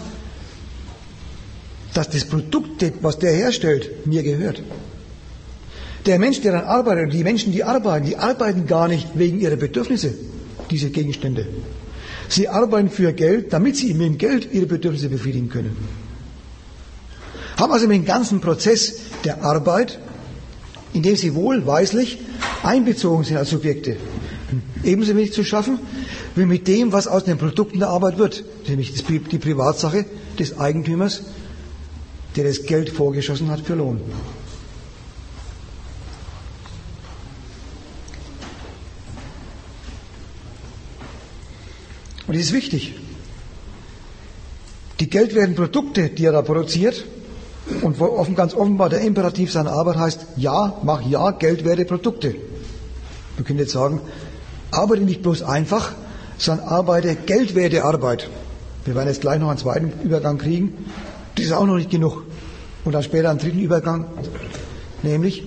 dass 1.95 2.11
das 2.11 2.25
Produkt, 2.25 2.85
was 3.03 3.19
der 3.19 3.33
herstellt, 3.33 4.07
mir 4.07 4.23
gehört. 4.23 4.63
Der 6.07 6.19
Mensch, 6.19 6.41
der 6.41 6.53
dann 6.53 6.65
arbeitet, 6.65 7.13
die 7.13 7.25
Menschen, 7.25 7.53
die 7.53 7.65
arbeiten, 7.65 8.07
die 8.07 8.17
arbeiten 8.17 8.67
gar 8.67 8.87
nicht 8.87 9.19
wegen 9.19 9.41
ihrer 9.41 9.57
Bedürfnisse, 9.57 10.15
diese 10.71 10.91
Gegenstände. 10.91 11.47
Sie 12.29 12.49
arbeiten 12.49 12.91
für 12.91 13.13
Geld, 13.13 13.53
damit 13.53 13.77
sie 13.77 13.95
mit 13.95 14.07
dem 14.07 14.19
Geld 14.19 14.53
ihre 14.53 14.67
Bedürfnisse 14.67 15.09
befriedigen 15.09 15.49
können. 15.49 15.77
Haben 17.57 17.73
also 17.73 17.87
mit 17.87 17.97
dem 17.97 18.05
ganzen 18.05 18.41
Prozess 18.41 18.97
der 19.25 19.43
Arbeit, 19.43 19.99
in 20.93 21.03
dem 21.03 21.17
sie 21.17 21.35
wohlweislich 21.35 22.19
einbezogen 22.63 23.25
sind 23.25 23.37
als 23.37 23.51
Subjekte, 23.51 23.97
ebenso 24.83 25.15
wenig 25.17 25.33
zu 25.33 25.45
schaffen, 25.45 25.79
wie 26.35 26.47
mit 26.47 26.67
dem, 26.69 26.93
was 26.93 27.07
aus 27.07 27.25
den 27.25 27.39
Produkten 27.39 27.79
der 27.79 27.89
Arbeit 27.89 28.19
wird, 28.19 28.45
nämlich 28.69 28.93
die 28.93 29.39
Privatsache 29.39 30.05
des 30.39 30.59
Eigentümers, 30.59 31.23
der 32.37 32.45
das 32.45 32.65
Geld 32.65 32.91
vorgeschossen 32.91 33.51
hat 33.51 33.61
für 33.61 33.75
Lohn. 33.75 34.01
Und 42.27 42.37
das 42.37 42.47
ist 42.47 42.53
wichtig. 42.53 42.95
Die 45.01 45.11
geldwerten 45.11 45.55
Produkte, 45.55 46.09
die 46.09 46.25
er 46.25 46.33
da 46.33 46.43
produziert, 46.43 47.05
und 47.83 48.01
offen, 48.01 48.37
ganz 48.37 48.55
offenbar 48.55 48.89
der 48.89 49.01
Imperativ 49.01 49.51
seiner 49.53 49.73
Arbeit 49.73 49.97
heißt, 49.97 50.27
ja, 50.37 50.79
mach 50.83 51.03
ja, 51.03 51.33
geldwerte 51.33 51.85
Produkte. 51.85 52.37
Wir 53.37 53.45
können 53.45 53.59
jetzt 53.59 53.73
sagen, 53.73 54.01
arbeite 54.71 55.03
nicht 55.03 55.23
bloß 55.23 55.43
einfach, 55.43 55.93
sondern 56.39 56.69
arbeite 56.69 57.17
geldwerte 57.17 57.85
Arbeit. 57.85 58.31
Wir 58.85 58.95
werden 58.95 59.09
jetzt 59.09 59.21
gleich 59.21 59.41
noch 59.41 59.49
einen 59.49 59.59
zweiten 59.59 59.93
Übergang 60.05 60.39
kriegen. 60.39 60.73
Das 61.35 61.45
ist 61.45 61.53
auch 61.53 61.67
noch 61.67 61.77
nicht 61.77 61.91
genug. 61.91 62.23
Und 62.85 62.93
dann 62.93 63.03
später 63.03 63.31
einen 63.31 63.41
dritten 63.41 63.59
Übergang, 63.59 64.07
nämlich 65.03 65.43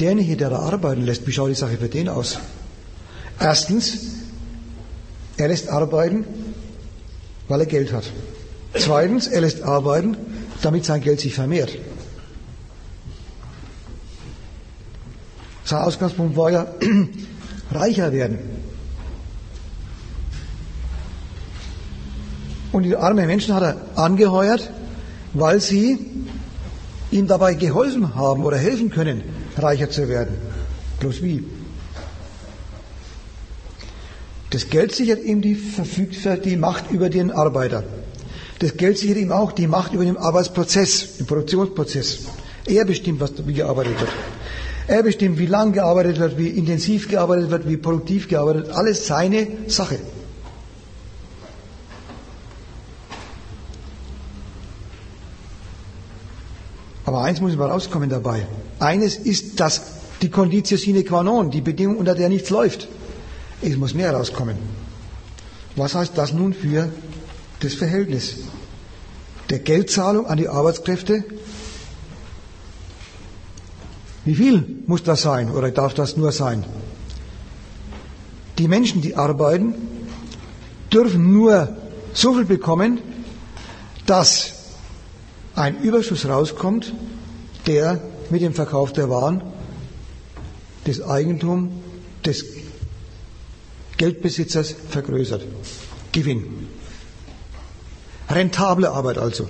derjenige, 0.00 0.36
der 0.36 0.50
da 0.50 0.58
arbeiten 0.58 1.02
lässt, 1.04 1.26
wie 1.28 1.32
schaut 1.32 1.50
die 1.50 1.54
Sache 1.54 1.76
für 1.76 1.88
den 1.88 2.08
aus? 2.08 2.40
Erstens, 3.38 4.19
er 5.40 5.48
lässt 5.48 5.68
arbeiten, 5.68 6.24
weil 7.48 7.60
er 7.60 7.66
Geld 7.66 7.92
hat. 7.92 8.04
Zweitens, 8.74 9.26
er 9.26 9.40
lässt 9.40 9.62
arbeiten, 9.62 10.16
damit 10.62 10.84
sein 10.84 11.00
Geld 11.00 11.20
sich 11.20 11.34
vermehrt. 11.34 11.76
Sein 15.64 15.82
Ausgangspunkt 15.82 16.36
war 16.36 16.50
ja, 16.50 16.66
reicher 17.72 18.12
werden. 18.12 18.38
Und 22.72 22.84
die 22.84 22.96
armen 22.96 23.26
Menschen 23.26 23.54
hat 23.54 23.62
er 23.62 23.76
angeheuert, 23.96 24.70
weil 25.32 25.60
sie 25.60 25.98
ihm 27.10 27.26
dabei 27.26 27.54
geholfen 27.54 28.14
haben 28.14 28.44
oder 28.44 28.56
helfen 28.56 28.90
können, 28.90 29.22
reicher 29.56 29.90
zu 29.90 30.08
werden. 30.08 30.36
Bloß 31.00 31.22
wie? 31.22 31.44
Das 34.50 34.68
Geld 34.68 34.92
sichert 34.92 35.22
ihm 35.24 35.40
die, 35.40 35.56
die 36.44 36.56
Macht 36.56 36.90
über 36.90 37.08
den 37.08 37.30
Arbeiter. 37.30 37.84
Das 38.58 38.76
Geld 38.76 38.98
sichert 38.98 39.18
ihm 39.18 39.30
auch 39.30 39.52
die 39.52 39.68
Macht 39.68 39.94
über 39.94 40.04
den 40.04 40.16
Arbeitsprozess, 40.16 41.18
den 41.18 41.26
Produktionsprozess. 41.26 42.18
Er 42.66 42.84
bestimmt, 42.84 43.20
was, 43.20 43.32
wie 43.46 43.54
gearbeitet 43.54 43.98
wird. 44.00 44.10
Er 44.88 45.04
bestimmt, 45.04 45.38
wie 45.38 45.46
lang 45.46 45.72
gearbeitet 45.72 46.18
wird, 46.18 46.36
wie 46.36 46.48
intensiv 46.48 47.08
gearbeitet 47.08 47.50
wird, 47.50 47.68
wie 47.68 47.76
produktiv 47.76 48.26
gearbeitet 48.28 48.66
wird. 48.66 48.76
Alles 48.76 49.06
seine 49.06 49.46
Sache. 49.68 49.98
Aber 57.04 57.22
eins 57.22 57.40
muss 57.40 57.56
mal 57.56 57.70
rauskommen 57.70 58.10
dabei. 58.10 58.46
Eines 58.80 59.16
ist 59.16 59.60
das, 59.60 59.82
die 60.22 60.28
Conditio 60.28 60.76
sine 60.76 61.02
qua 61.04 61.22
non, 61.22 61.50
die 61.50 61.60
Bedingung, 61.60 61.96
unter 61.96 62.14
der 62.14 62.28
nichts 62.28 62.50
läuft. 62.50 62.88
Es 63.62 63.76
muss 63.76 63.94
mehr 63.94 64.12
rauskommen. 64.12 64.56
Was 65.76 65.94
heißt 65.94 66.16
das 66.16 66.32
nun 66.32 66.54
für 66.54 66.88
das 67.60 67.74
Verhältnis 67.74 68.36
der 69.50 69.58
Geldzahlung 69.58 70.26
an 70.26 70.38
die 70.38 70.48
Arbeitskräfte? 70.48 71.24
Wie 74.24 74.34
viel 74.34 74.82
muss 74.86 75.02
das 75.02 75.22
sein 75.22 75.50
oder 75.50 75.70
darf 75.70 75.94
das 75.94 76.16
nur 76.16 76.32
sein? 76.32 76.64
Die 78.58 78.68
Menschen, 78.68 79.00
die 79.02 79.16
arbeiten, 79.16 79.74
dürfen 80.92 81.32
nur 81.32 81.76
so 82.12 82.34
viel 82.34 82.44
bekommen, 82.44 83.00
dass 84.06 84.52
ein 85.54 85.80
Überschuss 85.82 86.26
rauskommt, 86.26 86.92
der 87.66 88.00
mit 88.30 88.42
dem 88.42 88.54
Verkauf 88.54 88.92
der 88.92 89.08
Waren 89.08 89.42
das 90.84 91.02
Eigentum 91.02 91.70
des 92.24 92.59
Geldbesitzers 94.00 94.74
vergrößert. 94.88 95.42
Gewinn. 96.10 96.68
Rentable 98.30 98.88
Arbeit 98.90 99.18
also. 99.18 99.46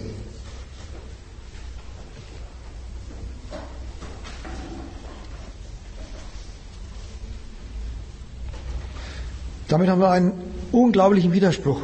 Damit 9.68 9.88
haben 9.88 10.00
wir 10.00 10.10
einen 10.10 10.32
unglaublichen 10.72 11.32
Widerspruch. 11.32 11.80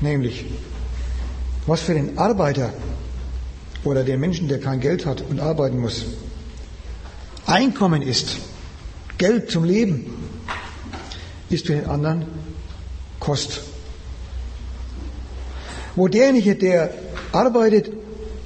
Nämlich, 0.00 0.46
was 1.66 1.82
für 1.82 1.92
den 1.92 2.16
Arbeiter 2.16 2.72
oder 3.84 4.02
den 4.02 4.18
Menschen, 4.18 4.48
der 4.48 4.60
kein 4.60 4.80
Geld 4.80 5.04
hat 5.04 5.20
und 5.28 5.40
arbeiten 5.40 5.78
muss, 5.78 6.06
Einkommen 7.46 8.00
ist, 8.00 8.38
Geld 9.18 9.50
zum 9.50 9.64
Leben, 9.64 10.06
ist 11.50 11.66
für 11.66 11.74
den 11.74 11.86
anderen 11.86 12.26
Kost. 13.20 13.60
Wo 15.96 16.08
derjenige, 16.08 16.56
der 16.56 16.90
arbeitet, 17.32 17.92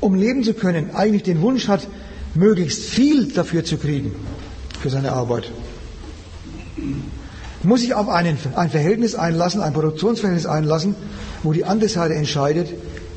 um 0.00 0.14
leben 0.14 0.44
zu 0.44 0.54
können, 0.54 0.94
eigentlich 0.94 1.22
den 1.22 1.40
Wunsch 1.40 1.68
hat, 1.68 1.88
möglichst 2.34 2.84
viel 2.84 3.32
dafür 3.32 3.64
zu 3.64 3.78
kriegen, 3.78 4.14
für 4.80 4.90
seine 4.90 5.12
Arbeit, 5.12 5.50
muss 7.62 7.80
sich 7.80 7.94
auf 7.94 8.08
einen, 8.08 8.38
ein 8.54 8.70
Verhältnis 8.70 9.14
einlassen, 9.14 9.62
ein 9.62 9.72
Produktionsverhältnis 9.72 10.46
einlassen, 10.46 10.94
wo 11.42 11.52
die 11.52 11.64
andere 11.64 11.88
Seite 11.88 12.14
entscheidet, 12.14 12.68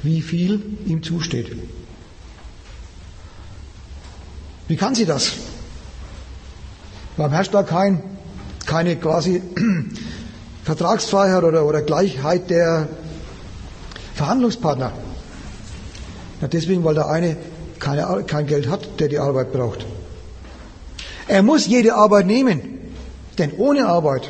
wie 0.03 0.21
viel 0.21 0.61
ihm 0.85 1.03
zusteht. 1.03 1.55
Wie 4.67 4.77
kann 4.77 4.95
sie 4.95 5.05
das? 5.05 5.33
Beim 7.17 7.31
herrscht 7.31 7.53
da 7.53 7.63
kein, 7.63 8.01
keine 8.65 8.95
quasi 8.95 9.41
Vertragsfreiheit 10.63 11.43
oder, 11.43 11.65
oder 11.65 11.81
Gleichheit 11.81 12.49
der 12.49 12.87
Verhandlungspartner. 14.15 14.91
Ja, 16.41 16.47
deswegen, 16.47 16.83
weil 16.83 16.95
der 16.95 17.07
eine 17.07 17.37
keine, 17.79 18.23
kein 18.25 18.47
Geld 18.47 18.69
hat, 18.69 18.99
der 18.99 19.09
die 19.09 19.19
Arbeit 19.19 19.51
braucht. 19.51 19.85
Er 21.27 21.43
muss 21.43 21.67
jede 21.67 21.95
Arbeit 21.95 22.27
nehmen, 22.27 22.61
denn 23.37 23.51
ohne 23.57 23.87
Arbeit 23.87 24.29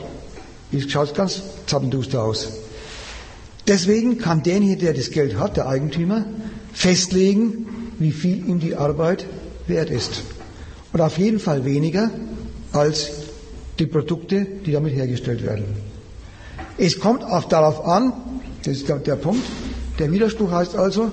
schaut 0.87 1.09
es 1.09 1.13
ganz 1.13 1.41
zappenduster 1.67 2.23
aus. 2.23 2.49
Deswegen 3.67 4.17
kann 4.17 4.43
derjenige, 4.43 4.77
der 4.77 4.93
das 4.93 5.11
Geld 5.11 5.37
hat, 5.37 5.57
der 5.57 5.67
Eigentümer, 5.67 6.25
festlegen, 6.73 7.93
wie 7.99 8.11
viel 8.11 8.47
ihm 8.47 8.59
die 8.59 8.75
Arbeit 8.75 9.25
wert 9.67 9.89
ist. 9.89 10.23
Und 10.93 11.01
auf 11.01 11.17
jeden 11.17 11.39
Fall 11.39 11.65
weniger 11.65 12.09
als 12.73 13.11
die 13.79 13.85
Produkte, 13.85 14.45
die 14.65 14.71
damit 14.71 14.93
hergestellt 14.93 15.43
werden. 15.43 15.65
Es 16.77 16.99
kommt 16.99 17.23
auch 17.23 17.45
darauf 17.45 17.85
an, 17.85 18.13
das 18.63 18.77
ist 18.77 18.87
der 18.87 19.15
Punkt, 19.15 19.43
der 19.99 20.11
Widerspruch 20.11 20.51
heißt 20.51 20.75
also, 20.75 21.11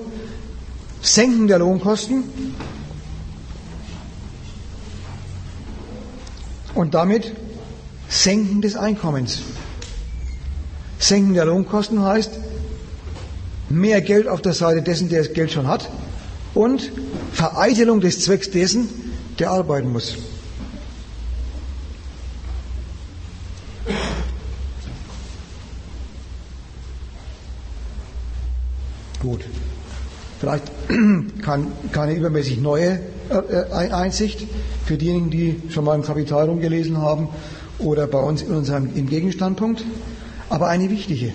Senken 1.00 1.46
der 1.46 1.58
Lohnkosten 1.58 2.24
und 6.74 6.94
damit 6.94 7.32
Senken 8.08 8.62
des 8.62 8.76
Einkommens. 8.76 9.42
Senken 10.98 11.34
der 11.34 11.44
Lohnkosten 11.44 12.02
heißt 12.02 12.32
mehr 13.68 14.00
Geld 14.00 14.26
auf 14.26 14.42
der 14.42 14.54
Seite 14.54 14.82
dessen, 14.82 15.08
der 15.08 15.22
das 15.22 15.32
Geld 15.32 15.52
schon 15.52 15.66
hat 15.66 15.88
und 16.54 16.90
Vereitelung 17.32 18.00
des 18.00 18.24
Zwecks 18.24 18.50
dessen, 18.50 18.88
der 19.38 19.50
arbeiten 19.50 19.92
muss. 19.92 20.16
Gut. 29.20 29.44
Vielleicht 30.38 30.70
keine 31.92 32.14
übermäßig 32.14 32.60
neue 32.60 33.00
äh, 33.30 33.90
Einsicht 33.90 34.46
für 34.86 34.96
diejenigen, 34.96 35.30
die 35.30 35.62
schon 35.70 35.84
mal 35.84 35.94
im 35.94 36.02
Kapital 36.02 36.46
rumgelesen 36.48 36.98
haben 36.98 37.28
oder 37.78 38.06
bei 38.06 38.20
uns 38.20 38.42
in 38.42 38.54
unserem 38.54 38.94
im 38.94 39.08
Gegenstandpunkt, 39.08 39.84
aber 40.48 40.68
eine 40.68 40.90
wichtige. 40.90 41.32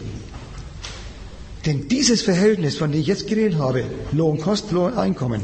Denn 1.66 1.88
dieses 1.88 2.22
Verhältnis, 2.22 2.78
von 2.78 2.92
dem 2.92 3.00
ich 3.00 3.08
jetzt 3.08 3.28
geredet 3.28 3.58
habe, 3.58 3.86
Lohn, 4.12 4.40
Kost, 4.40 4.72
Lohn, 4.72 4.98
Einkommen, 4.98 5.42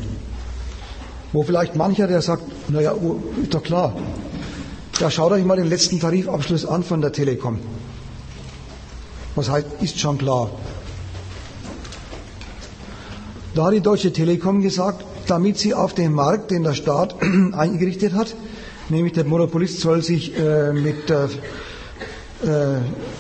wo 1.32 1.44
vielleicht 1.44 1.76
mancher, 1.76 2.08
der 2.08 2.22
sagt, 2.22 2.44
naja, 2.70 2.94
oh, 2.94 3.22
ist 3.42 3.54
doch 3.54 3.64
klar, 3.64 3.96
da 5.00 5.10
schaut 5.10 5.32
euch 5.32 5.46
mal 5.46 5.56
den 5.56 5.70
letzten 5.70 6.00
Tarifabschluss 6.00 6.66
an 6.66 6.84
von 6.84 7.00
der 7.00 7.14
Telekom. 7.14 7.60
Was 9.36 9.50
heißt, 9.50 9.68
ist 9.82 10.00
schon 10.00 10.18
klar. 10.18 10.50
Da 13.60 13.66
hat 13.66 13.74
die 13.74 13.82
Deutsche 13.82 14.14
Telekom 14.14 14.62
gesagt, 14.62 15.04
damit 15.28 15.58
sie 15.58 15.74
auf 15.74 15.94
dem 15.94 16.14
Markt, 16.14 16.50
den 16.50 16.64
der 16.64 16.76
Staat 16.76 17.16
eingerichtet 17.52 18.14
hat, 18.14 18.34
nämlich 18.88 19.12
der 19.12 19.26
Monopolist 19.26 19.82
soll 19.82 20.02
sich 20.02 20.34
äh, 20.40 20.72
mit 20.72 21.10
äh, 21.10 21.28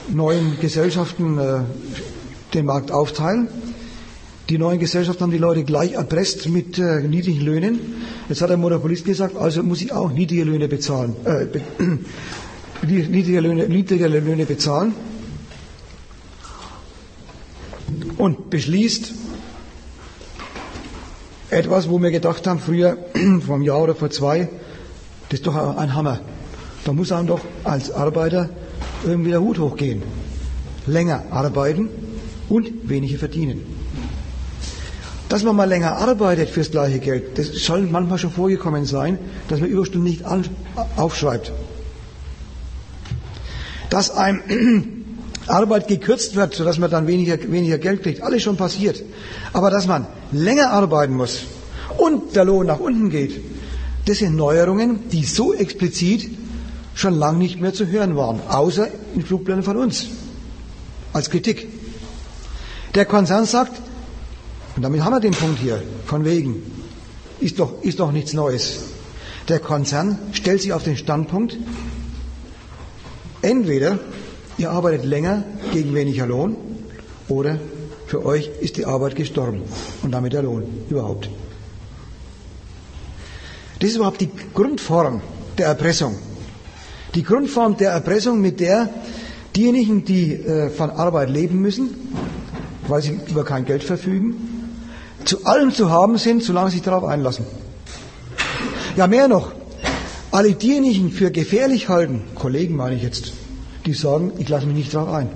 neuen 0.07 0.57
Gesellschaften 0.61 1.37
äh, 1.37 1.59
den 2.53 2.65
Markt 2.65 2.89
aufteilen. 2.89 3.49
Die 4.47 4.57
neuen 4.57 4.79
Gesellschaften 4.79 5.23
haben 5.23 5.31
die 5.31 5.37
Leute 5.39 5.65
gleich 5.65 5.91
erpresst 5.91 6.47
mit 6.47 6.79
äh, 6.79 7.01
niedrigen 7.01 7.41
Löhnen. 7.41 7.79
Jetzt 8.29 8.41
hat 8.41 8.49
der 8.49 8.55
Monopolist 8.55 9.03
gesagt, 9.03 9.35
also 9.35 9.61
muss 9.61 9.81
ich 9.81 9.91
auch 9.91 10.09
niedrige 10.09 10.45
Löhne 10.45 10.69
bezahlen, 10.69 11.17
äh, 11.25 11.47
be 11.47 11.61
niedrige, 12.87 13.41
Löhne, 13.41 13.67
niedrige 13.67 14.07
Löhne 14.07 14.45
bezahlen 14.45 14.93
und 18.17 18.49
beschließt, 18.49 19.11
etwas, 21.51 21.89
wo 21.89 22.01
wir 22.01 22.11
gedacht 22.11 22.45
haben, 22.47 22.59
früher, 22.59 22.97
vor 23.45 23.55
einem 23.55 23.63
Jahr 23.63 23.81
oder 23.81 23.95
vor 23.95 24.09
zwei, 24.09 24.49
das 25.29 25.39
ist 25.39 25.47
doch 25.47 25.77
ein 25.77 25.93
Hammer. 25.93 26.19
Da 26.85 26.93
muss 26.93 27.11
einem 27.11 27.27
doch 27.27 27.41
als 27.63 27.91
Arbeiter 27.91 28.49
irgendwie 29.05 29.31
der 29.31 29.41
Hut 29.41 29.59
hochgehen. 29.59 30.03
Länger 30.87 31.23
arbeiten 31.29 31.89
und 32.47 32.89
weniger 32.89 33.19
verdienen. 33.19 33.61
Dass 35.27 35.43
man 35.43 35.55
mal 35.55 35.65
länger 35.65 35.97
arbeitet 35.97 36.49
fürs 36.49 36.71
gleiche 36.71 36.99
Geld, 36.99 37.37
das 37.37 37.47
soll 37.47 37.81
manchmal 37.83 38.17
schon 38.17 38.31
vorgekommen 38.31 38.85
sein, 38.85 39.19
dass 39.47 39.59
man 39.59 39.69
Überstunden 39.69 40.09
nicht 40.09 40.23
aufschreibt. 40.95 41.51
Dass 43.91 44.09
einem 44.09 44.41
Arbeit 45.49 45.87
gekürzt 45.87 46.35
wird, 46.35 46.53
sodass 46.53 46.77
man 46.77 46.89
dann 46.89 47.07
weniger, 47.07 47.37
weniger 47.51 47.77
Geld 47.77 48.03
kriegt. 48.03 48.21
Alles 48.21 48.43
schon 48.43 48.57
passiert. 48.57 49.03
Aber 49.53 49.69
dass 49.69 49.87
man 49.87 50.07
länger 50.31 50.71
arbeiten 50.71 51.15
muss 51.15 51.43
und 51.97 52.35
der 52.35 52.45
Lohn 52.45 52.67
nach 52.67 52.79
unten 52.79 53.09
geht, 53.09 53.41
das 54.05 54.19
sind 54.19 54.35
Neuerungen, 54.35 55.09
die 55.09 55.23
so 55.23 55.53
explizit 55.53 56.29
schon 56.95 57.13
lange 57.13 57.37
nicht 57.37 57.61
mehr 57.61 57.73
zu 57.73 57.87
hören 57.87 58.15
waren, 58.15 58.41
außer 58.47 58.87
in 59.15 59.23
Flugplänen 59.23 59.63
von 59.63 59.77
uns, 59.77 60.07
als 61.13 61.29
Kritik. 61.29 61.67
Der 62.95 63.05
Konzern 63.05 63.45
sagt, 63.45 63.79
und 64.75 64.81
damit 64.83 65.03
haben 65.03 65.13
wir 65.13 65.19
den 65.19 65.33
Punkt 65.33 65.59
hier, 65.59 65.81
von 66.05 66.25
wegen, 66.25 66.63
ist 67.39 67.59
doch, 67.59 67.83
ist 67.83 67.99
doch 67.99 68.11
nichts 68.11 68.33
Neues. 68.33 68.79
Der 69.47 69.59
Konzern 69.59 70.17
stellt 70.33 70.61
sich 70.61 70.73
auf 70.73 70.83
den 70.83 70.97
Standpunkt, 70.97 71.57
entweder 73.41 73.99
ihr 74.59 74.69
arbeitet 74.71 75.05
länger 75.05 75.43
gegen 75.73 75.95
weniger 75.95 76.27
Lohn 76.27 76.57
oder 77.27 77.59
für 78.05 78.25
euch 78.25 78.49
ist 78.59 78.77
die 78.77 78.85
Arbeit 78.85 79.15
gestorben 79.15 79.61
und 80.03 80.11
damit 80.11 80.33
der 80.33 80.43
Lohn 80.43 80.63
überhaupt. 80.89 81.29
Das 83.79 83.89
ist 83.89 83.95
überhaupt 83.95 84.19
die 84.19 84.29
Grundform 84.53 85.21
der 85.57 85.67
Erpressung. 85.67 86.15
Die 87.15 87.23
Grundform 87.23 87.77
der 87.77 87.91
Erpressung, 87.91 88.41
mit 88.41 88.59
der 88.59 88.89
diejenigen, 89.55 90.03
die 90.03 90.33
äh, 90.33 90.69
von 90.69 90.89
Arbeit 90.89 91.29
leben 91.29 91.59
müssen, 91.59 91.89
weil 92.87 93.01
sie 93.01 93.19
über 93.27 93.45
kein 93.45 93.65
Geld 93.65 93.83
verfügen, 93.83 94.35
zu 95.23 95.45
allem 95.45 95.73
zu 95.73 95.89
haben 95.89 96.17
sind, 96.17 96.43
solange 96.43 96.69
sie 96.69 96.77
sich 96.77 96.83
darauf 96.83 97.05
einlassen. 97.05 97.45
Ja, 98.97 99.07
mehr 99.07 99.27
noch. 99.27 99.53
Alle 100.31 100.53
diejenigen 100.53 101.11
für 101.11 101.31
gefährlich 101.31 101.89
halten, 101.89 102.23
Kollegen 102.35 102.75
meine 102.75 102.95
ich 102.95 103.01
jetzt, 103.01 103.33
die 103.85 103.93
sagen, 103.93 104.31
ich 104.37 104.49
lasse 104.49 104.65
mich 104.65 104.75
nicht 104.75 104.93
darauf 104.93 105.13
ein. 105.13 105.29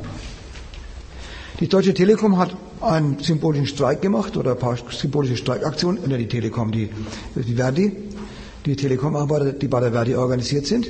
Die 1.59 1.67
Deutsche 1.67 1.93
Telekom 1.93 2.37
hat 2.37 2.55
einen 2.81 3.19
symbolischen 3.19 3.67
Streik 3.67 4.01
gemacht 4.01 4.35
oder 4.35 4.51
ein 4.51 4.59
paar 4.59 4.77
symbolische 4.91 5.37
Streikaktionen, 5.37 6.03
nicht 6.07 6.19
die 6.19 6.27
Telekom, 6.27 6.71
die, 6.71 6.89
die 7.35 7.53
Verdi, 7.53 7.95
die 8.65 8.75
Telekom-Arbeiter, 8.75 9.53
die 9.53 9.67
bei 9.67 9.79
der 9.79 9.91
Verdi 9.91 10.15
organisiert 10.15 10.67
sind. 10.67 10.89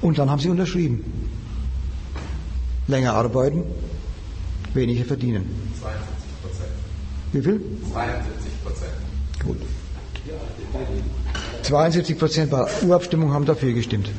Und 0.00 0.18
dann 0.18 0.30
haben 0.30 0.40
sie 0.40 0.48
unterschrieben. 0.48 1.04
Länger 2.88 3.14
arbeiten, 3.14 3.62
weniger 4.74 5.04
verdienen. 5.04 5.48
72 5.80 6.42
Prozent. 6.42 6.70
Wie 7.32 7.42
viel? 7.42 7.60
72 7.92 8.64
Prozent. 8.64 8.92
Gut. 9.44 9.56
72 11.62 12.18
Prozent 12.18 12.50
bei 12.50 12.66
Urabstimmung 12.82 13.32
haben 13.32 13.44
dafür 13.44 13.72
gestimmt. 13.72 14.10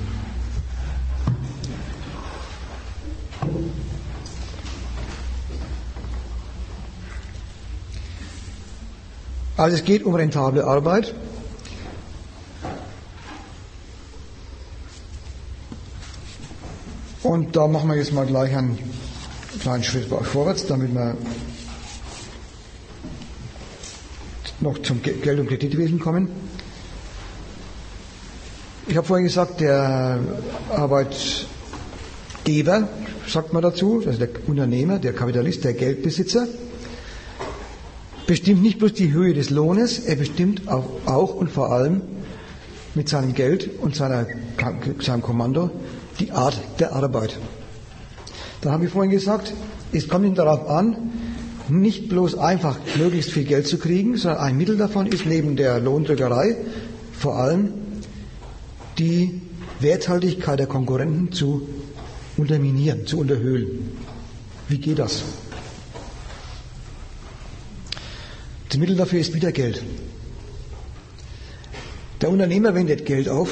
Also 9.58 9.78
es 9.78 9.86
geht 9.86 10.04
um 10.04 10.14
rentable 10.16 10.66
Arbeit. 10.66 11.16
Und 17.24 17.56
da 17.56 17.66
machen 17.68 17.90
wir 17.90 17.96
jetzt 17.96 18.12
mal 18.12 18.26
gleich 18.26 18.54
einen 18.56 18.78
kleinen 19.62 19.84
Schritt 19.84 20.06
vorwärts, 20.06 20.68
damit 20.68 20.94
wir 20.94 21.16
noch 24.60 24.78
zum 24.82 25.02
Geld- 25.02 25.40
und 25.40 25.48
Kreditwesen 25.48 26.00
kommen. 26.00 26.30
Ich 28.88 28.98
habe 28.98 29.08
vorhin 29.08 29.26
gesagt, 29.26 29.62
der 29.62 30.20
Arbeitgeber, 30.70 31.48
sagt 33.28 33.54
man 33.54 33.64
dazu, 33.64 34.04
also 34.06 34.20
der 34.20 34.30
Unternehmer, 34.48 35.00
der 35.00 35.14
Kapitalist, 35.14 35.64
der 35.64 35.74
Geldbesitzer, 35.74 36.46
bestimmt 38.28 38.62
nicht 38.62 38.80
bloß 38.80 38.94
die 38.94 39.12
Höhe 39.12 39.34
des 39.34 39.50
Lohnes, 39.50 40.00
er 40.00 40.16
bestimmt 40.16 40.68
auch, 40.68 40.86
auch 41.06 41.36
und 41.36 41.52
vor 41.52 41.72
allem 41.72 42.02
mit 42.96 43.10
seinem 43.10 43.34
Geld 43.34 43.70
und 43.82 43.96
seiner, 43.96 44.26
seinem 45.00 45.22
Kommando 45.22 45.70
die 46.20 46.32
Art 46.32 46.60
der 46.80 46.94
Arbeit. 46.94 47.38
Da 48.62 48.72
habe 48.72 48.86
ich 48.86 48.92
vorhin 48.92 49.12
gesagt, 49.12 49.54
es 49.92 50.08
kommt 50.08 50.26
ihm 50.26 50.36
darauf 50.36 50.68
an, 50.70 51.12
nicht 51.70 52.10
bloß 52.10 52.38
einfach 52.38 52.78
möglichst 52.98 53.32
viel 53.32 53.44
Geld 53.44 53.68
zu 53.68 53.78
kriegen, 53.78 54.18
sondern 54.18 54.42
ein 54.42 54.58
Mittel 54.58 54.78
davon 54.78 55.08
ist 55.08 55.26
neben 55.26 55.56
der 55.56 55.80
Lohndrückerei 55.80 56.58
vor 57.18 57.38
allem 57.38 57.74
die 58.98 59.42
Werthaltigkeit 59.80 60.60
der 60.60 60.68
Konkurrenten 60.68 61.32
zu 61.32 61.68
unterminieren, 62.38 63.06
zu 63.06 63.20
unterhöhlen. 63.20 63.92
Wie 64.68 64.78
geht 64.78 65.00
das? 65.00 65.24
Das 68.70 68.78
Mittel 68.78 68.96
dafür 68.96 69.20
ist 69.20 69.34
wieder 69.34 69.52
Geld. 69.52 69.82
Der 72.22 72.30
Unternehmer 72.30 72.74
wendet 72.74 73.06
Geld 73.06 73.30
auf, 73.30 73.50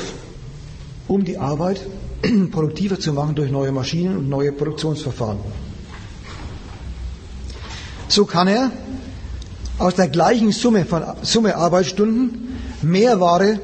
um 1.07 1.23
die 1.25 1.37
Arbeit 1.37 1.81
produktiver 2.51 2.99
zu 2.99 3.13
machen 3.13 3.35
durch 3.35 3.51
neue 3.51 3.71
Maschinen 3.71 4.17
und 4.17 4.29
neue 4.29 4.51
Produktionsverfahren. 4.51 5.39
So 8.07 8.25
kann 8.25 8.47
er 8.47 8.71
aus 9.79 9.95
der 9.95 10.07
gleichen 10.07 10.51
Summe 10.51 10.85
von 10.85 11.03
Summe 11.23 11.55
Arbeitsstunden 11.55 12.57
mehr 12.81 13.19
Ware 13.19 13.59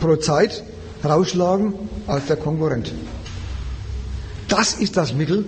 pro 0.00 0.16
Zeit 0.16 0.62
rausschlagen 1.04 1.74
als 2.06 2.26
der 2.26 2.36
Konkurrent. 2.36 2.92
Das 4.48 4.74
ist 4.74 4.96
das 4.96 5.14
Mittel, 5.14 5.44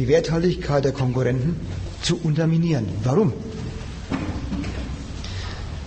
die 0.00 0.08
Werthaltigkeit 0.08 0.82
der 0.82 0.92
Konkurrenten 0.92 1.56
zu 2.00 2.18
unterminieren. 2.22 2.88
Warum? 3.04 3.34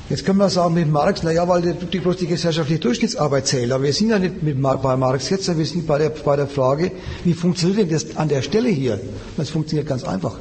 Jetzt 0.08 0.24
können 0.24 0.38
wir 0.38 0.52
sagen 0.52 0.76
mit 0.76 0.88
Marx, 0.92 1.24
naja, 1.24 1.48
weil 1.48 1.62
die, 1.92 2.00
bloß 2.00 2.18
die 2.18 2.28
gesellschaftliche 2.28 2.80
Durchschnittsarbeit 2.80 3.48
zählt. 3.48 3.72
Aber 3.72 3.84
wir 3.84 3.94
sind 3.94 4.10
ja 4.10 4.20
nicht 4.20 4.44
mit, 4.44 4.62
bei 4.62 4.96
Marx 4.98 5.32
jetzt, 5.32 5.46
sondern 5.46 5.60
wir 5.60 5.66
sind 5.66 5.88
bei 5.88 5.98
der, 5.98 6.10
bei 6.10 6.36
der 6.36 6.46
Frage, 6.46 6.92
wie 7.24 7.34
funktioniert 7.34 7.80
denn 7.80 7.90
das 7.90 8.16
an 8.16 8.30
der 8.30 8.44
Stelle 8.44 8.70
hier? 8.70 9.00
Das 9.36 9.50
funktioniert 9.50 9.88
ganz 9.88 10.04
einfach. 10.04 10.38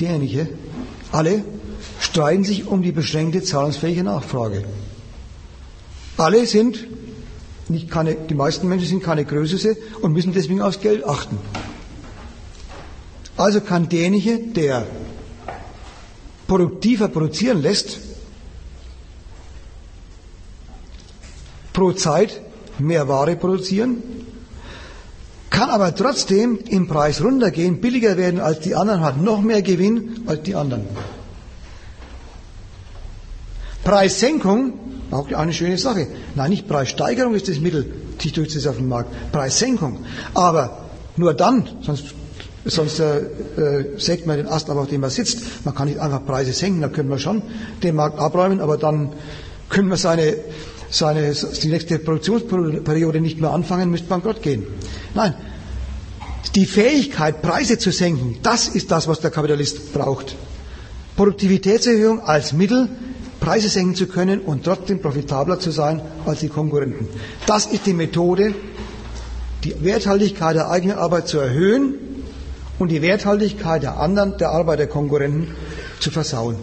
Derjenige, 0.00 0.48
alle 1.12 1.44
streiten 2.00 2.44
sich 2.44 2.66
um 2.66 2.80
die 2.80 2.92
beschränkte 2.92 3.42
zahlungsfähige 3.42 4.04
Nachfrage. 4.04 4.64
Alle 6.16 6.46
sind, 6.46 6.86
nicht 7.68 7.90
keine, 7.90 8.14
die 8.14 8.34
meisten 8.34 8.66
Menschen 8.66 8.88
sind 8.88 9.02
keine 9.02 9.26
Größe 9.26 9.76
und 10.00 10.14
müssen 10.14 10.32
deswegen 10.32 10.62
aufs 10.62 10.80
Geld 10.80 11.04
achten. 11.04 11.36
Also 13.38 13.60
kann 13.60 13.88
derjenige, 13.88 14.38
der 14.38 14.84
produktiver 16.48 17.06
produzieren 17.08 17.62
lässt, 17.62 17.98
pro 21.72 21.92
Zeit 21.92 22.40
mehr 22.78 23.06
Ware 23.06 23.36
produzieren, 23.36 24.02
kann 25.50 25.70
aber 25.70 25.94
trotzdem 25.94 26.58
im 26.68 26.88
Preis 26.88 27.22
runtergehen, 27.22 27.80
billiger 27.80 28.16
werden 28.16 28.40
als 28.40 28.60
die 28.60 28.74
anderen, 28.74 29.02
hat 29.02 29.22
noch 29.22 29.40
mehr 29.40 29.62
Gewinn 29.62 30.24
als 30.26 30.42
die 30.42 30.56
anderen. 30.56 30.82
Preissenkung, 33.84 34.74
auch 35.12 35.30
eine 35.32 35.52
schöne 35.52 35.78
Sache. 35.78 36.08
Nein, 36.34 36.50
nicht 36.50 36.68
Preissteigerung 36.68 37.34
ist 37.34 37.48
das 37.48 37.60
Mittel, 37.60 37.92
sich 38.20 38.32
durchzusetzen 38.32 38.70
auf 38.70 38.76
dem 38.76 38.88
Markt. 38.88 39.32
Preissenkung. 39.32 40.04
Aber 40.34 40.90
nur 41.16 41.34
dann, 41.34 41.68
sonst, 41.82 42.14
sonst 42.68 43.00
äh, 43.00 43.18
äh, 43.56 43.98
sägt 43.98 44.26
man 44.26 44.36
den 44.36 44.46
Ast 44.46 44.70
aber, 44.70 44.82
auf 44.82 44.88
dem 44.88 45.00
man 45.00 45.10
sitzt. 45.10 45.64
Man 45.64 45.74
kann 45.74 45.88
nicht 45.88 45.98
einfach 46.00 46.24
Preise 46.24 46.52
senken, 46.52 46.80
da 46.80 46.88
können 46.88 47.08
wir 47.10 47.18
schon 47.18 47.42
den 47.82 47.94
Markt 47.94 48.18
abräumen, 48.18 48.60
aber 48.60 48.76
dann 48.76 49.12
können 49.68 49.88
wir 49.88 49.96
seine 49.96 50.36
seine, 50.90 51.32
die 51.32 51.68
nächste 51.68 51.98
Produktionsperiode 51.98 53.20
nicht 53.20 53.40
mehr 53.40 53.50
anfangen, 53.52 53.90
müsste 53.90 54.08
bankrott 54.08 54.42
gehen. 54.42 54.64
Nein, 55.14 55.34
die 56.54 56.66
Fähigkeit, 56.66 57.42
Preise 57.42 57.78
zu 57.78 57.90
senken, 57.92 58.38
das 58.42 58.68
ist 58.68 58.90
das, 58.90 59.06
was 59.08 59.20
der 59.20 59.30
Kapitalist 59.30 59.92
braucht. 59.92 60.36
Produktivitätserhöhung 61.16 62.20
als 62.20 62.52
Mittel, 62.52 62.88
Preise 63.40 63.68
senken 63.68 63.94
zu 63.94 64.06
können 64.06 64.40
und 64.40 64.64
trotzdem 64.64 65.00
profitabler 65.00 65.60
zu 65.60 65.70
sein 65.70 66.00
als 66.26 66.40
die 66.40 66.48
Konkurrenten. 66.48 67.08
Das 67.46 67.66
ist 67.66 67.86
die 67.86 67.92
Methode, 67.92 68.54
die 69.64 69.74
Werthaltigkeit 69.82 70.56
der 70.56 70.70
eigenen 70.70 70.96
Arbeit 70.98 71.28
zu 71.28 71.38
erhöhen 71.38 71.94
und 72.78 72.88
die 72.88 73.02
Werthaltigkeit 73.02 73.82
der 73.82 73.98
anderen, 73.98 74.36
der 74.38 74.50
Arbeit 74.50 74.78
der 74.78 74.86
Konkurrenten 74.86 75.54
zu 76.00 76.10
versauen. 76.10 76.56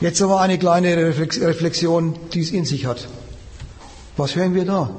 Jetzt 0.00 0.20
aber 0.20 0.40
eine 0.40 0.58
kleine 0.58 0.96
Reflexion, 1.16 2.14
die 2.32 2.40
es 2.40 2.50
in 2.50 2.64
sich 2.64 2.84
hat. 2.86 3.08
Was 4.16 4.36
hören 4.36 4.54
wir 4.54 4.64
da? 4.64 4.90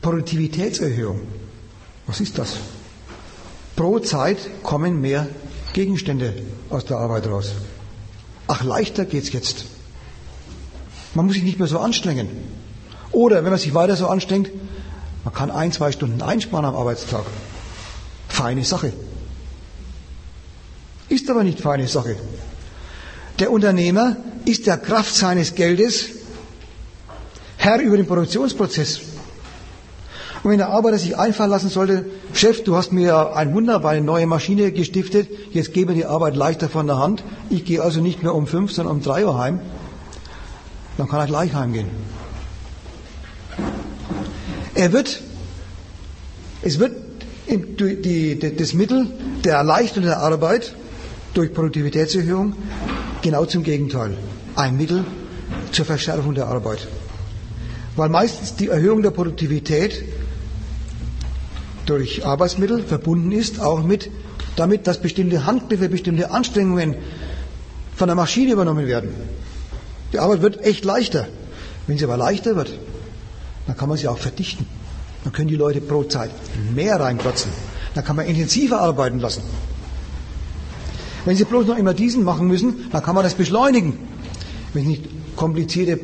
Produktivitätserhöhung. 0.00 1.20
Was 2.06 2.20
ist 2.20 2.38
das? 2.38 2.56
Pro 3.76 4.00
Zeit 4.00 4.38
kommen 4.62 5.00
mehr 5.00 5.28
Gegenstände 5.72 6.34
aus 6.70 6.84
der 6.84 6.98
Arbeit 6.98 7.26
raus. 7.28 7.52
Ach, 8.48 8.64
leichter 8.64 9.04
geht's 9.04 9.32
jetzt. 9.32 9.64
Man 11.14 11.26
muss 11.26 11.34
sich 11.34 11.44
nicht 11.44 11.58
mehr 11.58 11.68
so 11.68 11.78
anstrengen. 11.78 12.28
Oder 13.12 13.44
wenn 13.44 13.50
man 13.50 13.58
sich 13.58 13.74
weiter 13.74 13.96
so 13.96 14.08
anstrengt, 14.08 14.50
man 15.24 15.34
kann 15.34 15.50
ein, 15.50 15.72
zwei 15.72 15.92
Stunden 15.92 16.22
einsparen 16.22 16.64
am 16.64 16.74
Arbeitstag. 16.76 17.24
Feine 18.28 18.64
Sache. 18.64 18.92
Ist 21.08 21.28
aber 21.30 21.44
nicht 21.44 21.60
feine 21.60 21.86
Sache. 21.86 22.16
Der 23.38 23.50
Unternehmer 23.50 24.16
ist 24.44 24.66
der 24.66 24.78
Kraft 24.78 25.14
seines 25.14 25.54
Geldes 25.54 26.08
Herr 27.62 27.80
über 27.80 27.96
den 27.96 28.06
Produktionsprozess. 28.06 29.00
Und 30.42 30.50
wenn 30.50 30.58
der 30.58 30.70
Arbeiter 30.70 30.98
sich 30.98 31.16
einfallen 31.16 31.50
lassen 31.50 31.68
sollte, 31.68 32.06
Chef, 32.34 32.64
du 32.64 32.74
hast 32.74 32.90
mir 32.92 33.36
ein 33.36 33.54
Wunder 33.54 33.78
bei 33.78 33.90
eine 33.90 34.04
neue 34.04 34.26
Maschine 34.26 34.72
gestiftet, 34.72 35.28
jetzt 35.52 35.72
gebe 35.72 35.94
die 35.94 36.04
Arbeit 36.04 36.34
leichter 36.34 36.68
von 36.68 36.88
der 36.88 36.98
Hand, 36.98 37.22
ich 37.50 37.64
gehe 37.64 37.80
also 37.80 38.00
nicht 38.00 38.24
mehr 38.24 38.34
um 38.34 38.48
fünf, 38.48 38.72
sondern 38.72 38.96
um 38.96 39.02
drei 39.02 39.24
Uhr 39.24 39.38
heim, 39.38 39.60
dann 40.98 41.08
kann 41.08 41.20
er 41.20 41.26
gleich 41.26 41.54
heimgehen. 41.54 41.86
Er 44.82 44.92
wird, 44.92 45.20
es 46.62 46.80
wird 46.80 46.96
die, 47.48 48.36
die, 48.36 48.56
das 48.56 48.72
Mittel 48.74 49.06
der 49.44 49.54
Erleichterung 49.54 50.06
der 50.06 50.18
Arbeit 50.18 50.74
durch 51.34 51.54
Produktivitätserhöhung 51.54 52.54
genau 53.22 53.44
zum 53.44 53.62
Gegenteil. 53.62 54.16
Ein 54.56 54.76
Mittel 54.76 55.04
zur 55.70 55.84
Verschärfung 55.84 56.34
der 56.34 56.48
Arbeit. 56.48 56.88
Weil 57.94 58.08
meistens 58.08 58.56
die 58.56 58.70
Erhöhung 58.70 59.02
der 59.02 59.12
Produktivität 59.12 60.02
durch 61.86 62.26
Arbeitsmittel 62.26 62.82
verbunden 62.82 63.30
ist, 63.30 63.60
auch 63.60 63.84
mit 63.84 64.10
damit, 64.56 64.88
dass 64.88 65.00
bestimmte 65.00 65.46
Handgriffe, 65.46 65.88
bestimmte 65.90 66.32
Anstrengungen 66.32 66.96
von 67.94 68.08
der 68.08 68.16
Maschine 68.16 68.50
übernommen 68.54 68.88
werden. 68.88 69.10
Die 70.12 70.18
Arbeit 70.18 70.42
wird 70.42 70.64
echt 70.64 70.84
leichter. 70.84 71.28
Wenn 71.86 71.98
sie 71.98 72.04
aber 72.04 72.16
leichter 72.16 72.56
wird, 72.56 72.72
dann 73.66 73.76
kann 73.76 73.88
man 73.88 73.98
sie 73.98 74.08
auch 74.08 74.18
verdichten. 74.18 74.66
Dann 75.24 75.32
können 75.32 75.48
die 75.48 75.56
Leute 75.56 75.80
pro 75.80 76.04
Zeit 76.04 76.30
mehr 76.74 76.98
reinklotzen. 76.98 77.50
Dann 77.94 78.04
kann 78.04 78.16
man 78.16 78.26
intensiver 78.26 78.80
arbeiten 78.80 79.20
lassen. 79.20 79.42
Wenn 81.24 81.36
sie 81.36 81.44
bloß 81.44 81.66
noch 81.66 81.78
immer 81.78 81.94
diesen 81.94 82.24
machen 82.24 82.48
müssen, 82.48 82.90
dann 82.90 83.02
kann 83.02 83.14
man 83.14 83.22
das 83.22 83.34
beschleunigen. 83.34 83.98
Wenn 84.72 84.82
sie 84.82 84.88
nicht 84.88 85.04
komplizierte 85.36 85.98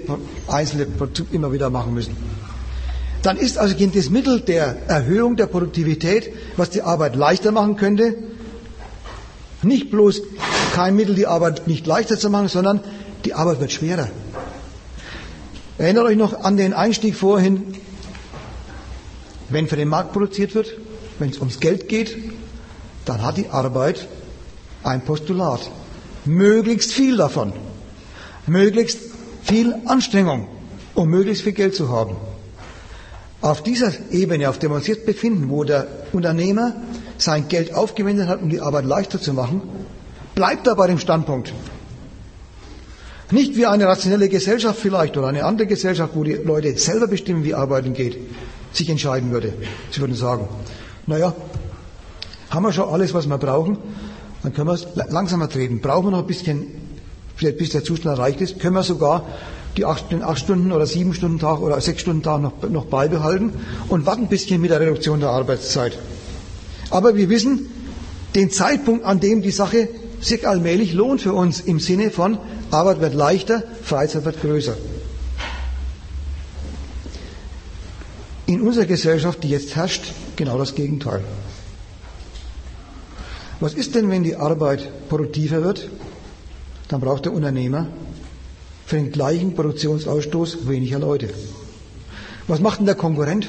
einzelne 0.47 0.87
Produkte 0.87 1.25
immer 1.33 1.53
wieder 1.53 1.71
machen 1.71 1.95
müssen. 1.95 2.17
Dann 3.23 3.37
ist 3.37 3.59
also 3.59 3.75
das 3.75 4.11
Mittel 4.11 4.41
der 4.41 4.89
Erhöhung 4.89 5.37
der 5.37 5.47
Produktivität, 5.47 6.33
was 6.57 6.71
die 6.71 6.83
Arbeit 6.83 7.17
leichter 7.17 7.51
machen 7.51 7.77
könnte, 7.77 8.15
nicht 9.63 9.91
bloß 9.91 10.23
kein 10.75 10.95
Mittel, 10.95 11.17
die 11.17 11.27
Arbeit 11.27 11.67
nicht 11.67 11.87
leichter 11.87 12.17
zu 12.19 12.31
machen, 12.31 12.49
sondern 12.49 12.81
die 13.25 13.35
Arbeit 13.35 13.61
wird 13.61 13.73
schwerer. 13.73 14.09
Erinnert 15.79 16.07
euch 16.07 16.17
noch 16.17 16.41
an 16.43 16.57
den 16.57 16.73
Einstieg 16.73 17.15
vorhin, 17.15 17.75
wenn 19.49 19.69
für 19.69 19.77
den 19.77 19.89
Markt 19.89 20.13
produziert 20.13 20.55
wird, 20.57 20.75
wenn 21.21 21.31
es 21.31 21.39
ums 21.39 21.61
Geld 21.61 21.89
geht, 21.89 22.17
dann 23.05 23.23
hat 23.23 23.37
die 23.37 23.49
Arbeit 23.49 24.09
ein 24.83 25.03
Postulat. 25.03 25.71
Möglichst 26.25 26.93
viel 26.93 27.17
davon. 27.17 27.53
Möglichst 28.47 28.99
viel 29.45 29.75
Anstrengung, 29.87 30.49
um 30.95 31.09
möglichst 31.09 31.45
viel 31.45 31.53
Geld 31.53 31.77
zu 31.77 31.91
haben. 31.91 32.17
Auf 33.41 33.63
dieser 33.63 33.93
Ebene, 34.11 34.51
auf 34.51 34.59
der 34.59 34.71
wir 34.71 34.77
uns 34.77 34.89
jetzt 34.89 35.07
befinden, 35.07 35.49
wo 35.49 35.63
der 35.63 35.87
Unternehmer 36.13 36.75
sein 37.19 37.47
Geld 37.47 37.73
aufgewendet 37.73 38.27
hat, 38.27 38.43
um 38.43 38.51
die 38.51 38.61
Arbeit 38.61 38.85
leichter 38.85 39.21
zu 39.21 39.33
machen, 39.33 39.63
bleibt 40.35 40.67
er 40.67 40.75
bei 40.75 40.89
dem 40.89 40.99
Standpunkt. 40.99 41.53
Nicht 43.31 43.57
wie 43.57 43.67
eine 43.67 43.87
rationelle 43.87 44.29
Gesellschaft 44.29 44.81
vielleicht 44.81 45.17
oder 45.17 45.27
eine 45.29 45.45
andere 45.45 45.67
Gesellschaft, 45.67 46.13
wo 46.15 46.25
die 46.25 46.33
Leute 46.33 46.77
selber 46.79 47.07
bestimmen, 47.07 47.45
wie 47.45 47.55
Arbeiten 47.55 47.93
geht, 47.93 48.17
sich 48.73 48.89
entscheiden 48.89 49.31
würde. 49.33 49.53
Sie 49.91 50.01
würden 50.01 50.15
sagen, 50.17 50.49
naja, 51.07 51.35
haben 52.51 52.63
wir 52.65 52.73
schon 52.73 52.89
alles, 52.89 53.13
was 53.13 53.27
wir 53.27 53.37
brauchen, 53.37 53.77
dann 54.43 54.55
können 54.55 54.69
wir 54.69 54.75
es 54.75 54.87
langsamer 55.11 55.51
treten. 55.51 55.81
Brauchen 55.81 56.07
wir 56.07 56.11
noch 56.13 56.21
ein 56.21 56.27
bisschen, 56.27 56.67
bis 57.39 57.71
der 57.71 57.85
Zustand 57.85 58.17
erreicht 58.19 58.41
ist, 58.41 58.61
können 58.61 58.75
wir 58.75 58.83
sogar 58.83 59.27
die 59.77 59.85
acht, 59.85 60.11
den 60.11 60.23
acht 60.23 60.39
Stunden 60.39 60.73
oder 60.73 60.87
sieben 60.87 61.13
Stunden 61.13 61.39
Tag 61.39 61.61
oder 61.61 61.81
sechs 61.83 62.01
Stunden 62.01 62.23
Tag 62.23 62.41
noch, 62.41 62.69
noch 62.71 62.87
beibehalten 62.87 63.53
und 63.89 64.07
warten 64.07 64.23
ein 64.23 64.29
bisschen 64.29 64.61
mit 64.61 64.71
der 64.71 64.81
Reduktion 64.81 65.21
der 65.21 65.29
Arbeitszeit. 65.31 65.99
Aber 66.91 67.15
wir 67.15 67.29
wissen 67.29 67.67
den 68.35 68.51
Zeitpunkt, 68.51 69.05
an 69.05 69.21
dem 69.21 69.43
die 69.43 69.51
Sache 69.51 69.89
sich 70.21 70.49
allmählich 70.49 70.95
lohnt 70.95 71.21
für 71.21 71.33
uns 71.33 71.61
im 71.61 71.79
Sinne 71.79 72.11
von 72.11 72.39
Arbeit 72.71 73.01
wird 73.01 73.15
leichter, 73.15 73.63
Freizeit 73.83 74.25
wird 74.25 74.41
größer. 74.41 74.77
In 78.47 78.63
unserer 78.63 78.87
Gesellschaft, 78.87 79.43
die 79.43 79.51
jetzt 79.51 79.77
herrscht, 79.77 80.13
genau 80.37 80.59
das 80.59 80.75
Gegenteil. 80.75 81.23
Was 83.61 83.75
ist 83.75 83.95
denn, 83.95 84.09
wenn 84.11 84.23
die 84.23 84.37
Arbeit 84.37 85.09
produktiver 85.09 85.63
wird? 85.63 85.89
Dann 86.89 87.01
braucht 87.01 87.25
der 87.25 87.33
Unternehmer 87.33 87.89
für 88.87 88.97
den 88.97 89.13
gleichen 89.13 89.55
Produktionsausstoß 89.55 90.67
weniger 90.69 90.99
Leute. 90.99 91.29
Was 92.47 92.61
macht 92.61 92.79
denn 92.79 92.87
der 92.87 92.95
Konkurrent? 92.95 93.49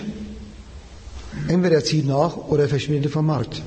Entweder 1.47 1.75
er 1.75 1.83
zieht 1.85 2.05
nach 2.05 2.35
oder 2.35 2.63
er 2.63 2.69
verschwindet 2.69 3.11
vom 3.11 3.27
Markt. 3.27 3.61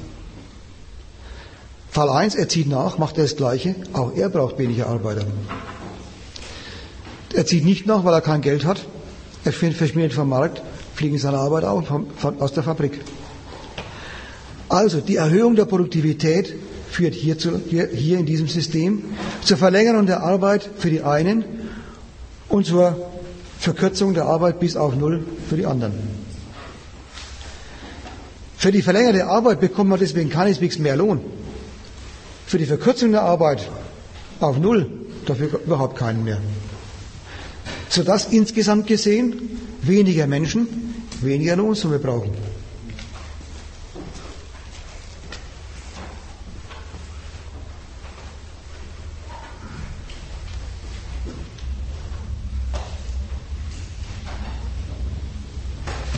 Fall 1.93 2.09
1, 2.09 2.37
er 2.37 2.49
zieht 2.49 2.69
nach, 2.69 2.97
macht 2.97 3.19
er 3.19 3.25
das 3.25 3.37
Gleiche, 3.37 3.75
auch 3.93 4.17
er 4.17 4.31
braucht 4.31 4.57
weniger 4.57 4.87
Arbeiter. 4.87 5.27
Er 7.35 7.45
zieht 7.45 7.67
nicht 7.67 7.87
nach, 7.87 8.03
weil 8.03 8.15
er 8.15 8.23
kein 8.23 8.41
Geld 8.41 8.65
hat, 8.65 8.87
er 9.45 9.53
verschwindet 9.53 10.15
vom 10.15 10.31
Markt, 10.31 10.63
fliegen 10.95 11.19
seine 11.19 11.37
Arbeit 11.37 11.65
auf, 11.65 11.85
aus 12.39 12.53
der 12.55 12.63
Fabrik. 12.63 12.99
Also 14.71 15.03
die 15.03 15.17
Erhöhung 15.17 15.55
der 15.55 15.67
Produktivität 15.67 16.55
führt 16.91 17.13
hier, 17.13 17.37
zu, 17.37 17.61
hier, 17.69 17.89
hier 17.89 18.19
in 18.19 18.25
diesem 18.25 18.49
System 18.49 19.05
zur 19.43 19.59
Verlängerung 19.59 20.07
der 20.07 20.23
Arbeit 20.23 20.71
für 20.79 20.89
die 20.89 21.03
einen 21.03 21.45
und 22.49 22.65
zur 22.65 23.07
Verkürzung 23.59 24.15
der 24.15 24.25
Arbeit 24.25 24.61
bis 24.61 24.77
auf 24.77 24.97
Null 24.97 25.27
für 25.47 25.57
die 25.57 25.67
anderen. 25.67 25.93
Für 28.57 28.73
die 28.73 28.81
verlängerte 28.81 29.27
Arbeit 29.27 29.61
bekommt 29.61 29.91
man 29.91 29.99
deswegen 29.99 30.31
keineswegs 30.31 30.79
mehr 30.79 30.97
Lohn. 30.97 31.21
Für 32.47 32.59
die 32.59 32.67
Verkürzung 32.67 33.13
der 33.13 33.23
Arbeit 33.23 33.69
auf 34.41 34.59
Null 34.59 34.91
dafür 35.27 35.61
überhaupt 35.65 35.97
keinen 35.97 36.25
mehr. 36.25 36.39
Sodass 37.89 38.27
insgesamt 38.27 38.87
gesehen 38.87 39.59
weniger 39.83 40.27
Menschen 40.27 40.69
weniger 41.23 41.57
Lohnsumme 41.57 41.99
brauchen. 41.99 42.33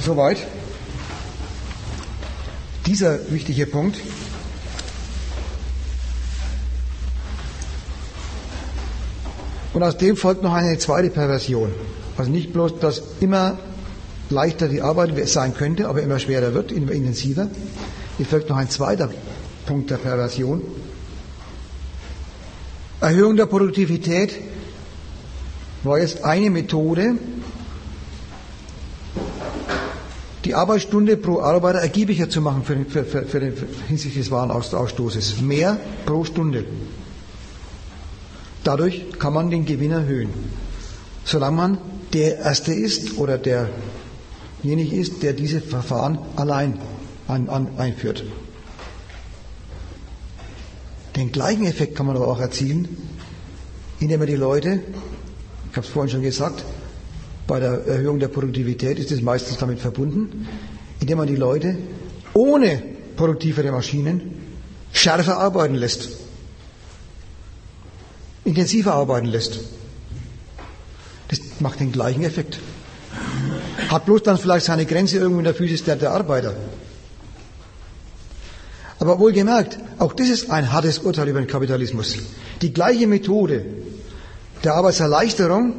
Soweit. 0.04 0.38
Dieser 2.86 3.30
wichtige 3.32 3.66
Punkt. 3.66 3.96
Und 9.74 9.82
aus 9.82 9.96
dem 9.96 10.16
folgt 10.16 10.42
noch 10.42 10.54
eine 10.54 10.78
zweite 10.78 11.10
Perversion. 11.10 11.70
Also 12.16 12.30
nicht 12.30 12.52
bloß, 12.52 12.78
dass 12.78 13.02
immer 13.20 13.58
leichter 14.30 14.68
die 14.68 14.80
Arbeit 14.80 15.28
sein 15.28 15.52
könnte, 15.54 15.88
aber 15.88 16.00
immer 16.00 16.20
schwerer 16.20 16.54
wird, 16.54 16.70
immer 16.70 16.92
intensiver. 16.92 17.48
Hier 18.16 18.26
folgt 18.26 18.48
noch 18.48 18.56
ein 18.56 18.70
zweiter 18.70 19.10
Punkt 19.66 19.90
der 19.90 19.96
Perversion. 19.96 20.62
Erhöhung 23.00 23.36
der 23.36 23.46
Produktivität 23.46 24.34
war 25.82 25.98
jetzt 25.98 26.24
eine 26.24 26.50
Methode, 26.50 27.16
die 30.44 30.54
Arbeitsstunde 30.54 31.16
pro 31.16 31.40
Arbeiter 31.40 31.80
ergiebiger 31.80 32.30
zu 32.30 32.40
machen 32.40 32.62
für, 32.64 32.76
für, 32.84 33.04
für, 33.04 33.22
für 33.24 33.40
den, 33.40 33.54
hinsichtlich 33.88 34.24
des 34.24 34.30
Warenausstoßes. 34.30 35.40
Mehr 35.40 35.78
pro 36.06 36.24
Stunde. 36.24 36.64
Dadurch 38.64 39.18
kann 39.18 39.34
man 39.34 39.50
den 39.50 39.66
Gewinn 39.66 39.92
erhöhen. 39.92 40.30
Solange 41.24 41.56
man 41.56 41.78
der 42.12 42.38
Erste 42.38 42.72
ist 42.72 43.18
oder 43.18 43.38
derjenige 43.38 44.96
ist, 44.96 45.22
der 45.22 45.34
diese 45.34 45.60
Verfahren 45.60 46.18
allein 46.36 46.78
an, 47.28 47.48
an, 47.48 47.68
einführt. 47.76 48.24
Den 51.16 51.30
gleichen 51.30 51.66
Effekt 51.66 51.94
kann 51.94 52.06
man 52.06 52.16
aber 52.16 52.28
auch 52.28 52.40
erzielen, 52.40 52.88
indem 54.00 54.20
man 54.20 54.28
die 54.28 54.36
Leute, 54.36 54.80
ich 55.70 55.76
habe 55.76 55.86
es 55.86 55.92
vorhin 55.92 56.10
schon 56.10 56.22
gesagt, 56.22 56.64
bei 57.46 57.60
der 57.60 57.86
Erhöhung 57.86 58.18
der 58.18 58.28
Produktivität 58.28 58.98
ist 58.98 59.12
es 59.12 59.20
meistens 59.20 59.58
damit 59.58 59.78
verbunden, 59.78 60.48
indem 61.00 61.18
man 61.18 61.26
die 61.26 61.36
Leute 61.36 61.76
ohne 62.32 62.82
produktivere 63.16 63.70
Maschinen 63.70 64.22
schärfer 64.92 65.38
arbeiten 65.38 65.74
lässt, 65.74 66.23
intensiver 68.44 68.94
arbeiten 68.94 69.26
lässt. 69.26 69.60
Das 71.28 71.40
macht 71.60 71.80
den 71.80 71.92
gleichen 71.92 72.22
Effekt. 72.24 72.58
Hat 73.88 74.04
bloß 74.06 74.22
dann 74.22 74.38
vielleicht 74.38 74.66
seine 74.66 74.86
Grenze 74.86 75.18
irgendwo 75.18 75.38
in 75.40 75.44
der 75.44 75.54
Physis 75.54 75.84
der, 75.84 75.96
der 75.96 76.12
Arbeiter. 76.12 76.54
Aber 78.98 79.18
wohlgemerkt, 79.18 79.78
auch 79.98 80.12
das 80.12 80.28
ist 80.28 80.50
ein 80.50 80.72
hartes 80.72 80.98
Urteil 80.98 81.28
über 81.28 81.40
den 81.40 81.48
Kapitalismus. 81.48 82.16
Die 82.62 82.72
gleiche 82.72 83.06
Methode 83.06 83.64
der 84.62 84.74
Arbeitserleichterung, 84.74 85.74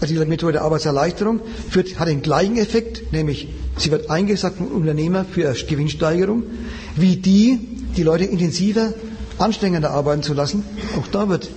also 0.00 0.14
die 0.14 0.24
Methode 0.26 0.52
der 0.52 0.62
Arbeitserleichterung, 0.62 1.40
führt, 1.70 1.98
hat 1.98 2.08
den 2.08 2.22
gleichen 2.22 2.56
Effekt, 2.58 3.12
nämlich 3.12 3.48
sie 3.78 3.90
wird 3.90 4.10
eingesagt 4.10 4.58
vom 4.58 4.68
Unternehmer 4.68 5.24
für 5.24 5.52
Gewinnsteigerung, 5.54 6.44
wie 6.94 7.16
die, 7.16 7.58
die 7.96 8.02
Leute 8.02 8.24
intensiver, 8.24 8.92
anstrengender 9.38 9.90
arbeiten 9.90 10.22
zu 10.22 10.34
lassen. 10.34 10.62
Auch 10.98 11.06
da 11.08 11.28
wird 11.28 11.48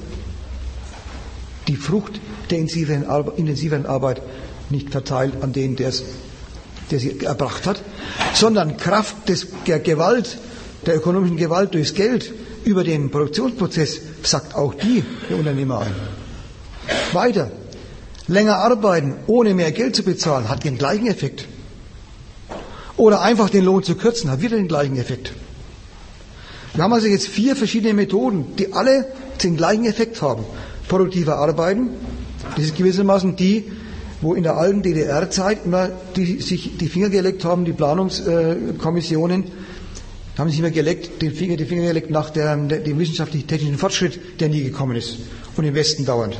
die 1.69 1.75
Frucht 1.75 2.19
der 2.49 2.57
intensiveren 2.57 3.85
Arbeit 3.85 4.21
nicht 4.71 4.89
verteilt 4.89 5.35
an 5.41 5.53
den, 5.53 5.75
der 5.75 5.91
sie 5.91 7.19
erbracht 7.21 7.67
hat, 7.67 7.81
sondern 8.33 8.75
Kraft 8.77 9.29
des, 9.29 9.47
der 9.67 9.79
Gewalt, 9.79 10.39
der 10.87 10.95
ökonomischen 10.95 11.37
Gewalt 11.37 11.75
durchs 11.75 11.93
Geld 11.93 12.33
über 12.65 12.83
den 12.83 13.11
Produktionsprozess 13.11 14.01
sagt 14.23 14.55
auch 14.55 14.73
die 14.73 15.03
der 15.29 15.37
Unternehmer 15.37 15.81
ein. 15.81 15.93
Weiter. 17.13 17.51
Länger 18.27 18.57
arbeiten, 18.57 19.15
ohne 19.27 19.53
mehr 19.53 19.71
Geld 19.71 19.95
zu 19.95 20.03
bezahlen, 20.03 20.49
hat 20.49 20.63
den 20.63 20.77
gleichen 20.77 21.07
Effekt. 21.07 21.47
Oder 22.97 23.21
einfach 23.21 23.49
den 23.49 23.63
Lohn 23.63 23.83
zu 23.83 23.95
kürzen, 23.95 24.29
hat 24.29 24.41
wieder 24.41 24.57
den 24.57 24.67
gleichen 24.67 24.97
Effekt. 24.97 25.33
Wir 26.73 26.83
haben 26.83 26.93
also 26.93 27.07
jetzt 27.07 27.27
vier 27.27 27.55
verschiedene 27.55 27.93
Methoden, 27.93 28.55
die 28.57 28.73
alle 28.73 29.05
den 29.43 29.55
gleichen 29.57 29.85
Effekt 29.85 30.21
haben. 30.21 30.43
Produktiver 30.89 31.37
Arbeiten, 31.37 31.91
das 32.57 32.65
ist 32.65 32.75
gewissermaßen 32.75 33.37
die, 33.37 33.71
wo 34.21 34.33
in 34.33 34.43
der 34.43 34.57
alten 34.57 34.81
DDR-Zeit 34.83 35.59
immer 35.65 35.89
die, 36.17 36.41
sich 36.41 36.77
die 36.77 36.87
Finger 36.89 37.09
geleckt 37.09 37.45
haben, 37.45 37.63
die 37.63 37.71
Planungskommissionen, 37.71 39.45
haben 40.37 40.49
sich 40.49 40.59
immer 40.59 40.71
geleckt, 40.71 41.21
den 41.21 41.31
Finger, 41.33 41.55
die 41.57 41.65
Finger 41.65 41.87
geleckt 41.87 42.09
nach 42.09 42.29
der, 42.29 42.55
dem 42.57 42.99
wissenschaftlich-technischen 42.99 43.77
Fortschritt, 43.77 44.39
der 44.41 44.49
nie 44.49 44.63
gekommen 44.63 44.95
ist. 44.95 45.17
Und 45.55 45.63
im 45.65 45.75
Westen 45.75 46.05
dauernd. 46.05 46.39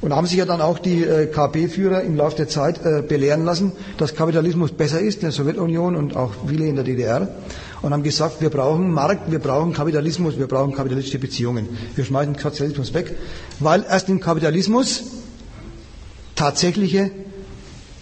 Und 0.00 0.14
haben 0.14 0.26
sich 0.26 0.36
ja 0.36 0.44
dann 0.44 0.60
auch 0.60 0.78
die 0.78 1.02
äh, 1.02 1.26
KP-Führer 1.26 2.02
im 2.02 2.16
Laufe 2.16 2.36
der 2.36 2.48
Zeit 2.48 2.84
äh, 2.84 3.00
belehren 3.00 3.44
lassen, 3.46 3.72
dass 3.96 4.14
Kapitalismus 4.14 4.72
besser 4.72 5.00
ist 5.00 5.16
in 5.16 5.20
der 5.22 5.32
Sowjetunion 5.32 5.96
und 5.96 6.14
auch 6.14 6.32
viele 6.46 6.66
in 6.66 6.74
der 6.76 6.84
DDR. 6.84 7.28
Und 7.84 7.92
haben 7.92 8.02
gesagt, 8.02 8.40
wir 8.40 8.48
brauchen 8.48 8.90
Markt, 8.92 9.30
wir 9.30 9.38
brauchen 9.38 9.74
Kapitalismus, 9.74 10.38
wir 10.38 10.46
brauchen 10.46 10.72
kapitalistische 10.72 11.18
Beziehungen. 11.18 11.68
Wir 11.94 12.02
schmeißen 12.06 12.34
Kapitalismus 12.34 12.94
weg, 12.94 13.14
weil 13.60 13.82
erst 13.86 14.08
im 14.08 14.20
Kapitalismus 14.20 15.02
tatsächliche, 16.34 17.10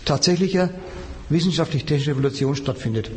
tatsächliche 0.05 0.71
wissenschaftlich-technische 1.31 2.13
Evolution 2.13 2.55
stattfindet. 2.55 3.11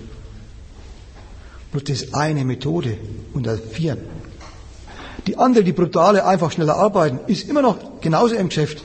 Bloß 1.71 1.83
das 1.83 2.01
ist 2.01 2.15
eine 2.15 2.43
Methode 2.43 2.97
unter 3.35 3.59
vier. 3.59 3.97
Die 5.27 5.37
andere, 5.37 5.63
die 5.63 5.71
brutale, 5.71 6.25
einfach 6.25 6.51
schneller 6.51 6.77
arbeiten, 6.77 7.19
ist 7.27 7.47
immer 7.47 7.61
noch 7.61 7.77
genauso 8.01 8.33
im 8.33 8.49
Geschäft. 8.49 8.83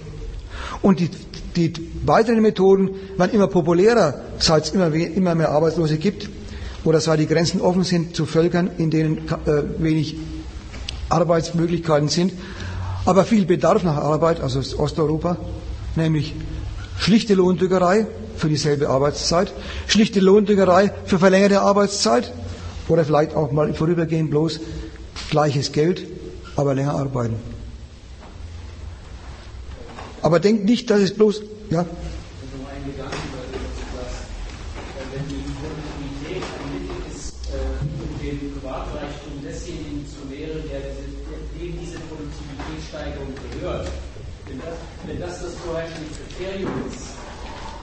Und 0.83 1.01
die, 1.01 1.09
die 1.57 1.73
weiteren 2.05 2.43
Methoden 2.43 2.91
werden 3.17 3.33
immer 3.33 3.47
populärer, 3.47 4.21
seit 4.39 4.65
es 4.67 4.71
immer, 4.73 4.93
immer 4.93 5.35
mehr 5.35 5.49
Arbeitslose 5.49 5.97
gibt 5.97 6.29
oder 6.85 7.01
seit 7.01 7.21
die 7.21 7.27
Grenzen 7.27 7.61
offen 7.61 7.85
sind 7.85 8.17
zu 8.17 8.27
Völkern, 8.27 8.71
in 8.79 8.91
denen 8.91 9.19
äh, 9.19 9.63
wenig 9.79 10.17
Arbeitsmöglichkeiten 11.09 12.09
sind, 12.09 12.33
aber 13.05 13.25
viel 13.25 13.47
Bedarf 13.47 13.83
nach 13.83 13.97
Arbeit, 13.97 14.41
also 14.41 14.61
Osteuropa, 14.79 15.37
nämlich 15.97 16.35
schlichte 16.99 17.35
Lohndrückerei 17.35 18.07
für 18.37 18.49
dieselbe 18.49 18.89
Arbeitszeit, 18.89 19.53
schlichte 19.87 20.21
Lohndrückerei 20.21 20.93
für 21.05 21.19
verlängerte 21.19 21.61
Arbeitszeit 21.61 22.33
oder 22.89 23.05
vielleicht 23.05 23.35
auch 23.35 23.53
mal 23.53 23.75
vorübergehend 23.75 24.31
bloß 24.31 24.61
gleiches 25.31 25.73
Geld, 25.73 26.07
aber 26.57 26.75
länger 26.75 26.95
arbeiten. 26.95 27.37
Aber 30.23 30.39
denkt 30.39 30.65
nicht, 30.65 30.91
dass 30.91 31.01
es 31.01 31.15
bloß, 31.15 31.43
ja? 31.71 31.87
Kriterium 46.41 46.73
ist, 46.89 47.21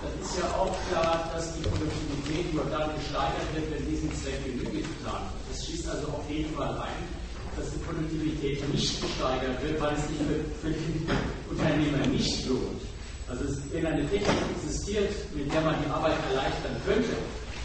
dann 0.01 0.17
ist 0.21 0.37
ja 0.39 0.45
auch 0.57 0.75
klar, 0.89 1.29
dass 1.33 1.53
die 1.53 1.61
Produktivität 1.61 2.46
nur 2.57 2.65
dann 2.73 2.89
gesteigert 2.97 3.47
wird, 3.53 3.69
wenn 3.69 3.83
diesem 3.85 4.09
Zweck 4.17 4.41
Genüge 4.41 4.81
getan 4.81 5.29
wird. 5.29 5.45
Das 5.53 5.57
schließt 5.61 5.87
also 5.93 6.07
auf 6.17 6.25
jeden 6.25 6.49
Fall 6.57 6.73
ein, 6.81 7.05
dass 7.53 7.69
die 7.69 7.81
Produktivität 7.85 8.57
nicht 8.73 8.97
gesteigert 8.97 9.57
wird, 9.61 9.77
weil 9.77 9.93
es 9.93 10.03
sich 10.09 10.17
für, 10.61 10.69
den 10.73 11.05
Unternehmer 11.49 12.01
nicht 12.09 12.49
lohnt. 12.49 12.81
Also 13.29 13.45
es, 13.45 13.61
wenn 13.71 13.85
eine 13.85 14.07
Technik 14.09 14.41
existiert, 14.57 15.13
mit 15.35 15.51
der 15.53 15.61
man 15.61 15.75
die 15.83 15.89
Arbeit 15.89 16.17
erleichtern 16.29 16.75
könnte, 16.85 17.13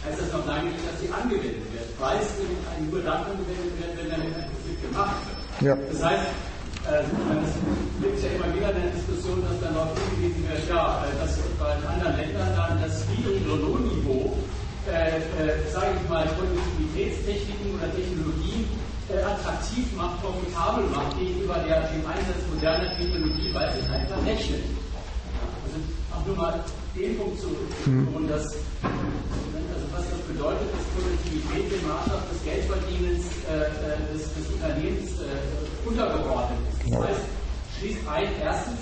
heißt 0.05 0.19
das 0.19 0.29
noch 0.33 0.45
lange 0.45 0.69
nicht, 0.69 0.83
dass 0.85 0.99
sie 0.99 1.09
angewendet 1.09 1.65
wird, 1.71 1.89
weil 1.97 2.19
es 2.19 2.29
nur 2.37 3.01
dann 3.01 3.23
angewendet 3.23 3.73
wird, 3.79 3.91
wenn 3.97 4.09
damit 4.11 4.35
ein 4.35 4.45
Profit 4.51 4.77
gemacht 4.83 5.17
wird. 5.25 5.41
Ja. 5.63 5.73
Das 5.89 6.03
heißt, 6.03 6.27
äh, 6.83 7.07
es 7.07 7.55
gibt 8.03 8.19
ja 8.19 8.29
immer 8.35 8.49
wieder 8.51 8.75
eine 8.75 8.91
Diskussion, 8.91 9.39
dass 9.47 9.55
dann 9.63 9.73
darauf 9.73 9.95
hingewiesen 9.95 10.43
wird, 10.43 10.67
ja, 10.67 11.05
äh, 11.07 11.15
dass 11.15 11.39
bei 11.55 11.71
anderen 11.87 12.17
Ländern 12.19 12.51
dann 12.59 12.81
das 12.83 13.07
niedrigere 13.07 13.55
Lohnniveau, 13.55 14.35
äh, 14.87 15.17
äh, 15.17 15.71
sage 15.71 15.95
ich 15.95 16.09
mal, 16.09 16.27
Produktivitätstechniken 16.27 17.75
oder 17.75 17.87
Technologien 17.95 18.67
äh, 19.07 19.23
attraktiv 19.23 19.87
macht, 19.95 20.21
profitabel 20.21 20.83
macht 20.91 21.17
gegenüber 21.17 21.55
der, 21.63 21.87
dem 21.87 22.05
Einsatz 22.05 22.43
moderner 22.51 22.91
Technologie, 22.99 23.53
weil 23.53 23.69
es 23.79 23.89
einfach 23.89 24.19
rechnet. 24.25 24.59
Also 25.63 25.79
auch 26.11 26.25
nur 26.27 26.35
mal 26.35 26.59
den 26.95 27.17
Punkt 27.17 27.39
zu 27.39 27.47
und 27.47 28.27
das, 28.27 28.43
also 28.83 29.85
was 29.95 30.03
das 30.09 30.19
bedeutet, 30.27 30.67
dass 30.75 30.83
Produktivität 30.99 31.71
dem 31.71 31.87
Maßstab 31.87 32.29
des 32.29 32.43
Geldverdienens 32.43 33.23
äh, 33.47 34.11
des, 34.11 34.33
des 34.35 34.45
Unternehmens 34.51 35.11
untergeordnet 35.85 36.59
ist. 36.75 36.91
Das 36.91 37.07
heißt, 37.07 37.25
schließt 37.79 38.07
ein, 38.07 38.27
erstens, 38.43 38.79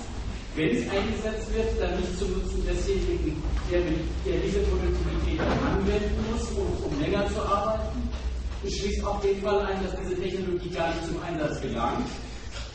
wenn 0.54 0.76
es 0.76 0.88
eingesetzt 0.90 1.48
wird, 1.54 1.80
dann 1.80 1.96
nicht 1.98 2.18
zum 2.18 2.32
Nutzen 2.32 2.62
desjenigen, 2.66 3.42
der, 3.70 3.80
der 3.80 4.40
diese 4.40 4.60
Produktivität 4.60 5.40
anwenden 5.40 6.24
muss, 6.30 6.50
um, 6.50 6.92
um 6.92 7.00
länger 7.00 7.26
zu 7.28 7.40
arbeiten. 7.40 8.08
Es 8.64 8.76
schließt 8.76 9.04
auf 9.04 9.24
jeden 9.24 9.42
Fall 9.42 9.60
ein, 9.66 9.82
dass 9.82 9.96
diese 10.00 10.20
Technologie 10.20 10.68
gar 10.70 10.88
nicht 10.88 11.06
zum 11.06 11.22
Einsatz 11.22 11.60
gelangt, 11.60 12.06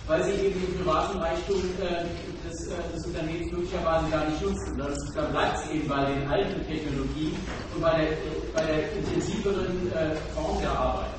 weil 0.08 0.24
sie 0.24 0.32
eben 0.32 0.60
den 0.60 0.76
privaten 0.78 1.20
Reichtum 1.20 1.62
äh, 1.80 2.50
des, 2.50 2.68
äh, 2.68 2.76
des, 2.94 3.06
Unternehmens 3.06 3.52
möglicherweise 3.52 4.10
gar 4.10 4.28
nicht 4.28 4.42
nutzt. 4.42 4.68
Und 4.72 4.80
dann 4.80 5.32
bleibt 5.32 5.58
es 5.64 5.72
eben 5.72 5.88
bei 5.88 6.06
den 6.06 6.28
alten 6.28 6.66
Technologien 6.68 7.36
und 7.76 7.82
bei 7.82 7.98
der, 7.98 8.08
bei 8.54 8.66
der 8.66 8.92
intensiveren 8.98 9.92
äh, 9.94 10.16
Form 10.34 10.60
der 10.60 10.72
Arbeit. 10.72 11.10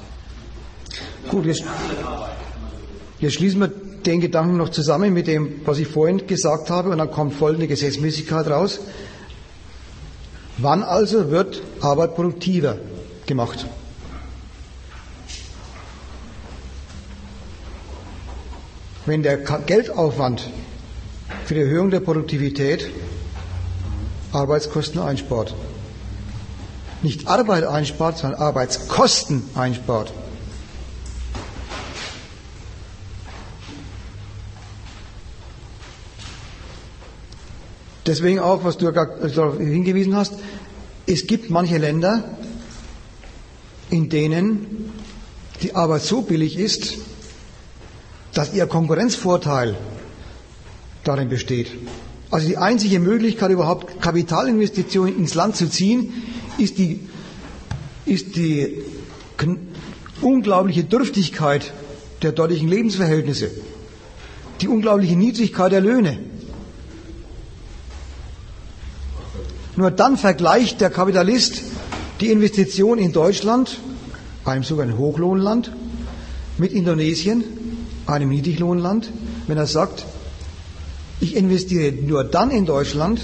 Gut, 1.28 1.46
jetzt, 1.46 1.64
jetzt 3.20 3.34
schließen 3.34 3.60
wir 3.60 3.87
den 4.08 4.20
Gedanken 4.20 4.56
noch 4.56 4.70
zusammen 4.70 5.12
mit 5.12 5.26
dem, 5.26 5.60
was 5.64 5.78
ich 5.78 5.86
vorhin 5.86 6.26
gesagt 6.26 6.70
habe, 6.70 6.90
und 6.90 6.98
dann 6.98 7.10
kommt 7.10 7.34
folgende 7.34 7.68
Gesetzmäßigkeit 7.68 8.48
raus. 8.48 8.80
Wann 10.56 10.82
also 10.82 11.30
wird 11.30 11.62
Arbeit 11.80 12.16
produktiver 12.16 12.78
gemacht? 13.26 13.66
Wenn 19.06 19.22
der 19.22 19.38
Geldaufwand 19.38 20.50
für 21.44 21.54
die 21.54 21.60
Erhöhung 21.60 21.90
der 21.90 22.00
Produktivität 22.00 22.90
Arbeitskosten 24.32 25.00
einspart. 25.00 25.54
Nicht 27.02 27.26
Arbeit 27.26 27.64
einspart, 27.64 28.18
sondern 28.18 28.40
Arbeitskosten 28.40 29.42
einspart. 29.54 30.12
Deswegen 38.08 38.38
auch, 38.38 38.64
was 38.64 38.78
du 38.78 38.90
darauf 38.90 39.58
hingewiesen 39.58 40.16
hast, 40.16 40.32
es 41.04 41.26
gibt 41.26 41.50
manche 41.50 41.76
Länder, 41.76 42.24
in 43.90 44.08
denen 44.08 44.90
die 45.60 45.74
Arbeit 45.74 46.02
so 46.02 46.22
billig 46.22 46.58
ist, 46.58 46.94
dass 48.32 48.54
ihr 48.54 48.66
Konkurrenzvorteil 48.66 49.76
darin 51.04 51.28
besteht. 51.28 51.70
Also 52.30 52.48
die 52.48 52.56
einzige 52.56 52.98
Möglichkeit, 52.98 53.50
überhaupt 53.50 54.00
Kapitalinvestitionen 54.00 55.18
ins 55.18 55.34
Land 55.34 55.56
zu 55.56 55.68
ziehen, 55.68 56.10
ist 56.56 56.78
die, 56.78 57.00
ist 58.06 58.36
die 58.36 58.84
unglaubliche 60.22 60.84
Dürftigkeit 60.84 61.74
der 62.22 62.32
dortigen 62.32 62.68
Lebensverhältnisse, 62.68 63.50
die 64.62 64.68
unglaubliche 64.68 65.14
Niedrigkeit 65.14 65.72
der 65.72 65.82
Löhne. 65.82 66.18
Nur 69.78 69.92
dann 69.92 70.16
vergleicht 70.16 70.80
der 70.80 70.90
Kapitalist 70.90 71.62
die 72.20 72.32
Investition 72.32 72.98
in 72.98 73.12
Deutschland, 73.12 73.78
einem 74.44 74.64
sogenannten 74.64 74.98
Hochlohnland, 74.98 75.70
mit 76.58 76.72
Indonesien, 76.72 77.44
einem 78.04 78.30
Niedriglohnland, 78.30 79.08
wenn 79.46 79.56
er 79.56 79.68
sagt, 79.68 80.04
ich 81.20 81.36
investiere 81.36 81.92
nur 81.92 82.24
dann 82.24 82.50
in 82.50 82.66
Deutschland, 82.66 83.20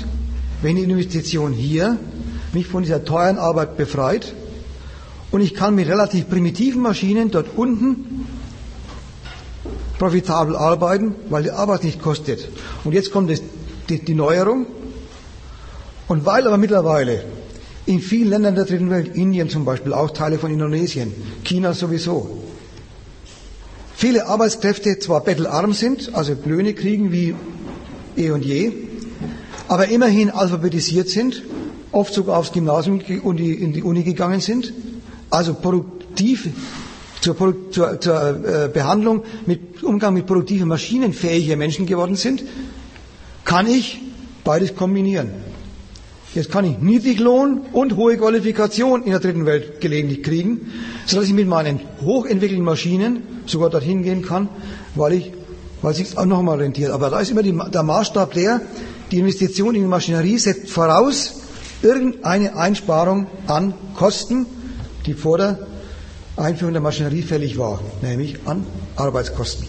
wenn 0.62 0.76
die 0.76 0.84
Investition 0.84 1.52
hier 1.52 1.98
mich 2.52 2.68
von 2.68 2.84
dieser 2.84 3.04
teuren 3.04 3.36
Arbeit 3.38 3.76
befreit 3.76 4.32
und 5.32 5.40
ich 5.40 5.54
kann 5.54 5.74
mit 5.74 5.88
relativ 5.88 6.28
primitiven 6.30 6.82
Maschinen 6.82 7.32
dort 7.32 7.48
unten 7.56 8.26
profitabel 9.98 10.54
arbeiten, 10.54 11.16
weil 11.30 11.42
die 11.42 11.50
Arbeit 11.50 11.82
nicht 11.82 12.00
kostet. 12.00 12.48
Und 12.84 12.92
jetzt 12.92 13.10
kommt 13.10 13.32
die 13.88 14.14
Neuerung. 14.14 14.66
Und 16.08 16.26
weil 16.26 16.46
aber 16.46 16.56
mittlerweile 16.58 17.24
in 17.86 18.00
vielen 18.00 18.30
Ländern 18.30 18.54
der 18.54 18.64
dritten 18.64 18.90
Welt, 18.90 19.14
Indien 19.16 19.48
zum 19.48 19.64
Beispiel, 19.64 19.92
auch 19.92 20.10
Teile 20.10 20.38
von 20.38 20.50
Indonesien, 20.50 21.12
China 21.44 21.72
sowieso, 21.74 22.42
viele 23.96 24.26
Arbeitskräfte 24.26 24.98
zwar 24.98 25.22
bettelarm 25.22 25.72
sind, 25.72 26.14
also 26.14 26.34
Löhne 26.44 26.74
kriegen 26.74 27.12
wie 27.12 27.34
eh 28.16 28.30
und 28.30 28.44
je, 28.44 28.72
aber 29.68 29.88
immerhin 29.88 30.30
alphabetisiert 30.30 31.08
sind, 31.08 31.42
oft 31.92 32.12
sogar 32.12 32.38
aufs 32.38 32.52
Gymnasium 32.52 33.00
und 33.22 33.40
in 33.40 33.72
die 33.72 33.82
Uni 33.82 34.02
gegangen 34.02 34.40
sind, 34.40 34.72
also 35.30 35.54
produktiv 35.54 36.48
zur, 37.20 37.36
zur, 37.70 38.00
zur 38.00 38.44
äh, 38.44 38.68
Behandlung 38.68 39.24
mit 39.46 39.82
Umgang 39.82 40.12
mit 40.14 40.26
produktiven 40.26 40.68
Maschinen 40.68 41.12
fähige 41.12 41.56
Menschen 41.56 41.86
geworden 41.86 42.16
sind, 42.16 42.44
kann 43.44 43.66
ich 43.66 44.00
beides 44.44 44.74
kombinieren. 44.74 45.30
Jetzt 46.34 46.50
kann 46.50 46.64
ich 46.64 46.78
Niedriglohn 46.78 47.60
und 47.72 47.94
hohe 47.96 48.16
Qualifikation 48.16 49.04
in 49.04 49.10
der 49.12 49.20
dritten 49.20 49.46
Welt 49.46 49.80
gelegentlich 49.80 50.24
kriegen, 50.24 50.72
sodass 51.06 51.26
ich 51.26 51.32
mit 51.32 51.46
meinen 51.46 51.78
hochentwickelten 52.02 52.64
Maschinen 52.64 53.22
sogar 53.46 53.70
dorthin 53.70 54.02
gehen 54.02 54.22
kann, 54.22 54.48
weil 54.96 55.12
ich, 55.12 55.32
weil 55.80 55.92
es 55.92 55.98
sich 55.98 56.18
auch 56.18 56.24
nochmal 56.24 56.58
rentiert. 56.58 56.90
Aber 56.90 57.08
da 57.10 57.20
ist 57.20 57.30
immer 57.30 57.44
die, 57.44 57.56
der 57.72 57.82
Maßstab 57.84 58.32
der, 58.32 58.60
die 59.12 59.20
Investition 59.20 59.76
in 59.76 59.82
die 59.82 59.88
Maschinerie 59.88 60.38
setzt 60.38 60.70
voraus 60.70 61.34
irgendeine 61.82 62.56
Einsparung 62.56 63.28
an 63.46 63.74
Kosten, 63.94 64.46
die 65.06 65.14
vor 65.14 65.38
der 65.38 65.58
Einführung 66.36 66.72
der 66.72 66.82
Maschinerie 66.82 67.22
fällig 67.22 67.58
war, 67.58 67.80
nämlich 68.02 68.38
an 68.44 68.66
Arbeitskosten. 68.96 69.66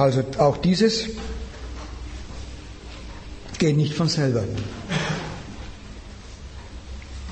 Also 0.00 0.24
auch 0.38 0.56
dieses 0.56 1.08
geht 3.58 3.76
nicht 3.76 3.92
von 3.92 4.08
selber. 4.08 4.44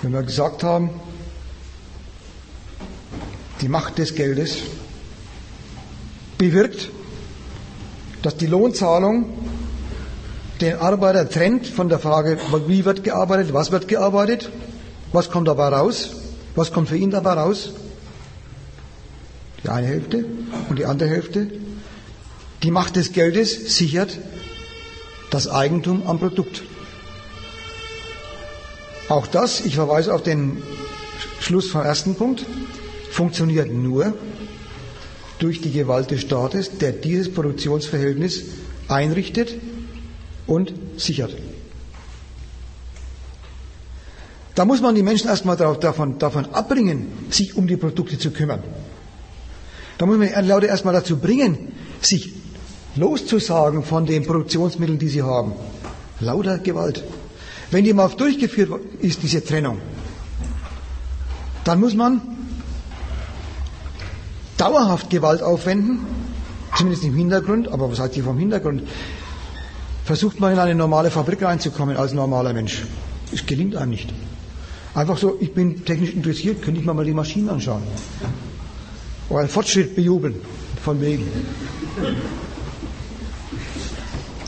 Wenn 0.02 0.12
wir 0.12 0.22
gesagt 0.22 0.62
haben, 0.62 0.90
die 3.62 3.68
Macht 3.70 3.96
des 3.96 4.14
Geldes 4.14 4.58
bewirkt, 6.36 6.90
dass 8.20 8.36
die 8.36 8.46
Lohnzahlung 8.46 9.32
den 10.60 10.76
Arbeiter 10.76 11.26
trennt 11.26 11.66
von 11.66 11.88
der 11.88 11.98
Frage, 11.98 12.36
wie 12.66 12.84
wird 12.84 13.02
gearbeitet, 13.02 13.54
was 13.54 13.72
wird 13.72 13.88
gearbeitet, 13.88 14.50
was 15.12 15.30
kommt 15.30 15.48
dabei 15.48 15.68
raus, 15.68 16.10
was 16.54 16.70
kommt 16.70 16.90
für 16.90 16.98
ihn 16.98 17.10
dabei 17.10 17.32
raus. 17.32 17.70
Die 19.64 19.70
eine 19.70 19.86
Hälfte 19.86 20.26
und 20.68 20.78
die 20.78 20.84
andere 20.84 21.08
Hälfte. 21.08 21.50
Die 22.62 22.70
Macht 22.70 22.96
des 22.96 23.12
Geldes 23.12 23.76
sichert 23.76 24.18
das 25.30 25.48
Eigentum 25.48 26.06
am 26.06 26.18
Produkt. 26.18 26.62
Auch 29.08 29.26
das, 29.26 29.64
ich 29.64 29.76
verweise 29.76 30.12
auf 30.12 30.22
den 30.22 30.62
Schluss 31.40 31.70
vom 31.70 31.82
ersten 31.82 32.14
Punkt, 32.14 32.44
funktioniert 33.10 33.70
nur 33.72 34.14
durch 35.38 35.60
die 35.60 35.70
Gewalt 35.70 36.10
des 36.10 36.22
Staates, 36.22 36.78
der 36.78 36.92
dieses 36.92 37.32
Produktionsverhältnis 37.32 38.44
einrichtet 38.88 39.54
und 40.46 40.72
sichert. 40.96 41.36
Da 44.56 44.64
muss 44.64 44.80
man 44.80 44.96
die 44.96 45.04
Menschen 45.04 45.28
erstmal 45.28 45.56
davon, 45.56 46.18
davon 46.18 46.46
abbringen, 46.46 47.06
sich 47.30 47.56
um 47.56 47.68
die 47.68 47.76
Produkte 47.76 48.18
zu 48.18 48.32
kümmern. 48.32 48.64
Da 49.98 50.06
muss 50.06 50.18
man 50.18 50.28
die 50.28 50.48
Leute 50.48 50.66
erstmal 50.66 50.94
dazu 50.94 51.18
bringen, 51.18 51.72
sich 52.00 52.32
loszusagen 52.96 53.82
von 53.82 54.06
den 54.06 54.24
Produktionsmitteln, 54.24 54.98
die 54.98 55.08
sie 55.08 55.22
haben. 55.22 55.52
Lauter 56.20 56.58
Gewalt. 56.58 57.04
Wenn 57.70 57.84
die 57.84 57.92
mal 57.92 58.08
durchgeführt 58.08 58.70
ist, 59.00 59.22
diese 59.22 59.44
Trennung, 59.44 59.78
dann 61.64 61.80
muss 61.80 61.94
man 61.94 62.20
dauerhaft 64.56 65.10
Gewalt 65.10 65.42
aufwenden, 65.42 66.00
zumindest 66.76 67.04
im 67.04 67.14
Hintergrund, 67.14 67.68
aber 67.68 67.90
was 67.90 68.00
heißt 68.00 68.14
hier 68.14 68.24
vom 68.24 68.38
Hintergrund? 68.38 68.82
Versucht 70.04 70.40
man 70.40 70.54
in 70.54 70.58
eine 70.58 70.74
normale 70.74 71.10
Fabrik 71.10 71.42
reinzukommen 71.42 71.96
als 71.96 72.14
normaler 72.14 72.52
Mensch. 72.54 72.84
Es 73.32 73.44
gelingt 73.44 73.76
einem 73.76 73.90
nicht. 73.90 74.12
Einfach 74.94 75.18
so, 75.18 75.36
ich 75.38 75.52
bin 75.52 75.84
technisch 75.84 76.14
interessiert, 76.14 76.62
könnte 76.62 76.80
ich 76.80 76.86
mir 76.86 76.94
mal 76.94 77.04
die 77.04 77.12
Maschinen 77.12 77.50
anschauen. 77.50 77.82
Oder 79.28 79.40
einen 79.40 79.48
Fortschritt 79.48 79.94
bejubeln, 79.94 80.36
von 80.82 81.00
wegen. 81.00 81.28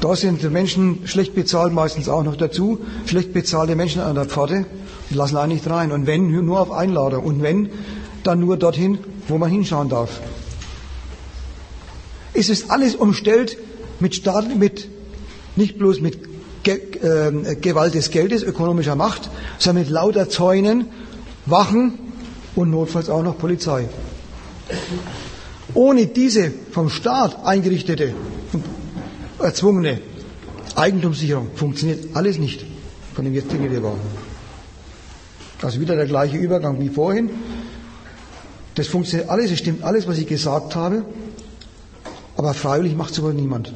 Da 0.00 0.16
sind 0.16 0.50
Menschen 0.50 1.06
schlecht 1.06 1.34
bezahlt 1.34 1.74
meistens 1.74 2.08
auch 2.08 2.22
noch 2.22 2.36
dazu, 2.36 2.78
schlecht 3.04 3.34
bezahlte 3.34 3.76
Menschen 3.76 4.00
an 4.00 4.14
der 4.14 4.24
Pforte 4.24 4.64
und 5.10 5.16
lassen 5.16 5.36
einen 5.36 5.52
nicht 5.52 5.68
rein. 5.68 5.92
Und 5.92 6.06
wenn, 6.06 6.30
nur 6.30 6.60
auf 6.60 6.72
Einladung. 6.72 7.22
Und 7.24 7.42
wenn, 7.42 7.68
dann 8.24 8.40
nur 8.40 8.56
dorthin, 8.56 8.98
wo 9.28 9.36
man 9.36 9.50
hinschauen 9.50 9.90
darf. 9.90 10.20
Es 12.32 12.48
ist 12.48 12.70
alles 12.70 12.94
umstellt 12.94 13.58
mit 13.98 14.14
Staat, 14.14 14.56
mit, 14.56 14.88
nicht 15.56 15.78
bloß 15.78 16.00
mit 16.00 16.18
Ge 16.62 16.78
äh, 17.02 17.56
Gewalt 17.56 17.94
des 17.94 18.10
Geldes, 18.10 18.42
ökonomischer 18.42 18.94
Macht, 18.94 19.30
sondern 19.58 19.84
mit 19.84 19.92
lauter 19.92 20.28
Zäunen, 20.28 20.86
Wachen 21.46 21.98
und 22.54 22.70
notfalls 22.70 23.10
auch 23.10 23.22
noch 23.22 23.36
Polizei. 23.38 23.88
Ohne 25.74 26.06
diese 26.06 26.52
vom 26.70 26.90
Staat 26.90 27.44
eingerichtete 27.44 28.14
erzwungene 29.40 30.00
Eigentumssicherung 30.76 31.50
funktioniert 31.54 32.14
alles 32.14 32.38
nicht 32.38 32.64
von 33.14 33.24
dem 33.24 33.34
jetzigen 33.34 33.68
Niveau. 33.68 33.96
Also 35.62 35.80
wieder 35.80 35.96
der 35.96 36.06
gleiche 36.06 36.36
Übergang 36.36 36.80
wie 36.80 36.88
vorhin. 36.88 37.30
Das 38.76 38.86
funktioniert 38.86 39.28
alles, 39.28 39.50
es 39.50 39.58
stimmt 39.58 39.82
alles, 39.82 40.06
was 40.06 40.18
ich 40.18 40.26
gesagt 40.26 40.74
habe, 40.74 41.04
aber 42.36 42.54
freiwillig 42.54 42.96
macht 42.96 43.12
es 43.12 43.18
aber 43.18 43.32
niemand. 43.32 43.72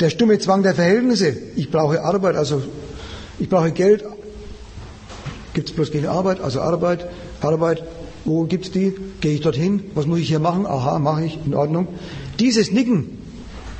Der 0.00 0.10
stumme 0.10 0.38
Zwang 0.38 0.62
der 0.62 0.74
Verhältnisse, 0.74 1.36
ich 1.56 1.70
brauche 1.70 2.02
Arbeit, 2.02 2.34
also 2.36 2.62
ich 3.38 3.48
brauche 3.48 3.70
Geld, 3.70 4.02
gibt 5.52 5.68
es 5.68 5.74
bloß 5.74 5.92
keine 5.92 6.10
Arbeit, 6.10 6.40
also 6.40 6.60
Arbeit, 6.62 7.06
Arbeit, 7.42 7.84
wo 8.24 8.44
gibt 8.44 8.66
es 8.66 8.70
die? 8.72 8.94
Gehe 9.20 9.34
ich 9.34 9.40
dorthin? 9.40 9.84
Was 9.94 10.06
muss 10.06 10.18
ich 10.18 10.28
hier 10.28 10.40
machen? 10.40 10.66
Aha, 10.66 10.98
mache 10.98 11.24
ich, 11.24 11.38
in 11.44 11.54
Ordnung. 11.54 11.88
Dieses 12.38 12.70
Nicken, 12.70 13.18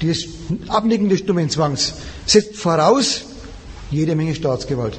dieses 0.00 0.28
Abnicken 0.68 1.08
des 1.08 1.20
stummen 1.20 1.50
Zwangs 1.50 1.94
setzt 2.26 2.56
voraus 2.56 3.22
jede 3.90 4.14
Menge 4.14 4.34
Staatsgewalt. 4.34 4.98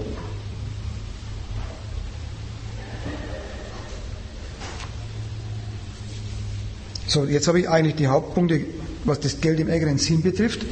So, 7.07 7.25
jetzt 7.25 7.47
habe 7.49 7.59
ich 7.59 7.67
eigentlich 7.67 7.95
die 7.95 8.07
Hauptpunkte, 8.07 8.61
was 9.03 9.19
das 9.19 9.41
Geld 9.41 9.59
im 9.59 9.67
engeren 9.67 9.97
Sinn 9.97 10.21
betrifft. 10.21 10.65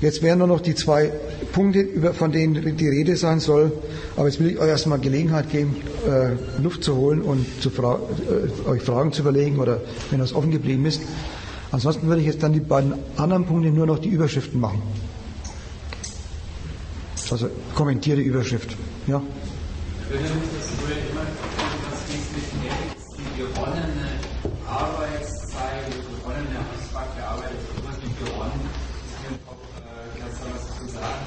Jetzt 0.00 0.22
wären 0.22 0.38
nur 0.38 0.46
noch 0.46 0.60
die 0.60 0.74
zwei 0.74 1.12
Punkte, 1.52 1.86
von 2.14 2.32
denen 2.32 2.76
die 2.76 2.88
Rede 2.88 3.16
sein 3.16 3.40
soll. 3.40 3.72
Aber 4.16 4.28
jetzt 4.28 4.40
will 4.40 4.48
ich 4.52 4.58
euch 4.58 4.68
erstmal 4.68 4.98
Gelegenheit 4.98 5.50
geben, 5.50 5.76
äh, 6.06 6.62
Luft 6.62 6.84
zu 6.84 6.96
holen 6.96 7.20
und 7.22 7.46
zu 7.60 7.70
fra 7.70 7.98
äh, 8.66 8.68
euch 8.68 8.82
Fragen 8.82 9.12
zu 9.12 9.22
überlegen 9.22 9.58
oder 9.58 9.80
wenn 10.10 10.20
das 10.20 10.34
offen 10.34 10.50
geblieben 10.50 10.86
ist. 10.86 11.00
Ansonsten 11.76 12.06
würde 12.06 12.22
ich 12.22 12.26
jetzt 12.26 12.42
dann 12.42 12.54
die 12.54 12.60
beiden 12.60 12.94
anderen 13.18 13.44
Punkte 13.44 13.68
nur 13.68 13.84
noch 13.84 13.98
die 13.98 14.08
Überschriften 14.08 14.58
machen. 14.58 14.80
Also 17.30 17.50
kommentiere 17.74 18.16
die 18.16 18.22
Überschrift. 18.22 18.74
Ja? 19.06 19.20
Würde 20.08 20.22
nicht, 20.22 20.32
dass 20.56 20.68
du 20.68 20.84
immer 20.86 21.26
das 21.90 22.00
die 23.18 23.42
gewonnene 23.42 24.08
Arbeitszeit, 24.66 25.84
die 25.88 26.00
gewonnene 26.00 26.60
Ausfahrt 26.72 27.14
der 27.14 27.28
Arbeit, 27.28 27.50
sowas 27.76 27.96
wie 28.02 28.24
gewonnen. 28.24 28.60
Kannst 30.18 30.40
du 30.40 30.46
was 30.54 30.62
dazu 30.68 30.88
sagen? 30.94 31.26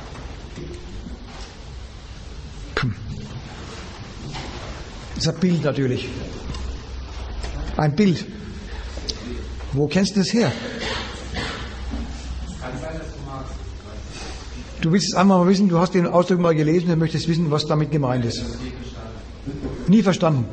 Das 5.14 5.26
ist 5.26 5.30
ein 5.30 5.40
Bild 5.40 5.64
natürlich. 5.64 6.10
Ein 7.78 7.96
Bild. 7.96 8.39
Wo 9.74 9.88
kennst 9.88 10.16
du 10.16 10.20
das 10.20 10.34
her? 10.34 10.52
Du 14.82 14.92
willst 14.92 15.10
es 15.10 15.14
einmal 15.14 15.40
mal 15.40 15.48
wissen, 15.48 15.68
du 15.68 15.78
hast 15.78 15.94
den 15.94 16.08
Ausdruck 16.08 16.40
mal 16.40 16.56
gelesen 16.56 16.90
und 16.92 17.00
möchtest 17.00 17.28
wissen, 17.28 17.52
was 17.52 17.66
damit 17.66 17.92
gemeint 17.92 18.26
ist. 18.26 18.44
Nie 19.88 20.02
verstanden. 20.02 20.46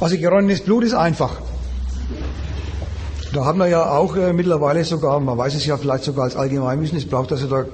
Also 0.00 0.16
geronnenes 0.16 0.62
Blut 0.62 0.84
ist 0.84 0.94
einfach. 0.94 1.40
Da 3.32 3.44
haben 3.44 3.58
wir 3.58 3.68
ja 3.68 3.90
auch 3.90 4.16
äh, 4.16 4.32
mittlerweile 4.32 4.84
sogar, 4.84 5.20
man 5.20 5.38
weiß 5.38 5.54
es 5.54 5.64
ja 5.64 5.76
vielleicht 5.76 6.04
sogar 6.04 6.24
als 6.24 6.36
Allgemeinwissen, 6.36 6.98
es 6.98 7.06
braucht 7.06 7.32
also 7.32 7.46
da 7.46 7.64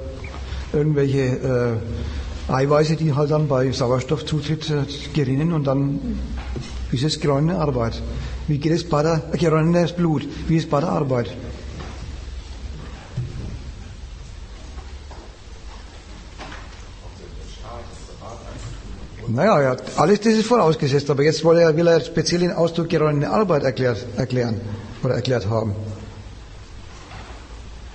irgendwelche 0.73 1.79
äh, 2.49 2.53
Eiweiße, 2.53 2.97
die 2.97 3.15
halt 3.15 3.31
dann 3.31 3.49
bei 3.49 3.71
Sauerstoffzutritt 3.73 4.71
äh, 4.71 4.85
gerinnen 5.15 5.53
und 5.53 5.67
dann 5.67 6.19
ist 6.93 7.03
es 7.03 7.19
geronnene 7.19 7.59
Arbeit. 7.59 8.01
Wie 8.49 8.59
geht 8.59 8.73
es 8.73 8.89
bei 8.89 9.03
der 9.03 9.23
geronnenes 9.33 9.93
Blut? 9.93 10.27
Wie 10.49 10.57
ist 10.57 10.65
es 10.65 10.71
bei 10.71 10.81
der 10.81 10.89
Arbeit? 10.89 11.37
Naja, 19.29 19.61
ja, 19.61 19.77
alles 19.97 20.21
das 20.21 20.33
ist 20.33 20.47
vorausgesetzt, 20.47 21.11
aber 21.11 21.23
jetzt 21.23 21.45
will 21.45 21.59
er, 21.59 21.77
will 21.77 21.87
er 21.87 22.01
speziell 22.01 22.41
den 22.41 22.53
Ausdruck 22.53 22.89
geronnene 22.89 23.29
Arbeit 23.29 23.63
erklärt, 23.63 24.07
erklären 24.17 24.59
oder 25.03 25.15
erklärt 25.15 25.47
haben. 25.47 25.75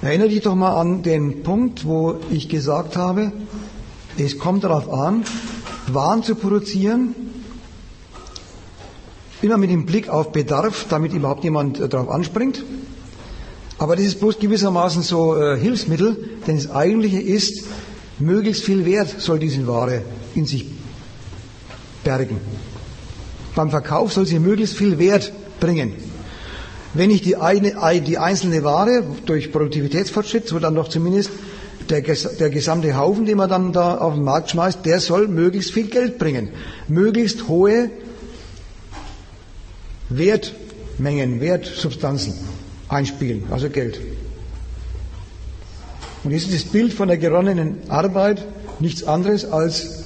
Erinnere 0.03 0.29
dich 0.29 0.41
doch 0.41 0.53
mal 0.53 0.79
an 0.79 1.01
den 1.01 1.41
Punkt, 1.41 1.85
wo 1.85 2.19
ich 2.29 2.49
gesagt 2.49 2.95
habe, 2.95 3.31
es 4.17 4.37
kommt 4.37 4.63
darauf 4.63 4.93
an, 4.93 5.23
Waren 5.87 6.23
zu 6.23 6.35
produzieren, 6.35 7.13
immer 9.43 9.57
mit 9.57 9.69
dem 9.69 9.85
Blick 9.85 10.09
auf 10.09 10.31
Bedarf, 10.31 10.85
damit 10.89 11.13
überhaupt 11.13 11.43
jemand 11.43 11.79
äh, 11.79 11.89
darauf 11.89 12.09
anspringt. 12.09 12.63
Aber 13.77 13.95
das 13.95 14.05
ist 14.05 14.19
bloß 14.19 14.39
gewissermaßen 14.39 15.01
so 15.01 15.35
äh, 15.35 15.57
Hilfsmittel, 15.57 16.29
denn 16.47 16.55
das 16.55 16.71
Eigentliche 16.71 17.19
ist, 17.19 17.65
möglichst 18.19 18.63
viel 18.63 18.85
Wert 18.85 19.15
soll 19.19 19.39
diese 19.39 19.67
Ware 19.67 20.01
in 20.35 20.45
sich 20.45 20.65
bergen. 22.03 22.37
Beim 23.55 23.69
Verkauf 23.69 24.13
soll 24.13 24.25
sie 24.25 24.39
möglichst 24.39 24.77
viel 24.77 24.97
Wert 24.99 25.31
bringen. 25.59 25.93
Wenn 26.93 27.09
nicht 27.09 27.25
die, 27.25 27.35
eine, 27.37 27.73
die 28.01 28.17
einzelne 28.17 28.63
Ware 28.63 29.03
durch 29.25 29.51
Produktivitätsfortschritt, 29.51 30.47
so 30.47 30.59
dann 30.59 30.75
doch 30.75 30.89
zumindest 30.89 31.31
der, 31.89 32.01
der 32.01 32.49
gesamte 32.49 32.95
Haufen, 32.95 33.25
den 33.25 33.37
man 33.37 33.49
dann 33.49 33.73
da 33.73 33.97
auf 33.97 34.13
den 34.13 34.23
Markt 34.23 34.51
schmeißt, 34.51 34.85
der 34.85 34.99
soll 34.99 35.27
möglichst 35.27 35.71
viel 35.71 35.87
Geld 35.87 36.17
bringen. 36.17 36.49
Möglichst 36.87 37.47
hohe 37.47 37.89
Wertmengen, 40.17 41.41
Wertsubstanzen 41.41 42.33
einspielen, 42.89 43.43
also 43.51 43.69
Geld. 43.69 43.99
Und 46.23 46.31
jetzt 46.31 46.49
ist 46.49 46.65
das 46.65 46.71
Bild 46.71 46.93
von 46.93 47.07
der 47.07 47.17
geronnenen 47.17 47.89
Arbeit 47.89 48.45
nichts 48.79 49.03
anderes 49.03 49.45
als 49.45 50.03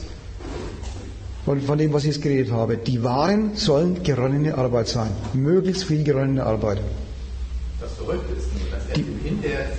von, 1.45 1.61
von 1.61 1.77
dem, 1.77 1.93
was 1.93 2.03
ich 2.03 2.15
jetzt 2.15 2.21
geredet 2.21 2.51
habe. 2.51 2.77
Die 2.77 3.03
Waren 3.03 3.55
sollen 3.55 4.03
geronnene 4.03 4.57
Arbeit 4.57 4.87
sein. 4.87 5.11
Möglichst 5.33 5.85
viel 5.85 6.03
geronnene 6.03 6.43
Arbeit. 6.43 6.81
Das 7.79 7.93
Verrückte 7.93 8.33
ist 8.33 8.47
nur, 8.53 8.69
dass 8.71 8.85
die, 8.93 9.05
hinterher 9.23 9.69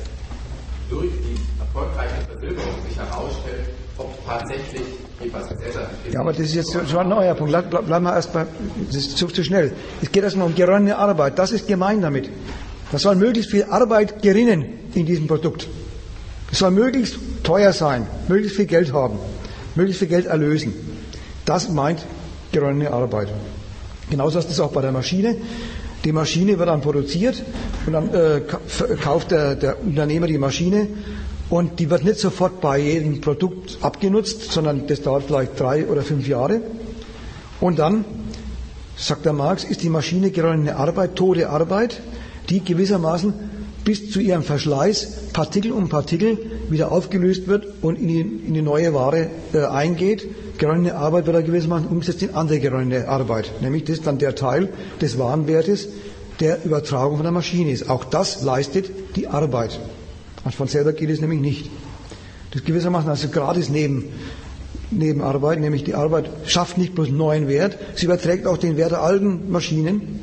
durch 0.89 1.11
die 1.11 1.61
erfolgreiche 1.61 2.25
Versilberung 2.27 2.75
sich 2.89 2.97
herausstellt, 2.97 3.69
ob 3.99 4.27
tatsächlich 4.27 4.83
jedenfalls 5.21 5.49
Ja, 6.13 6.21
aber 6.21 6.33
das 6.33 6.43
ist 6.43 6.55
jetzt 6.55 6.73
schon 6.73 6.99
ein 6.99 7.09
neuer 7.09 7.35
Punkt. 7.35 7.51
Bleib, 7.53 7.71
bleib 7.87 8.03
mal 8.03 8.15
erst 8.15 8.33
bei, 8.33 8.47
das 8.87 8.97
ist 8.97 9.19
zu, 9.19 9.27
zu 9.27 9.45
schnell. 9.45 9.73
Es 10.01 10.11
geht 10.11 10.23
erstmal 10.23 10.47
um 10.47 10.55
geronnene 10.55 10.97
Arbeit. 10.97 11.39
Das 11.39 11.53
ist 11.53 11.67
gemein 11.67 12.01
damit. 12.01 12.31
Da 12.91 12.99
soll 12.99 13.17
möglichst 13.17 13.51
viel 13.51 13.65
Arbeit 13.65 14.23
gerinnen 14.23 14.65
in 14.95 15.05
diesem 15.05 15.27
Produkt. 15.27 15.69
Es 16.51 16.61
soll 16.61 16.71
möglichst 16.71 17.19
teuer 17.43 17.73
sein, 17.73 18.07
möglichst 18.29 18.57
viel 18.57 18.67
Geld 18.67 18.93
haben, 18.93 19.19
möglichst 19.75 19.99
viel 19.99 20.09
Geld 20.09 20.27
erlösen. 20.27 20.73
Das 21.45 21.69
meint 21.69 22.07
geronnene 22.53 22.91
Arbeit. 22.93 23.29
Genauso 24.11 24.39
ist 24.39 24.51
es 24.51 24.61
auch 24.61 24.73
bei 24.73 24.81
der 24.81 24.93
Maschine. 24.93 25.37
Die 26.05 26.13
Maschine 26.13 26.59
wird 26.59 26.69
dann 26.69 26.81
produziert 26.81 27.43
und 27.85 27.93
dann 27.93 28.15
äh, 28.15 28.41
kauft 29.03 29.33
der, 29.33 29.57
der 29.57 29.83
Unternehmer 29.83 30.27
die 30.27 30.39
Maschine 30.39 30.89
und 31.51 31.81
die 31.81 31.91
wird 31.91 32.05
nicht 32.05 32.19
sofort 32.19 32.61
bei 32.61 32.79
jedem 32.79 33.21
Produkt 33.21 33.79
abgenutzt, 33.81 34.53
sondern 34.53 34.87
das 34.87 35.03
dauert 35.03 35.25
vielleicht 35.25 35.59
drei 35.59 35.87
oder 35.87 36.03
fünf 36.03 36.29
Jahre. 36.29 36.61
Und 37.61 37.79
dann, 37.79 38.05
sagt 38.97 39.25
der 39.25 39.33
Marx, 39.33 39.65
ist 39.65 39.83
die 39.83 39.89
Maschine 39.89 40.31
geronnene 40.31 40.77
Arbeit, 40.77 41.17
tote 41.17 41.49
Arbeit, 41.49 42.01
die 42.49 42.65
gewissermaßen 42.65 43.33
bis 43.85 44.11
zu 44.11 44.21
ihrem 44.21 44.43
Verschleiß 44.43 45.33
Partikel 45.33 45.73
um 45.73 45.89
Partikel 45.89 46.39
wieder 46.69 46.93
aufgelöst 46.93 47.49
wird 47.49 47.67
und 47.81 47.99
in 47.99 48.09
die, 48.09 48.21
in 48.21 48.55
die 48.55 48.63
neue 48.63 48.93
Ware 48.93 49.31
äh, 49.55 49.65
eingeht 49.65 50.29
geronnene 50.59 50.95
Arbeit 50.97 51.27
wird 51.27 51.37
er 51.37 51.43
gewissermaßen 51.43 51.89
umgesetzt 51.89 52.23
in 52.23 52.35
andere 52.35 52.59
geronnene 52.59 53.09
Arbeit. 53.09 53.51
Nämlich 53.63 53.85
das 53.85 53.99
ist 53.99 54.07
dann 54.07 54.19
der 54.19 54.35
Teil 54.35 54.69
des 55.01 55.19
Warenwertes 55.19 55.89
der 56.41 56.65
Übertragung 56.65 57.17
von 57.17 57.23
der 57.25 57.33
Maschine 57.33 57.71
ist. 57.71 57.89
Auch 57.89 58.05
das 58.05 58.43
leistet 58.43 58.91
die 59.17 59.29
Arbeit. 59.29 59.81
Und 60.49 60.55
von 60.55 60.67
selber 60.67 60.95
geht 60.95 61.11
es 61.11 61.21
nämlich 61.21 61.41
nicht. 61.41 61.71
Das 62.51 62.63
ist 62.63 62.67
gewissermaßen 62.67 63.11
also 63.11 63.29
gratis 63.29 63.69
neben, 63.69 64.07
Nebenarbeit, 64.91 65.61
nämlich 65.61 65.85
die 65.85 65.95
Arbeit 65.95 66.31
schafft 66.47 66.79
nicht 66.79 66.95
bloß 66.95 67.11
neuen 67.11 67.49
Wert, 67.49 67.77
sie 67.97 68.07
überträgt 68.07 68.47
auch 68.47 68.57
den 68.57 68.79
Wert 68.79 68.93
der 68.93 69.03
alten 69.03 69.51
Maschinen. 69.51 70.21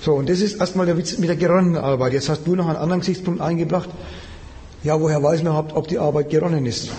So, 0.00 0.14
und 0.14 0.28
das 0.28 0.38
ist 0.38 0.60
erstmal 0.60 0.86
der 0.86 0.96
Witz 0.96 1.18
mit 1.18 1.28
der 1.28 1.34
geronnenen 1.34 1.78
Arbeit. 1.78 2.12
Jetzt 2.12 2.28
hast 2.28 2.46
du 2.46 2.54
noch 2.54 2.68
einen 2.68 2.76
anderen 2.76 3.00
Gesichtspunkt 3.00 3.40
eingebracht. 3.40 3.90
Ja, 4.84 5.00
woher 5.00 5.20
weiß 5.20 5.42
man 5.42 5.54
überhaupt, 5.54 5.72
ob 5.72 5.88
die 5.88 5.98
Arbeit 5.98 6.30
geronnen 6.30 6.64
ist? 6.64 6.90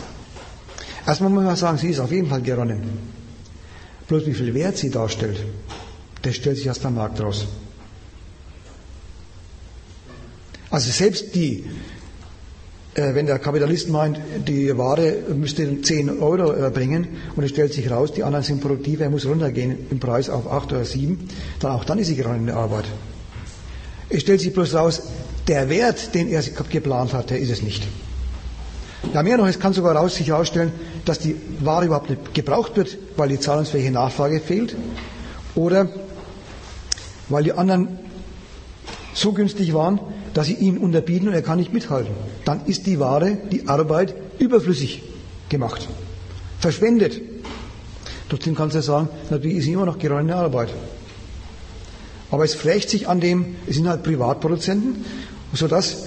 Erstmal 1.08 1.30
muss 1.30 1.46
man 1.46 1.56
sagen, 1.56 1.78
sie 1.78 1.92
ist 1.92 2.02
auf 2.02 2.12
jeden 2.12 2.28
Fall 2.28 2.42
geronnen. 2.42 2.84
Bloß 4.10 4.26
wie 4.26 4.34
viel 4.34 4.54
Wert 4.54 4.76
sie 4.76 4.90
darstellt, 4.90 5.38
das 6.24 6.36
stellt 6.36 6.58
sich 6.58 6.66
erst 6.66 6.86
am 6.86 6.96
Markt 6.96 7.22
raus. 7.22 7.48
Also 10.74 10.92
selbst 10.92 11.36
die, 11.36 11.66
wenn 12.96 13.26
der 13.26 13.40
Kapitalist 13.40 13.90
meint, 13.90 14.20
die 14.48 14.78
Ware 14.78 15.16
müsste 15.36 15.82
10 15.82 16.22
Euro 16.22 16.54
äh, 16.54 16.70
bringen 16.70 17.08
und 17.36 17.44
es 17.44 17.50
stellt 17.50 17.74
sich 17.74 17.90
raus, 17.90 18.14
die 18.14 18.24
anderen 18.24 18.44
sind 18.44 18.62
produktiv, 18.62 19.00
er 19.00 19.10
muss 19.10 19.26
runtergehen 19.26 19.88
im 19.90 20.00
Preis 20.00 20.30
auf 20.30 20.52
8 20.52 20.74
oder 20.74 20.86
7, 20.86 21.28
dann 21.60 21.72
auch 21.72 21.86
dann 21.86 21.98
ist 21.98 22.08
sie 22.08 22.16
geronnene 22.16 22.54
Arbeit. 22.54 22.86
Es 24.10 24.22
stellt 24.22 24.42
sich 24.42 24.54
bloß 24.54 24.76
raus, 24.76 25.02
der 25.48 25.70
Wert, 25.70 26.14
den 26.14 26.30
er 26.30 26.44
geplant 26.70 27.14
hat, 27.14 27.32
der 27.32 27.40
ist 27.40 27.50
es 27.50 27.64
nicht. 27.64 27.84
Ja, 29.12 29.24
mehr 29.24 29.38
noch, 29.38 29.48
es 29.48 29.60
kann 29.60 29.74
sogar 29.74 29.96
raus, 29.96 30.16
sich 30.16 30.28
herausstellen, 30.28 30.72
dass 31.04 31.20
die 31.20 31.36
Ware 31.60 31.86
überhaupt 31.86 32.10
nicht 32.10 32.34
gebraucht 32.34 32.78
wird, 32.78 32.98
weil 33.18 33.30
die 33.30 33.40
zahlungsfähige 33.40 33.92
Nachfrage 33.92 34.40
fehlt 34.40 34.76
oder 35.56 35.90
weil 37.28 37.44
die 37.44 37.54
anderen 37.54 38.00
so 39.14 39.34
günstig 39.34 39.74
waren, 39.74 40.00
dass 40.34 40.48
sie 40.48 40.56
ihn 40.56 40.78
unterbieten 40.78 41.28
und 41.28 41.34
er 41.34 41.42
kann 41.42 41.60
nicht 41.60 41.74
mithalten. 41.74 42.14
Dann 42.46 42.66
ist 42.66 42.86
die 42.88 43.00
Ware, 43.00 43.38
die 43.52 43.68
Arbeit 43.68 44.16
überflüssig 44.40 45.04
gemacht, 45.50 45.88
verschwendet. 46.60 47.22
Trotzdem 48.30 48.56
kannst 48.56 48.76
du 48.76 48.82
sagen, 48.82 49.10
natürlich 49.30 49.58
ist 49.58 49.66
sie 49.66 49.74
immer 49.74 49.86
noch 49.86 50.00
geronnene 50.00 50.36
Arbeit. 50.36 50.70
Aber 52.32 52.46
es 52.46 52.56
frächt 52.56 52.90
sich 52.90 53.08
an 53.08 53.20
dem, 53.20 53.56
es 53.68 53.76
sind 53.76 53.88
halt 53.88 54.02
Privatproduzenten, 54.02 55.06
sodass 55.54 55.98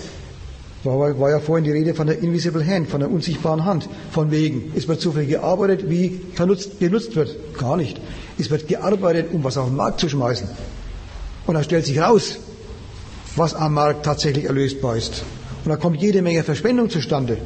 war, 0.83 1.19
war 1.19 1.31
ja 1.31 1.41
vorhin 1.41 1.65
die 1.65 1.73
Rede 1.73 1.95
von 1.95 2.07
der 2.07 2.19
Invisible 2.21 2.65
Hand, 2.67 2.89
von 2.89 3.01
der 3.01 3.11
unsichtbaren 3.11 3.65
Hand. 3.65 3.89
Von 4.11 4.31
wegen, 4.31 4.73
es 4.75 4.89
wird 4.89 5.03
viel 5.03 5.27
gearbeitet, 5.27 5.91
wie 5.91 6.21
vernutzt, 6.35 6.79
genutzt 6.79 7.17
wird. 7.17 7.37
Gar 7.59 7.77
nicht. 7.77 8.01
Es 8.39 8.51
wird 8.51 8.69
gearbeitet, 8.69 9.29
um 9.33 9.45
was 9.45 9.57
auf 9.57 9.67
den 9.67 9.77
Markt 9.77 10.01
zu 10.01 10.09
schmeißen. 10.09 10.49
Und 11.47 11.55
dann 11.55 11.65
stellt 11.65 11.87
sich 11.87 11.99
raus, 12.01 12.39
was 13.37 13.55
am 13.55 13.75
Markt 13.75 14.05
tatsächlich 14.05 14.47
erlösbar 14.47 14.97
ist. 14.97 15.25
Und 15.65 15.71
da 15.71 15.77
kommt 15.77 16.01
jede 16.01 16.23
Menge 16.23 16.43
Verschwendung 16.43 16.91
zustande. 16.91 17.39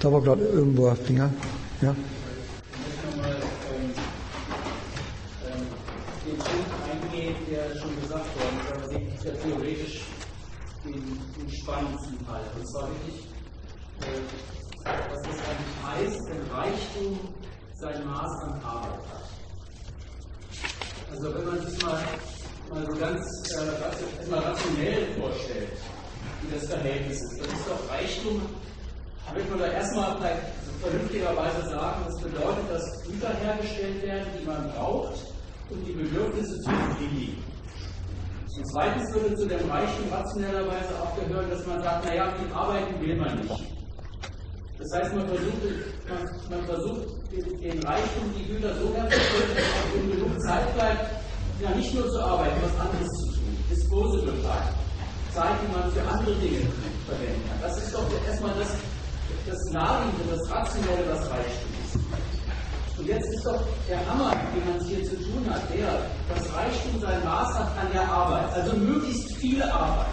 Da 0.00 0.12
war 0.12 0.20
gerade 0.20 0.44
irgendwo 0.44 0.88
ein 0.88 0.96
Finger. 0.96 1.30
Ja. 1.80 1.94
zwar 12.72 12.88
wirklich, 12.88 13.26
was 14.88 15.22
das 15.22 15.36
eigentlich 15.48 15.76
heißt, 15.84 16.20
wenn 16.28 16.42
Reichtum 16.50 17.18
sein 17.78 18.06
Maß 18.06 18.42
an 18.44 18.60
Arbeit 18.64 19.00
hat. 19.12 19.28
Also 21.10 21.34
wenn 21.34 21.44
man 21.44 21.66
sich 21.66 21.82
mal, 21.82 22.02
mal 22.72 22.86
so 22.86 22.98
ganz 22.98 23.20
äh, 23.52 24.30
mal 24.30 24.40
rationell 24.40 25.06
vorstellt, 25.20 25.68
wie 26.40 26.54
das 26.54 26.66
Verhältnis 26.66 27.20
ist, 27.20 27.40
dann 27.40 27.50
ist 27.50 27.68
doch 27.68 27.90
Reichtum, 27.92 28.42
würde 29.32 29.50
man 29.50 29.58
da 29.60 29.66
erstmal 29.66 30.16
vernünftigerweise 30.80 31.68
sagen, 31.68 32.04
das 32.06 32.20
bedeutet, 32.20 32.70
dass 32.70 33.02
Güter 33.04 33.34
hergestellt 33.44 34.02
werden, 34.02 34.26
die 34.38 34.46
man 34.46 34.72
braucht 34.72 35.14
und 35.70 35.86
die 35.86 35.92
Bedürfnisse 35.92 36.60
zu 36.60 36.70
befriedigen. 36.70 37.44
Und 38.56 38.66
zweitens 38.70 39.14
würde 39.14 39.34
zu 39.36 39.46
dem 39.46 39.70
Reichtum 39.70 40.12
rationellerweise 40.12 40.92
auch 41.00 41.16
gehören, 41.16 41.48
dass 41.48 41.66
man 41.66 41.82
sagt, 41.82 42.04
naja, 42.04 42.34
viel 42.36 42.52
arbeiten 42.52 43.00
will 43.00 43.16
man 43.16 43.38
nicht. 43.40 43.72
Das 44.78 44.92
heißt, 44.94 45.14
man 45.14 45.26
versucht, 45.28 45.62
man, 46.08 46.58
man 46.58 46.66
versucht 46.66 47.32
den, 47.32 47.60
den, 47.60 47.82
Reichtum, 47.82 48.34
die 48.36 48.44
Güter 48.52 48.74
so 48.74 48.92
herzustellen, 48.92 49.56
dass 49.56 49.94
man 49.94 50.10
genug 50.10 50.40
Zeit 50.42 50.74
bleibt, 50.74 51.21
ja 51.62 51.70
nicht 51.70 51.94
nur 51.94 52.10
zu 52.10 52.20
arbeiten, 52.20 52.56
was 52.62 52.86
anderes 52.86 53.08
zu 53.08 53.26
tun, 53.38 53.56
Disposable 53.70 54.34
Time, 54.42 54.74
Zeit, 55.32 55.56
die 55.62 55.72
man 55.72 55.90
für 55.92 56.02
andere 56.02 56.34
Dinge 56.34 56.66
verwenden 57.06 57.42
kann. 57.48 57.58
Das 57.62 57.78
ist 57.78 57.94
doch 57.94 58.04
erstmal 58.26 58.52
das, 58.58 58.68
das 59.46 59.72
Naheliegende, 59.72 60.36
das 60.36 60.50
Rationelle, 60.50 61.04
was 61.08 61.30
Reichtum 61.30 61.70
ist. 61.84 62.98
Und 62.98 63.06
jetzt 63.06 63.32
ist 63.32 63.46
doch 63.46 63.62
der 63.88 63.98
Hammer, 64.06 64.34
den 64.54 64.64
man 64.68 64.84
hier 64.86 65.02
zu 65.04 65.16
tun 65.16 65.46
hat, 65.48 65.62
der, 65.72 66.06
dass 66.28 66.54
Reichtum 66.54 67.00
sein 67.00 67.24
Maß 67.24 67.54
hat 67.54 67.78
an 67.78 67.92
der 67.92 68.08
Arbeit, 68.08 68.52
also 68.54 68.76
möglichst 68.76 69.34
viele 69.36 69.72
Arbeit. 69.72 70.06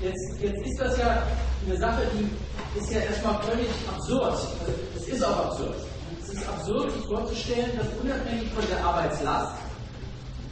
Jetzt, 0.00 0.40
jetzt 0.40 0.66
ist 0.66 0.80
das 0.80 0.98
ja 0.98 1.22
eine 1.66 1.78
Sache, 1.78 2.02
die 2.12 2.78
ist 2.78 2.90
ja 2.92 3.00
erstmal 3.00 3.42
völlig 3.42 3.68
absurd. 3.88 4.32
Also 4.32 4.48
es 4.96 5.08
ist 5.08 5.24
auch 5.24 5.46
absurd. 5.46 5.76
Es 6.22 6.28
ist 6.30 6.48
absurd, 6.48 6.92
sich 6.92 7.04
vorzustellen, 7.06 7.70
dass 7.76 7.86
unabhängig 8.02 8.52
von 8.52 8.64
der 8.68 8.84
Arbeitslast, 8.84 9.63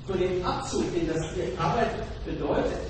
von 0.07 0.19
dem 0.19 0.45
Abzug, 0.45 0.93
den 0.95 1.07
das 1.09 1.21
Arbeit 1.59 1.91
bedeutet, 2.25 2.81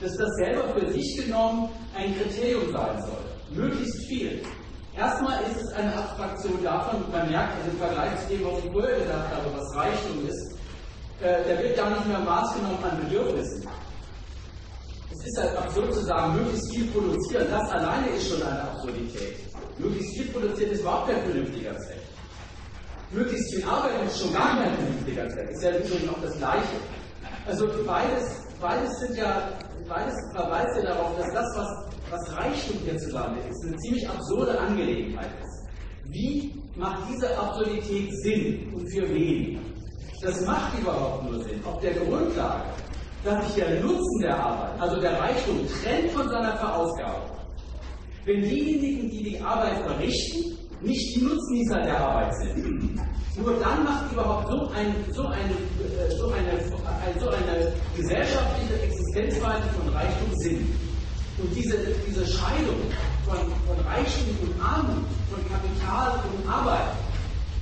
dass 0.00 0.16
das 0.16 0.28
selber 0.36 0.68
für 0.74 0.92
sich 0.92 1.24
genommen 1.24 1.68
ein 1.94 2.14
Kriterium 2.18 2.72
sein 2.72 3.02
soll. 3.02 3.24
Möglichst 3.50 4.06
viel. 4.06 4.42
Erstmal 4.96 5.42
ist 5.42 5.62
es 5.62 5.72
eine 5.72 5.94
Abstraktion 5.94 6.62
davon, 6.64 7.04
man 7.12 7.30
merkt 7.30 7.56
also 7.56 7.70
im 7.70 7.78
Vergleich 7.78 8.10
zu 8.22 8.34
dem, 8.34 8.46
was 8.46 8.64
ich 8.64 8.72
vorher 8.72 8.98
gesagt 8.98 9.34
habe, 9.34 9.52
was 9.54 9.76
Reichtum 9.76 10.26
ist, 10.26 10.56
äh, 11.20 11.44
der 11.44 11.62
wird 11.62 11.76
gar 11.76 11.90
nicht 11.90 12.06
mehr 12.06 12.18
Maß 12.18 12.54
genommen 12.54 12.78
an 12.82 13.00
Bedürfnissen. 13.04 13.68
Es 15.12 15.26
ist 15.26 15.38
halt 15.38 15.56
absurd 15.56 15.92
zu 15.94 16.00
sagen, 16.00 16.36
möglichst 16.36 16.74
viel 16.74 16.86
produzieren, 16.86 17.46
das 17.50 17.70
alleine 17.70 18.08
ist 18.08 18.28
schon 18.28 18.42
eine 18.42 18.62
Absurdität. 18.62 19.36
Möglichst 19.78 20.16
viel 20.16 20.26
produzieren 20.26 20.70
ist 20.70 20.80
überhaupt 20.80 21.08
kein 21.08 21.22
vernünftiger 21.22 21.76
Zweck. 21.78 21.95
Möglichst 23.12 23.54
viel 23.54 23.64
arbeiten 23.64 24.06
ist 24.06 24.20
schon 24.20 24.32
gar 24.32 24.58
kein 24.58 24.74
vernünftiger 24.74 25.28
Zweck. 25.28 25.50
Ist 25.50 25.62
ja 25.62 25.70
übrigens 25.70 26.08
auch 26.08 26.22
das 26.22 26.36
Gleiche. 26.38 26.76
Also 27.46 27.68
beides, 27.86 28.42
beides 28.60 28.98
sind 28.98 29.16
ja, 29.16 29.52
beides 29.88 30.14
verweist 30.34 30.76
ja 30.76 30.94
darauf, 30.94 31.16
dass 31.16 31.32
das, 31.32 31.46
was, 31.56 31.68
was 32.10 32.36
Reichtum 32.36 32.78
hierzulande 32.84 33.40
ist, 33.48 33.64
eine 33.64 33.76
ziemlich 33.76 34.08
absurde 34.08 34.58
Angelegenheit 34.58 35.30
ist. 35.40 35.66
Wie 36.06 36.52
macht 36.74 37.02
diese 37.10 37.36
Absurdität 37.38 38.12
Sinn 38.22 38.72
und 38.74 38.88
für 38.90 39.08
wen? 39.08 39.60
Das 40.22 40.40
macht 40.44 40.78
überhaupt 40.78 41.30
nur 41.30 41.42
Sinn. 41.44 41.64
Auf 41.64 41.78
der 41.80 41.94
Grundlage, 41.94 42.64
dass 43.22 43.46
sich 43.46 43.64
der 43.64 43.80
Nutzen 43.80 44.20
der 44.22 44.36
Arbeit, 44.36 44.80
also 44.80 45.00
der 45.00 45.20
Reichtum, 45.20 45.60
trennt 45.82 46.10
von 46.10 46.28
seiner 46.28 46.56
Verausgabung. 46.56 47.36
Wenn 48.24 48.42
diejenigen, 48.42 49.08
die 49.10 49.22
die 49.22 49.40
Arbeit 49.40 49.78
verrichten, 49.82 50.58
nicht 50.86 51.16
die 51.16 51.22
Nutznießer 51.22 51.80
der 51.82 52.00
Arbeit 52.00 52.34
sind, 52.36 52.96
nur 53.36 53.52
dann 53.60 53.84
macht 53.84 54.10
überhaupt 54.12 54.48
so, 54.48 54.70
ein, 54.70 54.94
so, 55.12 55.26
eine, 55.26 55.52
äh, 55.52 56.16
so, 56.16 56.32
eine, 56.32 56.58
so 57.20 57.28
eine 57.28 57.72
gesellschaftliche 57.94 58.82
Existenzweise 58.82 59.68
von 59.78 59.92
Reichtum 59.92 60.32
Sinn. 60.36 60.74
Und 61.38 61.54
diese, 61.54 61.76
diese 62.08 62.26
Scheidung 62.26 62.80
von, 63.26 63.36
von 63.36 63.84
Reichtum 63.84 64.32
und 64.40 64.54
Armut, 64.62 65.04
von 65.28 65.40
Kapital 65.52 66.18
und 66.32 66.50
Arbeit, 66.50 66.96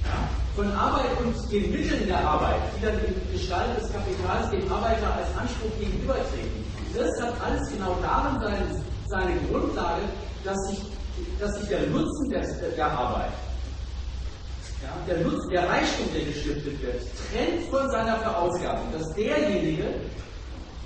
ja, 0.05 0.29
von 0.55 0.71
Arbeit 0.71 1.11
und 1.19 1.35
den 1.51 1.73
Mitteln 1.73 2.07
der 2.07 2.25
Arbeit, 2.25 2.61
die 2.77 2.85
dann 2.85 2.95
in 3.01 3.33
Gestalt 3.33 3.77
des 3.77 3.91
Kapitals 3.91 4.51
dem 4.51 4.71
Arbeiter 4.73 5.13
als 5.13 5.27
Anspruch 5.37 5.73
gegenübertreten. 5.81 6.63
Das 6.95 7.11
hat 7.21 7.35
alles 7.45 7.69
genau 7.73 7.99
darin 8.01 8.41
seine, 8.41 8.85
seine 9.07 9.41
Grundlage, 9.51 10.03
dass 10.45 10.57
sich, 10.69 10.79
dass 11.41 11.55
sich 11.59 11.69
der 11.69 11.87
Nutzen 11.87 12.31
der, 12.31 12.43
der 12.77 12.91
Arbeit, 12.91 13.33
ja, 14.83 15.15
der, 15.15 15.25
Nutzen, 15.25 15.51
der 15.51 15.69
Reichtum, 15.69 16.07
der 16.15 16.25
gestiftet 16.25 16.83
wird, 16.83 17.03
trennt 17.33 17.63
von 17.71 17.91
seiner 17.91 18.19
Verausgabung. 18.19 18.87
Dass 18.93 19.15
derjenige, 19.15 19.85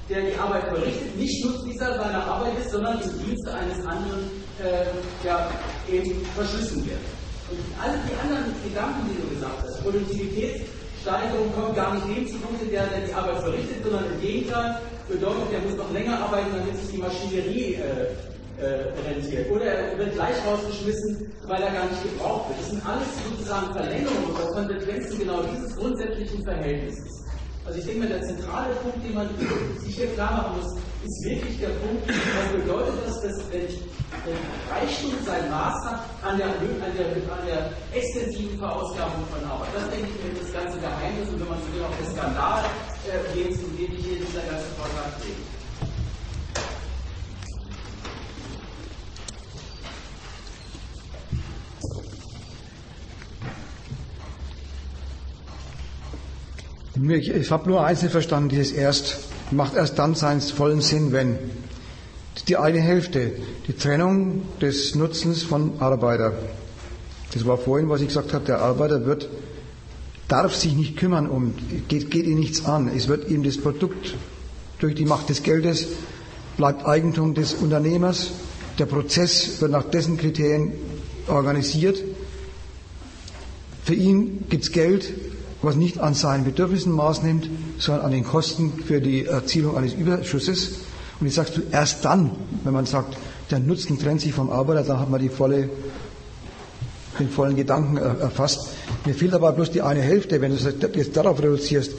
der 0.08 0.22
die 0.22 0.36
Arbeit 0.36 0.64
verrichtet, 0.68 1.16
nicht 1.16 1.44
Nutznießer 1.44 1.94
seiner 1.96 2.24
Arbeit 2.24 2.58
ist, 2.58 2.70
sondern 2.70 3.00
im 3.00 3.24
Dienste 3.24 3.52
eines 3.54 3.84
anderen 3.84 4.30
äh, 4.62 5.26
ja, 5.26 5.50
eben 5.90 6.24
verschlissen 6.34 6.86
wird. 6.86 7.00
Und 7.50 7.58
alle 7.80 7.98
die 8.06 8.16
anderen 8.20 8.54
Gedanken, 8.62 9.08
die 9.08 9.20
du 9.20 9.34
gesagt 9.34 9.62
hast, 9.62 9.82
Produktivitätssteigerung 9.82 11.52
kommt 11.54 11.76
gar 11.76 11.94
nicht 11.94 12.06
dem 12.06 12.28
zugute, 12.28 12.66
der, 12.70 12.86
der 12.86 13.00
die 13.00 13.14
Arbeit 13.14 13.40
verrichtet, 13.40 13.82
sondern 13.82 14.04
im 14.12 14.20
Gegenteil 14.20 14.80
bedeutet, 15.08 15.52
der 15.52 15.60
muss 15.60 15.76
noch 15.76 15.92
länger 15.92 16.20
arbeiten, 16.20 16.50
damit 16.56 16.76
sich 16.76 16.90
die 16.92 16.98
Maschinerie 16.98 17.74
äh, 17.74 18.37
äh, 18.60 18.90
rentiert. 19.08 19.50
Oder 19.50 19.64
er 19.64 19.98
wird 19.98 20.14
gleich 20.14 20.34
rausgeschmissen, 20.46 21.32
weil 21.46 21.62
er 21.62 21.72
gar 21.72 21.86
nicht 21.86 22.02
gebraucht 22.02 22.48
wird. 22.48 22.60
Das 22.60 22.70
sind 22.70 22.86
alles 22.86 23.08
sozusagen 23.30 23.72
Verlängerungen 23.72 24.30
oder 24.34 24.52
Konsequenzen 24.52 25.18
genau 25.18 25.42
dieses 25.42 25.76
grundsätzlichen 25.76 26.44
Verhältnisses. 26.44 27.24
Also 27.64 27.80
ich 27.80 27.84
denke 27.84 28.00
mal, 28.00 28.08
der 28.08 28.22
zentrale 28.22 28.74
Punkt, 28.76 29.04
den 29.04 29.14
man 29.14 29.28
sich 29.84 29.96
hier 29.96 30.06
klar 30.14 30.32
machen 30.32 30.56
muss, 30.56 30.72
ist 31.04 31.24
wirklich 31.24 31.58
der 31.60 31.68
Punkt, 31.68 32.08
was 32.08 32.60
bedeutet 32.60 32.94
das, 33.06 33.20
dass 33.20 33.52
wenn 33.52 33.68
Reichtum 34.72 35.12
sein 35.24 35.50
Maß 35.50 35.84
hat 35.84 36.00
an 36.22 36.38
der, 36.38 36.48
an 36.48 36.92
der, 36.96 37.06
an 37.28 37.46
der 37.46 37.70
extensiven 37.92 38.58
Verausgabung 38.58 39.24
von 39.30 39.44
Arbeit. 39.48 39.68
Das 39.74 39.90
denke 39.90 40.08
ich 40.08 40.24
mir 40.24 40.40
das 40.40 40.52
ganze 40.52 40.78
Geheimnis 40.78 41.28
und 41.28 41.40
wenn 41.40 41.48
man 41.48 41.58
so 41.60 41.76
will, 41.76 41.84
auch 41.84 41.96
der 41.96 42.10
Skandal, 42.10 42.64
äh, 43.06 43.36
den 43.36 43.52
es 43.52 43.60
hier 43.76 43.88
in 43.88 44.26
dieser 44.26 44.42
ganzen 44.48 44.72
Vortrag 44.76 45.20
trägt. 45.20 45.58
Ich, 57.00 57.30
ich 57.30 57.50
habe 57.50 57.68
nur 57.68 57.86
nicht 57.86 58.02
verstanden, 58.04 58.48
dieses 58.48 58.72
erst, 58.72 59.18
macht 59.50 59.74
erst 59.74 59.98
dann 59.98 60.14
seinen 60.14 60.40
vollen 60.40 60.80
Sinn, 60.80 61.12
wenn. 61.12 61.38
Die 62.48 62.56
eine 62.56 62.80
Hälfte, 62.80 63.32
die 63.66 63.72
Trennung 63.72 64.42
des 64.60 64.94
Nutzens 64.94 65.42
von 65.42 65.72
Arbeiter. 65.80 66.32
Das 67.34 67.46
war 67.46 67.58
vorhin, 67.58 67.88
was 67.88 68.00
ich 68.00 68.08
gesagt 68.08 68.32
habe, 68.32 68.44
der 68.44 68.60
Arbeiter 68.60 69.04
wird, 69.04 69.28
darf 70.28 70.54
sich 70.54 70.74
nicht 70.74 70.96
kümmern 70.96 71.28
um, 71.28 71.54
geht, 71.88 72.10
geht 72.10 72.26
ihn 72.26 72.38
nichts 72.38 72.64
an. 72.64 72.90
Es 72.94 73.06
wird 73.08 73.28
ihm 73.28 73.42
das 73.42 73.58
Produkt 73.58 74.14
durch 74.78 74.94
die 74.94 75.04
Macht 75.04 75.28
des 75.28 75.42
Geldes 75.42 75.88
bleibt 76.56 76.84
Eigentum 76.86 77.34
des 77.34 77.54
Unternehmers. 77.54 78.30
Der 78.78 78.86
Prozess 78.86 79.60
wird 79.60 79.70
nach 79.70 79.84
dessen 79.84 80.18
Kriterien 80.18 80.72
organisiert. 81.28 82.02
Für 83.84 83.94
ihn 83.94 84.44
gibt's 84.48 84.72
Geld, 84.72 85.12
was 85.62 85.76
nicht 85.76 85.98
an 85.98 86.14
seinen 86.14 86.44
Bedürfnissen 86.44 86.92
Maß 86.92 87.22
nimmt, 87.22 87.48
sondern 87.78 88.06
an 88.06 88.12
den 88.12 88.24
Kosten 88.24 88.72
für 88.86 89.00
die 89.00 89.26
Erzielung 89.26 89.76
eines 89.76 89.92
Überschusses. 89.92 90.80
Und 91.20 91.26
ich 91.26 91.34
sagst 91.34 91.56
du, 91.56 91.62
erst 91.72 92.04
dann, 92.04 92.30
wenn 92.64 92.72
man 92.72 92.86
sagt, 92.86 93.16
der 93.50 93.58
Nutzen 93.58 93.98
trennt 93.98 94.20
sich 94.20 94.32
vom 94.32 94.50
Arbeiter, 94.50 94.84
dann 94.84 95.00
hat 95.00 95.10
man 95.10 95.20
die 95.20 95.28
volle, 95.28 95.68
den 97.18 97.28
vollen 97.28 97.56
Gedanken 97.56 97.96
erfasst. 97.96 98.68
Mir 99.04 99.14
fehlt 99.14 99.34
aber 99.34 99.52
bloß 99.52 99.72
die 99.72 99.82
eine 99.82 100.00
Hälfte, 100.00 100.40
wenn 100.40 100.52
du 100.52 100.56
es 100.56 100.64
jetzt 100.64 101.16
darauf 101.16 101.42
reduzierst. 101.42 101.92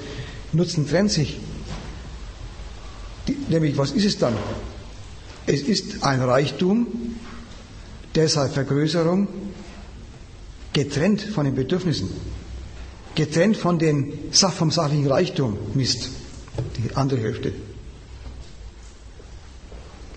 Nutzen 0.53 0.88
trennt 0.88 1.11
sich. 1.11 1.40
Die, 3.27 3.38
nämlich, 3.49 3.77
was 3.77 3.91
ist 3.91 4.06
es 4.06 4.18
dann? 4.18 4.36
Es 5.45 5.61
ist 5.61 6.03
ein 6.03 6.22
Reichtum, 6.22 6.88
deshalb 8.15 8.53
Vergrößerung, 8.53 9.27
getrennt 10.72 11.22
von 11.22 11.44
den 11.44 11.56
Bedürfnissen 11.56 12.10
getrennt 13.19 13.57
von 13.57 13.77
den, 13.77 14.13
vom 14.31 14.71
sachlichen 14.71 15.07
Reichtum 15.07 15.57
misst. 15.73 16.09
Die 16.77 16.95
andere 16.95 17.19
Hälfte. 17.19 17.51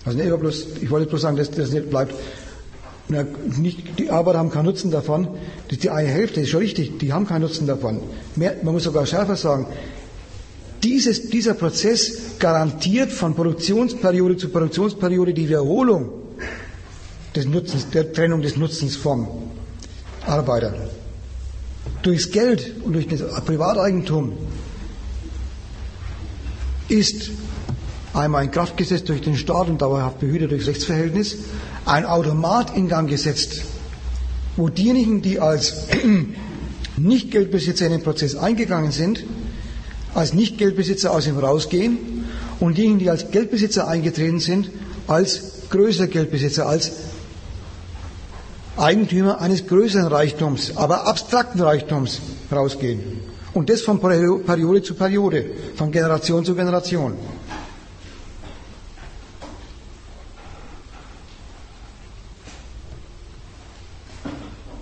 Also 0.05 0.17
nicht 0.17 0.39
bloß, 0.39 0.67
ich 0.81 0.89
wollte 0.89 1.07
bloß 1.07 1.21
sagen, 1.21 1.35
dass 1.35 1.51
das 1.51 1.71
nicht 1.71 1.89
bleibt. 1.89 2.15
Na, 3.09 3.25
nicht, 3.59 3.99
die 3.99 4.09
Arbeiter 4.09 4.39
haben 4.39 4.51
keinen 4.51 4.67
Nutzen 4.67 4.89
davon. 4.89 5.27
Ist 5.69 5.83
die 5.83 5.89
eine 5.89 6.07
Hälfte, 6.07 6.39
ist 6.39 6.49
schon 6.49 6.61
richtig, 6.61 6.97
die 6.99 7.11
haben 7.11 7.27
keinen 7.27 7.41
Nutzen 7.41 7.67
davon. 7.67 7.99
Mehr, 8.37 8.55
man 8.63 8.73
muss 8.73 8.83
sogar 8.83 9.05
schärfer 9.05 9.35
sagen, 9.35 9.67
dieses, 10.81 11.29
dieser 11.29 11.55
Prozess 11.55 12.39
garantiert 12.39 13.11
von 13.11 13.35
Produktionsperiode 13.35 14.37
zu 14.37 14.47
Produktionsperiode 14.47 15.33
die 15.33 15.49
Wiederholung 15.49 16.09
des 17.35 17.45
Nutzens, 17.45 17.89
der 17.89 18.13
Trennung 18.13 18.41
des 18.41 18.55
Nutzens 18.55 18.95
vom 18.95 19.27
Arbeiter 20.25 20.73
durchs 22.03 22.31
Geld 22.31 22.73
und 22.83 22.93
durch 22.93 23.07
das 23.07 23.21
Privateigentum 23.45 24.33
ist 26.89 27.31
einmal 28.13 28.43
in 28.43 28.51
Kraft 28.51 28.77
gesetzt 28.77 29.09
durch 29.09 29.21
den 29.21 29.35
Staat 29.35 29.67
und 29.69 29.81
dauerhaft 29.81 30.19
behütet 30.19 30.51
durchs 30.51 30.67
Rechtsverhältnis, 30.67 31.37
ein 31.85 32.05
Automat 32.05 32.75
in 32.77 32.87
Gang 32.87 33.09
gesetzt, 33.09 33.63
wo 34.55 34.69
diejenigen, 34.69 35.21
die 35.21 35.39
als 35.39 35.87
Nicht-Geldbesitzer 36.97 37.85
in 37.85 37.93
den 37.93 38.03
Prozess 38.03 38.35
eingegangen 38.35 38.91
sind, 38.91 39.23
als 40.13 40.33
Nicht-Geldbesitzer 40.33 41.11
aus 41.11 41.25
ihm 41.25 41.39
rausgehen 41.39 41.97
und 42.59 42.77
diejenigen, 42.77 42.99
die 42.99 43.09
als 43.09 43.31
Geldbesitzer 43.31 43.87
eingetreten 43.87 44.39
sind, 44.39 44.69
als 45.07 45.41
größere 45.69 46.07
Geldbesitzer, 46.07 46.67
als 46.67 46.91
Eigentümer 48.77 49.39
eines 49.39 49.67
größeren 49.67 50.07
Reichtums, 50.07 50.75
aber 50.75 51.07
abstrakten 51.07 51.61
Reichtums 51.61 52.21
rausgehen. 52.51 53.21
Und 53.53 53.69
das 53.69 53.81
von 53.81 53.99
Periode 53.99 54.81
zu 54.81 54.95
Periode, 54.95 55.45
von 55.75 55.91
Generation 55.91 56.43
zu 56.43 56.55
Generation. 56.55 57.13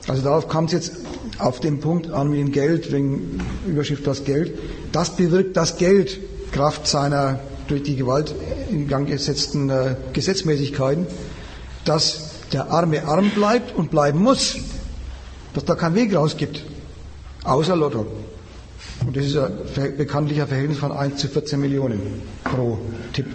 Also 0.07 0.23
darauf 0.23 0.47
kam 0.47 0.65
es 0.65 0.71
jetzt 0.71 0.91
auf 1.39 1.59
den 1.59 1.79
Punkt 1.79 2.11
an 2.11 2.29
mit 2.29 2.39
dem 2.39 2.51
Geld, 2.51 2.91
wegen 2.91 3.39
Überschrift 3.65 4.05
das 4.07 4.23
Geld. 4.23 4.57
Das 4.91 5.15
bewirkt 5.15 5.55
das 5.57 5.77
Geld, 5.77 6.19
Kraft 6.51 6.87
seiner 6.87 7.39
durch 7.67 7.83
die 7.83 7.95
Gewalt 7.95 8.33
in 8.69 8.87
Gang 8.87 9.07
gesetzten 9.07 9.69
äh, 9.69 9.95
Gesetzmäßigkeiten, 10.11 11.07
dass 11.85 12.30
der 12.53 12.69
Arme 12.69 13.03
arm 13.05 13.29
bleibt 13.31 13.75
und 13.75 13.91
bleiben 13.91 14.19
muss, 14.19 14.57
dass 15.53 15.65
da 15.65 15.75
kein 15.75 15.95
Weg 15.95 16.15
raus 16.15 16.37
gibt, 16.37 16.63
außer 17.43 17.75
Lotto. 17.75 18.05
Und 19.05 19.17
das 19.17 19.25
ist 19.25 19.37
ein 19.37 19.97
bekanntlicher 19.97 20.47
Verhältnis 20.47 20.77
von 20.77 20.91
1 20.91 21.19
zu 21.19 21.27
14 21.27 21.59
Millionen 21.59 22.21
pro 22.43 22.77
Tipp. 23.13 23.27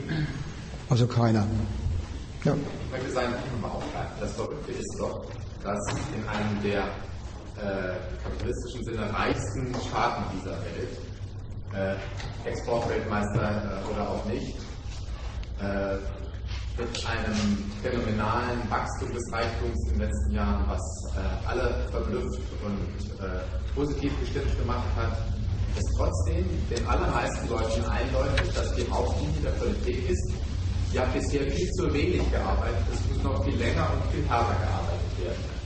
Also 0.89 1.07
keiner. 1.07 1.47
Ja. 2.45 2.55
Ich 2.55 2.93
möchte 2.93 3.11
sagen, 3.13 3.35
das 4.21 4.33
Verrückte 4.33 4.73
ist 4.73 4.97
doch, 5.01 5.25
dass 5.65 5.81
in 6.15 6.29
einem 6.29 6.63
der 6.63 6.85
äh, 7.57 7.97
kapitalistischen 8.23 8.85
Sinne 8.85 9.13
reichsten 9.13 9.75
Staaten 9.89 10.25
dieser 10.39 10.53
Welt, 10.53 11.97
äh, 12.45 12.49
Exportweltmeister 12.49 13.83
äh, 13.83 13.93
oder 13.93 14.11
auch 14.11 14.25
nicht, 14.27 14.57
äh, 15.61 15.97
mit 16.79 17.07
einem 17.07 17.37
phänomenalen 17.83 18.61
Wachstum 18.69 19.13
des 19.13 19.33
Reichtums 19.33 19.87
in 19.87 19.99
den 19.99 20.09
letzten 20.09 20.35
Jahren, 20.35 20.65
was 20.69 20.83
äh, 21.17 21.49
alle 21.49 21.87
verblüfft 21.91 22.43
und 22.65 23.21
äh, 23.21 23.41
positiv 23.75 24.13
gestimmt 24.21 24.59
gemacht 24.59 24.89
hat, 24.95 25.17
ist 25.77 25.91
trotzdem 25.97 26.45
den 26.71 26.87
allermeisten 26.87 27.49
Leuten 27.49 27.85
eindeutig, 27.85 28.53
dass 28.55 28.75
die 28.75 28.87
Hauptlinie 28.91 29.41
der 29.43 29.51
Politik 29.53 30.11
ist, 30.11 30.33
ja 30.93 31.05
bisher 31.13 31.51
viel 31.51 31.71
zu 31.73 31.93
wenig 31.93 32.31
gearbeitet, 32.31 32.85
es 32.93 33.01
muss 33.09 33.23
noch 33.25 33.45
viel 33.45 33.57
länger 33.57 33.91
und 33.93 34.13
viel 34.13 34.27
härter 34.29 34.55
gearbeitet 34.61 35.13
werden. 35.25 35.57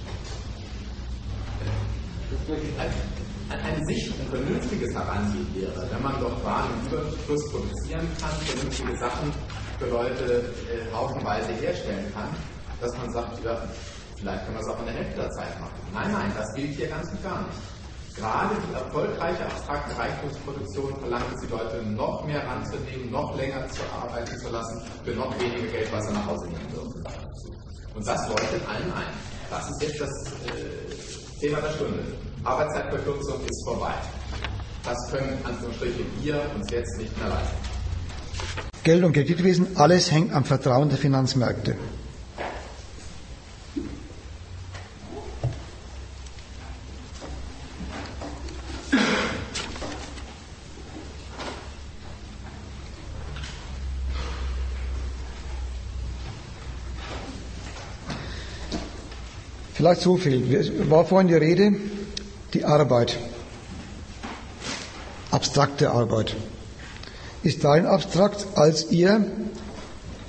Ein, 3.51 3.61
ein 3.61 3.87
sich 3.87 4.12
ein 4.19 4.28
vernünftiges 4.28 4.95
Herangehen 4.95 5.47
wäre, 5.55 5.89
wenn 5.91 6.03
man 6.03 6.20
doch 6.20 6.45
Waren 6.45 6.70
im 6.81 6.87
Überfluss 6.87 7.51
produzieren 7.51 8.07
kann, 8.20 8.31
vernünftige 8.31 8.97
Sachen 8.99 9.32
für 9.81 9.86
Leute 9.86 10.44
äh, 10.69 10.94
haufenweise 10.94 11.52
herstellen 11.52 12.12
kann, 12.12 12.28
dass 12.81 12.97
man 12.98 13.11
sagt, 13.12 13.43
ja, 13.43 13.57
vielleicht 14.16 14.44
kann 14.44 14.55
man 14.55 14.62
es 14.62 14.69
auch 14.69 14.78
in 14.81 14.85
der 14.85 14.94
Hälfte 14.94 15.20
der 15.23 15.31
Zeit 15.31 15.59
machen. 15.59 15.81
Nein, 15.93 16.12
nein, 16.12 16.32
das 16.36 16.52
gilt 16.55 16.77
hier 16.77 16.89
ganz 16.89 17.11
und 17.11 17.23
gar 17.23 17.40
nicht. 17.40 17.59
Gerade 18.15 18.55
die 18.69 18.74
erfolgreiche 18.74 19.47
abstrakte 19.47 19.97
Reichtumsproduktion 19.97 20.94
verlangt 21.01 21.24
die 21.43 21.47
Leute 21.47 21.82
noch 21.82 22.27
mehr 22.27 22.47
ranzunehmen, 22.47 23.11
noch 23.11 23.35
länger 23.36 23.66
zu 23.69 23.81
arbeiten 23.90 24.36
zu 24.39 24.51
lassen, 24.51 24.82
für 25.05 25.12
noch 25.12 25.32
weniger 25.40 25.66
Geld, 25.69 25.90
was 25.93 26.07
sie 26.07 26.12
nach 26.12 26.27
Hause 26.27 26.47
nehmen 26.47 26.69
dürfen. 26.70 27.05
Und 27.94 28.07
das 28.07 28.28
leuchtet 28.28 28.69
allen 28.69 28.93
ein. 28.93 29.15
Das 29.48 29.70
ist 29.70 29.82
jetzt 29.82 30.01
das 30.01 30.11
äh, 30.47 31.40
Thema 31.40 31.61
der 31.62 31.70
Stunde. 31.70 32.02
Arbeitszeitverkürzung 32.44 33.40
ist 33.47 33.65
vorbei. 33.65 33.94
Das 34.85 35.11
können 35.11 35.39
Anführungsstriche 35.44 36.05
wir 36.20 36.43
uns 36.55 36.70
jetzt 36.70 36.98
nicht 36.98 37.16
mehr 37.19 37.28
leisten. 37.28 37.69
Geld- 38.83 39.05
und 39.05 39.12
Kreditwesen, 39.12 39.77
alles 39.77 40.11
hängt 40.11 40.33
am 40.33 40.45
Vertrauen 40.45 40.89
der 40.89 40.99
Finanzmärkte. 40.99 41.77
Vielleicht 59.81 60.03
so 60.03 60.19
viel. 60.19 60.55
Es 60.55 60.91
war 60.91 61.07
vorhin 61.07 61.29
die 61.29 61.35
Rede, 61.35 61.73
die 62.53 62.67
Arbeit. 62.67 63.17
Abstrakte 65.31 65.91
Arbeit. 65.91 66.37
Ist 67.43 67.65
darin 67.65 67.87
abstrakt, 67.87 68.47
als 68.55 68.91
ihr 68.91 69.25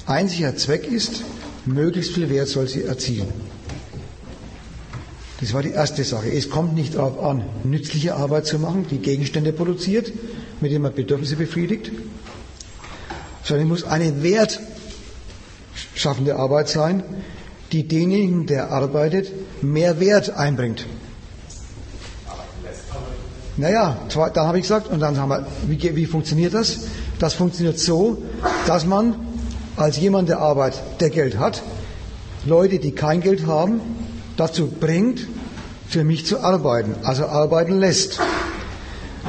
einziger 0.06 0.56
Zweck 0.56 0.90
ist, 0.90 1.24
möglichst 1.66 2.14
viel 2.14 2.30
Wert 2.30 2.48
soll 2.48 2.68
sie 2.68 2.84
erzielen. 2.84 3.28
Das 5.42 5.54
war 5.54 5.64
die 5.64 5.72
erste 5.72 6.04
Sache. 6.04 6.32
Es 6.32 6.50
kommt 6.50 6.76
nicht 6.76 6.96
darauf 6.96 7.24
an, 7.24 7.44
nützliche 7.64 8.16
Arbeit 8.16 8.46
zu 8.46 8.60
machen, 8.60 8.86
die 8.90 9.00
Gegenstände 9.00 9.52
produziert, 9.52 10.14
mit 10.62 10.72
denen 10.72 10.84
man 10.84 10.94
Bedürfnisse 10.94 11.36
befriedigt, 11.36 11.92
sondern 13.44 13.66
es 13.66 13.70
muss 13.70 13.84
eine 13.84 14.22
wertschaffende 14.22 16.36
Arbeit 16.36 16.70
sein, 16.70 17.04
die 17.72 17.88
denjenigen, 17.88 18.46
der 18.46 18.72
arbeitet, 18.72 19.32
mehr 19.64 20.00
Wert 20.00 20.30
einbringt. 20.30 20.86
Naja, 23.58 24.00
da 24.14 24.46
habe 24.46 24.60
ich 24.60 24.64
gesagt, 24.64 24.88
und 24.88 25.00
dann 25.00 25.18
haben 25.18 25.30
wir, 25.30 25.48
wie, 25.68 25.96
wie 25.96 26.06
funktioniert 26.06 26.54
das? 26.54 26.82
Das 27.22 27.36
funktioniert 27.36 27.78
so, 27.78 28.18
dass 28.66 28.88
man 28.88 29.14
als 29.78 30.00
jemand, 30.00 30.28
der 30.28 30.40
Arbeit, 30.40 30.74
der 31.00 31.12
Geld 31.12 31.38
hat, 31.38 31.62
Leute, 32.48 32.80
die 32.80 32.94
kein 32.94 33.22
Geld 33.22 33.46
haben, 33.46 33.80
dazu 34.38 34.66
bringt, 34.68 35.28
für 35.88 36.04
mich 36.04 36.26
zu 36.26 36.40
arbeiten, 36.40 36.96
also 37.04 37.28
arbeiten 37.28 37.80
lässt. 37.80 38.20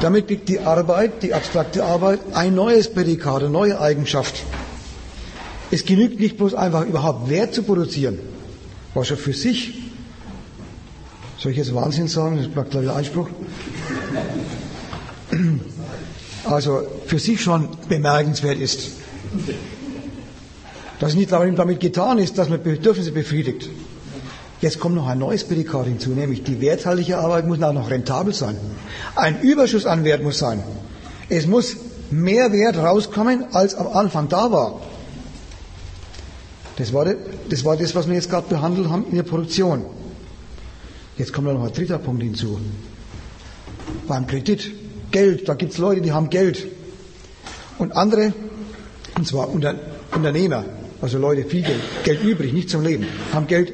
Damit 0.00 0.26
kriegt 0.26 0.48
die 0.48 0.60
Arbeit, 0.60 1.22
die 1.22 1.34
abstrakte 1.34 1.84
Arbeit, 1.84 2.20
ein 2.32 2.54
neues 2.54 2.90
Prädikat, 2.90 3.42
eine 3.42 3.50
neue 3.50 3.78
Eigenschaft. 3.78 4.42
Es 5.70 5.84
genügt 5.84 6.18
nicht 6.18 6.38
bloß 6.38 6.54
einfach 6.54 6.86
überhaupt 6.86 7.28
Wert 7.28 7.52
zu 7.52 7.62
produzieren, 7.62 8.18
was 8.94 9.08
schon 9.08 9.18
für 9.18 9.34
sich, 9.34 9.82
soll 11.36 11.52
ich 11.52 11.58
jetzt 11.58 11.74
Wahnsinn 11.74 12.08
sagen, 12.08 12.36
das 12.36 12.46
ist 12.46 12.54
glaube 12.54 12.68
ich 12.72 12.86
der 12.86 12.96
Einspruch, 12.96 13.28
also 16.44 16.82
für 17.06 17.18
sich 17.18 17.40
schon 17.40 17.68
bemerkenswert 17.88 18.58
ist. 18.58 18.92
Dass 20.98 21.14
nicht 21.14 21.32
damit 21.32 21.80
getan 21.80 22.18
ist, 22.18 22.38
dass 22.38 22.48
man 22.48 22.62
Bedürfnisse 22.62 23.12
befriedigt. 23.12 23.68
Jetzt 24.60 24.78
kommt 24.78 24.94
noch 24.94 25.08
ein 25.08 25.18
neues 25.18 25.42
Prädikat 25.42 25.86
hinzu, 25.86 26.10
nämlich 26.10 26.44
die 26.44 26.60
werthaltige 26.60 27.18
Arbeit 27.18 27.48
muss 27.48 27.60
auch 27.62 27.72
noch 27.72 27.90
rentabel 27.90 28.32
sein. 28.32 28.56
Ein 29.16 29.40
Überschuss 29.40 29.86
an 29.86 30.04
Wert 30.04 30.22
muss 30.22 30.38
sein. 30.38 30.62
Es 31.28 31.48
muss 31.48 31.76
mehr 32.12 32.52
Wert 32.52 32.76
rauskommen, 32.76 33.46
als 33.52 33.74
am 33.74 33.88
Anfang 33.88 34.28
da 34.28 34.52
war. 34.52 34.80
Das 36.76 36.92
war, 36.92 37.06
das 37.50 37.64
war 37.64 37.76
das, 37.76 37.94
was 37.96 38.06
wir 38.06 38.14
jetzt 38.14 38.30
gerade 38.30 38.48
behandelt 38.48 38.88
haben 38.88 39.04
in 39.10 39.16
der 39.16 39.24
Produktion. 39.24 39.84
Jetzt 41.18 41.32
kommt 41.32 41.48
noch 41.48 41.62
ein 41.62 41.72
dritter 41.72 41.98
Punkt 41.98 42.22
hinzu. 42.22 42.60
Beim 44.06 44.26
Kredit, 44.26 44.70
Geld, 45.12 45.48
da 45.48 45.54
gibt 45.54 45.72
es 45.72 45.78
Leute, 45.78 46.00
die 46.00 46.12
haben 46.12 46.30
Geld. 46.30 46.66
Und 47.78 47.92
andere, 47.92 48.32
und 49.16 49.26
zwar 49.26 49.48
Unter, 49.48 49.74
Unternehmer, 50.14 50.64
also 51.00 51.18
Leute, 51.18 51.44
viel 51.44 51.62
Geld, 51.62 51.80
Geld 52.04 52.22
übrig, 52.22 52.52
nicht 52.52 52.70
zum 52.70 52.82
Leben, 52.82 53.06
haben 53.32 53.46
Geld 53.46 53.72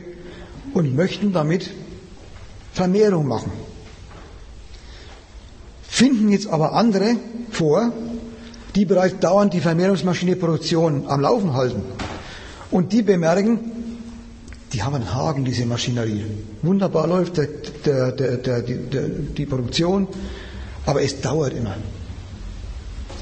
und 0.75 0.95
möchten 0.95 1.33
damit 1.33 1.71
Vermehrung 2.73 3.27
machen. 3.27 3.51
Finden 5.83 6.29
jetzt 6.29 6.47
aber 6.47 6.75
andere 6.75 7.17
vor, 7.51 7.93
die 8.75 8.85
bereits 8.85 9.19
dauernd 9.19 9.53
die 9.55 9.61
Vermehrungsmaschine 9.61 10.37
Produktion 10.37 11.09
am 11.09 11.21
Laufen 11.21 11.55
halten. 11.55 11.83
Und 12.71 12.93
die 12.93 13.03
bemerken, 13.03 13.59
die 14.73 14.83
haben 14.83 14.95
einen 14.95 15.13
Haken, 15.15 15.45
diese 15.45 15.67
Maschinerie. 15.67 16.25
Wunderbar 16.63 17.07
läuft 17.07 17.39
der, 17.39 17.49
der, 18.13 18.37
der, 18.37 18.63
die 18.63 19.47
Produktion, 19.47 20.07
aber 20.89 21.03
es 21.03 21.21
dauert 21.21 21.53
immer. 21.53 21.77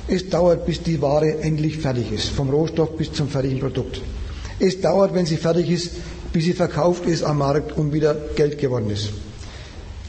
Es 0.07 0.31
dauert, 0.31 0.65
bis 0.67 0.85
die 0.85 1.03
Ware 1.03 1.41
endlich 1.41 1.79
fertig 1.79 2.13
ist, 2.13 2.29
vom 2.29 2.49
Rohstoff 2.49 2.97
bis 2.97 3.13
zum 3.13 3.29
fertigen 3.29 3.59
Produkt. 3.59 4.01
Es 4.61 4.81
dauert, 4.81 5.15
wenn 5.15 5.27
sie 5.27 5.37
fertig 5.37 5.69
ist, 5.69 5.91
bis 6.33 6.45
sie 6.45 6.53
verkauft 6.53 7.07
ist 7.07 7.25
am 7.25 7.39
Markt 7.39 7.77
und 7.77 7.93
wieder 7.93 8.15
Geld 8.37 8.61
geworden 8.61 8.89
ist. 8.91 9.09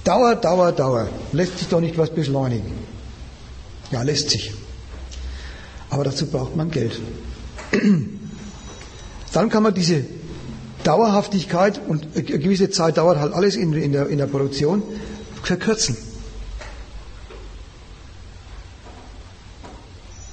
Dauer, 0.04 0.36
Dauer, 0.36 0.72
Dauer. 0.72 1.08
Lässt 1.32 1.58
sich 1.58 1.68
doch 1.68 1.82
nicht 1.82 1.98
was 1.98 2.12
beschleunigen. 2.12 2.74
Ja, 3.90 4.04
lässt 4.04 4.30
sich. 4.30 4.54
Aber 5.90 6.04
dazu 6.04 6.28
braucht 6.28 6.56
man 6.56 6.70
Geld. 6.70 7.02
Dann 9.34 9.50
kann 9.50 9.64
man 9.64 9.74
diese 9.74 10.06
Dauerhaftigkeit 10.84 11.82
und 11.88 12.06
eine 12.14 12.24
gewisse 12.24 12.70
Zeit 12.70 12.98
dauert 12.98 13.18
halt 13.18 13.34
alles 13.34 13.56
in, 13.56 13.92
der, 13.92 14.10
in 14.10 14.20
der 14.20 14.28
Produktion 14.28 14.84
verkürzen. 15.42 15.98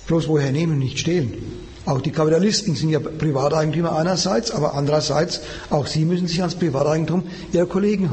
Bloß 0.06 0.28
woher 0.28 0.52
nehmen, 0.52 0.78
nicht 0.78 0.98
stehlen. 0.98 1.35
Auch 1.86 2.01
die 2.01 2.12
Kapitalisten 2.12 2.74
sind 2.74 2.90
ja 2.90 2.98
Privateigentümer 2.98 3.94
einerseits, 3.94 4.51
aber 4.51 4.74
andererseits 4.74 5.40
auch 5.68 5.86
sie 5.86 6.05
müssen 6.05 6.26
sich 6.26 6.40
ans 6.40 6.55
Privateigentum 6.55 7.24
ihrer 7.52 7.66
Kollegen 7.66 8.10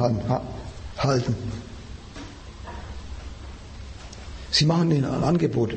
halten. 0.97 1.35
Sie 4.51 4.65
machen 4.65 4.91
ihnen 4.91 5.05
ein 5.05 5.23
Angebot. 5.23 5.73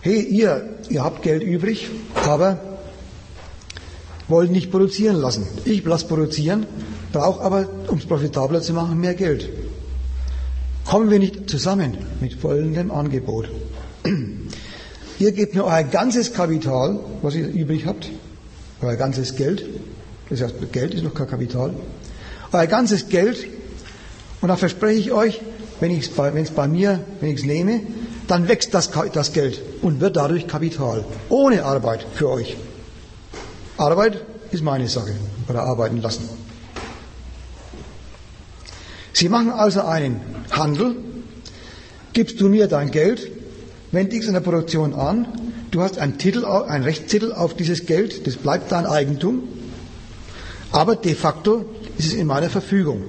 Hey, 0.00 0.22
ihr, 0.22 0.78
ihr 0.88 1.04
habt 1.04 1.22
Geld 1.22 1.42
übrig, 1.42 1.88
aber 2.26 2.58
wollt 4.28 4.50
nicht 4.50 4.70
produzieren 4.70 5.16
lassen. 5.16 5.46
Ich 5.66 5.84
lasse 5.84 6.06
produzieren, 6.06 6.66
brauche 7.12 7.42
aber, 7.42 7.68
um 7.88 7.98
es 7.98 8.06
profitabler 8.06 8.62
zu 8.62 8.72
machen, 8.72 8.98
mehr 8.98 9.14
Geld. 9.14 9.50
Kommen 10.86 11.10
wir 11.10 11.18
nicht 11.18 11.48
zusammen 11.48 11.98
mit 12.20 12.34
folgendem 12.34 12.90
Angebot. 12.90 13.50
Ihr 15.18 15.32
gebt 15.32 15.54
mir 15.54 15.64
euer 15.64 15.82
ganzes 15.82 16.32
Kapital, 16.32 16.98
was 17.22 17.34
ihr 17.34 17.46
übrig 17.48 17.86
habt, 17.86 18.10
euer 18.80 18.96
ganzes 18.96 19.36
Geld, 19.36 19.64
das 20.28 20.42
heißt, 20.42 20.72
Geld 20.72 20.94
ist 20.94 21.04
noch 21.04 21.14
kein 21.14 21.28
Kapital, 21.28 21.74
euer 22.52 22.66
ganzes 22.66 23.08
Geld, 23.08 23.46
und 24.40 24.48
dann 24.48 24.58
verspreche 24.58 24.98
ich 24.98 25.12
euch, 25.12 25.40
wenn 25.80 25.96
es 25.96 26.08
bei, 26.08 26.30
bei 26.30 26.68
mir, 26.68 27.00
wenn 27.20 27.30
ich 27.30 27.40
es 27.40 27.46
nehme, 27.46 27.80
dann 28.26 28.48
wächst 28.48 28.72
das, 28.74 28.90
das 29.12 29.32
Geld 29.32 29.60
und 29.82 30.00
wird 30.00 30.16
dadurch 30.16 30.46
Kapital. 30.46 31.04
Ohne 31.28 31.64
Arbeit 31.64 32.06
für 32.14 32.28
euch. 32.30 32.56
Arbeit 33.76 34.24
ist 34.52 34.62
meine 34.62 34.88
Sache. 34.88 35.14
Oder 35.48 35.62
arbeiten 35.62 36.00
lassen. 36.00 36.28
Sie 39.12 39.28
machen 39.28 39.50
also 39.50 39.82
einen 39.82 40.20
Handel. 40.50 40.96
Gibst 42.12 42.40
du 42.40 42.48
mir 42.48 42.68
dein 42.68 42.90
Geld, 42.90 43.30
wende 43.92 44.16
ich 44.16 44.22
es 44.22 44.28
in 44.28 44.34
der 44.34 44.40
Produktion 44.40 44.94
an. 44.94 45.28
Du 45.70 45.82
hast 45.82 45.98
einen 45.98 46.18
Titel, 46.18 46.44
einen 46.44 46.84
Rechtstitel 46.84 47.32
auf 47.32 47.54
dieses 47.54 47.86
Geld. 47.86 48.26
Das 48.26 48.36
bleibt 48.36 48.72
dein 48.72 48.86
Eigentum. 48.86 49.42
Aber 50.72 50.96
de 50.96 51.14
facto 51.14 51.66
ist 51.98 52.08
es 52.08 52.14
in 52.14 52.26
meiner 52.26 52.50
Verfügung. 52.50 53.04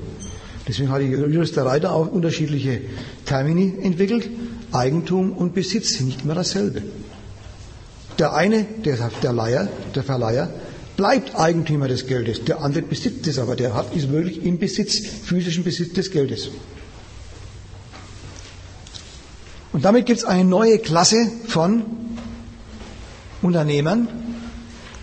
Deswegen 0.67 0.91
hat 0.91 1.01
die 1.01 1.07
Juristerei 1.07 1.79
da 1.79 1.91
auch 1.91 2.11
unterschiedliche 2.11 2.81
Termini 3.25 3.73
entwickelt. 3.81 4.29
Eigentum 4.71 5.33
und 5.33 5.53
Besitz 5.53 5.97
sind 5.97 6.07
nicht 6.07 6.25
mehr 6.25 6.35
dasselbe. 6.35 6.81
Der 8.19 8.33
eine, 8.33 8.65
der, 8.85 8.97
der 9.21 9.33
Leiher, 9.33 9.67
der 9.95 10.03
Verleiher, 10.03 10.49
bleibt 10.95 11.35
Eigentümer 11.35 11.87
des 11.87 12.07
Geldes. 12.07 12.45
Der 12.45 12.61
andere 12.61 12.83
besitzt 12.83 13.25
es 13.27 13.39
aber. 13.39 13.55
Der 13.55 13.73
hat, 13.73 13.95
ist 13.95 14.11
wirklich 14.11 14.45
im 14.45 14.59
Besitz, 14.59 14.99
physischen 15.25 15.63
Besitz 15.63 15.93
des 15.93 16.11
Geldes. 16.11 16.49
Und 19.73 19.83
damit 19.83 20.05
gibt 20.05 20.19
es 20.19 20.25
eine 20.25 20.45
neue 20.45 20.77
Klasse 20.77 21.29
von 21.47 21.83
Unternehmern, 23.41 24.07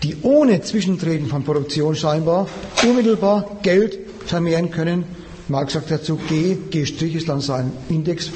die 0.01 0.17
ohne 0.23 0.61
Zwischentreten 0.61 1.27
von 1.27 1.43
Produktion 1.43 1.93
scheinbar 1.95 2.47
unmittelbar 2.81 3.59
Geld 3.61 3.99
vermehren 4.25 4.71
können. 4.71 5.03
Marx 5.49 5.73
sagt 5.73 5.91
dazu, 5.91 6.17
G, 6.29 6.55
G' 6.69 6.81
ist 6.81 7.27
dann 7.27 7.41
sein 7.41 7.71
Index, 7.89 8.31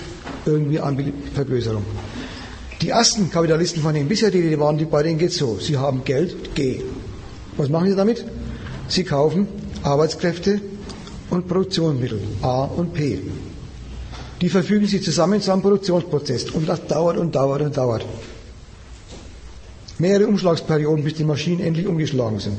irgendwie 0.46 0.80
an 0.80 1.14
Vergrößerung. 1.34 1.84
Die 2.82 2.90
ersten 2.90 3.32
Kapitalisten, 3.32 3.82
von 3.82 3.94
denen 3.94 4.10
bisher 4.10 4.30
die 4.30 4.42
Rede 4.42 4.60
waren, 4.60 4.78
die, 4.78 4.86
bei 4.86 5.02
denen 5.02 5.18
geht 5.18 5.32
so. 5.32 5.58
Sie 5.60 5.78
haben 5.78 6.04
Geld, 6.04 6.54
G. 6.54 6.82
Was 7.56 7.70
machen 7.70 7.90
sie 7.90 7.96
damit? 7.96 8.26
Sie 8.90 9.06
kaufen 9.06 9.48
Arbeitskräfte 9.82 10.60
und 11.30 11.48
Produktionsmittel, 11.48 12.20
A 12.42 12.66
und 12.66 12.94
P. 12.94 13.22
Die 14.42 14.50
verfügen 14.50 14.88
sie 14.88 15.02
zusammen 15.02 15.42
zu 15.42 15.52
einem 15.52 15.62
Produktionsprozess. 15.62 16.50
Und 16.52 16.68
das 16.68 16.86
dauert 16.88 17.18
und 17.18 17.34
dauert 17.34 17.62
und 17.62 17.76
dauert. 17.76 18.06
Mehrere 19.98 20.28
Umschlagsperioden, 20.28 21.04
bis 21.04 21.14
die 21.14 21.24
Maschinen 21.24 21.62
endlich 21.62 21.88
umgeschlagen 21.88 22.40
sind. 22.40 22.58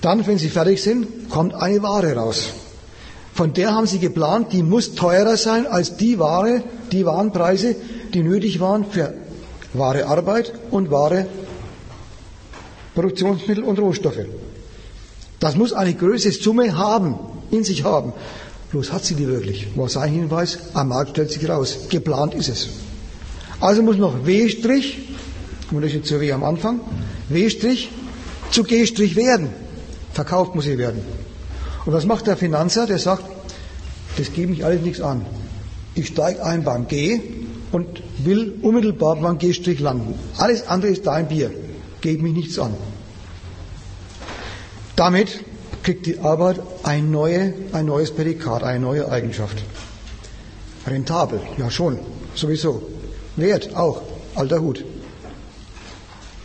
Dann, 0.00 0.26
wenn 0.26 0.38
sie 0.38 0.48
fertig 0.48 0.82
sind, 0.82 1.28
kommt 1.28 1.54
eine 1.54 1.82
Ware 1.82 2.14
raus. 2.14 2.52
Von 3.34 3.52
der 3.52 3.72
haben 3.72 3.86
sie 3.86 4.00
geplant, 4.00 4.52
die 4.52 4.64
muss 4.64 4.94
teurer 4.96 5.36
sein 5.36 5.66
als 5.66 5.96
die 5.96 6.18
Ware, 6.18 6.64
die 6.90 7.06
Warenpreise, 7.06 7.76
die 8.12 8.22
nötig 8.22 8.58
waren 8.58 8.84
für 8.90 9.14
wahre 9.74 10.06
Arbeit 10.06 10.52
und 10.70 10.90
wahre 10.90 11.26
Produktionsmittel 12.94 13.62
und 13.62 13.78
Rohstoffe. 13.78 14.26
Das 15.38 15.54
muss 15.54 15.72
eine 15.72 15.94
größere 15.94 16.32
Summe 16.32 16.76
haben, 16.76 17.16
in 17.50 17.62
sich 17.62 17.84
haben. 17.84 18.12
Bloß 18.70 18.92
hat 18.92 19.04
sie 19.04 19.14
die 19.14 19.26
wirklich. 19.26 19.68
War 19.76 19.88
sein 19.88 20.12
Hinweis, 20.12 20.58
am 20.74 20.88
Markt 20.88 21.10
stellt 21.10 21.30
sich 21.30 21.48
raus. 21.48 21.88
Geplant 21.88 22.34
ist 22.34 22.48
es. 22.48 22.68
Also 23.60 23.82
muss 23.82 23.96
noch 23.96 24.26
W', 24.26 24.54
Unterschied 25.70 26.06
zu 26.06 26.20
W 26.20 26.32
am 26.32 26.44
Anfang, 26.44 26.80
W' 27.28 27.48
zu 28.50 28.64
G' 28.64 29.16
werden. 29.16 29.48
Verkauft 30.12 30.54
muss 30.54 30.64
sie 30.64 30.78
werden. 30.78 31.02
Und 31.84 31.92
was 31.92 32.06
macht 32.06 32.26
der 32.26 32.36
Finanzer? 32.36 32.86
Der 32.86 32.98
sagt, 32.98 33.24
das 34.16 34.32
gebe 34.32 34.52
ich 34.52 34.64
alles 34.64 34.82
nichts 34.82 35.00
an. 35.00 35.24
Ich 35.94 36.08
steige 36.08 36.44
ein 36.44 36.64
beim 36.64 36.86
G 36.88 37.20
und 37.72 38.02
will 38.18 38.54
unmittelbar 38.62 39.16
beim 39.16 39.38
G' 39.38 39.52
landen. 39.78 40.14
Alles 40.36 40.66
andere 40.66 40.92
ist 40.92 41.06
dein 41.06 41.28
Bier. 41.28 41.50
Gebe 42.00 42.22
mich 42.22 42.34
nichts 42.34 42.58
an. 42.58 42.74
Damit 44.96 45.40
kriegt 45.88 46.04
die 46.04 46.18
Arbeit 46.18 46.60
ein, 46.82 47.10
neue, 47.10 47.54
ein 47.72 47.86
neues 47.86 48.10
Prädikat, 48.10 48.62
eine 48.62 48.78
neue 48.78 49.10
Eigenschaft. 49.10 49.56
Rentabel, 50.86 51.40
ja 51.56 51.70
schon, 51.70 51.98
sowieso. 52.34 52.82
Wert 53.36 53.74
auch, 53.74 54.02
alter 54.34 54.60
Hut. 54.60 54.84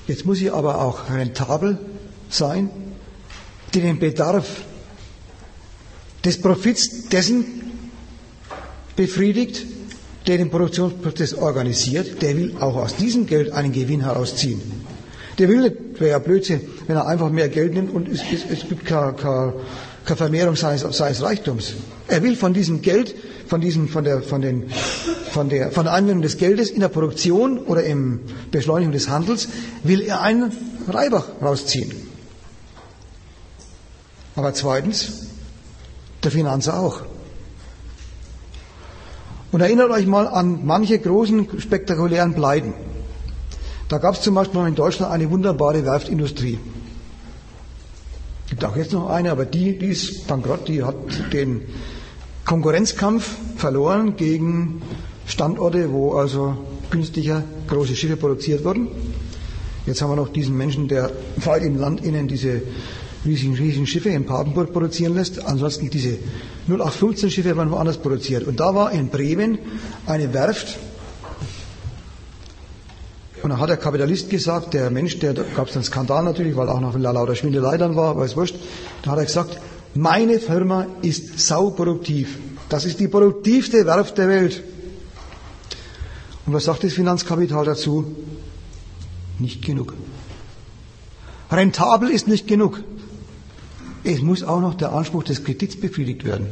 Jetzt 0.07 0.25
muss 0.25 0.37
sie 0.37 0.49
aber 0.49 0.79
auch 0.81 1.09
rentabel 1.09 1.77
sein, 2.29 2.69
die 3.73 3.81
den 3.81 3.99
Bedarf 3.99 4.61
des 6.23 6.41
Profits 6.41 7.09
dessen 7.09 7.43
befriedigt, 8.95 9.65
der 10.25 10.37
den 10.37 10.51
Produktionsprozess 10.51 11.33
organisiert, 11.33 12.21
der 12.21 12.37
will 12.37 12.55
auch 12.61 12.77
aus 12.77 12.95
diesem 12.95 13.25
Geld 13.25 13.51
einen 13.51 13.73
Gewinn 13.73 14.05
herausziehen. 14.05 14.61
Der 15.37 15.49
will 15.49 15.63
nicht, 15.63 15.75
wäre 15.99 16.11
ja 16.11 16.19
Blödsinn, 16.19 16.61
wenn 16.87 16.95
er 16.95 17.07
einfach 17.07 17.29
mehr 17.29 17.49
Geld 17.49 17.73
nimmt 17.73 17.93
und 17.93 18.07
es, 18.07 18.21
es, 18.31 18.45
es 18.49 18.67
gibt 18.67 18.85
keine, 18.85 19.13
keine, 19.13 19.53
keine 20.05 20.17
Vermehrung 20.17 20.55
seines, 20.55 20.81
seines 20.97 21.21
Reichtums. 21.21 21.73
Er 22.07 22.21
will 22.23 22.35
von 22.35 22.53
diesem 22.53 22.81
Geld, 22.81 23.15
von, 23.47 23.61
diesem, 23.61 23.87
von, 23.87 24.03
der, 24.03 24.21
von, 24.21 24.41
den, 24.41 24.69
von, 25.31 25.49
der, 25.49 25.71
von 25.71 25.85
der 25.85 25.93
Anwendung 25.93 26.21
des 26.21 26.37
Geldes 26.37 26.69
in 26.69 26.79
der 26.81 26.89
Produktion 26.89 27.59
oder 27.59 27.83
im 27.83 28.19
Beschleunigung 28.51 28.91
des 28.93 29.09
Handels, 29.09 29.47
will 29.83 30.01
er 30.01 30.21
einen 30.21 30.51
Reibach 30.87 31.25
rausziehen. 31.41 31.91
Aber 34.35 34.53
zweitens, 34.53 35.27
der 36.23 36.31
Finanzer 36.31 36.79
auch. 36.79 37.01
Und 39.51 39.61
erinnert 39.61 39.91
euch 39.91 40.07
mal 40.07 40.27
an 40.27 40.65
manche 40.65 40.97
großen, 40.97 41.59
spektakulären 41.59 42.33
Pleiten. 42.33 42.73
Da 43.93 43.99
gab 43.99 44.15
es 44.15 44.21
zum 44.21 44.33
Beispiel 44.33 44.65
in 44.65 44.73
Deutschland 44.73 45.11
eine 45.13 45.29
wunderbare 45.29 45.85
Werftindustrie. 45.85 46.57
Gibt 48.49 48.65
auch 48.65 48.75
jetzt 48.75 48.91
noch 48.91 49.07
eine, 49.07 49.29
aber 49.29 49.45
die, 49.45 49.77
die 49.77 49.85
ist 49.85 50.25
bankrott, 50.25 50.67
die 50.67 50.81
hat 50.83 50.95
den 51.31 51.61
Konkurrenzkampf 52.43 53.35
verloren 53.55 54.15
gegen 54.15 54.81
Standorte, 55.27 55.91
wo 55.91 56.13
also 56.13 56.57
günstiger 56.89 57.43
große 57.67 57.95
Schiffe 57.95 58.17
produziert 58.17 58.65
wurden. 58.65 58.87
Jetzt 59.85 60.01
haben 60.01 60.09
wir 60.09 60.15
noch 60.15 60.29
diesen 60.29 60.57
Menschen, 60.57 60.87
der 60.87 61.11
weit 61.35 61.61
im 61.61 61.77
Land 61.77 62.03
innen 62.03 62.27
diese 62.27 62.63
riesigen, 63.23 63.53
riesigen 63.53 63.85
Schiffe 63.85 64.09
in 64.09 64.25
Papenburg 64.25 64.73
produzieren 64.73 65.13
lässt. 65.13 65.45
Ansonsten 65.45 65.91
diese 65.91 66.17
0815 66.67 67.29
Schiffe 67.29 67.55
werden 67.55 67.69
woanders 67.69 67.99
produziert. 67.99 68.47
Und 68.47 68.59
da 68.59 68.73
war 68.73 68.91
in 68.91 69.09
Bremen 69.09 69.59
eine 70.07 70.33
Werft. 70.33 70.79
Und 73.43 73.49
da 73.49 73.57
hat 73.57 73.69
der 73.69 73.77
Kapitalist 73.77 74.29
gesagt, 74.29 74.73
der 74.73 74.89
Mensch, 74.89 75.19
der 75.19 75.33
gab 75.33 75.67
es 75.67 75.75
einen 75.75 75.83
Skandal 75.83 76.23
natürlich, 76.23 76.55
weil 76.55 76.69
auch 76.69 76.79
noch 76.79 76.97
lauter 76.97 77.35
Schwindelei 77.35 77.77
dann 77.77 77.97
war, 77.97 78.23
ist 78.23 78.37
wurscht. 78.37 78.55
Da 79.01 79.11
hat 79.11 79.17
er 79.19 79.25
gesagt, 79.25 79.59
meine 79.93 80.39
Firma 80.39 80.87
ist 81.01 81.39
sauproduktiv. 81.39 82.37
Das 82.69 82.85
ist 82.85 83.01
die 83.01 83.09
produktivste 83.09 83.85
Werft 83.85 84.17
der 84.17 84.29
Welt. 84.29 84.63
Und 86.45 86.53
was 86.53 86.63
sagt 86.63 86.85
das 86.85 86.93
Finanzkapital 86.93 87.65
dazu? 87.65 88.15
Nicht 89.39 89.65
genug. 89.65 89.93
Rentabel 91.51 92.11
ist 92.11 92.29
nicht 92.29 92.47
genug. 92.47 92.81
Es 94.05 94.21
muss 94.21 94.43
auch 94.43 94.61
noch 94.61 94.75
der 94.75 94.93
Anspruch 94.93 95.23
des 95.23 95.43
Kredits 95.43 95.77
befriedigt 95.77 96.23
werden. 96.23 96.47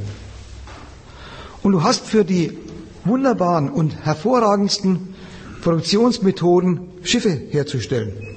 Und 1.64 1.72
du 1.72 1.84
hast 1.84 2.06
für 2.06 2.26
die 2.26 2.58
wunderbaren 3.06 3.70
und 3.70 4.06
hervorragendsten 4.06 5.11
Produktionsmethoden 5.62 6.82
Schiffe 7.04 7.42
herzustellen 7.52 8.32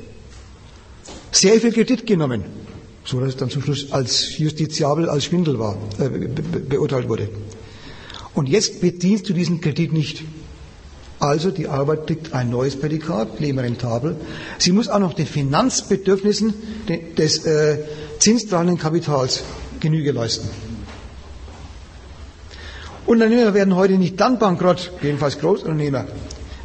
sehr 1.35 1.61
viel 1.61 1.73
Kredit 1.73 2.07
genommen, 2.07 2.45
so 3.05 3.21
dass 3.21 3.31
es 3.31 3.37
dann 3.37 3.51
zum 3.51 3.63
Schluss 3.63 3.93
als 3.93 4.39
justiziabel, 4.39 5.09
als 5.09 5.25
Schwindel 5.25 5.59
war, 5.59 5.77
äh, 5.99 6.09
be 6.09 6.61
beurteilt 6.61 7.09
wurde. 7.09 7.29
Und 8.35 8.49
jetzt 8.49 8.81
bedienst 8.81 9.29
du 9.29 9.33
diesen 9.33 9.61
Kredit 9.61 9.93
nicht. 9.93 10.23
Also 11.21 11.51
die 11.51 11.69
Arbeit 11.69 12.07
kriegt 12.07 12.35
ein 12.35 12.51
neues 12.51 12.77
Prädikat, 12.77 13.41
Leben 13.41 13.59
rentabel. 13.59 14.17
Sie 14.59 14.73
muss 14.73 14.89
auch 14.89 14.99
noch 14.99 15.15
den 15.15 15.27
Finanzbedürfnissen 15.27 16.55
des 17.17 17.47
äh, 17.47 17.79
zinstragenden 18.19 18.79
Kapitals 18.79 19.43
Genüge 19.81 20.13
leisten. 20.13 20.49
Unternehmer 23.07 23.55
werden 23.55 23.77
heute 23.77 23.95
nicht 23.95 24.21
dann 24.21 24.39
bankrott, 24.39 24.93
jedenfalls 25.03 25.39
Großunternehmer, 25.39 26.07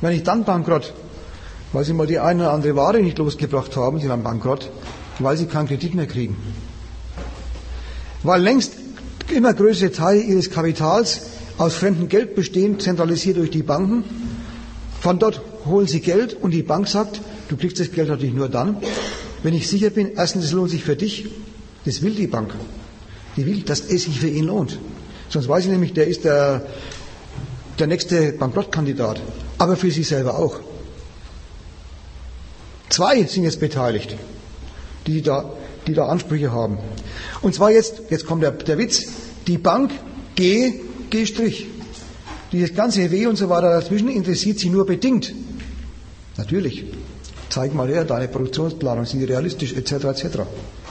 werden 0.01 0.13
nicht 0.13 0.27
dann 0.27 0.43
bankrott, 0.43 0.93
weil 1.73 1.83
sie 1.83 1.93
mal 1.93 2.07
die 2.07 2.19
eine 2.19 2.43
oder 2.43 2.53
andere 2.53 2.75
Ware 2.75 3.01
nicht 3.01 3.17
losgebracht 3.17 3.75
haben, 3.75 3.99
sie 3.99 4.09
werden 4.09 4.23
bankrott, 4.23 4.71
weil 5.19 5.37
sie 5.37 5.45
keinen 5.45 5.67
Kredit 5.67 5.95
mehr 5.95 6.07
kriegen. 6.07 6.35
Weil 8.23 8.41
längst 8.41 8.73
immer 9.33 9.53
größere 9.53 9.91
Teile 9.91 10.21
ihres 10.21 10.49
Kapitals 10.49 11.21
aus 11.57 11.75
fremdem 11.75 12.09
Geld 12.09 12.35
bestehen, 12.35 12.79
zentralisiert 12.79 13.37
durch 13.37 13.51
die 13.51 13.63
Banken. 13.63 14.03
Von 15.01 15.19
dort 15.19 15.41
holen 15.65 15.87
sie 15.87 16.01
Geld 16.01 16.33
und 16.33 16.51
die 16.51 16.63
Bank 16.63 16.87
sagt, 16.87 17.21
du 17.49 17.57
kriegst 17.57 17.79
das 17.79 17.91
Geld 17.91 18.09
natürlich 18.09 18.33
nur 18.33 18.49
dann, 18.49 18.77
wenn 19.43 19.53
ich 19.53 19.67
sicher 19.67 19.89
bin, 19.89 20.11
erstens, 20.15 20.45
es 20.45 20.51
lohnt 20.51 20.69
sich 20.69 20.83
für 20.83 20.95
dich. 20.95 21.27
Das 21.85 22.01
will 22.01 22.13
die 22.13 22.27
Bank. 22.27 22.53
Die 23.37 23.45
will, 23.45 23.61
dass 23.61 23.81
es 23.81 24.03
sich 24.03 24.19
für 24.19 24.27
ihn 24.27 24.45
lohnt. 24.45 24.79
Sonst 25.29 25.47
weiß 25.47 25.65
ich 25.65 25.71
nämlich, 25.71 25.93
der 25.93 26.07
ist 26.07 26.25
der, 26.25 26.65
der 27.77 27.87
nächste 27.87 28.33
Bankrottkandidat. 28.33 29.21
Aber 29.59 29.75
für 29.75 29.91
sie 29.91 30.03
selber 30.03 30.39
auch. 30.39 30.59
Zwei 32.89 33.23
sind 33.23 33.43
jetzt 33.43 33.59
beteiligt, 33.59 34.15
die 35.05 35.21
da, 35.21 35.53
die 35.85 35.93
da 35.93 36.07
Ansprüche 36.07 36.51
haben. 36.51 36.79
Und 37.41 37.53
zwar 37.53 37.69
jetzt, 37.69 38.01
jetzt 38.09 38.25
kommt 38.25 38.41
der, 38.41 38.51
der 38.51 38.77
Witz, 38.79 39.05
die 39.45 39.57
Bank 39.59 39.91
G, 40.35 40.73
G'. 41.11 41.65
Dieses 42.51 42.73
ganze 42.73 43.11
W 43.11 43.27
und 43.27 43.35
so 43.35 43.49
weiter 43.49 43.69
dazwischen 43.69 44.09
interessiert 44.09 44.57
sie 44.57 44.69
nur 44.69 44.85
bedingt. 44.85 45.35
Natürlich. 46.37 46.85
Zeig 47.49 47.73
mal 47.73 47.87
her, 47.87 48.05
deine 48.05 48.27
Produktionsplanung, 48.27 49.05
sind 49.05 49.19
die 49.19 49.25
realistisch, 49.25 49.73
etc., 49.73 49.91
etc. 50.05 50.25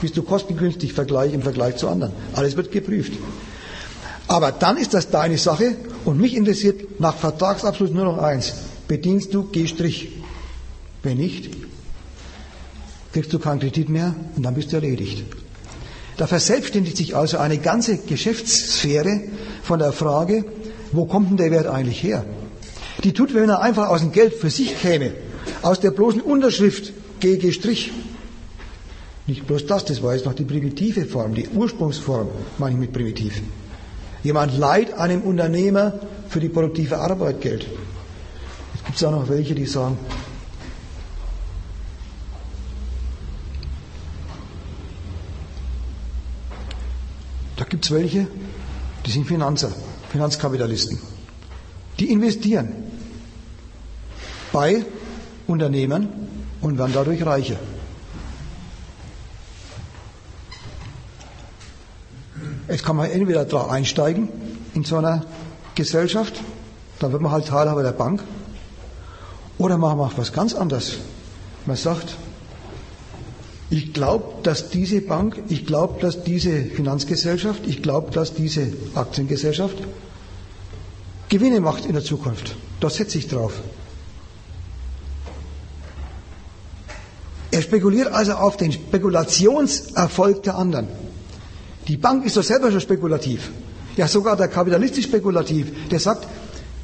Bist 0.01 0.15
du 0.15 0.23
kostengünstig 0.23 0.93
im 0.97 1.41
Vergleich 1.41 1.77
zu 1.77 1.87
anderen? 1.87 2.13
Alles 2.33 2.55
wird 2.55 2.71
geprüft. 2.71 3.13
Aber 4.29 4.51
dann 4.51 4.77
ist 4.77 4.93
das 4.93 5.09
deine 5.09 5.39
Sache 5.39 5.75
und 6.05 6.21
mich 6.21 6.35
interessiert 6.35 6.99
nach 7.01 7.15
Vertragsabschluss 7.17 7.89
nur 7.89 8.05
noch 8.05 8.19
eins. 8.19 8.53
Bedienst 8.87 9.33
du 9.33 9.49
G'. 9.51 10.07
Wenn 11.01 11.17
nicht, 11.17 11.49
kriegst 13.11 13.33
du 13.33 13.39
keinen 13.39 13.59
Kredit 13.59 13.89
mehr 13.89 14.13
und 14.35 14.43
dann 14.43 14.53
bist 14.53 14.71
du 14.71 14.75
erledigt. 14.75 15.23
Da 16.17 16.27
verselbstständigt 16.27 16.95
sich 16.95 17.15
also 17.15 17.39
eine 17.39 17.57
ganze 17.57 17.97
Geschäftssphäre 17.97 19.21
von 19.63 19.79
der 19.79 19.93
Frage, 19.93 20.45
wo 20.91 21.05
kommt 21.05 21.31
denn 21.31 21.37
der 21.37 21.49
Wert 21.49 21.67
eigentlich 21.67 22.03
her? 22.03 22.23
Die 23.03 23.13
tut, 23.13 23.33
wenn 23.33 23.49
er 23.49 23.61
einfach 23.61 23.89
aus 23.89 24.01
dem 24.01 24.11
Geld 24.11 24.35
für 24.35 24.51
sich 24.51 24.79
käme, 24.79 25.13
aus 25.63 25.79
der 25.79 25.89
bloßen 25.89 26.21
Unterschrift 26.21 26.93
GG. 27.19 27.51
Nicht 29.25 29.47
bloß 29.47 29.65
das, 29.65 29.85
das 29.85 30.03
war 30.03 30.13
jetzt 30.13 30.25
noch 30.25 30.35
die 30.35 30.43
primitive 30.43 31.05
Form, 31.05 31.33
die 31.33 31.47
Ursprungsform, 31.47 32.27
meine 32.59 32.75
ich 32.75 32.79
mit 32.79 32.93
primitiv. 32.93 33.41
Jemand 34.23 34.57
leiht 34.57 34.93
einem 34.93 35.21
Unternehmer 35.21 35.93
für 36.27 36.39
die 36.39 36.49
produktive 36.49 36.97
Arbeit 36.97 37.41
Geld. 37.41 37.67
Es 38.75 38.83
gibt 38.83 39.03
auch 39.03 39.11
noch 39.11 39.29
welche, 39.29 39.55
die 39.55 39.65
sagen, 39.65 39.97
Da 47.59 47.65
gibt 47.65 47.83
es 47.83 47.91
welche, 47.91 48.25
die 49.05 49.11
sind 49.11 49.27
Finanzer, 49.27 49.69
Finanzkapitalisten. 50.13 50.97
Die 51.99 52.09
investieren 52.09 52.71
bei 54.53 54.85
Unternehmen 55.45 56.07
und 56.61 56.77
werden 56.77 56.93
dadurch 56.93 57.25
reicher. 57.25 57.57
Jetzt 62.69 62.85
kann 62.85 62.95
man 62.95 63.09
entweder 63.09 63.45
da 63.45 63.67
einsteigen 63.67 64.29
in 64.75 64.83
so 64.83 64.97
einer 64.97 65.25
Gesellschaft, 65.73 66.39
dann 66.99 67.11
wird 67.11 67.21
man 67.21 67.31
halt 67.31 67.47
Teilhaber 67.47 67.81
der 67.81 67.93
Bank, 67.93 68.23
oder 69.57 69.77
man 69.77 69.97
macht 69.97 70.17
was 70.17 70.31
ganz 70.31 70.53
anderes. 70.53 70.97
Man 71.65 71.75
sagt, 71.75 72.15
ich 73.71 73.93
glaube, 73.93 74.41
dass 74.43 74.69
diese 74.69 75.01
Bank, 75.01 75.41
ich 75.49 75.65
glaube, 75.65 75.99
dass 75.99 76.23
diese 76.23 76.63
Finanzgesellschaft, 76.63 77.67
ich 77.67 77.81
glaube, 77.81 78.11
dass 78.11 78.33
diese 78.33 78.73
Aktiengesellschaft 78.95 79.77
Gewinne 81.27 81.59
macht 81.59 81.85
in 81.85 81.93
der 81.93 82.03
Zukunft. 82.03 82.55
Da 82.79 82.89
setze 82.89 83.17
ich 83.17 83.27
drauf. 83.27 83.53
Er 87.51 87.61
spekuliert 87.61 88.11
also 88.11 88.33
auf 88.33 88.57
den 88.57 88.71
Spekulationserfolg 88.71 90.43
der 90.43 90.55
anderen. 90.55 90.87
Die 91.89 91.97
Bank 91.97 92.23
ist 92.23 92.37
doch 92.37 92.43
selber 92.43 92.71
schon 92.71 92.81
spekulativ. 92.81 93.49
Ja, 93.97 94.07
sogar 94.07 94.37
der 94.37 94.47
kapitalistisch 94.47 95.05
spekulativ. 95.05 95.89
Der 95.89 95.99
sagt, 95.99 96.27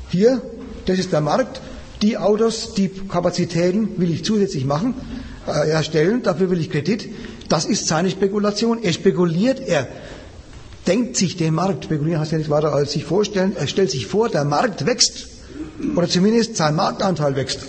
hier, 0.10 0.42
das 0.88 0.98
ist 0.98 1.14
der 1.14 1.22
Markt, 1.22 1.62
die 2.02 2.18
Autos, 2.18 2.74
die 2.74 2.90
Kapazitäten 2.90 3.98
will 3.98 4.12
ich 4.12 4.26
zusätzlich 4.26 4.66
machen 4.66 4.96
äh, 5.48 5.70
erstellen, 5.70 6.24
dafür 6.24 6.50
will 6.50 6.60
ich 6.60 6.72
Kredit. 6.72 7.08
Das 7.50 7.66
ist 7.66 7.88
seine 7.88 8.10
Spekulation. 8.10 8.82
Er 8.82 8.94
spekuliert, 8.94 9.60
er 9.60 9.88
denkt 10.88 11.18
sich 11.18 11.38
den 11.38 11.54
Markt, 11.54 11.86
spekulieren 11.86 12.20
heißt 12.20 12.32
ja 12.32 12.40
nicht 12.40 12.50
weiter 12.50 12.74
als 12.74 12.94
sich 12.94 13.06
vorstellen, 13.06 13.56
er 13.56 13.68
stellt 13.68 13.92
sich 13.92 14.08
vor, 14.08 14.30
der 14.30 14.44
Markt 14.44 14.88
wächst. 14.88 15.28
Oder 15.96 16.08
zumindest 16.08 16.58
sein 16.58 16.76
Marktanteil 16.76 17.36
wächst. 17.36 17.60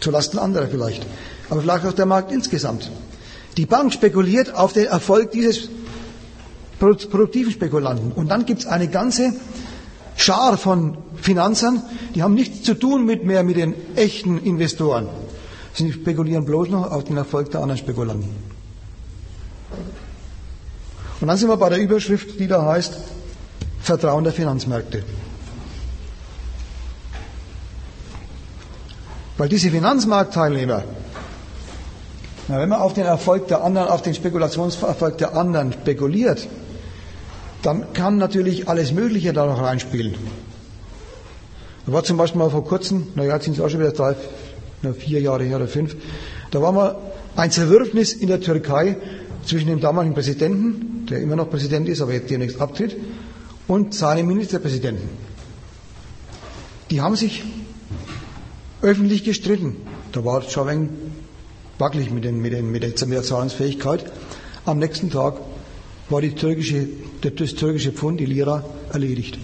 Zulasten 0.00 0.40
anderer 0.40 0.66
vielleicht. 0.66 1.06
Aber 1.50 1.60
vielleicht 1.60 1.86
auch 1.86 1.92
der 1.92 2.06
Markt 2.06 2.32
insgesamt. 2.32 2.90
Die 3.56 3.66
Bank 3.66 3.92
spekuliert 3.92 4.54
auf 4.54 4.72
den 4.72 4.86
Erfolg 4.86 5.30
dieses 5.30 5.68
produktiven 6.80 7.52
Spekulanten. 7.52 8.12
Und 8.12 8.28
dann 8.28 8.46
gibt 8.46 8.60
es 8.60 8.66
eine 8.66 8.88
ganze 8.88 9.34
Schar 10.16 10.58
von 10.58 10.98
Finanzern, 11.14 11.82
die 12.14 12.22
haben 12.22 12.34
nichts 12.34 12.62
zu 12.62 12.74
tun 12.74 13.06
mit 13.06 13.24
mehr 13.24 13.42
mit 13.42 13.56
den 13.56 13.74
echten 13.96 14.38
Investoren. 14.38 15.08
Sie 15.72 15.92
spekulieren 15.92 16.44
bloß 16.44 16.68
noch 16.70 16.90
auf 16.90 17.04
den 17.04 17.16
Erfolg 17.16 17.50
der 17.50 17.60
anderen 17.60 17.78
Spekulanten. 17.78 18.28
Und 21.20 21.28
dann 21.28 21.36
sind 21.36 21.48
wir 21.48 21.56
bei 21.56 21.68
der 21.68 21.78
Überschrift, 21.78 22.40
die 22.40 22.48
da 22.48 22.64
heißt 22.64 22.98
Vertrauen 23.82 24.24
der 24.24 24.32
Finanzmärkte. 24.32 25.02
Weil 29.36 29.48
diese 29.48 29.70
Finanzmarktteilnehmer, 29.70 30.84
na, 32.48 32.58
wenn 32.58 32.68
man 32.68 32.80
auf 32.80 32.94
den 32.94 33.04
Erfolg 33.04 33.48
der 33.48 33.62
anderen, 33.62 33.88
auf 33.88 34.02
den 34.02 34.14
Spekulationserfolg 34.14 35.18
der 35.18 35.36
anderen 35.36 35.72
spekuliert, 35.72 36.46
dann 37.62 37.92
kann 37.92 38.16
natürlich 38.16 38.68
alles 38.68 38.92
Mögliche 38.92 39.32
da 39.32 39.46
noch 39.46 39.60
reinspielen. 39.62 40.14
Da 41.86 41.92
war 41.92 42.04
zum 42.04 42.16
Beispiel 42.16 42.38
mal 42.38 42.50
vor 42.50 42.64
kurzem, 42.64 43.08
naja, 43.14 43.34
jetzt 43.34 43.44
sind 43.44 43.54
es 43.54 43.60
auch 43.60 43.68
schon 43.68 43.80
wieder 43.80 43.92
drei, 43.92 44.14
vier 44.98 45.20
Jahre 45.20 45.44
her 45.44 45.56
oder 45.56 45.68
fünf, 45.68 45.96
da 46.50 46.62
war 46.62 46.72
mal 46.72 46.96
ein 47.36 47.50
Zerwürfnis 47.50 48.12
in 48.12 48.28
der 48.28 48.40
Türkei 48.40 48.96
zwischen 49.44 49.68
dem 49.68 49.80
damaligen 49.80 50.14
Präsidenten, 50.14 51.06
der 51.08 51.20
immer 51.20 51.36
noch 51.36 51.50
Präsident 51.50 51.88
ist, 51.88 52.00
aber 52.00 52.12
jetzt 52.12 52.30
demnächst 52.30 52.60
abtritt, 52.60 52.96
und 53.68 53.94
seinem 53.94 54.26
Ministerpräsidenten. 54.26 55.08
Die 56.90 57.00
haben 57.00 57.14
sich 57.14 57.44
öffentlich 58.82 59.22
gestritten. 59.24 59.76
Da 60.12 60.24
war 60.24 60.40
es 60.44 60.52
schon 60.52 60.68
ein 60.68 60.80
wenig 60.80 61.10
wackelig 61.80 62.10
mit, 62.10 62.24
den, 62.24 62.40
mit, 62.40 62.52
den, 62.52 62.70
mit 62.70 62.82
der 62.82 63.22
Zahlungsfähigkeit. 63.22 64.04
Am 64.66 64.78
nächsten 64.78 65.10
Tag 65.10 65.38
war 66.10 66.20
die 66.20 66.34
türkische, 66.34 66.88
das 67.22 67.54
türkische 67.54 67.92
Pfund, 67.92 68.20
die 68.20 68.26
Lira, 68.26 68.64
erledigt. 68.92 69.38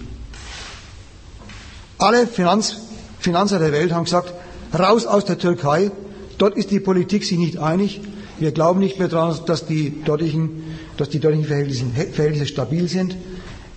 Alle 1.97 2.27
Finanz, 2.27 2.77
Finanzer 3.19 3.59
der 3.59 3.71
Welt 3.71 3.91
haben 3.91 4.03
gesagt, 4.03 4.33
raus 4.77 5.05
aus 5.05 5.25
der 5.25 5.37
Türkei, 5.37 5.91
dort 6.37 6.55
ist 6.55 6.71
die 6.71 6.79
Politik 6.79 7.23
sich 7.23 7.37
nicht 7.37 7.57
einig, 7.57 8.01
wir 8.39 8.51
glauben 8.51 8.79
nicht 8.79 8.99
mehr 8.99 9.07
daran, 9.07 9.35
dass 9.47 9.65
die 9.65 10.03
dortigen, 10.03 10.63
dass 10.97 11.09
die 11.09 11.19
dortigen 11.19 11.45
Verhältnisse, 11.45 11.85
Verhältnisse 12.13 12.45
stabil 12.45 12.87
sind, 12.87 13.15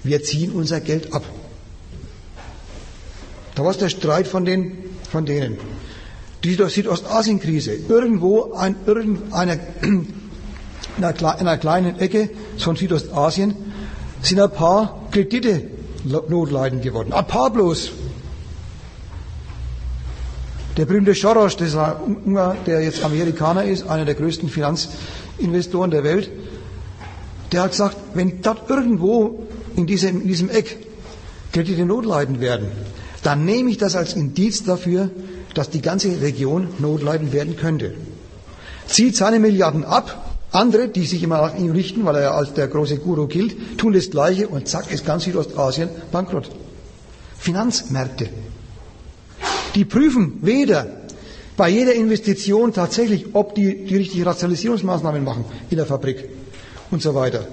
wir 0.03 0.23
ziehen 0.23 0.53
unser 0.53 0.81
Geld 0.81 1.15
ab. 1.15 1.25
Da 3.55 3.65
war 3.65 3.71
es 3.71 3.79
der 3.79 3.89
Streit 3.89 4.27
von, 4.27 4.45
den, 4.45 4.73
von 5.11 5.25
denen. 5.25 5.59
Die 6.45 6.55
Südostasienkrise, 6.55 7.73
irgendwo 7.89 8.53
ein, 8.53 8.77
irgendeiner 8.87 9.59
in 9.83 11.05
einer 11.05 11.59
kleinen 11.59 11.99
Ecke 11.99 12.31
von 12.63 12.77
Südostasien 12.77 13.55
sind 14.23 14.41
ein 14.41 14.51
paar 14.51 15.01
Kredite 15.11 15.63
notleidend 16.05 16.83
geworden. 16.83 17.13
Ein 17.13 17.27
paar 17.27 17.51
bloß. 17.51 17.91
Der 20.77 20.87
berühmte 20.87 21.15
Soros, 21.15 21.57
der 21.57 22.83
jetzt 22.83 23.05
Amerikaner 23.05 23.65
ist, 23.65 23.87
einer 23.89 24.05
der 24.05 24.15
größten 24.15 24.49
Finanzinvestoren 24.49 25.91
der 25.91 26.05
Welt, 26.05 26.31
der 27.53 27.63
hat 27.63 27.73
gesagt, 27.73 27.97
wenn 28.15 28.41
dort 28.43 28.71
irgendwo 28.71 29.47
in 29.77 29.87
diesem, 29.87 30.23
in 30.23 30.29
diesem 30.29 30.49
Eck 30.49 30.79
Kredite 31.53 31.85
notleidend 31.85 32.41
werden, 32.41 32.69
dann 33.23 33.45
nehme 33.45 33.71
ich 33.71 33.79
das 33.79 33.97
als 33.97 34.15
Indiz 34.15 34.63
dafür, 34.65 35.11
dass 35.55 35.69
die 35.71 35.83
ganze 35.83 36.21
Region 36.23 36.69
notleidend 36.79 37.33
werden 37.33 37.57
könnte. 37.57 37.95
Zieht 38.87 39.17
seine 39.17 39.41
Milliarden 39.41 39.85
ab, 39.85 40.30
andere, 40.53 40.89
die 40.89 41.07
sich 41.07 41.23
immer 41.23 41.39
nach 41.39 41.57
ihm 41.57 41.71
richten, 41.73 42.05
weil 42.05 42.17
er 42.17 42.23
ja 42.23 42.31
als 42.33 42.55
der 42.55 42.69
große 42.69 42.99
Guru 42.99 43.27
gilt, 43.27 43.79
tun 43.79 43.93
das 43.93 44.11
Gleiche 44.11 44.49
und 44.49 44.69
zack 44.69 44.91
ist 44.91 45.07
ganz 45.07 45.25
Südostasien 45.25 45.89
bankrott. 46.11 46.51
Finanzmärkte. 47.39 48.29
Die 49.75 49.85
prüfen 49.85 50.39
weder 50.43 50.87
bei 51.57 51.69
jeder 51.69 51.95
Investition 51.95 52.73
tatsächlich, 52.73 53.35
ob 53.35 53.55
die 53.55 53.85
die 53.85 53.97
richtigen 53.97 54.25
Rationalisierungsmaßnahmen 54.25 55.23
machen 55.23 55.45
in 55.71 55.77
der 55.77 55.87
Fabrik 55.87 56.29
und 56.91 57.03
so 57.03 57.15
weiter. 57.15 57.47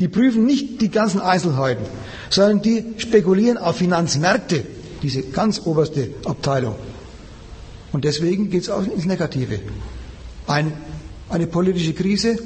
Die 0.00 0.08
prüfen 0.08 0.44
nicht 0.44 0.80
die 0.80 0.90
ganzen 0.90 1.20
Einzelheiten, 1.20 1.84
sondern 2.30 2.62
die 2.62 2.84
spekulieren 2.98 3.58
auf 3.58 3.76
Finanzmärkte, 3.76 4.64
diese 5.02 5.22
ganz 5.22 5.62
oberste 5.64 6.10
Abteilung. 6.24 6.74
Und 7.92 8.04
deswegen 8.04 8.50
geht 8.50 8.62
es 8.62 8.70
auch 8.70 8.84
ins 8.84 9.04
Negative. 9.04 9.60
Ein, 10.46 10.72
eine 11.28 11.46
politische 11.46 11.94
Krise, 11.94 12.38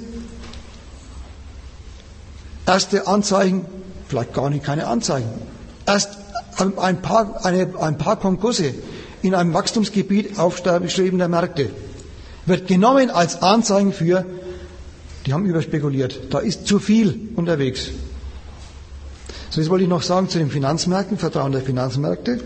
erste 2.67 3.07
Anzeichen, 3.07 3.65
vielleicht 4.09 4.33
gar 4.35 4.51
nicht 4.51 4.65
keine 4.65 4.87
Anzeichen, 4.87 5.29
erst 5.87 6.19
ein 6.57 7.03
paar, 7.03 7.45
eine, 7.45 7.73
ein 7.81 7.99
paar 7.99 8.19
Konkurse 8.19 8.75
in 9.23 9.35
einem 9.35 9.55
Wachstumsgebiet 9.55 10.39
aufstrebender 10.39 11.29
Märkte 11.29 11.71
wird 12.49 12.67
genommen 12.67 13.11
als 13.11 13.43
Anzeichen 13.43 13.93
für, 13.93 14.25
die 15.27 15.33
haben 15.33 15.45
überspekuliert, 15.45 16.33
da 16.33 16.39
ist 16.39 16.67
zu 16.67 16.79
viel 16.79 17.29
unterwegs. 17.37 17.89
So, 19.51 19.61
jetzt 19.61 19.71
wollte 19.71 19.85
ich 19.85 19.91
noch 19.91 20.03
sagen 20.03 20.29
zu 20.29 20.39
den 20.39 20.51
Finanzmärkten, 20.51 21.19
Vertrauen 21.19 21.53
der 21.53 21.63
Finanzmärkte. 21.63 22.41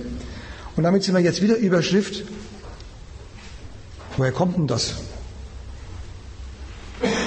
Und 0.76 0.84
damit 0.84 1.02
sind 1.02 1.14
wir 1.14 1.20
jetzt 1.20 1.42
wieder 1.42 1.56
Überschrift. 1.56 2.22
Woher 4.16 4.32
kommt 4.32 4.56
denn 4.56 4.66
das? 4.66 4.94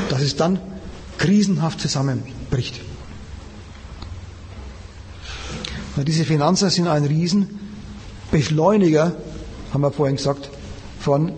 Dass 0.09 0.21
es 0.21 0.35
dann 0.35 0.59
krisenhaft 1.17 1.79
zusammenbricht. 1.79 2.81
Diese 5.97 6.25
Finanzer 6.25 6.69
sind 6.69 6.87
ein 6.87 7.05
Riesenbeschleuniger, 7.05 9.13
haben 9.73 9.81
wir 9.81 9.91
vorhin 9.91 10.17
gesagt, 10.17 10.49
von 10.99 11.31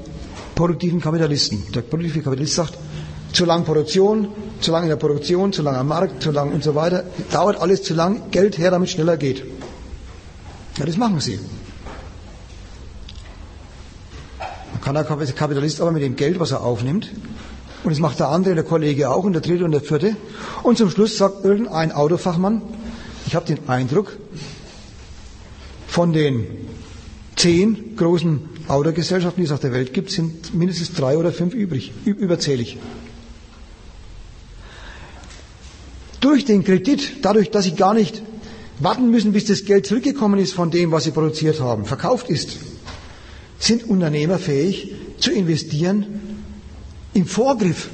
produktiven 0.56 1.00
Kapitalisten. 1.00 1.64
Der 1.74 1.82
produktive 1.82 2.24
Kapitalist 2.24 2.56
sagt, 2.56 2.76
zu 3.34 3.46
lang 3.46 3.66
Produktion, 3.66 4.30
zu 4.62 4.72
lang 4.72 4.82
in 4.84 4.90
der 4.90 4.96
Produktion, 4.96 5.54
zu 5.54 5.62
lang 5.62 5.76
am 5.76 5.90
Markt, 5.90 6.24
zu 6.24 6.32
lang 6.32 6.52
und 6.52 6.64
so 6.64 6.74
weiter. 6.74 7.04
Dauert 7.32 7.62
alles 7.62 7.84
zu 7.84 7.94
lang, 7.94 8.32
Geld 8.32 8.58
her, 8.58 8.72
damit 8.72 8.88
es 8.90 8.96
schneller 8.96 9.16
geht. 9.18 9.44
Ja, 10.78 10.86
das 10.86 10.98
machen 10.98 11.20
sie. 11.20 11.38
Dann 14.40 14.82
kann 14.82 14.96
der 14.96 15.04
Kapitalist 15.04 15.80
aber 15.82 15.92
mit 15.92 16.02
dem 16.02 16.16
Geld, 16.16 16.40
was 16.40 16.50
er 16.52 16.62
aufnimmt, 16.62 17.12
und 17.84 17.92
das 17.92 18.00
macht 18.00 18.20
der 18.20 18.30
andere, 18.30 18.56
der 18.56 18.64
Kollege 18.64 19.10
auch, 19.10 19.24
und 19.24 19.34
der 19.34 19.42
dritte 19.42 19.66
und 19.66 19.72
der 19.72 19.82
vierte, 19.82 20.16
und 20.64 20.78
zum 20.78 20.90
Schluss 20.90 21.18
sagt 21.18 21.46
irgendein 21.46 21.92
Autofachmann, 21.92 22.62
ich 23.26 23.36
habe 23.36 23.46
den 23.46 23.68
Eindruck, 23.68 24.18
von 25.88 26.14
den 26.14 26.46
zehn 27.36 27.96
großen 27.96 28.42
Autogesellschaften, 28.68 29.42
die 29.42 29.46
es 29.46 29.52
auf 29.52 29.60
der 29.60 29.74
Welt 29.74 29.94
gibt, 29.94 30.12
sind 30.12 30.54
mindestens 30.54 30.94
drei 30.94 31.18
oder 31.18 31.32
fünf 31.32 31.54
übrig, 31.54 31.92
überzählig. 32.06 32.78
Durch 36.20 36.46
den 36.46 36.64
Kredit, 36.64 37.24
dadurch, 37.26 37.52
dass 37.52 37.66
sie 37.66 37.76
gar 37.76 37.94
nicht 37.94 38.22
warten 38.80 39.10
müssen, 39.10 39.32
bis 39.32 39.46
das 39.46 39.66
Geld 39.66 39.86
zurückgekommen 39.86 40.40
ist 40.40 40.54
von 40.54 40.72
dem, 40.72 40.92
was 40.92 41.06
sie 41.06 41.12
produziert 41.12 41.62
haben, 41.62 41.86
verkauft 41.86 42.30
ist, 42.30 42.58
sind 43.60 43.88
Unternehmer 43.90 44.38
fähig 44.38 44.94
zu 45.20 45.32
investieren 45.32 46.27
im 47.18 47.26
Vorgriff. 47.26 47.90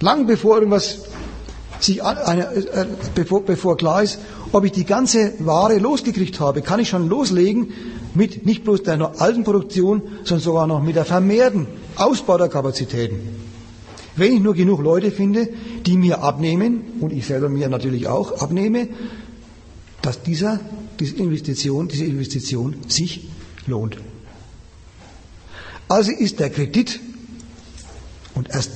Lang 0.00 0.26
bevor 0.26 0.56
irgendwas 0.56 1.00
sich 1.80 2.02
eine, 2.02 2.52
äh, 2.54 2.86
bevor, 3.14 3.42
bevor 3.42 3.76
klar 3.76 4.02
ist, 4.02 4.18
ob 4.52 4.64
ich 4.64 4.72
die 4.72 4.84
ganze 4.84 5.34
Ware 5.38 5.78
losgekriegt 5.78 6.40
habe, 6.40 6.62
kann 6.62 6.80
ich 6.80 6.88
schon 6.88 7.08
loslegen 7.08 7.72
mit 8.14 8.44
nicht 8.44 8.64
bloß 8.64 8.82
der 8.82 9.20
alten 9.20 9.44
Produktion, 9.44 10.02
sondern 10.24 10.40
sogar 10.40 10.66
noch 10.66 10.82
mit 10.82 10.96
der 10.96 11.04
vermehrten 11.04 11.66
Ausbau 11.96 12.36
der 12.36 12.48
Kapazitäten. 12.48 13.20
Wenn 14.16 14.32
ich 14.34 14.40
nur 14.40 14.54
genug 14.54 14.82
Leute 14.82 15.10
finde, 15.10 15.48
die 15.86 15.96
mir 15.96 16.22
abnehmen, 16.22 16.82
und 17.00 17.12
ich 17.12 17.26
selber 17.26 17.48
mir 17.48 17.68
natürlich 17.68 18.08
auch 18.08 18.42
abnehme, 18.42 18.88
dass 20.02 20.22
dieser, 20.22 20.60
diese, 20.98 21.16
Investition, 21.16 21.88
diese 21.88 22.04
Investition 22.04 22.76
sich 22.88 23.28
lohnt. 23.66 23.96
Also 25.88 26.10
ist 26.10 26.40
der 26.40 26.50
Kredit 26.50 27.00
und 28.40 28.48
erst 28.54 28.70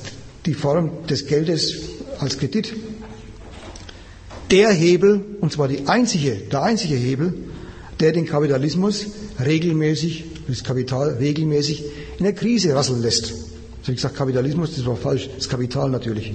die 0.45 0.53
Form 0.53 1.07
des 1.09 1.27
Geldes 1.27 1.75
als 2.19 2.37
Kredit 2.37 2.75
der 4.51 4.71
Hebel, 4.71 5.25
und 5.41 5.53
zwar 5.53 5.69
die 5.69 5.89
einzige, 5.89 6.33
der 6.33 6.65
einzige 6.65 6.97
Hebel, 6.97 7.33
der 7.99 8.13
den 8.13 8.27
Kapitalismus 8.27 9.07
regelmäßig, 9.43 10.25
das 10.49 10.63
Kapital 10.63 11.15
regelmäßig 11.15 11.83
in 12.19 12.25
der 12.25 12.35
Krise 12.35 12.75
rasseln 12.75 13.01
lässt. 13.01 13.29
So 13.29 13.89
wie 13.89 13.95
gesagt, 13.95 14.17
Kapitalismus, 14.17 14.77
das 14.77 14.85
war 14.85 14.97
falsch, 14.97 15.31
das 15.35 15.49
Kapital 15.49 15.89
natürlich. 15.89 16.35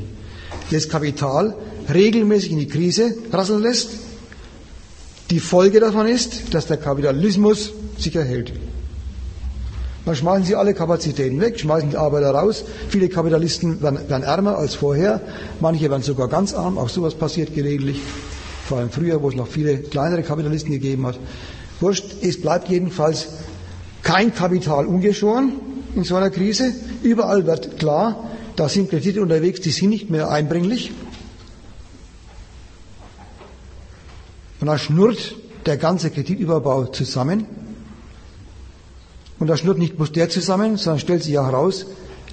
Das 0.71 0.89
Kapital 0.89 1.55
regelmäßig 1.87 2.53
in 2.53 2.57
die 2.57 2.67
Krise 2.67 3.13
rasseln 3.31 3.61
lässt. 3.61 3.91
Die 5.29 5.39
Folge 5.39 5.79
davon 5.79 6.07
ist, 6.07 6.51
dass 6.51 6.65
der 6.65 6.77
Kapitalismus 6.77 7.73
sich 7.95 8.15
erhält. 8.15 8.53
Dann 10.05 10.15
schmeißen 10.15 10.45
sie 10.45 10.55
alle 10.55 10.73
Kapazitäten 10.73 11.39
weg, 11.41 11.59
schmeißen 11.59 11.91
die 11.91 11.97
Arbeiter 11.97 12.31
raus. 12.31 12.63
Viele 12.89 13.09
Kapitalisten 13.09 13.81
werden, 13.81 14.09
werden 14.09 14.23
ärmer 14.23 14.57
als 14.57 14.75
vorher. 14.75 15.21
Manche 15.59 15.89
werden 15.89 16.03
sogar 16.03 16.27
ganz 16.27 16.53
arm. 16.53 16.77
Auch 16.77 16.89
sowas 16.89 17.15
passiert 17.15 17.53
gelegentlich. 17.53 18.01
Vor 18.65 18.77
allem 18.77 18.89
früher, 18.89 19.21
wo 19.21 19.29
es 19.29 19.35
noch 19.35 19.47
viele 19.47 19.77
kleinere 19.77 20.23
Kapitalisten 20.23 20.71
gegeben 20.71 21.05
hat. 21.05 21.19
Wurscht, 21.79 22.05
es 22.21 22.41
bleibt 22.41 22.69
jedenfalls 22.69 23.27
kein 24.03 24.33
Kapital 24.33 24.85
ungeschoren 24.85 25.53
in 25.95 26.03
so 26.03 26.15
einer 26.15 26.29
Krise. 26.29 26.73
Überall 27.03 27.45
wird 27.45 27.77
klar, 27.79 28.29
da 28.55 28.69
sind 28.69 28.89
Kredite 28.89 29.21
unterwegs, 29.21 29.61
die 29.61 29.71
sind 29.71 29.89
nicht 29.89 30.09
mehr 30.09 30.29
einbringlich. 30.29 30.91
Und 34.59 34.67
da 34.67 34.77
schnurrt 34.77 35.35
der 35.65 35.77
ganze 35.77 36.09
Kreditüberbau 36.09 36.85
zusammen. 36.85 37.45
Und 39.39 39.47
da 39.47 39.57
schnurrt 39.57 39.77
nicht 39.77 39.95
bloß 39.95 40.11
der 40.11 40.29
zusammen, 40.29 40.77
sondern 40.77 40.99
stellt 40.99 41.23
sich 41.23 41.37
auch 41.39 41.45
heraus, 41.45 41.85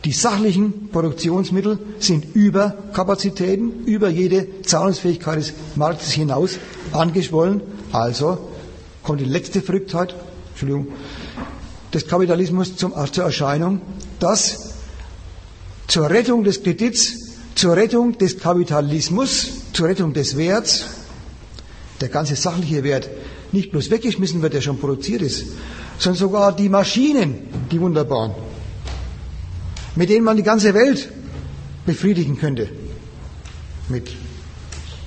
die 0.05 0.13
sachlichen 0.13 0.89
Produktionsmittel 0.91 1.79
sind 1.99 2.35
über 2.35 2.77
Kapazitäten, 2.93 3.85
über 3.87 4.09
jede 4.09 4.63
Zahlungsfähigkeit 4.63 5.39
des 5.39 5.53
Marktes 5.75 6.13
hinaus 6.13 6.59
angeschwollen. 6.93 7.61
Also 7.93 8.39
kommt 9.03 9.21
die 9.21 9.25
letzte 9.25 9.63
Verrücktheit, 9.63 10.15
Entschuldigung, 10.51 10.89
des 11.95 12.07
Kapitalismus 12.07 12.77
zum, 12.77 12.93
zur 13.13 13.25
Erscheinung, 13.25 13.81
dass 14.21 14.75
zur 15.89 16.11
Rettung 16.11 16.45
des 16.45 16.63
Kredits, 16.63 17.35
zur 17.55 17.77
Rettung 17.77 18.19
des 18.19 18.39
Kapitalismus, 18.39 19.49
zur 19.73 19.89
Rettung 19.89 20.13
des 20.13 20.37
Werts, 20.37 20.85
der 22.01 22.09
ganze 22.09 22.37
sachliche 22.37 22.85
Wert 22.85 23.09
nicht 23.53 23.71
bloß 23.71 23.91
weggeschmissen 23.91 24.43
wird, 24.43 24.55
der 24.55 24.61
schon 24.61 24.79
produziert 24.79 25.23
ist, 25.23 25.47
sondern 25.99 26.19
sogar 26.19 26.55
die 26.55 26.69
Maschinen, 26.69 27.39
die 27.71 27.81
wunderbaren, 27.81 28.33
mit 29.95 30.11
denen 30.11 30.25
man 30.25 30.37
die 30.37 30.43
ganze 30.43 30.75
Welt 30.75 31.09
befriedigen 31.87 32.39
könnte, 32.39 32.69
mit 33.89 34.09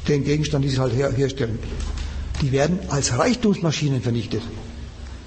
dem 0.07 0.23
Gegenstand, 0.23 0.65
die 0.65 0.69
sie 0.69 0.79
halt 0.79 0.93
her 0.93 1.11
herstellen, 1.11 1.59
die 2.41 2.51
werden 2.51 2.79
als 2.89 3.17
Reichtumsmaschinen 3.17 4.01
vernichtet. 4.01 4.41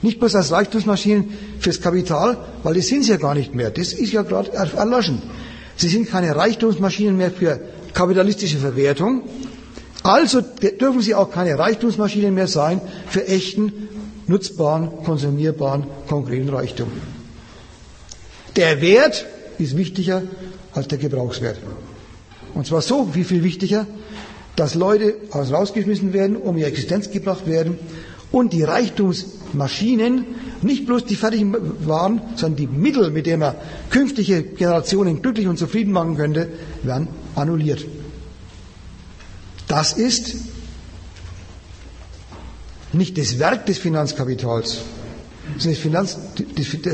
Nicht 0.00 0.18
bloß 0.18 0.34
als 0.34 0.50
Reichtumsmaschinen 0.50 1.28
fürs 1.60 1.80
Kapital, 1.80 2.36
weil 2.64 2.74
das 2.74 2.88
sind 2.88 3.04
sie 3.04 3.10
ja 3.12 3.18
gar 3.18 3.34
nicht 3.34 3.54
mehr. 3.54 3.70
Das 3.70 3.92
ist 3.92 4.12
ja 4.12 4.22
gerade 4.22 4.52
erloschen. 4.52 5.22
Sie 5.76 5.88
sind 5.88 6.10
keine 6.10 6.34
Reichtumsmaschinen 6.34 7.16
mehr 7.16 7.30
für 7.30 7.60
kapitalistische 7.94 8.58
Verwertung. 8.58 9.22
Also 10.02 10.40
dürfen 10.40 11.00
sie 11.00 11.14
auch 11.14 11.30
keine 11.30 11.56
Reichtumsmaschinen 11.56 12.34
mehr 12.34 12.48
sein 12.48 12.80
für 13.08 13.26
echten, 13.28 13.72
nutzbaren, 14.26 14.90
konsumierbaren, 15.04 15.84
konkreten 16.08 16.48
Reichtum. 16.48 16.88
Der 18.56 18.80
Wert 18.80 19.26
ist 19.58 19.76
wichtiger 19.76 20.22
als 20.72 20.88
der 20.88 20.98
Gebrauchswert. 20.98 21.58
Und 22.54 22.66
zwar 22.66 22.82
so 22.82 23.14
wie 23.14 23.24
viel 23.24 23.42
wichtiger, 23.42 23.86
dass 24.56 24.74
Leute 24.74 25.14
rausgeschmissen 25.34 26.12
werden, 26.12 26.36
um 26.36 26.56
ihre 26.58 26.68
Existenz 26.68 27.10
gebracht 27.10 27.46
werden 27.46 27.78
und 28.30 28.52
die 28.52 28.62
Reichtumsmaschinen, 28.62 30.26
nicht 30.62 30.86
bloß 30.86 31.06
die 31.06 31.16
fertigen 31.16 31.54
Waren, 31.86 32.20
sondern 32.36 32.56
die 32.56 32.66
Mittel, 32.66 33.10
mit 33.10 33.26
denen 33.26 33.40
man 33.40 33.54
künftige 33.90 34.42
Generationen 34.42 35.22
glücklich 35.22 35.48
und 35.48 35.58
zufrieden 35.58 35.92
machen 35.92 36.16
könnte, 36.16 36.48
werden 36.82 37.08
annulliert. 37.34 37.84
Das 39.66 39.94
ist 39.94 40.36
nicht 42.92 43.16
das 43.18 43.38
Werk 43.38 43.66
des 43.66 43.78
Finanzkapitals, 43.78 44.78
sondern 45.58 45.72
das, 45.72 45.78
Finanz, 45.78 46.18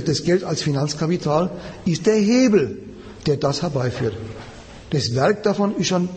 das, 0.04 0.24
Geld 0.24 0.44
als 0.44 0.62
Finanzkapital 0.62 1.50
ist 1.84 2.06
der 2.06 2.16
Hebel, 2.16 2.78
der 3.26 3.36
das 3.36 3.62
herbeiführt. 3.62 4.14
Das 4.90 5.14
Werk 5.14 5.42
davon 5.42 5.76
ist 5.76 5.88
schon 5.88 6.08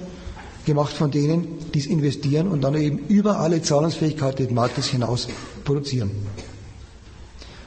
gemacht 0.65 0.93
von 0.93 1.11
denen, 1.11 1.47
die 1.73 1.79
es 1.79 1.87
investieren 1.87 2.47
und 2.47 2.61
dann 2.61 2.75
eben 2.75 2.99
über 3.07 3.39
alle 3.39 3.61
Zahlungsfähigkeit 3.61 4.39
des 4.39 4.51
Marktes 4.51 4.87
hinaus 4.87 5.27
produzieren. 5.63 6.11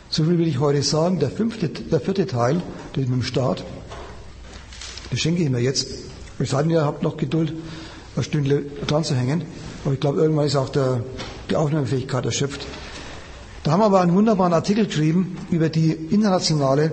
So 0.08 0.24
viel 0.24 0.38
will 0.38 0.46
ich 0.46 0.60
heute 0.60 0.82
sagen. 0.82 1.18
Der, 1.18 1.30
fünfte, 1.30 1.68
der 1.68 2.00
vierte 2.00 2.26
Teil, 2.26 2.62
das 2.92 3.04
mit 3.06 3.08
dem 3.08 3.22
Staat, 3.24 3.64
das 5.10 5.18
schenke 5.20 5.42
ich 5.42 5.50
mir 5.50 5.58
jetzt. 5.60 5.88
Es 6.38 6.50
sei 6.50 6.62
denn, 6.62 6.70
ihr 6.70 6.84
habt 6.84 7.02
noch 7.02 7.16
Geduld, 7.16 7.52
ein 8.16 8.22
Stündchen 8.22 8.64
dran 8.86 9.02
zu 9.02 9.16
hängen. 9.16 9.42
Aber 9.84 9.94
ich 9.94 10.00
glaube, 10.00 10.20
irgendwann 10.20 10.46
ist 10.46 10.54
auch 10.56 10.68
der, 10.68 11.02
die 11.50 11.56
Aufnahmefähigkeit 11.56 12.24
erschöpft. 12.24 12.66
Da 13.62 13.72
haben 13.72 13.80
wir 13.80 13.86
aber 13.86 14.00
einen 14.00 14.14
wunderbaren 14.14 14.52
Artikel 14.52 14.86
geschrieben 14.86 15.36
über 15.50 15.68
die 15.68 15.92
internationale 15.92 16.92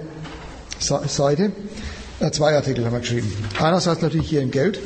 Seite. 0.80 1.52
Äh, 2.20 2.32
zwei 2.32 2.56
Artikel 2.56 2.86
haben 2.86 2.94
wir 2.94 3.00
geschrieben. 3.00 3.32
Einerseits 3.60 4.02
natürlich 4.02 4.30
hier 4.30 4.42
im 4.42 4.52
Geld, 4.52 4.80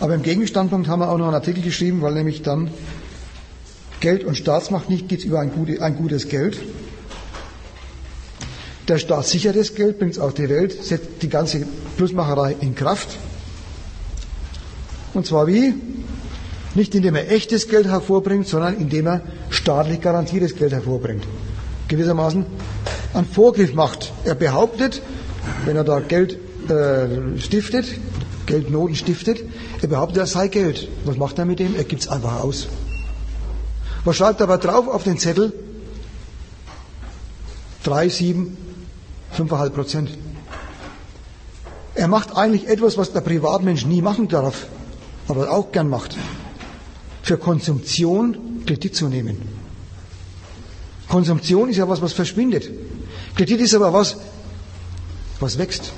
aber 0.00 0.14
im 0.14 0.22
Gegenstandpunkt 0.22 0.88
haben 0.88 1.00
wir 1.00 1.10
auch 1.10 1.18
noch 1.18 1.26
einen 1.26 1.34
Artikel 1.34 1.62
geschrieben, 1.62 2.02
weil 2.02 2.14
nämlich 2.14 2.42
dann 2.42 2.70
Geld 4.00 4.24
und 4.24 4.36
Staatsmacht 4.36 4.90
nicht 4.90 5.08
geht 5.08 5.24
über 5.24 5.40
ein, 5.40 5.50
ein 5.80 5.96
gutes 5.96 6.28
Geld. 6.28 6.58
Der 8.88 8.98
Staat 8.98 9.26
sichert 9.26 9.56
das 9.56 9.74
Geld, 9.74 9.98
bringt 9.98 10.12
es 10.12 10.18
auf 10.18 10.34
die 10.34 10.48
Welt, 10.48 10.84
setzt 10.84 11.22
die 11.22 11.28
ganze 11.28 11.66
Plusmacherei 11.96 12.56
in 12.60 12.74
Kraft. 12.74 13.08
Und 15.14 15.26
zwar 15.26 15.46
wie? 15.46 15.74
Nicht 16.74 16.94
indem 16.94 17.14
er 17.14 17.30
echtes 17.30 17.68
Geld 17.68 17.86
hervorbringt, 17.86 18.48
sondern 18.48 18.76
indem 18.76 19.06
er 19.06 19.22
staatlich 19.50 20.00
garantiertes 20.00 20.56
Geld 20.56 20.72
hervorbringt. 20.72 21.24
Gewissermaßen 21.88 22.44
einen 23.12 23.26
Vorgriff 23.26 23.74
macht. 23.74 24.12
Er 24.24 24.34
behauptet, 24.34 25.00
wenn 25.64 25.76
er 25.76 25.84
da 25.84 26.00
Geld 26.00 26.38
äh, 26.68 27.38
stiftet, 27.38 27.86
Geldnoten 28.46 28.96
stiftet, 28.96 29.44
er 29.80 29.88
behauptet, 29.88 30.18
das 30.18 30.32
sei 30.32 30.48
Geld. 30.48 30.88
Was 31.04 31.16
macht 31.16 31.38
er 31.38 31.44
mit 31.44 31.60
dem? 31.60 31.76
Er 31.76 31.84
gibt 31.84 32.02
es 32.02 32.08
einfach 32.08 32.42
aus. 32.42 32.68
Was 34.04 34.16
schreibt 34.16 34.40
er 34.40 34.44
aber 34.44 34.58
drauf 34.58 34.88
auf 34.88 35.04
den 35.04 35.18
Zettel? 35.18 35.52
3, 37.84 38.08
7, 38.08 38.56
5,5 39.36 39.70
Prozent. 39.70 40.10
Er 41.94 42.08
macht 42.08 42.36
eigentlich 42.36 42.68
etwas, 42.68 42.98
was 42.98 43.12
der 43.12 43.20
Privatmensch 43.20 43.86
nie 43.86 44.02
machen 44.02 44.28
darf, 44.28 44.66
aber 45.28 45.50
auch 45.50 45.70
gern 45.70 45.88
macht. 45.88 46.16
Für 47.24 47.38
Konsumption 47.38 48.36
Kredit 48.66 48.94
zu 48.94 49.08
nehmen. 49.08 49.38
Konsumption 51.08 51.70
ist 51.70 51.78
ja 51.78 51.88
was, 51.88 52.02
was 52.02 52.12
verschwindet. 52.12 52.70
Kredit 53.34 53.60
ist 53.60 53.74
aber 53.74 53.94
was, 53.94 54.16
was 55.40 55.56
wächst. 55.56 55.92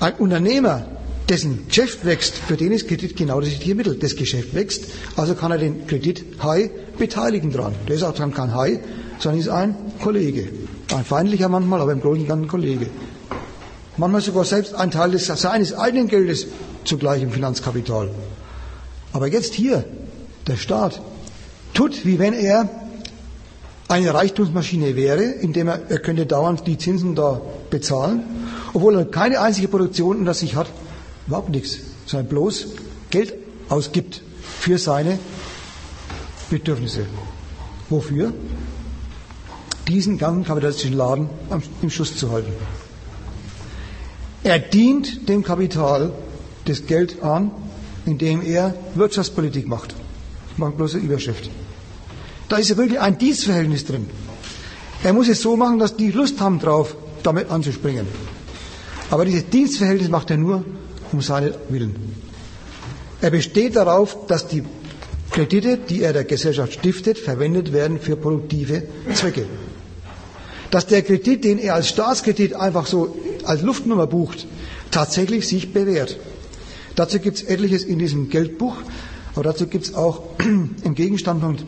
Ein 0.00 0.14
Unternehmer, 0.14 0.86
dessen 1.28 1.68
Geschäft 1.68 2.04
wächst, 2.06 2.34
für 2.34 2.56
den 2.56 2.72
ist 2.72 2.88
Kredit 2.88 3.14
genau 3.14 3.40
das 3.40 3.50
richtige 3.50 3.74
Mittel. 3.74 3.96
Das 3.96 4.16
Geschäft 4.16 4.54
wächst, 4.54 4.84
also 5.16 5.34
kann 5.34 5.50
er 5.52 5.58
den 5.58 5.86
Kredit 5.86 6.24
High 6.42 6.70
beteiligen 6.96 7.52
dran. 7.52 7.74
Der 7.86 7.96
ist 7.96 8.02
auch 8.04 8.14
dann 8.14 8.32
kein 8.32 8.54
High, 8.54 8.80
sondern 9.18 9.40
ist 9.40 9.48
ein 9.48 9.76
Kollege. 10.02 10.48
Ein 10.94 11.04
feindlicher 11.04 11.50
manchmal, 11.50 11.82
aber 11.82 11.92
im 11.92 12.00
Großen 12.00 12.22
und 12.22 12.28
Ganzen 12.28 12.48
Kollege. 12.48 12.86
Manchmal 13.98 14.22
sogar 14.22 14.46
selbst 14.46 14.74
ein 14.74 14.90
Teil 14.90 15.10
des, 15.10 15.26
seines 15.26 15.74
eigenen 15.74 16.08
Geldes 16.08 16.46
zugleich 16.84 17.22
im 17.22 17.30
Finanzkapital. 17.30 18.10
Aber 19.14 19.28
jetzt 19.28 19.54
hier, 19.54 19.84
der 20.48 20.56
Staat 20.56 21.00
tut, 21.72 22.04
wie 22.04 22.18
wenn 22.18 22.34
er 22.34 22.68
eine 23.86 24.12
Reichtumsmaschine 24.12 24.96
wäre, 24.96 25.22
indem 25.22 25.68
er, 25.68 25.88
er 25.88 26.00
könnte 26.00 26.26
dauernd 26.26 26.66
die 26.66 26.76
Zinsen 26.78 27.14
da 27.14 27.40
bezahlen, 27.70 28.24
obwohl 28.72 28.96
er 28.96 29.04
keine 29.04 29.40
einzige 29.40 29.68
Produktion 29.68 30.18
unter 30.18 30.34
sich 30.34 30.56
hat, 30.56 30.66
überhaupt 31.28 31.50
nichts, 31.50 31.78
sondern 32.06 32.26
bloß 32.26 32.66
Geld 33.10 33.34
ausgibt 33.68 34.20
für 34.58 34.78
seine 34.78 35.20
Bedürfnisse. 36.50 37.06
Wofür? 37.90 38.32
Diesen 39.86 40.18
ganzen 40.18 40.44
kapitalistischen 40.44 40.96
Laden 40.96 41.28
im 41.82 41.90
Schuss 41.90 42.16
zu 42.16 42.32
halten. 42.32 42.52
Er 44.42 44.58
dient 44.58 45.28
dem 45.28 45.44
Kapital 45.44 46.10
das 46.64 46.86
Geld 46.86 47.22
an, 47.22 47.52
indem 48.06 48.42
er 48.42 48.74
Wirtschaftspolitik 48.94 49.66
macht. 49.66 49.94
Ich 50.52 50.58
mache 50.58 50.72
bloß 50.72 50.94
Überschrift. 50.94 51.50
Da 52.48 52.56
ist 52.56 52.68
ja 52.68 52.76
wirklich 52.76 53.00
ein 53.00 53.18
Dienstverhältnis 53.18 53.84
drin. 53.84 54.06
Er 55.02 55.12
muss 55.12 55.28
es 55.28 55.40
so 55.42 55.56
machen, 55.56 55.78
dass 55.78 55.96
die 55.96 56.10
Lust 56.10 56.40
haben 56.40 56.58
drauf, 56.58 56.96
damit 57.22 57.50
anzuspringen. 57.50 58.06
Aber 59.10 59.24
dieses 59.24 59.48
Dienstverhältnis 59.50 60.08
macht 60.08 60.30
er 60.30 60.36
nur 60.36 60.64
um 61.12 61.20
seinen 61.20 61.54
Willen. 61.68 61.94
Er 63.20 63.30
besteht 63.30 63.76
darauf, 63.76 64.26
dass 64.26 64.46
die 64.48 64.62
Kredite, 65.30 65.78
die 65.78 66.02
er 66.02 66.12
der 66.12 66.24
Gesellschaft 66.24 66.74
stiftet, 66.74 67.18
verwendet 67.18 67.72
werden 67.72 67.98
für 67.98 68.16
produktive 68.16 68.84
Zwecke. 69.14 69.46
Dass 70.70 70.86
der 70.86 71.02
Kredit, 71.02 71.44
den 71.44 71.58
er 71.58 71.74
als 71.74 71.88
Staatskredit 71.88 72.54
einfach 72.54 72.86
so 72.86 73.16
als 73.44 73.62
Luftnummer 73.62 74.06
bucht, 74.06 74.46
tatsächlich 74.90 75.48
sich 75.48 75.72
bewährt. 75.72 76.16
Dazu 76.96 77.18
gibt 77.18 77.36
es 77.38 77.42
etliches 77.42 77.84
in 77.84 77.98
diesem 77.98 78.28
Geldbuch, 78.28 78.76
aber 79.34 79.44
dazu 79.44 79.66
gibt 79.66 79.84
es 79.84 79.94
auch 79.94 80.22
im 80.38 80.94
Gegenstandpunkt 80.94 81.64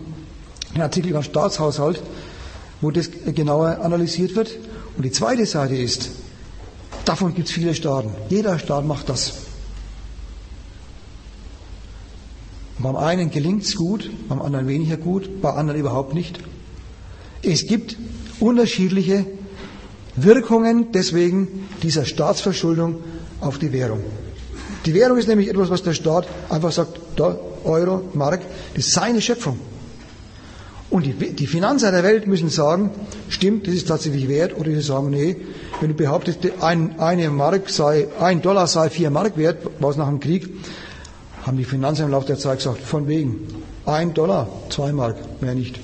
einen 0.72 0.82
Artikel 0.82 1.10
über 1.10 1.20
den 1.20 1.24
Staatshaushalt, 1.24 2.02
wo 2.80 2.90
das 2.90 3.10
genauer 3.34 3.80
analysiert 3.82 4.36
wird. 4.36 4.56
Und 4.96 5.04
die 5.04 5.10
zweite 5.10 5.46
Seite 5.46 5.76
ist, 5.76 6.10
davon 7.04 7.34
gibt 7.34 7.48
es 7.48 7.54
viele 7.54 7.74
Staaten. 7.74 8.10
Jeder 8.28 8.58
Staat 8.58 8.84
macht 8.84 9.08
das. 9.08 9.46
beim 12.86 12.96
einen 12.96 13.30
gelingt 13.30 13.64
es 13.64 13.74
gut, 13.74 14.10
beim 14.28 14.40
anderen 14.40 14.68
weniger 14.68 14.96
gut, 14.96 15.40
bei 15.42 15.50
anderen 15.50 15.80
überhaupt 15.80 16.14
nicht. 16.14 16.38
Es 17.42 17.66
gibt 17.66 17.96
unterschiedliche 18.38 19.26
Wirkungen 20.14 20.92
deswegen 20.92 21.66
dieser 21.82 22.04
Staatsverschuldung 22.04 22.96
auf 23.40 23.58
die 23.58 23.72
Währung. 23.72 24.00
Die 24.86 24.94
Währung 24.94 25.18
ist 25.18 25.26
nämlich 25.26 25.48
etwas, 25.48 25.68
was 25.68 25.82
der 25.82 25.94
Staat 25.94 26.28
einfach 26.48 26.70
sagt, 26.70 27.00
da, 27.16 27.36
Euro, 27.64 28.04
Mark, 28.14 28.40
das 28.74 28.86
ist 28.86 28.92
seine 28.94 29.20
Schöpfung. 29.20 29.58
Und 30.88 31.04
die, 31.04 31.12
die 31.12 31.46
Finanzer 31.48 31.90
der 31.90 32.04
Welt 32.04 32.28
müssen 32.28 32.48
sagen, 32.48 32.90
stimmt, 33.28 33.66
das 33.66 33.74
ist 33.74 33.88
tatsächlich 33.88 34.28
wert, 34.28 34.56
oder 34.56 34.70
sie 34.70 34.80
sagen, 34.80 35.10
nee, 35.10 35.36
wenn 35.80 35.88
du 35.88 35.94
behauptest, 35.94 36.38
ein, 36.60 37.00
eine 37.00 37.28
Mark 37.30 37.68
sei, 37.68 38.06
ein 38.20 38.40
Dollar 38.40 38.68
sei 38.68 38.88
vier 38.88 39.10
Mark 39.10 39.36
wert, 39.36 39.58
was 39.80 39.96
nach 39.96 40.06
dem 40.08 40.20
Krieg, 40.20 40.48
haben 41.42 41.56
die 41.56 41.64
Finanzer 41.64 42.04
im 42.04 42.12
Laufe 42.12 42.28
der 42.28 42.38
Zeit 42.38 42.58
gesagt, 42.58 42.80
von 42.80 43.08
wegen, 43.08 43.48
ein 43.84 44.14
Dollar, 44.14 44.48
zwei 44.70 44.92
Mark, 44.92 45.16
mehr 45.42 45.54
nicht. 45.54 45.80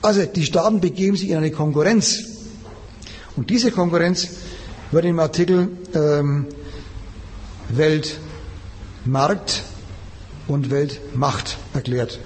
Also 0.00 0.24
die 0.24 0.44
Staaten 0.44 0.80
begeben 0.80 1.16
sich 1.16 1.30
in 1.30 1.36
eine 1.36 1.50
Konkurrenz. 1.50 2.22
Und 3.36 3.50
diese 3.50 3.72
Konkurrenz 3.72 4.28
wird 4.92 5.04
im 5.04 5.18
Artikel 5.18 5.68
ähm, 5.94 6.46
Weltmarkt 7.68 9.64
und 10.46 10.70
Weltmacht 10.70 11.58
erklärt. 11.74 12.18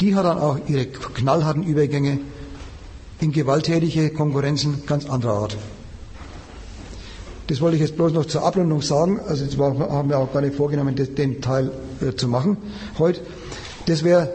Die 0.00 0.14
hat 0.14 0.24
dann 0.24 0.38
auch 0.38 0.58
ihre 0.68 0.86
knallharten 0.86 1.62
Übergänge 1.62 2.20
in 3.20 3.32
gewalttätige 3.32 4.10
Konkurrenzen 4.10 4.84
ganz 4.86 5.06
anderer 5.06 5.34
Art. 5.34 5.56
Das 7.48 7.60
wollte 7.60 7.76
ich 7.76 7.82
jetzt 7.82 7.96
bloß 7.96 8.12
noch 8.12 8.26
zur 8.26 8.42
Abrundung 8.42 8.82
sagen. 8.82 9.20
Also 9.26 9.44
jetzt 9.44 9.58
haben 9.58 10.08
wir 10.10 10.18
auch 10.18 10.32
gar 10.32 10.42
nicht 10.42 10.54
vorgenommen, 10.54 10.94
den 10.94 11.40
Teil 11.40 11.72
äh, 12.00 12.14
zu 12.14 12.28
machen 12.28 12.58
heute. 12.98 13.20
Das 13.86 14.04
wäre 14.04 14.30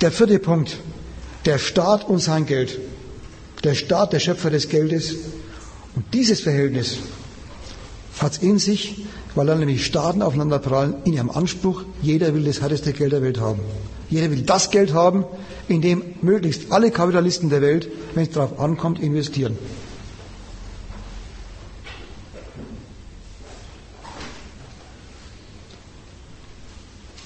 der 0.00 0.12
vierte 0.12 0.38
Punkt. 0.38 0.76
Der 1.44 1.58
Staat 1.58 2.08
und 2.08 2.20
sein 2.20 2.46
Geld. 2.46 2.78
Der 3.64 3.74
Staat, 3.74 4.12
der 4.12 4.20
Schöpfer 4.20 4.50
des 4.50 4.68
Geldes. 4.68 5.16
Und 5.96 6.04
dieses 6.14 6.40
Verhältnis 6.40 6.98
hat 8.20 8.32
es 8.32 8.38
in 8.38 8.58
sich, 8.58 9.06
weil 9.34 9.46
dann 9.46 9.58
nämlich 9.60 9.84
Staaten 9.86 10.22
aufeinander 10.22 10.58
prallen 10.58 10.94
in 11.04 11.12
ihrem 11.12 11.30
Anspruch, 11.30 11.84
jeder 12.02 12.34
will 12.34 12.44
das 12.44 12.60
härteste 12.60 12.92
Geld 12.92 13.12
der 13.12 13.22
Welt 13.22 13.40
haben. 13.40 13.60
Jeder 14.08 14.30
will 14.30 14.42
das 14.42 14.70
Geld 14.70 14.92
haben, 14.92 15.24
in 15.68 15.80
dem 15.82 16.02
möglichst 16.20 16.72
alle 16.72 16.90
Kapitalisten 16.90 17.48
der 17.48 17.62
Welt, 17.62 17.88
wenn 18.14 18.24
es 18.24 18.30
darauf 18.30 18.58
ankommt, 18.58 19.00
investieren. 19.00 19.56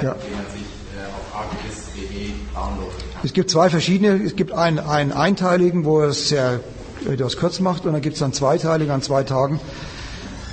Ja. 0.03 0.13
äh, 0.13 0.15
kann. 2.55 2.79
Es 3.23 3.33
gibt 3.33 3.51
zwei 3.51 3.71
verschiedene. 3.71 4.23
Es 4.25 4.37
gibt 4.37 4.53
einen, 4.53 4.79
einen 4.79 5.13
einteiligen, 5.13 5.85
wo 5.85 6.01
er 6.01 6.09
es 6.09 6.29
sehr 6.29 6.61
etwas 7.11 7.37
kurz 7.37 7.61
macht, 7.61 7.87
und 7.87 7.93
dann 7.93 8.03
gibt 8.03 8.15
es 8.15 8.21
dann 8.21 8.33
zweiteiligen 8.33 8.93
an 8.93 9.03
zwei 9.03 9.23
Tagen. 9.25 9.61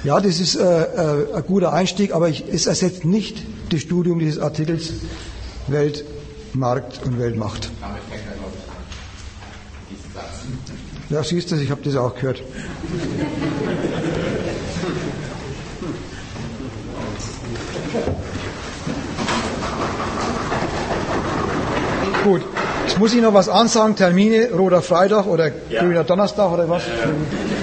Ja, 0.04 0.20
das 0.20 0.40
ist 0.40 0.56
äh, 0.56 0.84
äh, 0.84 1.36
ein 1.36 1.44
guter 1.46 1.74
Einstieg, 1.74 2.14
aber 2.14 2.30
ich, 2.30 2.46
es 2.52 2.68
ersetzt 2.68 3.04
nicht 3.04 3.44
das 3.72 3.82
Studium 3.82 4.20
dieses 4.20 4.40
Artikels 4.40 4.92
Welt, 5.68 6.06
Markt 6.58 7.00
und 7.06 7.20
Weltmacht. 7.20 7.70
Ja, 11.10 11.24
siehst 11.24 11.52
du, 11.52 11.56
ich 11.56 11.72
habe 11.72 11.82
das 11.84 11.96
auch 11.96 12.16
gehört. 12.16 12.42
Gut, 22.24 22.42
jetzt 22.86 23.00
muss 23.00 23.14
ich 23.14 23.22
noch 23.22 23.34
was 23.34 23.48
ansagen, 23.48 23.96
Termine, 23.96 24.50
roter 24.52 24.82
Freitag 24.82 25.28
oder 25.28 25.52
Ja. 25.70 25.82
grüner 25.84 26.04
Donnerstag 26.04 26.52
oder 26.52 26.68
was? 26.70 26.84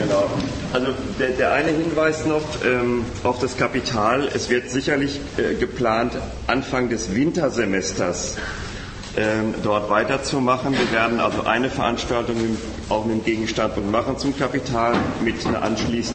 Genau. 0.01 0.25
Also 0.73 0.89
der, 1.21 1.31
der 1.31 1.53
eine 1.53 1.69
Hinweis 1.71 2.25
noch 2.25 2.43
ähm, 2.65 3.05
auf 3.25 3.39
das 3.41 3.57
Kapital. 3.57 4.29
Es 4.35 4.49
wird 4.49 4.71
sicherlich 4.71 5.21
äh, 5.37 5.55
geplant, 5.55 6.15
Anfang 6.47 6.89
des 6.89 7.15
Wintersemesters 7.15 8.37
ähm, 9.17 9.55
dort 9.63 9.91
weiterzumachen. 9.91 10.73
Wir 10.73 10.93
werden 10.93 11.21
also 11.21 11.43
eine 11.45 11.71
Veranstaltung 11.71 12.37
auch 12.89 13.05
mit 13.05 13.17
dem 13.17 13.25
Gegenstandpunkt 13.25 13.91
machen 13.91 14.19
zum 14.19 14.37
Kapital 14.37 14.95
mit 15.23 15.45
einer 15.47 15.63
anschließenden 15.63 16.14